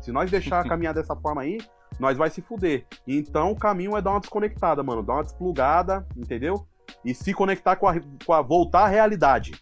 Se 0.00 0.12
nós 0.12 0.30
deixar 0.30 0.62
caminhar 0.68 0.94
dessa 0.94 1.16
forma 1.16 1.42
aí, 1.42 1.58
nós 1.98 2.16
vai 2.16 2.30
se 2.30 2.40
fuder. 2.40 2.86
Então 3.06 3.50
o 3.50 3.56
caminho 3.56 3.96
é 3.96 4.02
dar 4.02 4.12
uma 4.12 4.20
desconectada, 4.20 4.82
mano. 4.82 5.02
Dar 5.02 5.14
uma 5.14 5.24
desplugada, 5.24 6.06
entendeu? 6.16 6.66
E 7.04 7.14
se 7.14 7.34
conectar 7.34 7.76
com 7.76 7.88
a, 7.88 7.94
com 8.24 8.32
a. 8.32 8.40
voltar 8.40 8.84
à 8.84 8.88
realidade. 8.88 9.52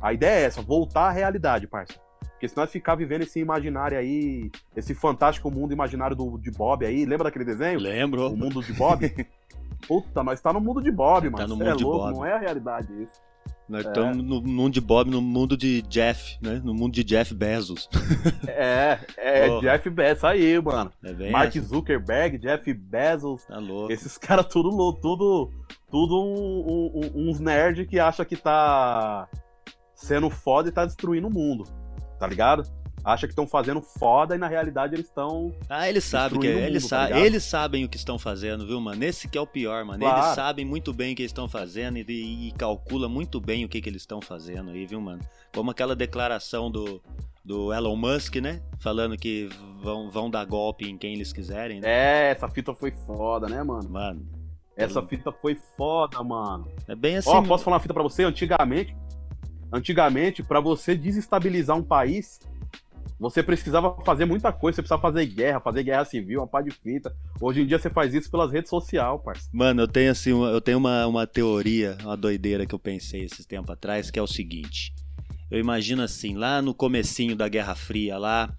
A 0.00 0.12
ideia 0.12 0.40
é 0.40 0.44
essa, 0.44 0.62
voltar 0.62 1.08
à 1.08 1.10
realidade, 1.10 1.66
parça. 1.66 1.94
Porque 2.32 2.48
se 2.48 2.56
nós 2.56 2.70
ficar 2.70 2.94
vivendo 2.96 3.22
esse 3.22 3.38
imaginário 3.38 3.96
aí, 3.98 4.50
esse 4.76 4.94
fantástico 4.94 5.50
mundo 5.50 5.72
imaginário 5.72 6.16
do, 6.16 6.38
de 6.38 6.50
Bob 6.50 6.84
aí, 6.84 7.04
lembra 7.04 7.24
daquele 7.24 7.44
desenho? 7.44 7.78
Lembro. 7.78 8.28
O 8.32 8.36
mundo 8.36 8.62
de 8.62 8.72
Bob? 8.72 9.00
Puta, 9.86 10.22
nós 10.22 10.40
tá 10.40 10.52
no 10.52 10.60
mundo 10.60 10.80
de 10.82 10.90
Bob, 10.90 11.24
Tá 11.30 11.30
mano. 11.30 11.48
no 11.48 11.56
Cê 11.56 11.64
mundo 11.64 11.72
é 11.72 11.76
de 11.76 11.84
louco, 11.84 11.98
Bob. 12.06 12.14
não 12.14 12.26
é 12.26 12.32
a 12.32 12.38
realidade 12.38 12.88
isso. 13.02 13.20
Nós 13.68 13.84
É. 13.84 13.88
estamos 13.88 14.16
no 14.18 14.42
mundo 14.42 14.72
de 14.74 14.80
Bob, 14.80 15.08
no 15.10 15.20
mundo 15.22 15.56
de 15.56 15.82
Jeff, 15.82 16.36
né? 16.42 16.60
No 16.64 16.74
mundo 16.74 16.92
de 16.94 17.02
Jeff 17.04 17.32
Bezos. 17.34 17.88
É, 18.46 18.98
é 19.16 19.46
Porra. 19.48 19.60
Jeff 19.60 19.90
Bezos 19.90 20.24
aí, 20.24 20.60
mano. 20.60 20.90
É 21.04 21.30
Mark 21.30 21.54
essa. 21.56 21.66
Zuckerberg, 21.66 22.38
Jeff 22.38 22.72
Bezos, 22.74 23.44
Tá 23.44 23.58
louco. 23.58 23.92
esses 23.92 24.18
caras 24.18 24.46
tudo, 24.46 24.68
lou- 24.68 24.92
tudo, 24.94 25.50
tudo 25.90 26.20
um- 26.22 26.90
um- 26.94 27.30
uns 27.30 27.40
nerd 27.40 27.86
que 27.86 27.98
acha 27.98 28.24
que 28.24 28.36
tá 28.36 29.28
sendo 30.04 30.28
foda 30.30 30.68
e 30.68 30.72
tá 30.72 30.84
destruindo 30.84 31.28
o 31.28 31.32
mundo, 31.32 31.64
tá 32.18 32.26
ligado? 32.26 32.64
Acha 33.04 33.26
que 33.26 33.32
estão 33.32 33.48
fazendo 33.48 33.82
foda 33.82 34.36
e 34.36 34.38
na 34.38 34.46
realidade 34.46 34.94
eles 34.94 35.06
estão 35.06 35.52
Ah, 35.68 35.88
eles 35.88 36.04
sabem 36.04 36.38
que 36.38 36.46
eles, 36.46 36.82
mundo, 36.84 36.88
sa- 36.88 37.08
tá 37.08 37.18
eles 37.18 37.42
sabem 37.42 37.84
o 37.84 37.88
que 37.88 37.96
estão 37.96 38.16
fazendo, 38.16 38.64
viu, 38.64 38.80
mano? 38.80 39.02
Esse 39.02 39.26
que 39.26 39.36
é 39.36 39.40
o 39.40 39.46
pior, 39.46 39.84
mano. 39.84 40.00
Eles 40.04 40.14
Claro. 40.14 40.34
sabem 40.36 40.64
muito 40.64 40.92
bem 40.92 41.12
o 41.12 41.16
que 41.16 41.22
eles 41.22 41.30
estão 41.30 41.48
fazendo 41.48 41.96
e, 41.98 42.48
e 42.48 42.52
calcula 42.52 43.08
muito 43.08 43.40
bem 43.40 43.64
o 43.64 43.68
que, 43.68 43.80
que 43.80 43.88
eles 43.88 44.02
estão 44.02 44.20
fazendo 44.20 44.70
aí, 44.70 44.86
viu, 44.86 45.00
mano? 45.00 45.20
Como 45.52 45.68
aquela 45.72 45.96
declaração 45.96 46.70
do, 46.70 47.02
do 47.44 47.72
Elon 47.72 47.96
Musk, 47.96 48.36
né? 48.36 48.62
Falando 48.78 49.16
que 49.16 49.48
vão, 49.82 50.08
vão 50.08 50.30
dar 50.30 50.44
golpe 50.44 50.88
em 50.88 50.96
quem 50.96 51.14
eles 51.14 51.32
quiserem, 51.32 51.80
né? 51.80 51.88
É, 51.88 52.30
essa 52.30 52.48
fita 52.48 52.72
foi 52.72 52.92
foda, 52.92 53.48
né, 53.48 53.64
mano? 53.64 53.90
Mano, 53.90 54.24
Essa 54.76 55.02
fita 55.02 55.32
foi 55.32 55.56
foda, 55.76 56.22
mano. 56.22 56.68
é 56.86 56.94
bem 56.94 57.16
assim. 57.16 57.30
Ó, 57.30 57.42
posso 57.42 57.64
falar 57.64 57.78
uma 57.78 57.80
fita 57.82 57.92
pra 57.94 58.02
você? 58.04 58.22
Antigamente, 58.22 58.96
antigamente, 59.72 60.42
pra 60.42 60.60
você 60.60 60.94
desestabilizar 60.94 61.76
um 61.76 61.82
país, 61.82 62.38
você 63.18 63.42
precisava 63.42 63.96
fazer 64.04 64.24
muita 64.24 64.52
coisa. 64.52 64.76
Você 64.76 64.82
precisava 64.82 65.00
fazer 65.00 65.26
guerra, 65.26 65.60
fazer 65.60 65.84
guerra 65.84 66.04
civil, 66.04 66.40
uma 66.40 66.46
pá 66.46 66.60
de 66.60 66.70
fita. 66.72 67.14
Hoje 67.40 67.62
em 67.62 67.66
dia 67.66 67.78
você 67.78 67.88
faz 67.88 68.12
isso 68.12 68.30
pelas 68.30 68.50
redes 68.50 68.68
sociais, 68.68 69.20
parça. 69.24 69.48
Mano, 69.52 69.82
eu 69.82 69.88
tenho 69.88 70.10
assim, 70.10 70.30
eu 70.30 70.60
tenho 70.60 70.78
uma, 70.78 71.06
uma 71.06 71.26
teoria, 71.26 71.96
uma 72.02 72.16
doideira 72.16 72.66
que 72.66 72.74
eu 72.74 72.78
pensei 72.78 73.22
esses 73.22 73.46
tempos 73.46 73.70
atrás, 73.70 74.10
que 74.10 74.18
é 74.18 74.22
o 74.22 74.26
seguinte. 74.26 74.92
Eu 75.50 75.60
imagino 75.60 76.02
assim, 76.02 76.34
lá 76.34 76.60
no 76.60 76.74
comecinho 76.74 77.36
da 77.36 77.48
Guerra 77.48 77.74
Fria, 77.74 78.18
lá, 78.18 78.52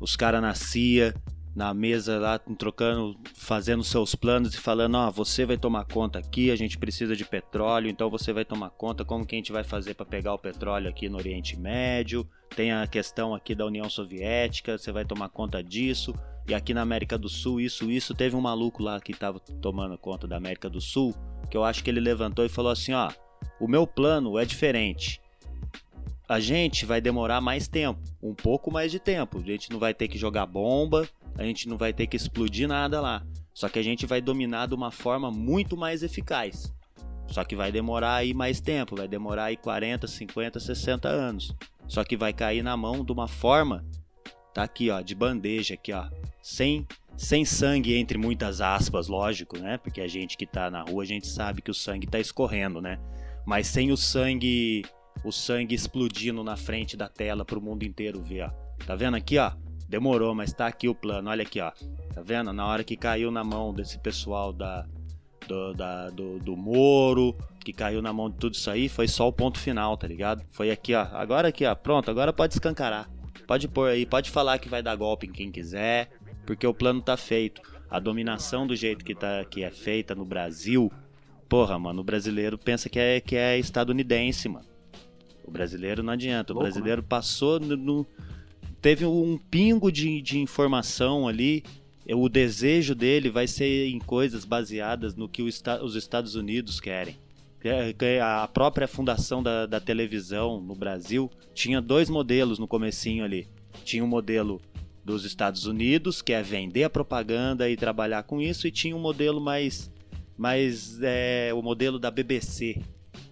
os 0.00 0.16
caras 0.16 0.40
nascia 0.40 1.14
na 1.54 1.74
mesa 1.74 2.18
lá, 2.18 2.38
trocando, 2.38 3.18
fazendo 3.34 3.82
seus 3.82 4.14
planos 4.14 4.54
e 4.54 4.58
falando, 4.58 4.94
ó, 4.96 5.10
você 5.10 5.44
vai 5.44 5.56
tomar 5.56 5.84
conta 5.84 6.18
aqui, 6.18 6.50
a 6.50 6.56
gente 6.56 6.78
precisa 6.78 7.16
de 7.16 7.24
petróleo, 7.24 7.88
então 7.88 8.08
você 8.08 8.32
vai 8.32 8.44
tomar 8.44 8.70
conta 8.70 9.04
como 9.04 9.26
que 9.26 9.34
a 9.34 9.38
gente 9.38 9.52
vai 9.52 9.64
fazer 9.64 9.94
para 9.94 10.06
pegar 10.06 10.34
o 10.34 10.38
petróleo 10.38 10.88
aqui 10.88 11.08
no 11.08 11.18
Oriente 11.18 11.58
Médio. 11.58 12.26
Tem 12.54 12.72
a 12.72 12.86
questão 12.86 13.34
aqui 13.34 13.54
da 13.54 13.66
União 13.66 13.88
Soviética, 13.90 14.78
você 14.78 14.92
vai 14.92 15.04
tomar 15.04 15.28
conta 15.28 15.62
disso. 15.62 16.14
E 16.48 16.54
aqui 16.54 16.72
na 16.72 16.82
América 16.82 17.18
do 17.18 17.28
Sul, 17.28 17.60
isso, 17.60 17.90
isso, 17.90 18.14
teve 18.14 18.34
um 18.34 18.40
maluco 18.40 18.82
lá 18.82 19.00
que 19.00 19.12
tava 19.12 19.38
tomando 19.60 19.96
conta 19.98 20.26
da 20.26 20.36
América 20.36 20.68
do 20.68 20.80
Sul, 20.80 21.14
que 21.50 21.56
eu 21.56 21.64
acho 21.64 21.82
que 21.84 21.90
ele 21.90 22.00
levantou 22.00 22.44
e 22.44 22.48
falou 22.48 22.72
assim, 22.72 22.92
ó, 22.92 23.10
o 23.60 23.68
meu 23.68 23.86
plano 23.86 24.38
é 24.38 24.44
diferente. 24.44 25.20
A 26.28 26.38
gente 26.38 26.86
vai 26.86 27.00
demorar 27.00 27.40
mais 27.40 27.66
tempo, 27.66 28.00
um 28.22 28.34
pouco 28.34 28.70
mais 28.70 28.90
de 28.90 29.00
tempo. 29.00 29.38
A 29.38 29.42
gente 29.42 29.70
não 29.70 29.78
vai 29.78 29.92
ter 29.92 30.06
que 30.06 30.16
jogar 30.16 30.46
bomba, 30.46 31.08
a 31.36 31.44
gente 31.44 31.68
não 31.68 31.76
vai 31.76 31.92
ter 31.92 32.06
que 32.06 32.16
explodir 32.16 32.68
nada 32.68 33.00
lá. 33.00 33.24
Só 33.52 33.68
que 33.68 33.78
a 33.78 33.82
gente 33.82 34.06
vai 34.06 34.20
dominar 34.20 34.66
de 34.66 34.74
uma 34.74 34.90
forma 34.90 35.30
muito 35.30 35.76
mais 35.76 36.02
eficaz. 36.02 36.72
Só 37.28 37.44
que 37.44 37.54
vai 37.54 37.70
demorar 37.70 38.16
aí 38.16 38.34
mais 38.34 38.60
tempo, 38.60 38.96
vai 38.96 39.06
demorar 39.06 39.44
aí 39.44 39.56
40, 39.56 40.06
50, 40.06 40.58
60 40.58 41.08
anos. 41.08 41.54
Só 41.86 42.04
que 42.04 42.16
vai 42.16 42.32
cair 42.32 42.62
na 42.62 42.76
mão 42.76 43.04
de 43.04 43.12
uma 43.12 43.28
forma, 43.28 43.84
tá 44.54 44.62
aqui 44.62 44.90
ó, 44.90 45.00
de 45.00 45.14
bandeja 45.14 45.74
aqui 45.74 45.92
ó, 45.92 46.08
sem 46.42 46.86
sem 47.16 47.44
sangue 47.44 47.96
entre 47.96 48.16
muitas 48.16 48.62
aspas, 48.62 49.06
lógico, 49.06 49.58
né? 49.58 49.76
Porque 49.76 50.00
a 50.00 50.08
gente 50.08 50.38
que 50.38 50.46
tá 50.46 50.70
na 50.70 50.82
rua, 50.82 51.02
a 51.02 51.06
gente 51.06 51.26
sabe 51.26 51.60
que 51.60 51.70
o 51.70 51.74
sangue 51.74 52.06
tá 52.06 52.18
escorrendo, 52.18 52.80
né? 52.80 52.98
Mas 53.44 53.66
sem 53.66 53.92
o 53.92 53.96
sangue, 53.96 54.86
o 55.22 55.30
sangue 55.30 55.74
explodindo 55.74 56.42
na 56.42 56.56
frente 56.56 56.96
da 56.96 57.08
tela 57.10 57.44
pro 57.44 57.60
mundo 57.60 57.82
inteiro 57.82 58.22
ver, 58.22 58.44
ó. 58.44 58.50
Tá 58.86 58.94
vendo 58.96 59.18
aqui, 59.18 59.36
ó? 59.36 59.52
Demorou, 59.90 60.34
mas 60.36 60.52
tá 60.52 60.68
aqui 60.68 60.88
o 60.88 60.94
plano. 60.94 61.28
Olha 61.30 61.42
aqui, 61.42 61.60
ó. 61.60 61.72
Tá 62.14 62.22
vendo? 62.24 62.52
Na 62.52 62.64
hora 62.64 62.84
que 62.84 62.96
caiu 62.96 63.30
na 63.32 63.42
mão 63.42 63.74
desse 63.74 63.98
pessoal 63.98 64.52
da 64.52 64.86
do, 65.48 65.74
da, 65.74 66.10
do, 66.10 66.38
do 66.38 66.56
Moro, 66.56 67.36
que 67.64 67.72
caiu 67.72 68.00
na 68.00 68.12
mão 68.12 68.30
de 68.30 68.36
tudo 68.36 68.54
isso 68.54 68.70
aí, 68.70 68.88
foi 68.88 69.08
só 69.08 69.26
o 69.26 69.32
ponto 69.32 69.58
final, 69.58 69.96
tá 69.96 70.06
ligado? 70.06 70.44
Foi 70.50 70.70
aqui, 70.70 70.94
ó. 70.94 71.02
Agora 71.12 71.48
aqui, 71.48 71.66
ó. 71.66 71.74
Pronto, 71.74 72.08
agora 72.08 72.32
pode 72.32 72.54
escancarar. 72.54 73.10
Pode 73.48 73.66
pôr 73.66 73.90
aí, 73.90 74.06
pode 74.06 74.30
falar 74.30 74.60
que 74.60 74.68
vai 74.68 74.80
dar 74.80 74.94
golpe 74.94 75.26
em 75.26 75.32
quem 75.32 75.50
quiser, 75.50 76.08
porque 76.46 76.64
o 76.64 76.72
plano 76.72 77.02
tá 77.02 77.16
feito. 77.16 77.60
A 77.90 77.98
dominação 77.98 78.64
do 78.64 78.76
jeito 78.76 79.04
que, 79.04 79.12
tá, 79.12 79.44
que 79.44 79.64
é 79.64 79.72
feita 79.72 80.14
no 80.14 80.24
Brasil, 80.24 80.88
porra, 81.48 81.76
mano, 81.80 82.02
o 82.02 82.04
brasileiro 82.04 82.56
pensa 82.56 82.88
que 82.88 83.00
é, 83.00 83.20
que 83.20 83.34
é 83.34 83.58
estadunidense, 83.58 84.48
mano. 84.48 84.66
O 85.44 85.50
brasileiro 85.50 86.00
não 86.00 86.12
adianta. 86.12 86.52
O 86.52 86.54
Louco, 86.54 86.68
brasileiro 86.68 87.02
passou 87.02 87.58
no, 87.58 87.76
no- 87.76 88.06
Teve 88.80 89.04
um 89.04 89.36
pingo 89.36 89.92
de, 89.92 90.22
de 90.22 90.38
informação 90.38 91.28
ali. 91.28 91.62
O 92.08 92.28
desejo 92.28 92.94
dele 92.94 93.30
vai 93.30 93.46
ser 93.46 93.88
em 93.88 93.98
coisas 93.98 94.44
baseadas 94.44 95.14
no 95.14 95.28
que 95.28 95.42
os 95.42 95.94
Estados 95.94 96.34
Unidos 96.34 96.80
querem. 96.80 97.16
É, 97.62 97.92
que 97.92 98.18
A 98.18 98.48
própria 98.48 98.88
fundação 98.88 99.42
da, 99.42 99.66
da 99.66 99.78
televisão 99.78 100.60
no 100.60 100.74
Brasil 100.74 101.30
tinha 101.52 101.80
dois 101.80 102.08
modelos 102.08 102.58
no 102.58 102.66
comecinho 102.66 103.22
ali. 103.22 103.46
Tinha 103.84 104.02
o 104.02 104.08
modelo 104.08 104.60
dos 105.04 105.24
Estados 105.24 105.66
Unidos, 105.66 106.22
que 106.22 106.32
é 106.32 106.42
vender 106.42 106.84
a 106.84 106.90
propaganda 106.90 107.68
e 107.68 107.76
trabalhar 107.76 108.22
com 108.22 108.40
isso, 108.40 108.66
e 108.66 108.70
tinha 108.70 108.96
um 108.96 109.00
modelo 109.00 109.40
mais, 109.40 109.90
mais 110.38 110.98
é, 111.02 111.52
o 111.54 111.62
modelo 111.62 111.98
da 111.98 112.10
BBC, 112.10 112.80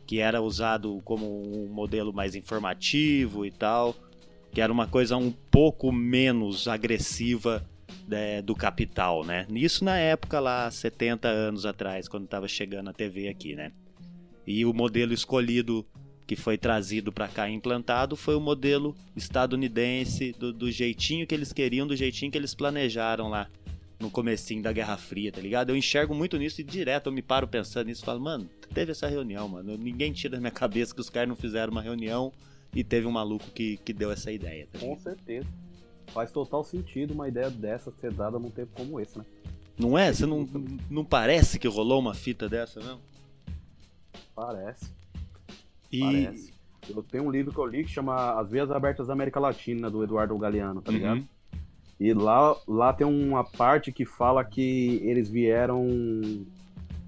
que 0.06 0.18
era 0.18 0.42
usado 0.42 1.00
como 1.04 1.26
um 1.26 1.68
modelo 1.68 2.12
mais 2.12 2.34
informativo 2.34 3.46
e 3.46 3.50
tal, 3.50 3.94
que 4.50 4.60
era 4.60 4.72
uma 4.72 4.86
coisa 4.86 5.16
um 5.16 5.30
pouco 5.30 5.92
menos 5.92 6.68
agressiva 6.68 7.64
né, 8.06 8.40
do 8.42 8.54
capital, 8.54 9.24
né? 9.24 9.46
Isso 9.50 9.84
na 9.84 9.98
época 9.98 10.40
lá, 10.40 10.70
70 10.70 11.28
anos 11.28 11.66
atrás, 11.66 12.08
quando 12.08 12.24
estava 12.24 12.48
chegando 12.48 12.88
a 12.88 12.92
TV 12.92 13.28
aqui, 13.28 13.54
né? 13.54 13.72
E 14.46 14.64
o 14.64 14.72
modelo 14.72 15.12
escolhido 15.12 15.86
que 16.26 16.36
foi 16.36 16.58
trazido 16.58 17.10
para 17.10 17.26
cá 17.26 17.48
e 17.48 17.54
implantado 17.54 18.14
foi 18.14 18.34
o 18.34 18.40
modelo 18.40 18.94
estadunidense, 19.16 20.32
do, 20.32 20.52
do 20.52 20.70
jeitinho 20.70 21.26
que 21.26 21.34
eles 21.34 21.52
queriam, 21.52 21.86
do 21.86 21.96
jeitinho 21.96 22.30
que 22.30 22.36
eles 22.36 22.54
planejaram 22.54 23.28
lá 23.28 23.48
no 23.98 24.10
comecinho 24.10 24.62
da 24.62 24.72
Guerra 24.72 24.96
Fria, 24.96 25.32
tá 25.32 25.40
ligado? 25.40 25.70
Eu 25.70 25.76
enxergo 25.76 26.14
muito 26.14 26.36
nisso 26.36 26.60
e 26.60 26.64
direto 26.64 27.06
eu 27.06 27.12
me 27.12 27.22
paro 27.22 27.48
pensando 27.48 27.86
nisso 27.86 28.02
e 28.02 28.04
falo, 28.04 28.20
mano, 28.20 28.48
teve 28.72 28.92
essa 28.92 29.08
reunião, 29.08 29.48
mano. 29.48 29.76
Ninguém 29.76 30.12
tira 30.12 30.36
da 30.36 30.40
minha 30.40 30.50
cabeça 30.52 30.94
que 30.94 31.00
os 31.00 31.10
caras 31.10 31.28
não 31.28 31.36
fizeram 31.36 31.72
uma 31.72 31.82
reunião 31.82 32.32
e 32.74 32.84
teve 32.84 33.06
um 33.06 33.12
maluco 33.12 33.50
que, 33.50 33.76
que 33.78 33.92
deu 33.92 34.10
essa 34.10 34.30
ideia, 34.30 34.68
tá 34.72 34.78
Com 34.78 34.96
certeza. 34.98 35.46
Faz 36.08 36.30
total 36.30 36.64
sentido 36.64 37.12
uma 37.12 37.28
ideia 37.28 37.50
dessa 37.50 37.90
ser 37.90 38.12
dada 38.12 38.38
num 38.38 38.50
tempo 38.50 38.72
como 38.74 38.98
esse, 38.98 39.18
né? 39.18 39.24
Não 39.78 39.96
é? 39.96 40.12
Você 40.12 40.26
não, 40.26 40.48
não 40.90 41.04
parece 41.04 41.58
que 41.58 41.68
rolou 41.68 42.00
uma 42.00 42.14
fita 42.14 42.48
dessa, 42.48 42.80
não? 42.80 42.98
Parece, 44.34 44.90
E 45.90 46.00
parece. 46.00 46.58
Eu 46.88 47.02
tenho 47.02 47.24
um 47.24 47.30
livro 47.30 47.52
que 47.52 47.58
eu 47.58 47.66
li 47.66 47.84
que 47.84 47.90
chama 47.90 48.40
As 48.40 48.50
Vias 48.50 48.70
Abertas 48.70 49.08
da 49.08 49.12
América 49.12 49.38
Latina, 49.38 49.90
do 49.90 50.02
Eduardo 50.02 50.36
Galeano, 50.38 50.80
tá 50.80 50.90
ligado? 50.90 51.18
Uhum. 51.18 51.26
E 52.00 52.14
lá, 52.14 52.56
lá 52.66 52.92
tem 52.92 53.06
uma 53.06 53.44
parte 53.44 53.92
que 53.92 54.04
fala 54.04 54.44
que 54.44 55.00
eles 55.04 55.28
vieram 55.28 55.86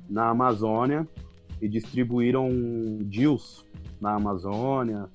na 0.08 0.28
Amazônia 0.28 1.08
e 1.62 1.68
distribuíram 1.68 2.50
DIUs 3.02 3.64
na 4.00 4.14
Amazônia 4.16 5.08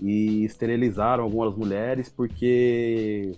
e 0.00 0.44
esterilizaram 0.44 1.24
algumas 1.24 1.54
mulheres 1.54 2.08
porque 2.08 3.32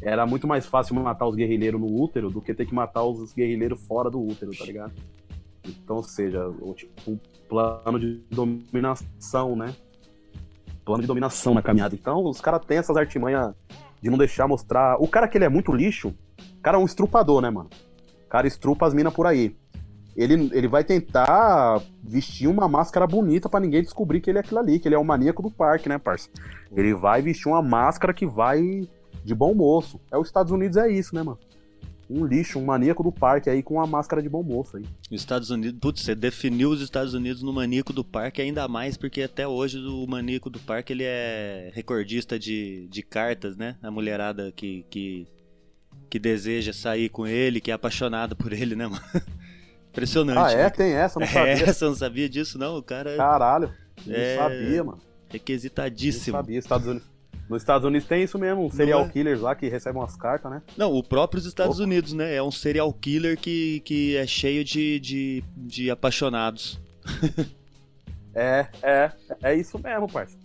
era 0.00 0.26
muito 0.26 0.46
mais 0.46 0.66
fácil 0.66 0.94
matar 0.94 1.26
os 1.26 1.34
guerrilheiros 1.34 1.80
no 1.80 1.86
útero 1.86 2.30
do 2.30 2.40
que 2.40 2.54
ter 2.54 2.66
que 2.66 2.74
matar 2.74 3.04
os 3.04 3.32
guerrilheiros 3.32 3.84
fora 3.86 4.10
do 4.10 4.20
útero, 4.20 4.52
tá 4.56 4.64
ligado? 4.64 4.92
Então, 5.66 5.96
ou 5.96 6.02
seja, 6.02 6.48
o 6.48 6.72
tipo, 6.72 7.18
plano 7.48 7.98
de 7.98 8.22
dominação, 8.30 9.56
né? 9.56 9.74
Plano 10.84 11.02
de 11.02 11.06
dominação 11.06 11.52
na 11.52 11.62
caminhada. 11.62 11.94
Então, 11.94 12.24
os 12.24 12.40
caras 12.40 12.64
têm 12.64 12.78
essas 12.78 12.96
artimanhas 12.96 13.54
de 14.00 14.08
não 14.08 14.16
deixar 14.16 14.46
mostrar. 14.46 14.96
O 15.00 15.08
cara 15.08 15.28
que 15.28 15.36
ele 15.36 15.44
é 15.44 15.48
muito 15.48 15.72
lixo, 15.72 16.14
o 16.58 16.62
cara 16.62 16.78
é 16.78 16.80
um 16.80 16.86
estrupador, 16.86 17.42
né, 17.42 17.50
mano? 17.50 17.68
O 18.24 18.28
cara 18.28 18.46
estrupa 18.46 18.86
as 18.86 18.94
minas 18.94 19.12
por 19.12 19.26
aí. 19.26 19.56
Ele, 20.18 20.50
ele 20.52 20.66
vai 20.66 20.82
tentar 20.82 21.80
vestir 22.02 22.48
uma 22.48 22.66
máscara 22.66 23.06
bonita 23.06 23.48
pra 23.48 23.60
ninguém 23.60 23.82
descobrir 23.82 24.20
que 24.20 24.28
ele 24.28 24.38
é 24.38 24.40
aquilo 24.40 24.58
ali, 24.58 24.80
que 24.80 24.88
ele 24.88 24.96
é 24.96 24.98
o 24.98 25.04
maníaco 25.04 25.40
do 25.40 25.48
parque, 25.48 25.88
né, 25.88 25.96
parça? 25.96 26.28
Ele 26.72 26.92
vai 26.92 27.22
vestir 27.22 27.46
uma 27.46 27.62
máscara 27.62 28.12
que 28.12 28.26
vai 28.26 28.88
de 29.24 29.32
bom 29.32 29.54
moço. 29.54 30.00
É 30.10 30.18
os 30.18 30.26
Estados 30.26 30.50
Unidos 30.50 30.76
é 30.76 30.90
isso, 30.90 31.14
né, 31.14 31.22
mano? 31.22 31.38
Um 32.10 32.24
lixo, 32.24 32.58
um 32.58 32.64
maníaco 32.64 33.04
do 33.04 33.12
parque 33.12 33.48
aí 33.48 33.62
com 33.62 33.74
uma 33.74 33.86
máscara 33.86 34.20
de 34.20 34.28
bom 34.28 34.42
moço 34.42 34.78
aí. 34.78 34.84
os 35.08 35.20
Estados 35.20 35.50
Unidos, 35.50 35.78
putz, 35.78 36.02
você 36.02 36.16
definiu 36.16 36.70
os 36.70 36.80
Estados 36.80 37.14
Unidos 37.14 37.40
no 37.40 37.52
maníaco 37.52 37.92
do 37.92 38.02
parque 38.02 38.42
ainda 38.42 38.66
mais 38.66 38.96
porque 38.96 39.22
até 39.22 39.46
hoje 39.46 39.78
o 39.78 40.04
maníaco 40.04 40.50
do 40.50 40.58
parque 40.58 40.92
ele 40.92 41.04
é 41.04 41.70
recordista 41.72 42.36
de, 42.36 42.88
de 42.88 43.04
cartas, 43.04 43.56
né? 43.56 43.76
A 43.80 43.88
mulherada 43.88 44.50
que, 44.50 44.84
que, 44.90 45.28
que 46.10 46.18
deseja 46.18 46.72
sair 46.72 47.08
com 47.08 47.24
ele, 47.24 47.60
que 47.60 47.70
é 47.70 47.74
apaixonada 47.74 48.34
por 48.34 48.52
ele, 48.52 48.74
né, 48.74 48.88
mano? 48.88 49.00
Impressionante. 49.98 50.38
Ah, 50.38 50.52
é? 50.52 50.62
né? 50.64 50.70
Tem 50.70 50.92
essa, 50.92 51.18
não 51.18 51.26
É, 51.26 51.30
sabia. 51.30 51.52
essa 51.68 51.84
eu 51.84 51.88
não 51.90 51.96
sabia 51.96 52.28
disso, 52.28 52.58
não. 52.58 52.76
O 52.78 52.82
cara 52.82 53.10
é 53.10 53.16
Caralho, 53.16 53.72
não 54.06 54.14
É, 54.14 54.36
sabia, 54.36 54.84
mano. 54.84 54.98
Não 54.98 55.08
requisitadíssimo. 55.30 56.36
sabia. 56.36 56.58
Estados 56.58 56.86
Unidos... 56.86 57.08
Nos 57.48 57.62
Estados 57.62 57.86
Unidos 57.86 58.06
tem 58.06 58.22
isso 58.22 58.38
mesmo, 58.38 58.66
um 58.66 58.70
serial 58.70 59.06
é? 59.06 59.08
killers 59.08 59.40
lá 59.40 59.54
que 59.54 59.68
recebe 59.70 59.96
umas 59.96 60.14
cartas, 60.14 60.50
né? 60.50 60.60
Não, 60.76 60.92
o 60.92 61.02
próprio 61.02 61.40
Estados 61.40 61.76
Opa. 61.76 61.84
Unidos, 61.84 62.12
né? 62.12 62.34
É 62.34 62.42
um 62.42 62.50
serial 62.50 62.92
killer 62.92 63.38
que, 63.38 63.80
que 63.86 64.16
é 64.18 64.26
cheio 64.26 64.62
de, 64.62 65.00
de, 65.00 65.44
de 65.56 65.90
apaixonados. 65.90 66.78
É, 68.34 68.68
é, 68.82 69.12
é 69.42 69.54
isso 69.56 69.80
mesmo, 69.80 70.06
parça. 70.06 70.36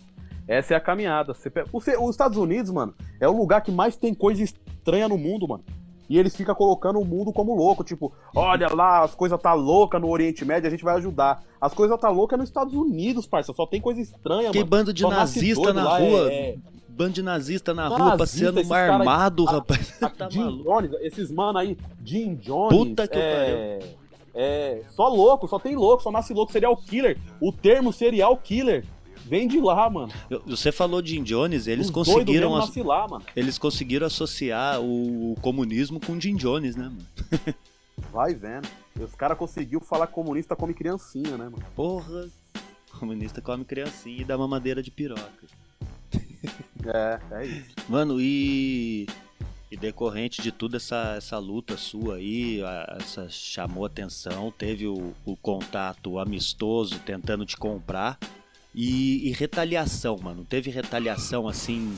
Essa 0.48 0.74
é 0.74 0.76
a 0.76 0.80
caminhada. 0.80 1.32
Você 1.32 1.96
Os 1.96 2.10
Estados 2.10 2.36
Unidos, 2.36 2.72
mano, 2.72 2.92
é 3.20 3.28
o 3.28 3.36
lugar 3.36 3.60
que 3.62 3.70
mais 3.70 3.96
tem 3.96 4.12
coisa 4.12 4.42
estranha 4.42 5.06
no 5.08 5.16
mundo, 5.16 5.46
mano. 5.46 5.62
E 6.08 6.18
eles 6.18 6.36
ficam 6.36 6.54
colocando 6.54 7.00
o 7.00 7.04
mundo 7.04 7.32
como 7.32 7.54
louco, 7.54 7.82
tipo, 7.82 8.12
olha 8.34 8.68
lá, 8.74 9.02
as 9.04 9.14
coisas 9.14 9.40
tá 9.40 9.54
louca 9.54 9.98
no 9.98 10.08
Oriente 10.10 10.44
Médio, 10.44 10.66
a 10.68 10.70
gente 10.70 10.84
vai 10.84 10.96
ajudar. 10.96 11.42
As 11.60 11.72
coisas 11.72 11.98
tá 11.98 12.10
louca 12.10 12.36
nos 12.36 12.48
Estados 12.48 12.74
Unidos, 12.74 13.26
parça, 13.26 13.52
só 13.54 13.66
tem 13.66 13.80
coisa 13.80 14.00
estranha, 14.00 14.50
Que 14.50 14.58
mano. 14.58 14.70
bando 14.70 14.92
de 14.92 15.00
Só 15.02 15.10
nazista 15.10 15.72
na 15.72 15.84
lá, 15.84 15.98
rua. 15.98 16.30
é- 16.32 16.50
é- 16.50 16.56
Bando 16.88 17.10
de 17.14 17.22
nazista 17.22 17.74
na 17.74 17.84
Nazista, 17.84 18.04
rua 18.04 18.16
passeando 18.16 18.68
cara- 18.68 18.94
armado, 18.94 19.44
Ah, 19.48 19.52
rapaz. 19.52 19.98
tá 20.16 20.28
Jim. 20.30 20.62
Jones, 20.62 20.92
esses 21.00 21.32
mano 21.32 21.58
aí, 21.58 21.76
Jim 22.04 22.36
Jones. 22.36 22.68
Puta 22.76 23.08
que 23.08 23.18
é, 23.18 23.80
é, 24.32 24.82
só 24.90 25.08
louco, 25.08 25.48
só 25.48 25.58
tem 25.58 25.74
louco, 25.74 26.02
só 26.04 26.12
nasce 26.12 26.32
louco, 26.32 26.52
serial 26.52 26.76
killer. 26.76 27.18
O 27.40 27.50
termo 27.50 27.92
serial 27.92 28.36
killer 28.36 28.84
vem 29.24 29.48
de 29.48 29.60
lá, 29.60 29.88
mano. 29.90 30.12
Você 30.46 30.70
falou 30.70 31.00
de 31.02 31.10
Jim 31.12 31.22
Jones, 31.22 31.66
eles 31.66 31.86
Os 31.86 31.92
conseguiram, 31.92 32.54
as- 32.56 32.74
lá, 32.76 33.08
mano. 33.08 33.24
eles 33.34 33.58
conseguiram 33.58 34.06
associar 34.06 34.80
o 34.80 35.36
comunismo 35.40 35.98
com 36.00 36.18
Jim 36.20 36.36
Jones, 36.36 36.76
né, 36.76 36.84
mano? 36.84 37.06
Vai 38.12 38.34
vendo. 38.34 38.68
Os 39.00 39.14
caras 39.14 39.36
conseguiu 39.38 39.80
falar 39.80 40.06
comunista 40.08 40.54
come 40.54 40.74
criancinha, 40.74 41.36
né, 41.36 41.44
mano? 41.44 41.62
Porra, 41.74 42.28
comunista 42.98 43.40
come 43.40 43.64
criancinha 43.64 44.20
e 44.20 44.24
dá 44.24 44.36
mamadeira 44.38 44.82
de 44.82 44.90
piroca. 44.90 45.22
É, 46.86 47.18
é 47.30 47.46
isso. 47.46 47.70
Mano, 47.88 48.20
e. 48.20 49.06
E 49.70 49.76
decorrente 49.76 50.42
de 50.42 50.52
toda 50.52 50.76
essa, 50.76 51.14
essa 51.16 51.38
luta 51.38 51.76
sua 51.78 52.16
aí, 52.16 52.62
a- 52.62 52.98
essa 53.00 53.26
chamou 53.30 53.84
atenção, 53.86 54.50
teve 54.52 54.86
o, 54.86 55.14
o 55.24 55.34
contato 55.34 56.18
amistoso 56.18 56.98
tentando 57.00 57.46
te 57.46 57.56
comprar. 57.56 58.18
E, 58.74 59.28
e 59.28 59.32
retaliação, 59.32 60.18
mano. 60.18 60.44
Teve 60.44 60.70
retaliação 60.70 61.46
assim, 61.46 61.96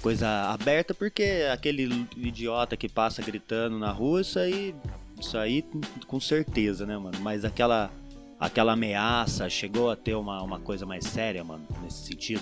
coisa 0.00 0.28
aberta, 0.50 0.94
porque 0.94 1.48
aquele 1.52 2.06
idiota 2.16 2.76
que 2.76 2.88
passa 2.88 3.20
gritando 3.22 3.78
na 3.78 3.90
rua, 3.90 4.20
isso 4.20 4.38
aí. 4.38 4.74
Isso 5.18 5.36
aí 5.36 5.62
com 6.06 6.18
certeza, 6.20 6.86
né, 6.86 6.96
mano? 6.96 7.18
Mas 7.20 7.44
aquela. 7.44 7.90
Aquela 8.38 8.72
ameaça 8.72 9.50
chegou 9.50 9.90
a 9.90 9.96
ter 9.96 10.14
uma, 10.14 10.42
uma 10.42 10.58
coisa 10.58 10.86
mais 10.86 11.04
séria, 11.04 11.44
mano, 11.44 11.62
nesse 11.82 12.06
sentido. 12.06 12.40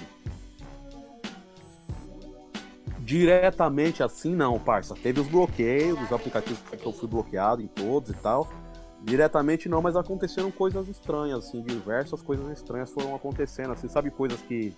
Diretamente 3.00 4.00
assim, 4.00 4.32
não, 4.32 4.60
parça. 4.60 4.94
Teve 4.94 5.18
os 5.18 5.26
bloqueios, 5.26 6.00
os 6.00 6.12
aplicativos 6.12 6.60
que 6.70 6.86
eu 6.86 6.92
fui 6.92 7.08
bloqueado 7.08 7.60
em 7.62 7.66
todos 7.66 8.10
e 8.10 8.14
tal. 8.14 8.48
Diretamente 9.02 9.68
não, 9.68 9.80
mas 9.80 9.96
aconteceram 9.96 10.50
coisas 10.50 10.88
estranhas, 10.88 11.46
assim, 11.46 11.62
diversas 11.62 12.20
coisas 12.20 12.48
estranhas 12.50 12.90
foram 12.90 13.14
acontecendo, 13.14 13.72
assim, 13.72 13.88
sabe, 13.88 14.10
coisas 14.10 14.40
que 14.42 14.74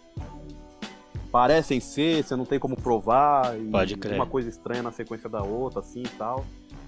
parecem 1.33 1.81
ser, 1.81 2.23
você 2.23 2.37
não 2.37 2.45
tem 2.45 2.59
como 2.59 2.77
provar, 2.77 3.59
e 3.59 3.71
Pode 3.71 3.97
crer. 3.97 4.15
uma 4.15 4.27
coisa 4.27 4.49
estranha 4.49 4.83
na 4.83 4.93
sequência 4.93 5.29
da 5.29 5.43
outra, 5.43 5.81
assim 5.81 6.03
e 6.03 6.09
tal. 6.09 6.45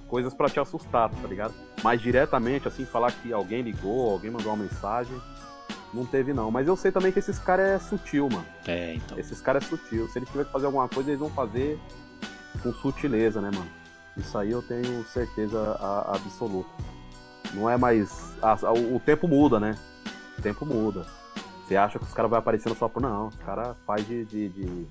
Coisas 0.08 0.34
pra 0.34 0.48
te 0.48 0.60
assustar, 0.60 1.08
tá 1.08 1.28
ligado? 1.28 1.54
Mas 1.82 2.00
diretamente, 2.02 2.68
assim, 2.68 2.84
falar 2.84 3.12
que 3.12 3.32
alguém 3.32 3.62
ligou, 3.62 4.10
alguém 4.10 4.30
mandou 4.30 4.52
uma 4.52 4.62
mensagem, 4.64 5.16
não 5.94 6.04
teve 6.04 6.34
não. 6.34 6.50
Mas 6.50 6.66
eu 6.68 6.76
sei 6.76 6.92
também 6.92 7.10
que 7.12 7.18
esses 7.18 7.38
caras 7.38 7.66
é 7.66 7.78
sutil, 7.78 8.28
mano. 8.28 8.44
É, 8.66 8.94
então. 8.94 9.18
Esses 9.18 9.40
caras 9.40 9.64
é 9.64 9.68
sutil. 9.68 10.06
Se 10.08 10.18
eles 10.18 10.28
tiverem 10.28 10.46
que 10.46 10.52
fazer 10.52 10.66
alguma 10.66 10.86
coisa, 10.86 11.08
eles 11.08 11.20
vão 11.20 11.30
fazer 11.30 11.78
com 12.62 12.72
sutileza, 12.74 13.40
né, 13.40 13.50
mano? 13.54 13.70
Isso 14.16 14.36
aí 14.36 14.50
eu 14.50 14.60
tenho 14.60 15.02
certeza 15.04 15.78
absoluta. 16.12 16.68
Não 17.54 17.68
é 17.68 17.76
mais. 17.76 18.34
a- 18.42 18.52
a- 18.66 18.72
o, 18.72 18.96
o 18.96 19.00
tempo 19.00 19.28
muda, 19.28 19.58
né? 19.60 19.76
O 20.38 20.42
tempo 20.42 20.64
muda. 20.66 21.06
Você 21.66 21.76
acha 21.76 21.98
que 21.98 22.04
os 22.04 22.12
caras 22.12 22.30
vão 22.30 22.38
aparecendo 22.38 22.74
só 22.76 22.88
por. 22.88 23.00
Não, 23.02 23.28
os 23.28 23.36
caras 23.36 23.76
faz 23.86 24.06
de, 24.06 24.24
de, 24.24 24.48
de, 24.50 24.86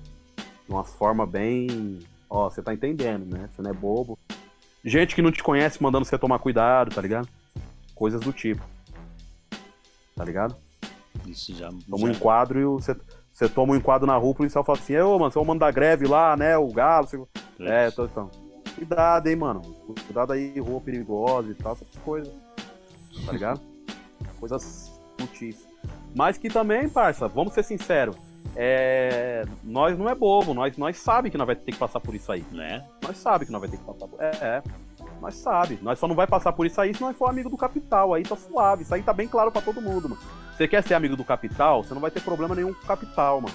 uma 0.68 0.84
forma 0.84 1.26
bem. 1.26 1.98
Ó, 2.30 2.48
você 2.48 2.62
tá 2.62 2.72
entendendo, 2.72 3.26
né? 3.26 3.48
Você 3.52 3.60
não 3.62 3.70
é 3.70 3.74
bobo. 3.74 4.18
Gente 4.84 5.14
que 5.14 5.22
não 5.22 5.30
te 5.30 5.42
conhece 5.42 5.82
mandando 5.82 6.04
você 6.04 6.16
tomar 6.18 6.38
cuidado, 6.38 6.94
tá 6.94 7.00
ligado? 7.02 7.28
Coisas 7.94 8.20
do 8.20 8.32
tipo. 8.32 8.62
Tá 10.16 10.24
ligado? 10.24 10.56
Isso 11.26 11.54
já. 11.54 11.68
Toma 11.68 12.04
um 12.04 12.06
já- 12.06 12.12
enquadro 12.12 12.60
e 12.60 12.64
o- 12.64 12.74
você, 12.80 12.96
você 13.32 13.48
toma 13.48 13.72
um 13.74 13.76
enquadro 13.76 14.06
na 14.06 14.16
rua, 14.16 14.30
o 14.30 14.34
policial 14.34 14.64
fala 14.64 14.78
assim, 14.78 14.96
ô, 14.98 15.18
mano, 15.18 15.30
você 15.30 15.38
vai 15.38 15.46
mandar 15.48 15.70
greve 15.72 16.06
lá, 16.06 16.36
né, 16.36 16.56
o 16.56 16.68
galo, 16.68 17.06
você... 17.06 17.20
É, 17.60 17.88
então. 17.88 18.30
Cuidado, 18.74 19.26
hein, 19.28 19.36
mano. 19.36 19.60
Cuidado 20.06 20.32
aí, 20.32 20.58
rua 20.58 20.80
perigosa 20.80 21.50
e 21.50 21.54
tal, 21.54 21.72
essas 21.72 21.86
coisas. 22.04 22.32
Tá 23.24 23.32
ligado? 23.32 23.60
Coisas 24.38 24.92
sutis. 25.20 25.66
Mas 26.14 26.36
que 26.38 26.48
também, 26.48 26.88
parça, 26.88 27.26
vamos 27.28 27.54
ser 27.54 27.62
sinceros, 27.62 28.16
é... 28.54 29.44
nós 29.62 29.98
não 29.98 30.08
é 30.08 30.14
bobo, 30.14 30.52
nós, 30.52 30.76
nós 30.76 30.98
sabe 30.98 31.30
que 31.30 31.38
nós 31.38 31.46
vai 31.46 31.56
ter 31.56 31.72
que 31.72 31.78
passar 31.78 32.00
por 32.00 32.14
isso 32.14 32.30
aí. 32.30 32.44
Né? 32.52 32.84
Nós 33.02 33.16
sabe 33.16 33.46
que 33.46 33.52
nós 33.52 33.60
vai 33.60 33.70
ter 33.70 33.78
que 33.78 33.84
passar 33.84 34.06
por... 34.06 34.20
É, 34.20 34.30
é. 34.40 34.62
Nós 35.20 35.36
sabe. 35.36 35.78
Nós 35.80 35.98
só 35.98 36.08
não 36.08 36.16
vai 36.16 36.26
passar 36.26 36.52
por 36.52 36.66
isso 36.66 36.80
aí 36.80 36.92
se 36.92 37.00
nós 37.00 37.16
for 37.16 37.30
amigo 37.30 37.48
do 37.48 37.56
capital. 37.56 38.12
Aí 38.12 38.24
tá 38.24 38.36
suave. 38.36 38.82
Isso 38.82 38.94
aí 38.94 39.02
tá 39.02 39.12
bem 39.12 39.28
claro 39.28 39.52
pra 39.52 39.62
todo 39.62 39.80
mundo, 39.80 40.08
mano. 40.08 40.20
Você 40.56 40.66
quer 40.66 40.82
ser 40.82 40.94
amigo 40.94 41.16
do 41.16 41.24
capital, 41.24 41.82
você 41.82 41.94
não 41.94 42.00
vai 42.00 42.10
ter 42.10 42.20
problema 42.20 42.54
nenhum 42.54 42.74
com 42.74 42.82
o 42.82 42.86
capital, 42.86 43.40
mano. 43.40 43.54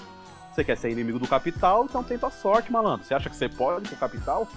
Você 0.52 0.64
quer 0.64 0.76
ser 0.76 0.90
inimigo 0.90 1.18
do 1.18 1.28
capital, 1.28 1.84
então 1.84 2.02
tenta 2.02 2.26
a 2.26 2.30
sorte, 2.30 2.72
malandro. 2.72 3.06
Você 3.06 3.14
acha 3.14 3.30
que 3.30 3.36
você 3.36 3.48
pode 3.48 3.88
com 3.88 3.94
o 3.94 3.98
capital? 3.98 4.48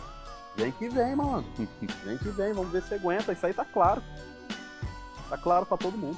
Vem 0.56 0.72
que 0.72 0.90
vem, 0.90 1.16
malandro. 1.16 1.50
Vem 2.04 2.18
que 2.18 2.30
vem, 2.30 2.54
vamos 2.54 2.72
ver 2.72 2.82
se 2.82 2.90
você 2.90 2.96
aguenta. 2.96 3.32
Isso 3.32 3.46
aí 3.46 3.54
tá 3.54 3.64
claro. 3.64 4.02
Tá 5.32 5.38
claro 5.38 5.66
pra 5.66 5.78
todo 5.78 5.98
mundo. 5.98 6.18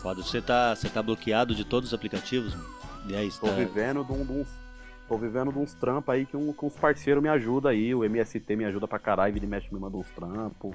Foda, 0.00 0.22
você 0.22 0.40
tá, 0.40 0.76
você 0.76 0.88
tá 0.88 1.02
bloqueado 1.02 1.56
de 1.56 1.64
todos 1.64 1.88
os 1.88 1.94
aplicativos? 1.94 2.54
mano? 2.54 2.68
E 3.08 3.16
aí, 3.16 3.28
Tô 3.32 3.48
tá... 3.48 3.52
vivendo 3.52 4.04
de 4.04 4.12
um, 4.12 4.24
de 4.24 4.32
um- 4.32 4.46
Tô 5.08 5.18
vivendo 5.18 5.52
de 5.52 5.58
uns 5.58 5.74
trampos 5.74 6.14
aí 6.14 6.24
que, 6.24 6.36
um, 6.36 6.52
que 6.52 6.64
uns 6.64 6.74
parceiros 6.76 7.20
me 7.20 7.28
ajudam 7.28 7.72
aí. 7.72 7.92
O 7.92 8.04
MST 8.04 8.54
me 8.54 8.64
ajuda 8.64 8.86
pra 8.86 9.00
caralho, 9.00 9.34
vira 9.34 9.44
e 9.44 9.48
mexe 9.48 9.74
me 9.74 9.80
manda 9.80 9.96
uns 9.96 10.06
trampos. 10.10 10.72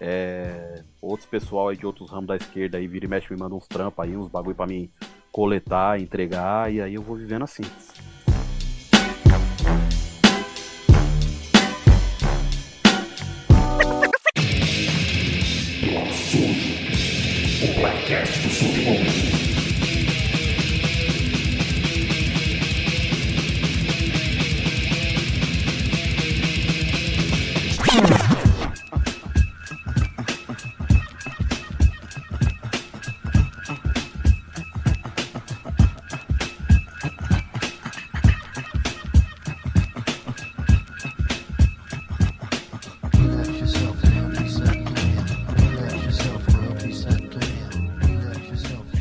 É, 0.00 0.82
outros 1.00 1.28
pessoal 1.28 1.68
aí 1.68 1.76
de 1.76 1.84
outros 1.86 2.10
ramos 2.10 2.26
da 2.26 2.36
esquerda 2.36 2.78
aí 2.78 2.86
vira 2.88 3.04
e 3.04 3.08
mexe 3.08 3.30
me 3.32 3.38
manda 3.38 3.54
uns 3.54 3.68
trampos 3.68 4.02
aí, 4.02 4.16
uns 4.16 4.28
bagulho 4.28 4.56
pra 4.56 4.66
mim 4.66 4.90
coletar, 5.30 6.00
entregar, 6.00 6.72
e 6.72 6.80
aí 6.80 6.94
eu 6.94 7.02
vou 7.02 7.16
vivendo 7.16 7.42
assim. 7.44 7.62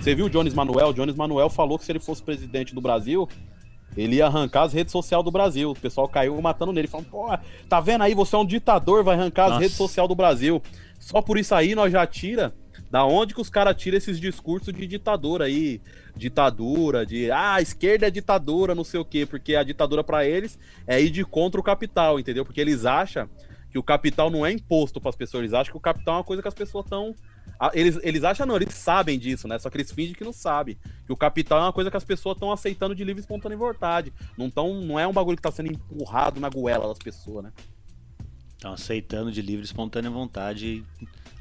Você 0.04 0.14
viu 0.14 0.26
o 0.26 0.30
Jones 0.30 0.54
Manuel? 0.54 0.90
O 0.90 0.94
Jones 0.94 1.16
Manuel 1.16 1.50
falou 1.50 1.80
que 1.80 1.86
se 1.86 1.92
ele 1.94 2.00
fosse 2.00 2.22
presidente 2.22 2.76
do 2.76 2.82
Brasil, 2.82 3.26
ele 3.96 4.18
ia 4.18 4.26
arrancar 4.26 4.64
as 4.64 4.74
redes 4.74 4.92
sociais 4.92 5.24
do 5.24 5.32
Brasil. 5.32 5.72
O 5.72 5.80
pessoal 5.80 6.10
caiu 6.10 6.42
matando 6.42 6.74
nele, 6.74 6.90
falando, 6.90 7.08
pô, 7.08 7.28
tá 7.70 7.80
vendo 7.80 8.02
aí, 8.02 8.14
você 8.14 8.36
é 8.36 8.38
um 8.38 8.46
ditador, 8.46 9.02
vai 9.02 9.16
arrancar 9.16 9.44
Nossa. 9.44 9.56
as 9.56 9.62
redes 9.62 9.78
sociais 9.78 10.10
do 10.10 10.14
Brasil. 10.14 10.62
Só 11.00 11.22
por 11.22 11.38
isso 11.38 11.56
aí 11.56 11.74
nós 11.74 11.90
já 11.90 12.06
tira. 12.06 12.54
Da 12.92 13.06
onde 13.06 13.34
que 13.34 13.40
os 13.40 13.50
caras 13.50 13.78
tiram 13.78 13.98
esses 13.98 14.20
discursos 14.20 14.74
de 14.74 14.86
ditadura 14.86 15.46
aí? 15.46 15.80
Ditadura, 16.18 17.06
de 17.06 17.32
ah, 17.32 17.54
a 17.54 17.62
esquerda 17.62 18.06
é 18.06 18.12
ditadura, 18.12 18.76
não 18.76 18.84
sei 18.84 19.00
o 19.00 19.06
quê, 19.06 19.26
porque 19.26 19.56
a 19.56 19.64
ditadura 19.64 20.04
pra 20.04 20.26
eles 20.26 20.60
é 20.86 21.02
ir 21.02 21.12
de 21.12 21.24
contra 21.24 21.62
o 21.62 21.64
capital, 21.64 22.20
entendeu? 22.20 22.44
Porque 22.44 22.60
eles 22.60 22.84
acham 22.84 23.30
que 23.72 23.80
o 23.80 23.84
capital 23.84 24.30
não 24.30 24.46
é 24.46 24.52
imposto 24.52 25.00
pras 25.00 25.16
pessoas, 25.16 25.44
eles 25.44 25.54
acham 25.54 25.72
que 25.72 25.78
o 25.78 25.82
capital 25.82 26.16
é 26.16 26.18
uma 26.18 26.24
coisa 26.26 26.42
que 26.42 26.48
as 26.50 26.54
pessoas 26.54 26.84
estão 26.84 27.16
eles, 27.74 28.00
eles 28.04 28.24
acham 28.24 28.46
não, 28.46 28.56
eles 28.56 28.74
sabem 28.74 29.18
disso, 29.18 29.48
né? 29.48 29.58
Só 29.60 29.70
que 29.70 29.78
eles 29.78 29.92
fingem 29.92 30.14
que 30.14 30.24
não 30.24 30.34
sabem. 30.34 30.78
Que 31.06 31.14
o 31.14 31.18
capital 31.18 31.60
é 31.60 31.62
uma 31.64 31.74
coisa 31.74 31.90
que 31.90 31.98
as 31.98 32.04
pessoas 32.04 32.36
estão 32.36 32.52
aceitando 32.52 32.96
de 32.96 33.04
livre 33.04 33.22
e 33.22 33.24
espontânea 33.24 33.58
vontade. 33.58 34.14
Não, 34.38 34.50
tão, 34.50 34.82
não 34.82 35.00
é 35.00 35.08
um 35.08 35.14
bagulho 35.14 35.38
que 35.38 35.44
tá 35.44 35.52
sendo 35.52 35.72
empurrado 35.72 36.40
na 36.40 36.50
goela 36.50 36.88
das 36.88 37.00
pessoas, 37.00 37.46
né? 37.46 37.54
Estão 38.56 38.74
aceitando 38.74 39.32
de 39.32 39.42
livre 39.42 39.62
e 39.62 39.66
espontânea 39.66 40.10
vontade, 40.10 40.84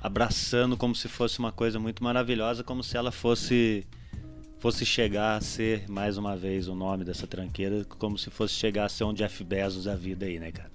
abraçando 0.00 0.76
como 0.76 0.94
se 0.94 1.08
fosse 1.08 1.38
uma 1.38 1.52
coisa 1.52 1.78
muito 1.78 2.02
maravilhosa, 2.02 2.64
como 2.64 2.82
se 2.82 2.96
ela 2.96 3.12
fosse 3.12 3.86
fosse 4.58 4.86
chegar 4.86 5.36
a 5.36 5.40
ser 5.40 5.90
mais 5.90 6.16
uma 6.16 6.36
vez 6.36 6.68
o 6.68 6.74
nome 6.76 7.04
dessa 7.04 7.26
tranqueira, 7.26 7.84
como 7.84 8.16
se 8.16 8.30
fosse 8.30 8.54
chegar 8.54 8.84
a 8.84 8.88
ser 8.88 9.02
um 9.02 9.12
Jeff 9.12 9.42
Bezos 9.42 9.84
da 9.84 9.96
vida 9.96 10.24
aí, 10.24 10.38
né, 10.38 10.52
cara? 10.52 10.71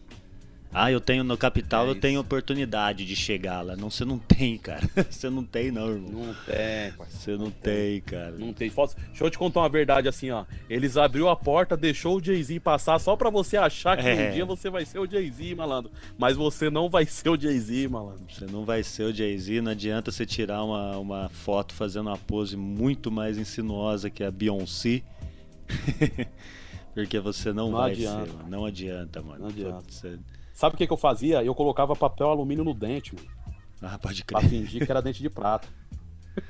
Ah, 0.79 0.91
eu 0.91 1.01
tenho 1.01 1.23
no 1.23 1.37
capital, 1.37 1.87
É 1.87 1.89
eu 1.89 1.95
tenho 1.95 2.19
oportunidade 2.19 3.03
de 3.05 3.15
chegar 3.15 3.61
lá. 3.61 3.75
Não, 3.75 3.89
você 3.89 4.05
não 4.05 4.19
tem, 4.19 4.57
cara. 4.57 4.87
Você 5.09 5.29
não 5.29 5.43
tem, 5.43 5.71
não, 5.71 5.89
irmão. 5.89 6.11
Não 6.27 6.33
tem, 6.45 6.91
parceiro. 6.91 6.97
Você 7.09 7.37
não 7.37 7.49
tem, 7.49 8.01
cara. 8.01 8.31
Não 8.31 8.53
tem. 8.53 8.69
Deixa 8.69 9.23
eu 9.23 9.29
te 9.31 9.37
contar 9.37 9.61
uma 9.61 9.69
verdade 9.69 10.07
assim, 10.07 10.29
ó. 10.29 10.45
Eles 10.69 10.95
abriu 10.97 11.29
a 11.29 11.35
porta, 11.35 11.75
deixou 11.75 12.17
o 12.17 12.23
Jay-Z 12.23 12.59
passar 12.59 12.99
só 12.99 13.15
pra 13.15 13.29
você 13.29 13.57
achar 13.57 13.97
que 13.97 14.07
É. 14.07 14.29
um 14.29 14.33
dia 14.33 14.45
você 14.45 14.69
vai 14.69 14.85
ser 14.85 14.99
o 14.99 15.09
Jay-Z, 15.09 15.55
malandro. 15.55 15.91
Mas 16.17 16.37
você 16.37 16.69
não 16.69 16.89
vai 16.89 17.05
ser 17.05 17.29
o 17.29 17.39
Jay-Z, 17.39 17.87
malandro. 17.87 18.23
Você 18.29 18.45
não 18.45 18.63
vai 18.63 18.83
ser 18.83 19.03
o 19.05 19.13
Jay-Z, 19.13 19.61
não 19.61 19.71
adianta 19.71 20.11
você 20.11 20.25
tirar 20.25 20.63
uma, 20.63 20.97
uma 20.97 21.29
foto 21.29 21.73
fazendo 21.73 22.07
uma 22.07 22.17
pose 22.17 22.55
muito 22.55 23.09
mais 23.09 23.37
insinuosa 23.37 24.09
que 24.09 24.23
a 24.23 24.29
Beyoncé. 24.29 25.01
Porque 26.93 27.19
você 27.19 27.53
não, 27.53 27.69
Não 27.71 27.77
vai 27.77 27.91
adianta. 27.91 28.25
ser, 28.25 28.33
mano. 28.33 28.49
Não 28.49 28.65
adianta, 28.65 29.21
mano. 29.21 29.39
Não 29.41 29.47
adianta. 29.49 29.83
Você- 29.89 30.19
Sabe 30.57 30.73
o 30.73 30.77
que, 30.79 30.87
que 30.87 30.91
eu 30.93 30.97
fazia? 30.97 31.43
Eu 31.43 31.53
colocava 31.53 31.95
papel 31.95 32.29
alumínio 32.31 32.63
no 32.63 32.73
dente, 32.73 33.13
mano. 33.13 33.27
Ah, 33.79 33.99
pode 33.99 34.23
Pra 34.25 34.39
crer. 34.39 34.49
fingir 34.49 34.83
que 34.83 34.91
era 34.91 35.03
dente 35.03 35.21
de 35.21 35.29
prata. 35.29 35.67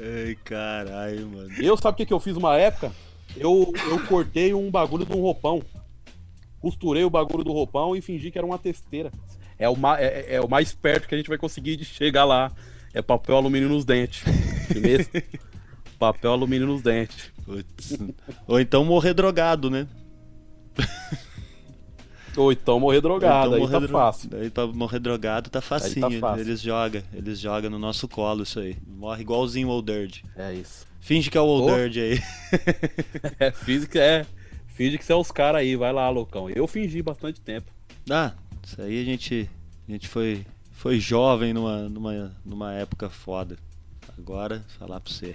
Ai, 0.00 0.36
caralho, 0.44 1.28
mano. 1.28 1.50
Eu, 1.58 1.76
sabe 1.76 1.94
o 1.94 1.96
que, 1.98 2.06
que 2.06 2.12
eu 2.14 2.18
fiz 2.20 2.34
uma 2.34 2.56
época? 2.56 2.90
Eu, 3.36 3.72
eu 3.90 4.06
cortei 4.06 4.52
um 4.54 4.70
bagulho 4.70 5.04
de 5.04 5.12
um 5.12 5.20
roupão. 5.20 5.62
Costurei 6.60 7.04
o 7.04 7.10
bagulho 7.10 7.44
do 7.44 7.52
roupão 7.52 7.94
e 7.94 8.00
fingi 8.00 8.30
que 8.30 8.38
era 8.38 8.46
uma 8.46 8.58
testeira. 8.58 9.12
É 9.58 9.68
o, 9.68 9.76
ma- 9.76 10.00
é, 10.00 10.34
é 10.36 10.40
o 10.40 10.48
mais 10.48 10.72
perto 10.72 11.06
que 11.06 11.14
a 11.14 11.18
gente 11.18 11.28
vai 11.28 11.36
conseguir 11.38 11.76
de 11.76 11.84
chegar 11.84 12.24
lá. 12.24 12.50
É 12.94 13.02
papel 13.02 13.36
alumínio 13.36 13.68
nos 13.68 13.84
dentes. 13.84 14.24
papel 16.00 16.32
alumínio 16.32 16.66
nos 16.66 16.82
dentes. 16.82 17.30
Putz. 17.44 17.96
Ou 18.48 18.58
então 18.58 18.84
morrer 18.84 19.14
drogado, 19.14 19.70
né? 19.70 19.86
Ou 22.36 22.52
então 22.52 22.78
morrer 22.78 23.00
drogado, 23.00 23.50
Ou 23.50 23.56
então 23.56 23.56
aí 23.56 23.60
morrer 23.60 23.72
tá 23.72 23.80
dro- 23.80 23.92
fácil. 23.98 24.30
Aí 24.36 24.50
pra 24.50 24.66
morrer 24.68 24.98
drogado 25.00 25.50
tá 25.50 25.60
facinho. 25.60 26.20
fácil. 26.20 26.40
Eles 26.40 26.60
jogam, 26.60 27.02
eles 27.12 27.38
jogam 27.40 27.68
no 27.70 27.78
nosso 27.78 28.06
colo 28.08 28.44
isso 28.44 28.60
aí. 28.60 28.76
Morre 28.86 29.22
igualzinho 29.22 29.68
o 29.68 29.70
Old 29.72 29.92
Dirty. 29.92 30.24
É 30.36 30.54
isso. 30.54 30.86
Finge 31.00 31.28
que 31.30 31.36
é 31.36 31.40
o 31.40 31.44
Old. 31.44 31.72
Dirty 31.74 32.00
aí. 32.00 32.22
É, 33.38 33.50
física 33.52 33.98
é. 34.00 34.24
Finge 34.68 34.96
que 34.96 35.04
você 35.04 35.12
é 35.12 35.16
os 35.16 35.30
caras 35.30 35.60
aí, 35.60 35.76
vai 35.76 35.92
lá, 35.92 36.08
loucão. 36.08 36.48
Eu 36.48 36.66
fingi 36.66 37.02
bastante 37.02 37.40
tempo. 37.40 37.70
Ah, 38.08 38.32
isso 38.64 38.80
aí 38.80 39.02
a 39.02 39.04
gente, 39.04 39.50
a 39.88 39.92
gente 39.92 40.08
foi, 40.08 40.46
foi 40.72 40.98
jovem 41.00 41.52
numa, 41.52 41.88
numa, 41.88 42.32
numa 42.44 42.72
época 42.74 43.10
foda. 43.10 43.58
Agora, 44.16 44.64
falar 44.78 45.00
pra 45.00 45.12
você. 45.12 45.34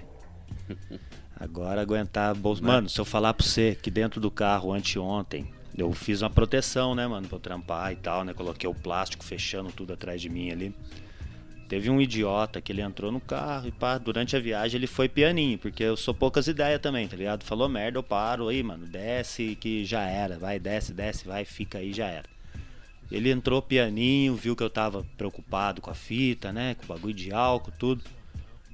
Agora 1.38 1.82
aguentar 1.82 2.32
a 2.32 2.34
bolsa. 2.34 2.61
Mano, 2.61 2.90
se 2.90 2.99
eu 2.99 3.06
falar 3.06 3.34
pra 3.34 3.45
você 3.45 3.77
que 3.82 3.91
dentro 3.91 4.22
do 4.22 4.32
carro 4.32 4.72
anteontem 4.72 5.48
eu 5.77 5.91
fiz 5.91 6.22
uma 6.22 6.30
proteção, 6.30 6.95
né, 6.95 7.06
mano, 7.06 7.27
pra 7.27 7.36
eu 7.36 7.41
trampar 7.41 7.91
e 7.91 7.98
tal, 7.98 8.23
né? 8.23 8.34
Coloquei 8.34 8.69
o 8.69 8.73
plástico 8.73 9.23
fechando 9.26 9.72
tudo 9.72 9.94
atrás 9.94 10.22
de 10.22 10.30
mim 10.30 10.49
ali. 10.49 10.73
Teve 11.68 11.90
um 11.90 11.99
idiota 11.99 12.61
que 12.61 12.72
ele 12.72 12.82
entrou 12.82 13.11
no 13.11 13.19
carro 13.19 13.68
e 13.68 13.72
pá, 13.72 13.98
durante 13.98 14.36
a 14.36 14.40
viagem 14.40 14.77
ele 14.77 14.88
foi 14.88 15.10
pianinho, 15.10 15.57
porque 15.57 15.84
eu 15.84 15.98
sou 15.98 16.14
poucas 16.14 16.48
ideias 16.48 16.80
também, 16.80 17.07
tá 17.07 17.18
ligado? 17.18 17.44
Falou 17.44 17.68
merda, 17.68 17.98
eu 17.98 18.03
paro 18.03 18.48
aí, 18.48 18.61
mano, 18.61 18.86
desce 18.86 19.57
que 19.60 19.84
já 19.84 20.03
era, 20.03 20.38
vai, 20.38 20.60
desce, 20.60 20.94
desce, 20.94 21.26
vai, 21.26 21.44
fica 21.44 21.80
aí, 21.80 21.91
já 21.91 22.06
era. 22.06 22.30
Ele 23.11 23.32
entrou 23.32 23.61
pianinho, 23.61 24.36
viu 24.36 24.56
que 24.56 24.64
eu 24.64 24.69
tava 24.69 25.06
preocupado 25.18 25.82
com 25.82 25.90
a 25.90 25.95
fita, 25.95 26.53
né, 26.53 26.76
com 26.76 26.84
o 26.84 26.88
bagulho 26.88 27.14
de 27.14 27.34
álcool, 27.34 27.72
tudo. 27.72 28.03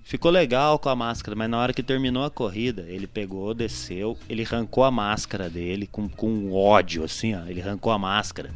Ficou 0.04 0.32
legal 0.32 0.78
com 0.80 0.90
a 0.90 0.96
máscara, 0.96 1.36
mas 1.36 1.50
na 1.50 1.60
hora 1.60 1.74
que 1.74 1.84
terminou 1.84 2.24
a 2.24 2.30
corrida, 2.30 2.82
ele 2.88 3.08
pegou, 3.08 3.54
desceu, 3.54 4.18
ele 4.28 4.44
arrancou 4.44 4.84
a 4.84 4.92
máscara 4.92 5.50
dele 5.50 5.88
com, 5.88 6.10
com 6.10 6.52
ódio, 6.52 7.04
assim, 7.04 7.36
ó. 7.36 7.46
Ele 7.46 7.62
arrancou 7.62 7.92
a 7.92 8.00
máscara. 8.00 8.52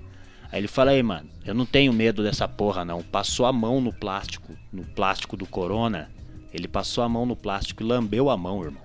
Aí 0.52 0.60
ele 0.60 0.68
fala 0.68 0.92
aí, 0.92 1.04
mano, 1.04 1.30
eu 1.46 1.54
não 1.54 1.66
tenho 1.66 1.94
medo 1.94 2.24
dessa 2.24 2.48
porra, 2.48 2.84
não. 2.84 3.02
Passou 3.04 3.46
a 3.46 3.54
mão 3.54 3.80
no 3.80 3.94
plástico, 3.94 4.54
no 4.72 4.84
plástico 4.84 5.38
do 5.38 5.46
Corona. 5.46 6.10
Ele 6.54 6.68
passou 6.68 7.04
a 7.04 7.10
mão 7.10 7.26
no 7.26 7.36
plástico 7.36 7.84
e 7.84 7.86
lambeu 7.86 8.30
a 8.30 8.38
mão, 8.38 8.64
irmão. 8.64 8.82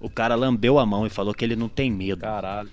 O 0.00 0.08
cara 0.08 0.34
lambeu 0.34 0.78
a 0.78 0.86
mão 0.86 1.06
e 1.06 1.10
falou 1.10 1.34
que 1.34 1.44
ele 1.44 1.56
não 1.56 1.68
tem 1.68 1.90
medo. 1.90 2.20
Caralho. 2.20 2.70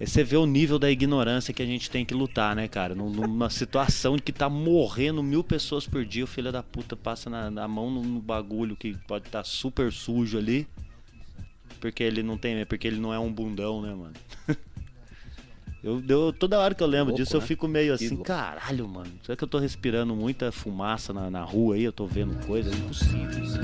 Aí 0.00 0.06
você 0.06 0.24
vê 0.24 0.36
o 0.38 0.46
nível 0.46 0.78
da 0.78 0.90
ignorância 0.90 1.52
que 1.52 1.62
a 1.62 1.66
gente 1.66 1.90
tem 1.90 2.06
que 2.06 2.14
lutar, 2.14 2.56
né, 2.56 2.66
cara? 2.66 2.94
Num- 2.94 3.10
Numa 3.10 3.50
situação 3.50 4.16
de 4.16 4.22
que 4.22 4.32
tá 4.32 4.48
morrendo 4.48 5.22
mil 5.22 5.44
pessoas 5.44 5.86
por 5.86 6.04
dia, 6.06 6.24
o 6.24 6.26
filho 6.26 6.50
da 6.50 6.62
puta 6.62 6.96
passa 6.96 7.28
na, 7.28 7.50
na 7.50 7.68
mão 7.68 7.90
no, 7.90 8.02
no 8.02 8.18
bagulho 8.20 8.74
que 8.74 8.96
pode 9.06 9.26
estar 9.26 9.44
super 9.44 9.92
sujo 9.92 10.38
ali. 10.38 10.66
Porque 11.80 12.02
ele 12.02 12.22
não 12.22 12.38
tem, 12.38 12.64
porque 12.64 12.86
ele 12.88 12.98
não 12.98 13.12
é 13.12 13.18
um 13.18 13.30
bundão, 13.32 13.82
né, 13.82 13.94
mano? 13.94 14.14
Eu, 15.82 16.02
eu- 16.06 16.30
toda 16.30 16.58
hora 16.60 16.74
que 16.74 16.82
eu 16.82 16.86
lembro 16.86 17.14
disso, 17.14 17.34
eu 17.36 17.40
né? 17.40 17.46
fico 17.46 17.66
meio 17.66 17.94
assim, 17.94 18.14
caralho, 18.18 18.86
mano. 18.86 19.10
Será 19.24 19.34
que 19.34 19.42
eu 19.42 19.48
tô 19.48 19.58
respirando 19.58 20.14
muita 20.14 20.52
fumaça 20.52 21.10
na, 21.10 21.30
na 21.30 21.42
rua 21.42 21.74
aí? 21.74 21.82
Eu 21.84 21.90
tô 21.92 22.04
vendo 22.06 22.34
coisa? 22.46 22.68
É 22.70 22.74
impossível. 22.74 23.42
isso. 23.42 23.58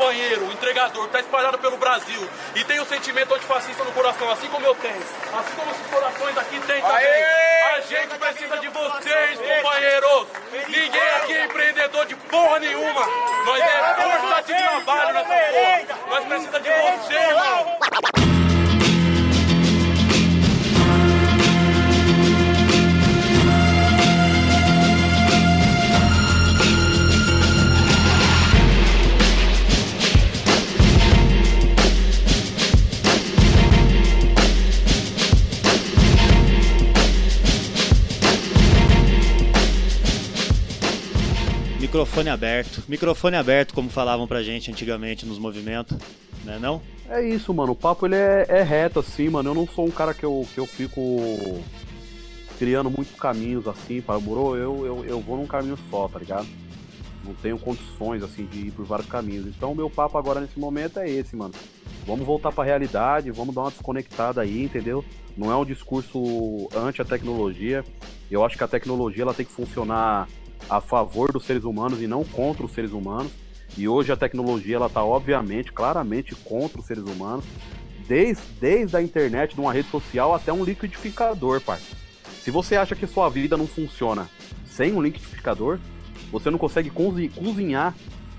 Companheiro, 0.00 0.46
o 0.46 0.52
entregador, 0.52 1.04
que 1.04 1.12
tá 1.12 1.20
espalhado 1.20 1.58
pelo 1.58 1.76
Brasil 1.76 2.26
e 2.56 2.64
tem 2.64 2.80
o 2.80 2.86
sentimento 2.86 3.34
antifascista 3.34 3.84
no 3.84 3.92
coração, 3.92 4.30
assim 4.30 4.48
como 4.48 4.64
eu 4.64 4.74
tenho, 4.76 4.96
assim 4.96 5.54
como 5.54 5.70
esses 5.70 5.86
corações 5.88 6.38
aqui 6.38 6.58
têm 6.60 6.80
também. 6.80 7.24
A 7.74 7.80
gente 7.80 8.18
precisa 8.18 8.56
de 8.58 8.68
vocês, 8.68 9.38
companheiros. 9.38 10.26
Ninguém 10.68 11.10
aqui 11.16 11.32
é 11.34 11.44
empreendedor 11.44 12.06
de 12.06 12.16
porra 12.16 12.58
nenhuma. 12.60 13.06
Nós 13.44 13.60
é 13.60 13.94
força 13.94 14.42
de 14.42 14.54
trabalho 14.54 15.12
nessa 15.12 15.34
porra. 15.34 15.98
Nós 16.08 16.24
precisamos 16.24 16.62
de 16.62 16.70
você, 16.70 17.14
irmão. 17.14 18.59
Microfone 41.90 42.28
aberto. 42.28 42.84
Microfone 42.86 43.36
aberto, 43.36 43.74
como 43.74 43.90
falavam 43.90 44.24
pra 44.24 44.44
gente 44.44 44.70
antigamente 44.70 45.26
nos 45.26 45.40
movimentos, 45.40 45.98
né 46.44 46.56
não? 46.60 46.80
É 47.08 47.20
isso, 47.20 47.52
mano. 47.52 47.72
O 47.72 47.74
papo 47.74 48.06
ele 48.06 48.14
é, 48.14 48.46
é 48.48 48.62
reto, 48.62 49.00
assim, 49.00 49.28
mano. 49.28 49.50
Eu 49.50 49.54
não 49.56 49.66
sou 49.66 49.88
um 49.88 49.90
cara 49.90 50.14
que 50.14 50.24
eu, 50.24 50.46
que 50.54 50.60
eu 50.60 50.66
fico 50.66 51.60
criando 52.60 52.88
muitos 52.88 53.18
caminhos 53.18 53.66
assim 53.66 54.00
para 54.00 54.20
Muro. 54.20 54.54
Eu, 54.54 54.86
eu, 54.86 55.04
eu 55.04 55.20
vou 55.20 55.36
num 55.36 55.48
caminho 55.48 55.76
só, 55.90 56.06
tá 56.06 56.20
ligado? 56.20 56.46
Não 57.24 57.34
tenho 57.34 57.58
condições, 57.58 58.22
assim, 58.22 58.46
de 58.46 58.68
ir 58.68 58.70
por 58.70 58.84
vários 58.84 59.08
caminhos. 59.08 59.48
Então, 59.48 59.72
o 59.72 59.76
meu 59.76 59.90
papo 59.90 60.16
agora 60.16 60.40
nesse 60.40 60.60
momento 60.60 61.00
é 61.00 61.10
esse, 61.10 61.34
mano. 61.34 61.54
Vamos 62.06 62.24
voltar 62.24 62.52
pra 62.52 62.62
realidade, 62.62 63.32
vamos 63.32 63.52
dar 63.52 63.62
uma 63.62 63.70
desconectada 63.70 64.40
aí, 64.40 64.62
entendeu? 64.62 65.04
Não 65.36 65.50
é 65.50 65.56
um 65.56 65.64
discurso 65.64 66.68
anti 66.72 67.02
a 67.02 67.04
tecnologia. 67.04 67.84
Eu 68.30 68.44
acho 68.44 68.56
que 68.56 68.62
a 68.62 68.68
tecnologia 68.68 69.24
ela 69.24 69.34
tem 69.34 69.44
que 69.44 69.50
funcionar 69.50 70.28
a 70.68 70.80
favor 70.80 71.32
dos 71.32 71.44
seres 71.44 71.64
humanos 71.64 72.00
e 72.02 72.06
não 72.06 72.24
contra 72.24 72.64
os 72.64 72.72
seres 72.72 72.92
humanos. 72.92 73.32
E 73.76 73.86
hoje 73.88 74.12
a 74.12 74.16
tecnologia 74.16 74.76
ela 74.76 74.86
está 74.86 75.04
obviamente, 75.04 75.72
claramente 75.72 76.34
contra 76.34 76.80
os 76.80 76.86
seres 76.86 77.04
humanos, 77.04 77.44
desde, 78.06 78.42
desde 78.60 78.96
a 78.96 79.02
internet, 79.02 79.54
de 79.54 79.60
uma 79.60 79.72
rede 79.72 79.88
social 79.90 80.34
até 80.34 80.52
um 80.52 80.64
liquidificador, 80.64 81.60
parça. 81.60 81.96
Se 82.42 82.50
você 82.50 82.76
acha 82.76 82.96
que 82.96 83.06
sua 83.06 83.28
vida 83.28 83.56
não 83.56 83.66
funciona 83.66 84.28
sem 84.64 84.92
um 84.92 85.02
liquidificador, 85.02 85.78
você 86.32 86.50
não 86.50 86.58
consegue 86.58 86.90
cozinhar 86.90 87.94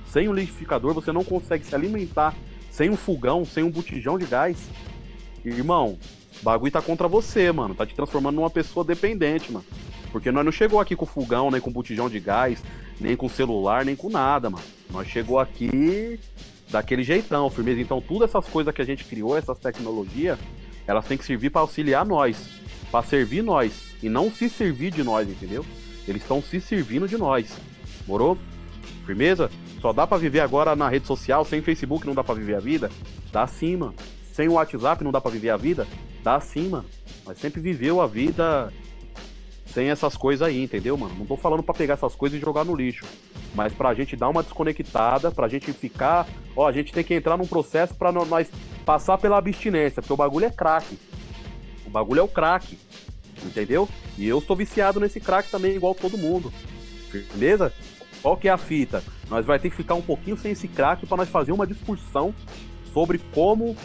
sem 0.08 0.28
um 0.28 0.34
liquidificador, 0.34 0.94
você 0.94 1.12
não 1.12 1.24
consegue 1.24 1.66
se 1.66 1.74
alimentar 1.74 2.36
sem 2.70 2.90
um 2.90 2.98
fogão, 2.98 3.46
sem 3.46 3.64
um 3.64 3.72
botijão 3.72 4.18
de 4.18 4.26
gás. 4.26 4.58
Irmão, 5.46 5.98
o 6.42 6.44
bagulho 6.44 6.72
tá 6.72 6.82
contra 6.82 7.08
você, 7.08 7.52
mano. 7.52 7.76
Tá 7.76 7.86
te 7.86 7.94
transformando 7.94 8.36
numa 8.36 8.50
pessoa 8.50 8.84
dependente, 8.84 9.52
mano. 9.52 9.66
Porque 10.12 10.32
nós 10.32 10.44
não 10.44 10.52
chegou 10.52 10.80
aqui 10.80 10.96
com 10.96 11.06
fogão, 11.06 11.50
nem 11.50 11.62
com 11.62 11.72
botijão 11.72 12.10
de 12.10 12.20
gás, 12.20 12.62
nem 13.00 13.16
com 13.16 13.30
celular, 13.30 13.86
nem 13.86 13.96
com 13.96 14.10
nada, 14.10 14.50
mano. 14.50 14.64
Nós 14.90 15.08
chegou 15.08 15.40
aqui 15.40 16.20
daquele 16.70 17.04
jeitão, 17.04 17.50
firmeza. 17.50 17.82
Então, 17.82 18.02
todas 18.02 18.30
essas 18.30 18.48
coisas 18.48 18.74
que 18.74 18.82
a 18.82 18.86
gente 18.86 19.06
criou, 19.06 19.38
essas 19.38 19.58
tecnologias, 19.60 20.38
elas 20.86 21.06
têm 21.06 21.18
que 21.18 21.26
servir 21.26 21.50
para 21.50 21.62
auxiliar 21.62 22.06
nós, 22.06 22.50
para 22.92 23.06
servir 23.06 23.42
nós 23.42 23.96
e 24.02 24.10
não 24.10 24.32
se 24.32 24.50
servir 24.50 24.92
de 24.92 25.04
nós, 25.04 25.30
entendeu? 25.30 25.66
Eles 26.08 26.22
estão 26.22 26.42
se 26.42 26.60
servindo 26.60 27.08
de 27.08 27.18
nós. 27.18 27.56
Morou? 28.08 28.38
Firmeza? 29.06 29.50
Só 29.80 29.94
dá 29.94 30.06
para 30.06 30.18
viver 30.18 30.42
agora 30.42 30.76
na 30.76 30.90
rede 30.90 31.08
social, 31.08 31.46
sem 31.46 31.62
Facebook 31.62 32.06
não 32.06 32.14
dá 32.14 32.24
para 32.24 32.36
viver 32.36 32.56
a 32.56 32.60
vida? 32.60 32.92
Dá 33.32 33.48
sim, 33.48 33.78
mano. 33.78 33.96
Sem 34.34 34.48
o 34.48 34.54
WhatsApp 34.54 35.04
não 35.04 35.12
dá 35.12 35.20
para 35.20 35.32
viver 35.32 35.50
a 35.50 35.58
vida? 35.58 35.88
Dá 36.24 36.40
sim, 36.40 36.70
mano. 36.70 36.86
Mas 37.26 37.40
sempre 37.40 37.62
viveu 37.62 38.02
a 38.02 38.08
vida 38.08 38.72
sem 39.66 39.90
essas 39.90 40.18
coisas 40.18 40.48
aí, 40.48 40.64
entendeu, 40.64 40.98
mano? 40.98 41.16
Não 41.18 41.26
tô 41.26 41.38
falando 41.38 41.64
para 41.64 41.74
pegar 41.74 41.94
essas 41.94 42.16
coisas 42.16 42.38
e 42.38 42.42
jogar 42.42 42.66
no 42.66 42.76
lixo, 42.76 43.06
mas 43.56 43.74
pra 43.74 43.94
gente 43.94 44.16
dar 44.16 44.30
uma 44.30 44.44
desconectada, 44.44 45.32
pra 45.32 45.48
gente 45.48 45.72
ficar, 45.72 46.28
ó, 46.56 46.68
a 46.68 46.72
gente 46.72 46.92
tem 46.92 47.04
que 47.04 47.14
entrar 47.14 47.38
num 47.38 47.48
processo 47.48 47.96
para 47.96 48.12
nós 48.12 48.50
passar 48.86 49.18
pela 49.18 49.38
abstinência, 49.38 50.02
porque 50.02 50.14
o 50.14 50.18
bagulho 50.18 50.46
é 50.46 50.52
crack. 50.52 50.98
O 51.86 51.90
bagulho 51.90 52.20
é 52.20 52.24
o 52.24 52.28
crack, 52.28 52.78
entendeu? 53.44 53.88
E 54.18 54.28
eu 54.28 54.40
estou 54.40 54.56
viciado 54.56 55.00
nesse 55.00 55.20
crack 55.20 55.50
também, 55.50 55.76
igual 55.76 55.96
todo 55.96 56.18
mundo. 56.18 56.52
Beleza? 57.34 57.74
Qual 58.22 58.38
que 58.38 58.48
é 58.48 58.52
a 58.52 58.58
fita? 58.58 59.04
Nós 59.30 59.46
vai 59.46 59.58
ter 59.58 59.70
que 59.70 59.76
ficar 59.76 59.96
um 59.96 60.02
pouquinho 60.02 60.38
sem 60.38 60.52
esse 60.52 60.68
crack 60.68 61.06
para 61.06 61.18
nós 61.18 61.30
fazer 61.30 61.52
uma 61.52 61.66
discussão 61.66 62.34
sobre 62.94 63.18
como 63.34 63.76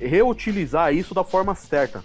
reutilizar 0.00 0.92
isso 0.94 1.14
da 1.14 1.22
forma 1.22 1.54
certa. 1.54 2.04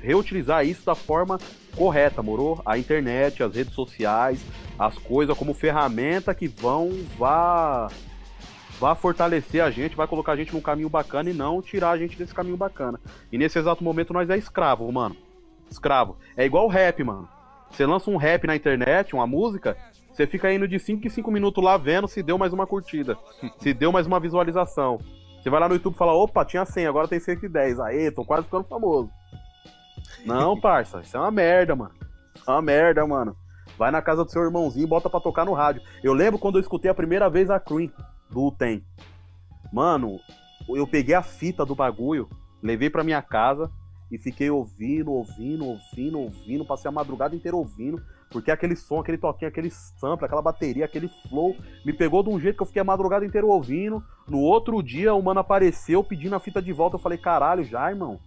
Reutilizar 0.00 0.66
isso 0.66 0.84
da 0.84 0.94
forma 0.94 1.38
correta, 1.78 2.22
morou? 2.22 2.60
A 2.66 2.76
internet, 2.76 3.42
as 3.42 3.54
redes 3.54 3.72
sociais, 3.72 4.44
as 4.76 4.98
coisas 4.98 5.38
como 5.38 5.54
ferramenta 5.54 6.34
que 6.34 6.48
vão 6.48 6.90
vá 7.16 7.88
vá 8.80 8.94
fortalecer 8.94 9.62
a 9.62 9.70
gente, 9.70 9.96
vai 9.96 10.06
colocar 10.06 10.32
a 10.32 10.36
gente 10.36 10.52
num 10.52 10.60
caminho 10.60 10.88
bacana 10.88 11.30
e 11.30 11.34
não 11.34 11.62
tirar 11.62 11.90
a 11.90 11.98
gente 11.98 12.16
desse 12.16 12.34
caminho 12.34 12.56
bacana. 12.56 13.00
E 13.30 13.38
nesse 13.38 13.58
exato 13.58 13.82
momento 13.82 14.12
nós 14.12 14.28
é 14.28 14.36
escravo, 14.36 14.90
mano. 14.92 15.16
Escravo. 15.70 16.16
É 16.36 16.44
igual 16.44 16.68
rap, 16.68 17.02
mano. 17.02 17.28
Você 17.70 17.84
lança 17.86 18.10
um 18.10 18.16
rap 18.16 18.46
na 18.46 18.56
internet, 18.56 19.14
uma 19.14 19.26
música, 19.26 19.76
você 20.12 20.26
fica 20.26 20.52
indo 20.52 20.66
de 20.66 20.78
5 20.78 21.06
em 21.06 21.10
5 21.10 21.30
minutos 21.30 21.62
lá 21.62 21.76
vendo 21.76 22.08
se 22.08 22.22
deu 22.22 22.38
mais 22.38 22.52
uma 22.52 22.66
curtida, 22.66 23.16
se 23.60 23.72
deu 23.72 23.92
mais 23.92 24.06
uma 24.06 24.18
visualização. 24.18 24.98
Você 25.40 25.50
vai 25.50 25.60
lá 25.60 25.68
no 25.68 25.74
YouTube 25.74 25.94
e 25.94 25.98
fala, 25.98 26.12
opa, 26.12 26.44
tinha 26.44 26.64
100, 26.64 26.86
agora 26.86 27.06
tem 27.06 27.20
110. 27.20 27.78
Aê, 27.80 28.10
tô 28.10 28.24
quase 28.24 28.44
ficando 28.44 28.64
famoso. 28.64 29.10
Não, 30.24 30.58
parça, 30.58 31.00
isso 31.00 31.16
é 31.16 31.20
uma 31.20 31.30
merda, 31.30 31.74
mano. 31.74 31.94
Isso 32.34 32.50
é 32.50 32.52
uma 32.52 32.62
merda, 32.62 33.06
mano. 33.06 33.36
Vai 33.76 33.90
na 33.90 34.02
casa 34.02 34.24
do 34.24 34.30
seu 34.30 34.42
irmãozinho 34.42 34.84
e 34.84 34.88
bota 34.88 35.08
pra 35.08 35.20
tocar 35.20 35.44
no 35.44 35.52
rádio. 35.52 35.82
Eu 36.02 36.12
lembro 36.12 36.38
quando 36.38 36.56
eu 36.56 36.60
escutei 36.60 36.90
a 36.90 36.94
primeira 36.94 37.28
vez 37.30 37.48
a 37.50 37.60
Cream 37.60 37.90
do 38.30 38.50
Tem. 38.50 38.84
Mano, 39.72 40.18
eu 40.68 40.86
peguei 40.86 41.14
a 41.14 41.22
fita 41.22 41.64
do 41.64 41.74
bagulho, 41.74 42.28
levei 42.62 42.90
pra 42.90 43.04
minha 43.04 43.22
casa 43.22 43.70
e 44.10 44.18
fiquei 44.18 44.50
ouvindo, 44.50 45.12
ouvindo, 45.12 45.66
ouvindo, 45.66 46.18
ouvindo, 46.18 46.64
passei 46.64 46.88
a 46.88 46.92
madrugada 46.92 47.36
inteira 47.36 47.56
ouvindo, 47.56 48.02
porque 48.30 48.50
aquele 48.50 48.74
som, 48.74 49.00
aquele 49.00 49.18
toquinho, 49.18 49.48
aquele 49.48 49.70
sample, 49.70 50.24
aquela 50.24 50.42
bateria, 50.42 50.84
aquele 50.84 51.08
flow, 51.28 51.56
me 51.84 51.92
pegou 51.92 52.22
de 52.22 52.30
um 52.30 52.40
jeito 52.40 52.56
que 52.56 52.62
eu 52.62 52.66
fiquei 52.66 52.82
a 52.82 52.84
madrugada 52.84 53.24
inteira 53.24 53.46
ouvindo. 53.46 54.02
No 54.26 54.40
outro 54.40 54.82
dia, 54.82 55.14
o 55.14 55.22
mano 55.22 55.40
apareceu 55.40 56.02
pedindo 56.02 56.34
a 56.34 56.40
fita 56.40 56.60
de 56.60 56.72
volta. 56.72 56.96
Eu 56.96 57.00
falei, 57.00 57.18
caralho, 57.18 57.64
já, 57.64 57.88
irmão. 57.90 58.18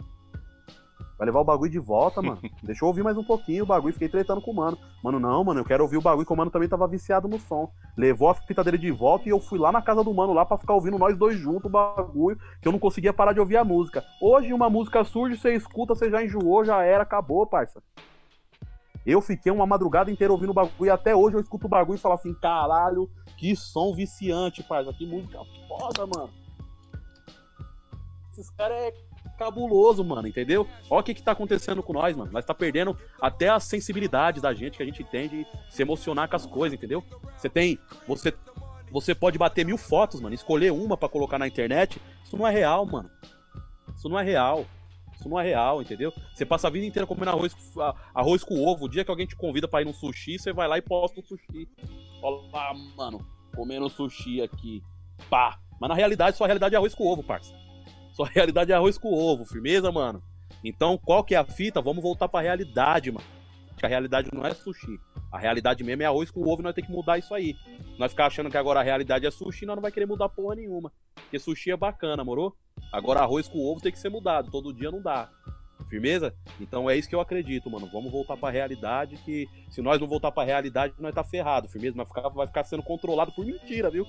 Vai 1.21 1.27
levar 1.27 1.41
o 1.41 1.43
bagulho 1.43 1.69
de 1.69 1.77
volta, 1.77 2.19
mano. 2.19 2.41
Deixa 2.63 2.83
eu 2.83 2.87
ouvir 2.87 3.03
mais 3.03 3.15
um 3.15 3.23
pouquinho 3.23 3.63
o 3.63 3.67
bagulho. 3.67 3.93
Fiquei 3.93 4.09
tretando 4.09 4.41
com 4.41 4.49
o 4.49 4.55
mano. 4.55 4.75
Mano, 5.03 5.19
não, 5.19 5.43
mano, 5.43 5.59
eu 5.59 5.63
quero 5.63 5.83
ouvir 5.83 5.97
o 5.97 6.01
bagulho, 6.01 6.25
que 6.25 6.33
o 6.33 6.35
mano 6.35 6.49
também 6.49 6.67
tava 6.67 6.87
viciado 6.87 7.27
no 7.27 7.37
som. 7.37 7.71
Levou 7.95 8.27
a 8.27 8.33
fita 8.33 8.63
dele 8.63 8.79
de 8.79 8.89
volta 8.89 9.29
e 9.29 9.31
eu 9.31 9.39
fui 9.39 9.59
lá 9.59 9.71
na 9.71 9.83
casa 9.83 10.03
do 10.03 10.11
mano 10.11 10.33
lá 10.33 10.43
pra 10.43 10.57
ficar 10.57 10.73
ouvindo 10.73 10.97
nós 10.97 11.15
dois 11.15 11.37
juntos 11.37 11.65
o 11.65 11.69
bagulho, 11.69 12.39
que 12.59 12.67
eu 12.67 12.71
não 12.71 12.79
conseguia 12.79 13.13
parar 13.13 13.33
de 13.33 13.39
ouvir 13.39 13.57
a 13.57 13.63
música. 13.63 14.03
Hoje 14.19 14.51
uma 14.51 14.67
música 14.67 15.03
surge, 15.03 15.37
você 15.37 15.53
escuta, 15.53 15.93
você 15.93 16.09
já 16.09 16.23
enjoou, 16.23 16.65
já 16.65 16.81
era, 16.81 17.03
acabou, 17.03 17.45
parça. 17.45 17.83
Eu 19.05 19.21
fiquei 19.21 19.51
uma 19.51 19.67
madrugada 19.67 20.09
inteira 20.09 20.33
ouvindo 20.33 20.49
o 20.49 20.55
bagulho 20.55 20.87
e 20.87 20.89
até 20.89 21.15
hoje 21.15 21.37
eu 21.37 21.41
escuto 21.41 21.67
o 21.67 21.69
bagulho 21.69 21.97
e 21.97 22.01
falo 22.01 22.15
assim, 22.15 22.33
caralho, 22.33 23.07
que 23.37 23.55
som 23.55 23.93
viciante, 23.93 24.63
parça. 24.63 24.91
Que 24.91 25.05
música 25.05 25.37
foda, 25.67 26.07
mano. 26.07 26.33
Esses 28.31 28.49
caras 28.49 28.75
é 28.79 29.10
cabuloso, 29.41 30.03
mano, 30.03 30.27
entendeu? 30.27 30.67
Olha 30.87 31.01
o 31.01 31.03
que 31.03 31.15
que 31.15 31.23
tá 31.23 31.31
acontecendo 31.31 31.81
com 31.81 31.93
nós, 31.93 32.15
mano. 32.15 32.31
Nós 32.31 32.45
tá 32.45 32.53
perdendo 32.53 32.95
até 33.19 33.49
a 33.49 33.59
sensibilidade 33.59 34.39
da 34.39 34.53
gente 34.53 34.77
que 34.77 34.83
a 34.83 34.85
gente 34.85 35.03
tem 35.03 35.27
de 35.27 35.47
se 35.67 35.81
emocionar 35.81 36.29
com 36.29 36.35
as 36.35 36.45
coisas, 36.45 36.77
entendeu? 36.77 37.03
Você 37.35 37.49
tem. 37.49 37.79
Você, 38.07 38.31
você 38.91 39.15
pode 39.15 39.39
bater 39.39 39.65
mil 39.65 39.79
fotos, 39.79 40.21
mano, 40.21 40.35
escolher 40.35 40.71
uma 40.71 40.95
para 40.95 41.09
colocar 41.09 41.39
na 41.39 41.47
internet. 41.47 41.99
Isso 42.23 42.37
não 42.37 42.47
é 42.47 42.51
real, 42.51 42.85
mano. 42.85 43.09
Isso 43.95 44.07
não 44.07 44.19
é 44.19 44.23
real. 44.23 44.63
Isso 45.15 45.27
não 45.27 45.39
é 45.39 45.43
real, 45.43 45.81
entendeu? 45.81 46.13
Você 46.33 46.45
passa 46.45 46.67
a 46.67 46.71
vida 46.71 46.85
inteira 46.85 47.07
comendo 47.07 47.31
arroz, 47.31 47.55
arroz 48.13 48.43
com 48.43 48.63
ovo. 48.63 48.85
O 48.85 48.89
dia 48.89 49.03
que 49.03 49.09
alguém 49.09 49.25
te 49.25 49.35
convida 49.35 49.67
para 49.67 49.81
ir 49.81 49.85
no 49.85 49.93
sushi, 49.93 50.37
você 50.37 50.53
vai 50.53 50.67
lá 50.67 50.77
e 50.77 50.81
posta 50.83 51.19
o 51.19 51.23
sushi. 51.23 51.67
Olha 52.21 52.51
lá, 52.51 52.73
mano, 52.95 53.25
comendo 53.55 53.89
sushi 53.89 54.41
aqui. 54.41 54.83
Pá. 55.29 55.59
Mas 55.79 55.89
na 55.89 55.95
realidade, 55.95 56.37
sua 56.37 56.45
realidade 56.45 56.75
é 56.75 56.77
arroz 56.77 56.93
com 56.93 57.07
ovo, 57.07 57.23
parça. 57.23 57.55
Sua 58.13 58.27
realidade 58.29 58.71
é 58.71 58.75
arroz 58.75 58.97
com 58.97 59.13
ovo, 59.13 59.45
firmeza, 59.45 59.91
mano? 59.91 60.21
Então, 60.63 60.97
qual 60.97 61.23
que 61.23 61.35
é 61.35 61.37
a 61.37 61.45
fita? 61.45 61.81
Vamos 61.81 62.03
voltar 62.03 62.27
pra 62.27 62.41
realidade, 62.41 63.11
mano. 63.11 63.25
A 63.81 63.87
realidade 63.87 64.29
não 64.31 64.45
é 64.45 64.53
sushi. 64.53 64.99
A 65.31 65.39
realidade 65.39 65.83
mesmo 65.83 66.03
é 66.03 66.05
arroz 66.05 66.29
com 66.29 66.41
ovo 66.41 66.61
e 66.61 66.63
nós 66.63 66.75
temos 66.75 66.89
que 66.89 66.95
mudar 66.95 67.17
isso 67.17 67.33
aí. 67.33 67.55
Nós 67.97 68.11
ficar 68.11 68.27
achando 68.27 68.49
que 68.49 68.57
agora 68.57 68.79
a 68.79 68.83
realidade 68.83 69.25
é 69.25 69.31
sushi, 69.31 69.65
nós 69.65 69.75
não 69.75 69.81
vai 69.81 69.91
querer 69.91 70.05
mudar 70.05 70.29
porra 70.29 70.55
nenhuma. 70.55 70.91
Porque 71.15 71.39
sushi 71.39 71.71
é 71.71 71.77
bacana, 71.77 72.23
moro? 72.23 72.55
Agora 72.91 73.21
arroz 73.21 73.47
com 73.47 73.59
ovo 73.59 73.81
tem 73.81 73.91
que 73.91 73.99
ser 73.99 74.09
mudado. 74.09 74.51
Todo 74.51 74.73
dia 74.73 74.91
não 74.91 75.01
dá. 75.01 75.29
Firmeza? 75.89 76.33
Então 76.59 76.89
é 76.89 76.95
isso 76.95 77.09
que 77.09 77.15
eu 77.15 77.21
acredito, 77.21 77.69
mano. 77.69 77.89
Vamos 77.91 78.11
voltar 78.11 78.37
pra 78.37 78.49
realidade 78.49 79.17
que 79.17 79.47
se 79.69 79.81
nós 79.81 79.99
não 79.99 80.07
voltar 80.07 80.31
pra 80.31 80.43
realidade, 80.43 80.93
nós 80.99 81.13
tá 81.13 81.23
ferrado, 81.23 81.67
firmeza? 81.67 82.05
Ficar, 82.05 82.29
vai 82.29 82.47
ficar 82.47 82.63
sendo 82.63 82.83
controlado 82.83 83.31
por 83.31 83.45
mentira, 83.45 83.89
viu? 83.89 84.05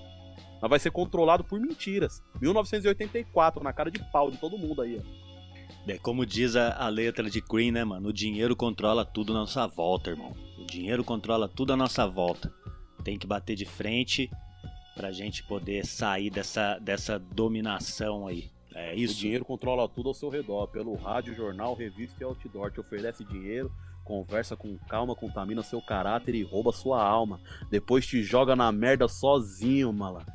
Mas 0.61 0.71
vai 0.71 0.79
ser 0.79 0.91
controlado 0.91 1.43
por 1.43 1.59
mentiras. 1.61 2.23
1984, 2.41 3.63
na 3.63 3.73
cara 3.73 3.91
de 3.91 3.99
pau 4.11 4.31
de 4.31 4.37
todo 4.37 4.59
mundo 4.59 4.83
aí, 4.83 4.99
ó. 4.99 5.23
É 5.87 5.99
como 5.99 6.25
diz 6.25 6.55
a, 6.55 6.73
a, 6.77 6.89
letra 6.89 7.29
de 7.29 7.43
Queen, 7.43 7.73
né, 7.73 7.83
mano? 7.83 8.11
O 8.11 8.13
dinheiro 8.13 8.55
controla 8.55 9.05
tudo 9.05 9.33
na 9.33 9.41
nossa 9.41 9.67
volta, 9.67 10.11
irmão. 10.11 10.33
O 10.59 10.65
dinheiro 10.65 11.03
controla 11.03 11.49
tudo 11.49 11.73
à 11.73 11.77
nossa 11.77 12.07
volta. 12.07 12.53
Tem 13.03 13.19
que 13.19 13.27
bater 13.27 13.57
de 13.57 13.65
frente 13.65 14.31
pra 14.95 15.11
gente 15.11 15.43
poder 15.43 15.85
sair 15.85 16.31
dessa, 16.31 16.79
dessa 16.79 17.19
dominação 17.19 18.29
aí. 18.29 18.49
É 18.75 18.95
isso. 18.95 19.15
O 19.15 19.19
dinheiro 19.19 19.45
controla 19.45 19.89
tudo 19.89 20.09
ao 20.09 20.15
seu 20.15 20.29
redor. 20.29 20.69
Pelo 20.69 20.95
rádio, 20.95 21.35
jornal, 21.35 21.75
revista 21.75 22.17
e 22.21 22.25
outdoor. 22.25 22.71
Te 22.71 22.81
oferece 22.81 23.25
dinheiro, 23.25 23.73
conversa 24.05 24.57
com 24.57 24.77
calma, 24.89 25.15
contamina 25.15 25.62
seu 25.62 25.81
caráter 25.81 26.35
e 26.35 26.43
rouba 26.43 26.73
sua 26.73 27.03
alma. 27.03 27.41
Depois 27.70 28.07
te 28.07 28.23
joga 28.23 28.55
na 28.55 28.70
merda 28.70 29.09
sozinho, 29.09 29.93
mala. 29.93 30.27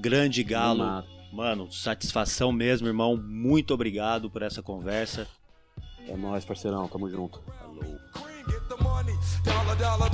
Grande 0.00 0.42
Galo. 0.42 1.04
Mano, 1.32 1.70
satisfação 1.72 2.52
mesmo, 2.52 2.86
irmão. 2.86 3.16
Muito 3.16 3.74
obrigado 3.74 4.30
por 4.30 4.42
essa 4.42 4.62
conversa. 4.62 5.26
É 6.06 6.16
nóis, 6.16 6.44
parceirão. 6.44 6.86
Tamo 6.86 7.10
junto. 7.10 7.42
Falou. 7.58 7.98
dollar 9.76 10.10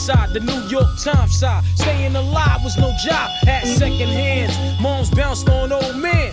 side, 0.00 0.32
the 0.32 0.40
New 0.40 0.60
York 0.68 0.88
Times 0.98 1.38
side. 1.38 1.62
Staying 1.76 2.16
alive 2.16 2.64
was 2.64 2.76
no 2.78 2.92
job, 3.04 3.30
had 3.44 3.66
second 3.66 4.08
hands. 4.08 4.54
Moms 4.80 5.10
bounced 5.10 5.48
on 5.48 5.72
old 5.72 5.96
men. 5.96 6.32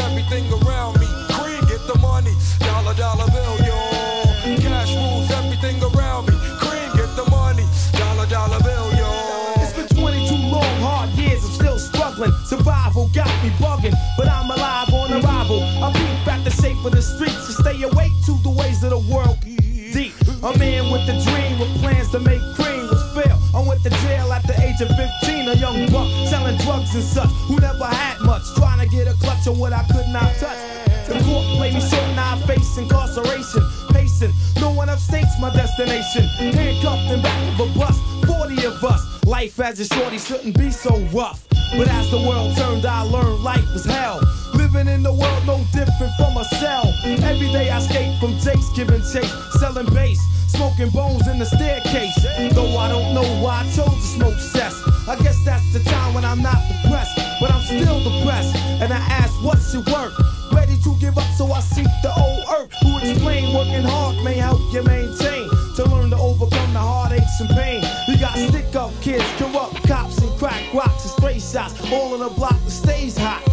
to 22.11 22.19
make 22.19 22.41
cream 22.55 22.87
was 22.91 23.03
fail. 23.15 23.39
I 23.55 23.63
went 23.65 23.83
to 23.83 23.89
jail 23.89 24.31
at 24.33 24.45
the 24.45 24.59
age 24.61 24.81
of 24.81 24.89
15, 24.89 25.47
a 25.47 25.55
young 25.55 25.87
buck 25.91 26.07
selling 26.27 26.57
drugs 26.57 26.93
and 26.93 27.03
such 27.03 27.29
who 27.47 27.57
never 27.59 27.85
had 27.85 28.19
much, 28.21 28.43
trying 28.55 28.79
to 28.79 28.87
get 28.87 29.07
a 29.07 29.13
clutch 29.13 29.47
on 29.47 29.57
what 29.57 29.71
I 29.71 29.83
could 29.83 30.07
not 30.09 30.35
touch. 30.35 30.59
The 31.07 31.19
court 31.23 31.45
played 31.57 31.73
me 31.73 31.79
short, 31.79 32.03
now 32.15 32.35
I 32.35 32.41
face 32.47 32.77
incarceration. 32.77 33.63
Pacing, 33.91 34.33
no 34.59 34.71
one 34.71 34.89
upstates 34.89 35.39
my 35.39 35.53
destination. 35.53 36.23
Handcuffed 36.51 37.11
in 37.11 37.21
back 37.21 37.59
of 37.59 37.69
a 37.69 37.79
bus, 37.79 37.97
40 38.27 38.65
of 38.65 38.83
us. 38.83 39.25
Life 39.25 39.59
as 39.61 39.79
a 39.79 39.85
shorty 39.85 40.17
shouldn't 40.17 40.57
be 40.57 40.69
so 40.69 40.99
rough. 41.13 41.47
But 41.77 41.87
as 41.87 42.11
the 42.11 42.17
world 42.17 42.57
turned, 42.57 42.85
I 42.85 43.03
learned 43.03 43.43
life 43.43 43.65
was 43.73 43.85
hell. 43.85 44.19
Living 44.61 44.87
in 44.93 45.01
the 45.01 45.11
world 45.11 45.43
no 45.47 45.57
different 45.73 46.13
from 46.17 46.37
a 46.37 46.45
cell. 46.61 46.85
Every 47.03 47.49
day 47.51 47.71
I 47.71 47.79
skate 47.79 48.13
from 48.19 48.37
Jake's 48.37 48.69
giving 48.75 49.01
chase, 49.01 49.33
selling 49.59 49.91
bass, 49.91 50.21
smoking 50.53 50.91
bones 50.91 51.27
in 51.27 51.39
the 51.39 51.45
staircase. 51.45 52.13
Though 52.53 52.77
I 52.77 52.87
don't 52.87 53.15
know 53.15 53.25
why 53.41 53.61
I 53.61 53.63
chose 53.73 53.89
to 53.89 54.07
smoke 54.17 54.37
cess. 54.37 54.79
I 55.07 55.17
guess 55.17 55.43
that's 55.43 55.65
the 55.73 55.79
time 55.79 56.13
when 56.13 56.23
I'm 56.23 56.43
not 56.43 56.61
depressed, 56.69 57.17
but 57.41 57.49
I'm 57.49 57.61
still 57.61 58.03
depressed. 58.05 58.55
And 58.55 58.93
I 58.93 58.97
ask, 58.97 59.33
what's 59.43 59.73
your 59.73 59.81
work? 59.91 60.13
Ready 60.53 60.77
to 60.83 60.95
give 60.99 61.17
up, 61.17 61.31
so 61.39 61.51
I 61.51 61.59
seek 61.61 61.89
the 62.03 62.13
old 62.15 62.45
earth. 62.53 62.71
Who 62.83 62.99
explain 62.99 63.55
working 63.55 63.81
hard 63.81 64.23
may 64.23 64.35
help 64.35 64.61
you 64.71 64.83
maintain. 64.83 65.49
To 65.77 65.85
learn 65.89 66.11
to 66.11 66.17
overcome 66.17 66.73
the 66.73 66.79
heartaches 66.79 67.41
and 67.41 67.49
pain. 67.49 67.81
You 68.07 68.19
got 68.19 68.37
stick 68.37 68.75
up 68.75 68.91
kids, 69.01 69.25
corrupt 69.39 69.81
cops, 69.87 70.19
and 70.19 70.31
crack 70.37 70.71
rocks 70.71 71.01
and 71.01 71.13
stray 71.17 71.39
shots. 71.39 71.73
All 71.91 72.13
in 72.13 72.21
a 72.21 72.29
block 72.29 72.61
that 72.63 72.69
stays 72.69 73.17
hot. 73.17 73.50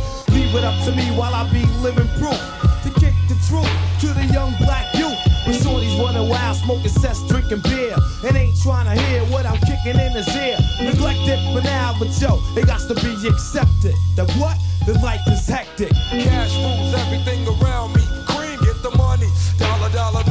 Leave 0.49 0.65
it 0.65 0.65
up 0.65 0.83
to 0.87 0.93
me 0.97 1.05
while 1.13 1.35
I 1.35 1.45
be 1.53 1.61
living 1.85 2.09
proof. 2.17 2.41
To 2.81 2.91
kick 2.99 3.13
the 3.29 3.37
truth 3.53 3.69
to 4.01 4.07
the 4.17 4.25
young 4.33 4.57
black 4.65 4.95
youth. 4.95 5.19
When 5.45 5.55
shorties 5.55 5.93
running 6.03 6.27
wild, 6.27 6.57
smoking 6.57 6.89
cess, 6.89 7.21
drinking 7.29 7.61
beer. 7.69 7.95
And 8.25 8.35
ain't 8.35 8.59
trying 8.63 8.87
to 8.89 8.97
hear 9.03 9.21
what 9.27 9.45
I'm 9.45 9.61
kicking 9.69 10.01
in 10.01 10.13
his 10.13 10.27
ear. 10.35 10.57
Neglected 10.81 11.39
for 11.53 11.61
now, 11.61 11.95
but 11.99 12.09
yo, 12.19 12.41
it 12.57 12.67
got 12.67 12.81
to 12.89 12.95
be 12.95 13.13
accepted. 13.29 13.93
That 14.17 14.33
what? 14.41 14.57
The 14.87 14.95
life 15.05 15.21
is 15.29 15.47
hectic. 15.47 15.93
Cash 15.93 16.57
rules 16.57 16.95
everything 16.95 17.45
around 17.61 17.93
me. 17.93 18.01
Cream 18.33 18.59
get 18.65 18.81
the 18.81 18.97
money, 18.97 19.29
dollar 19.59 19.93
dollar 19.93 20.25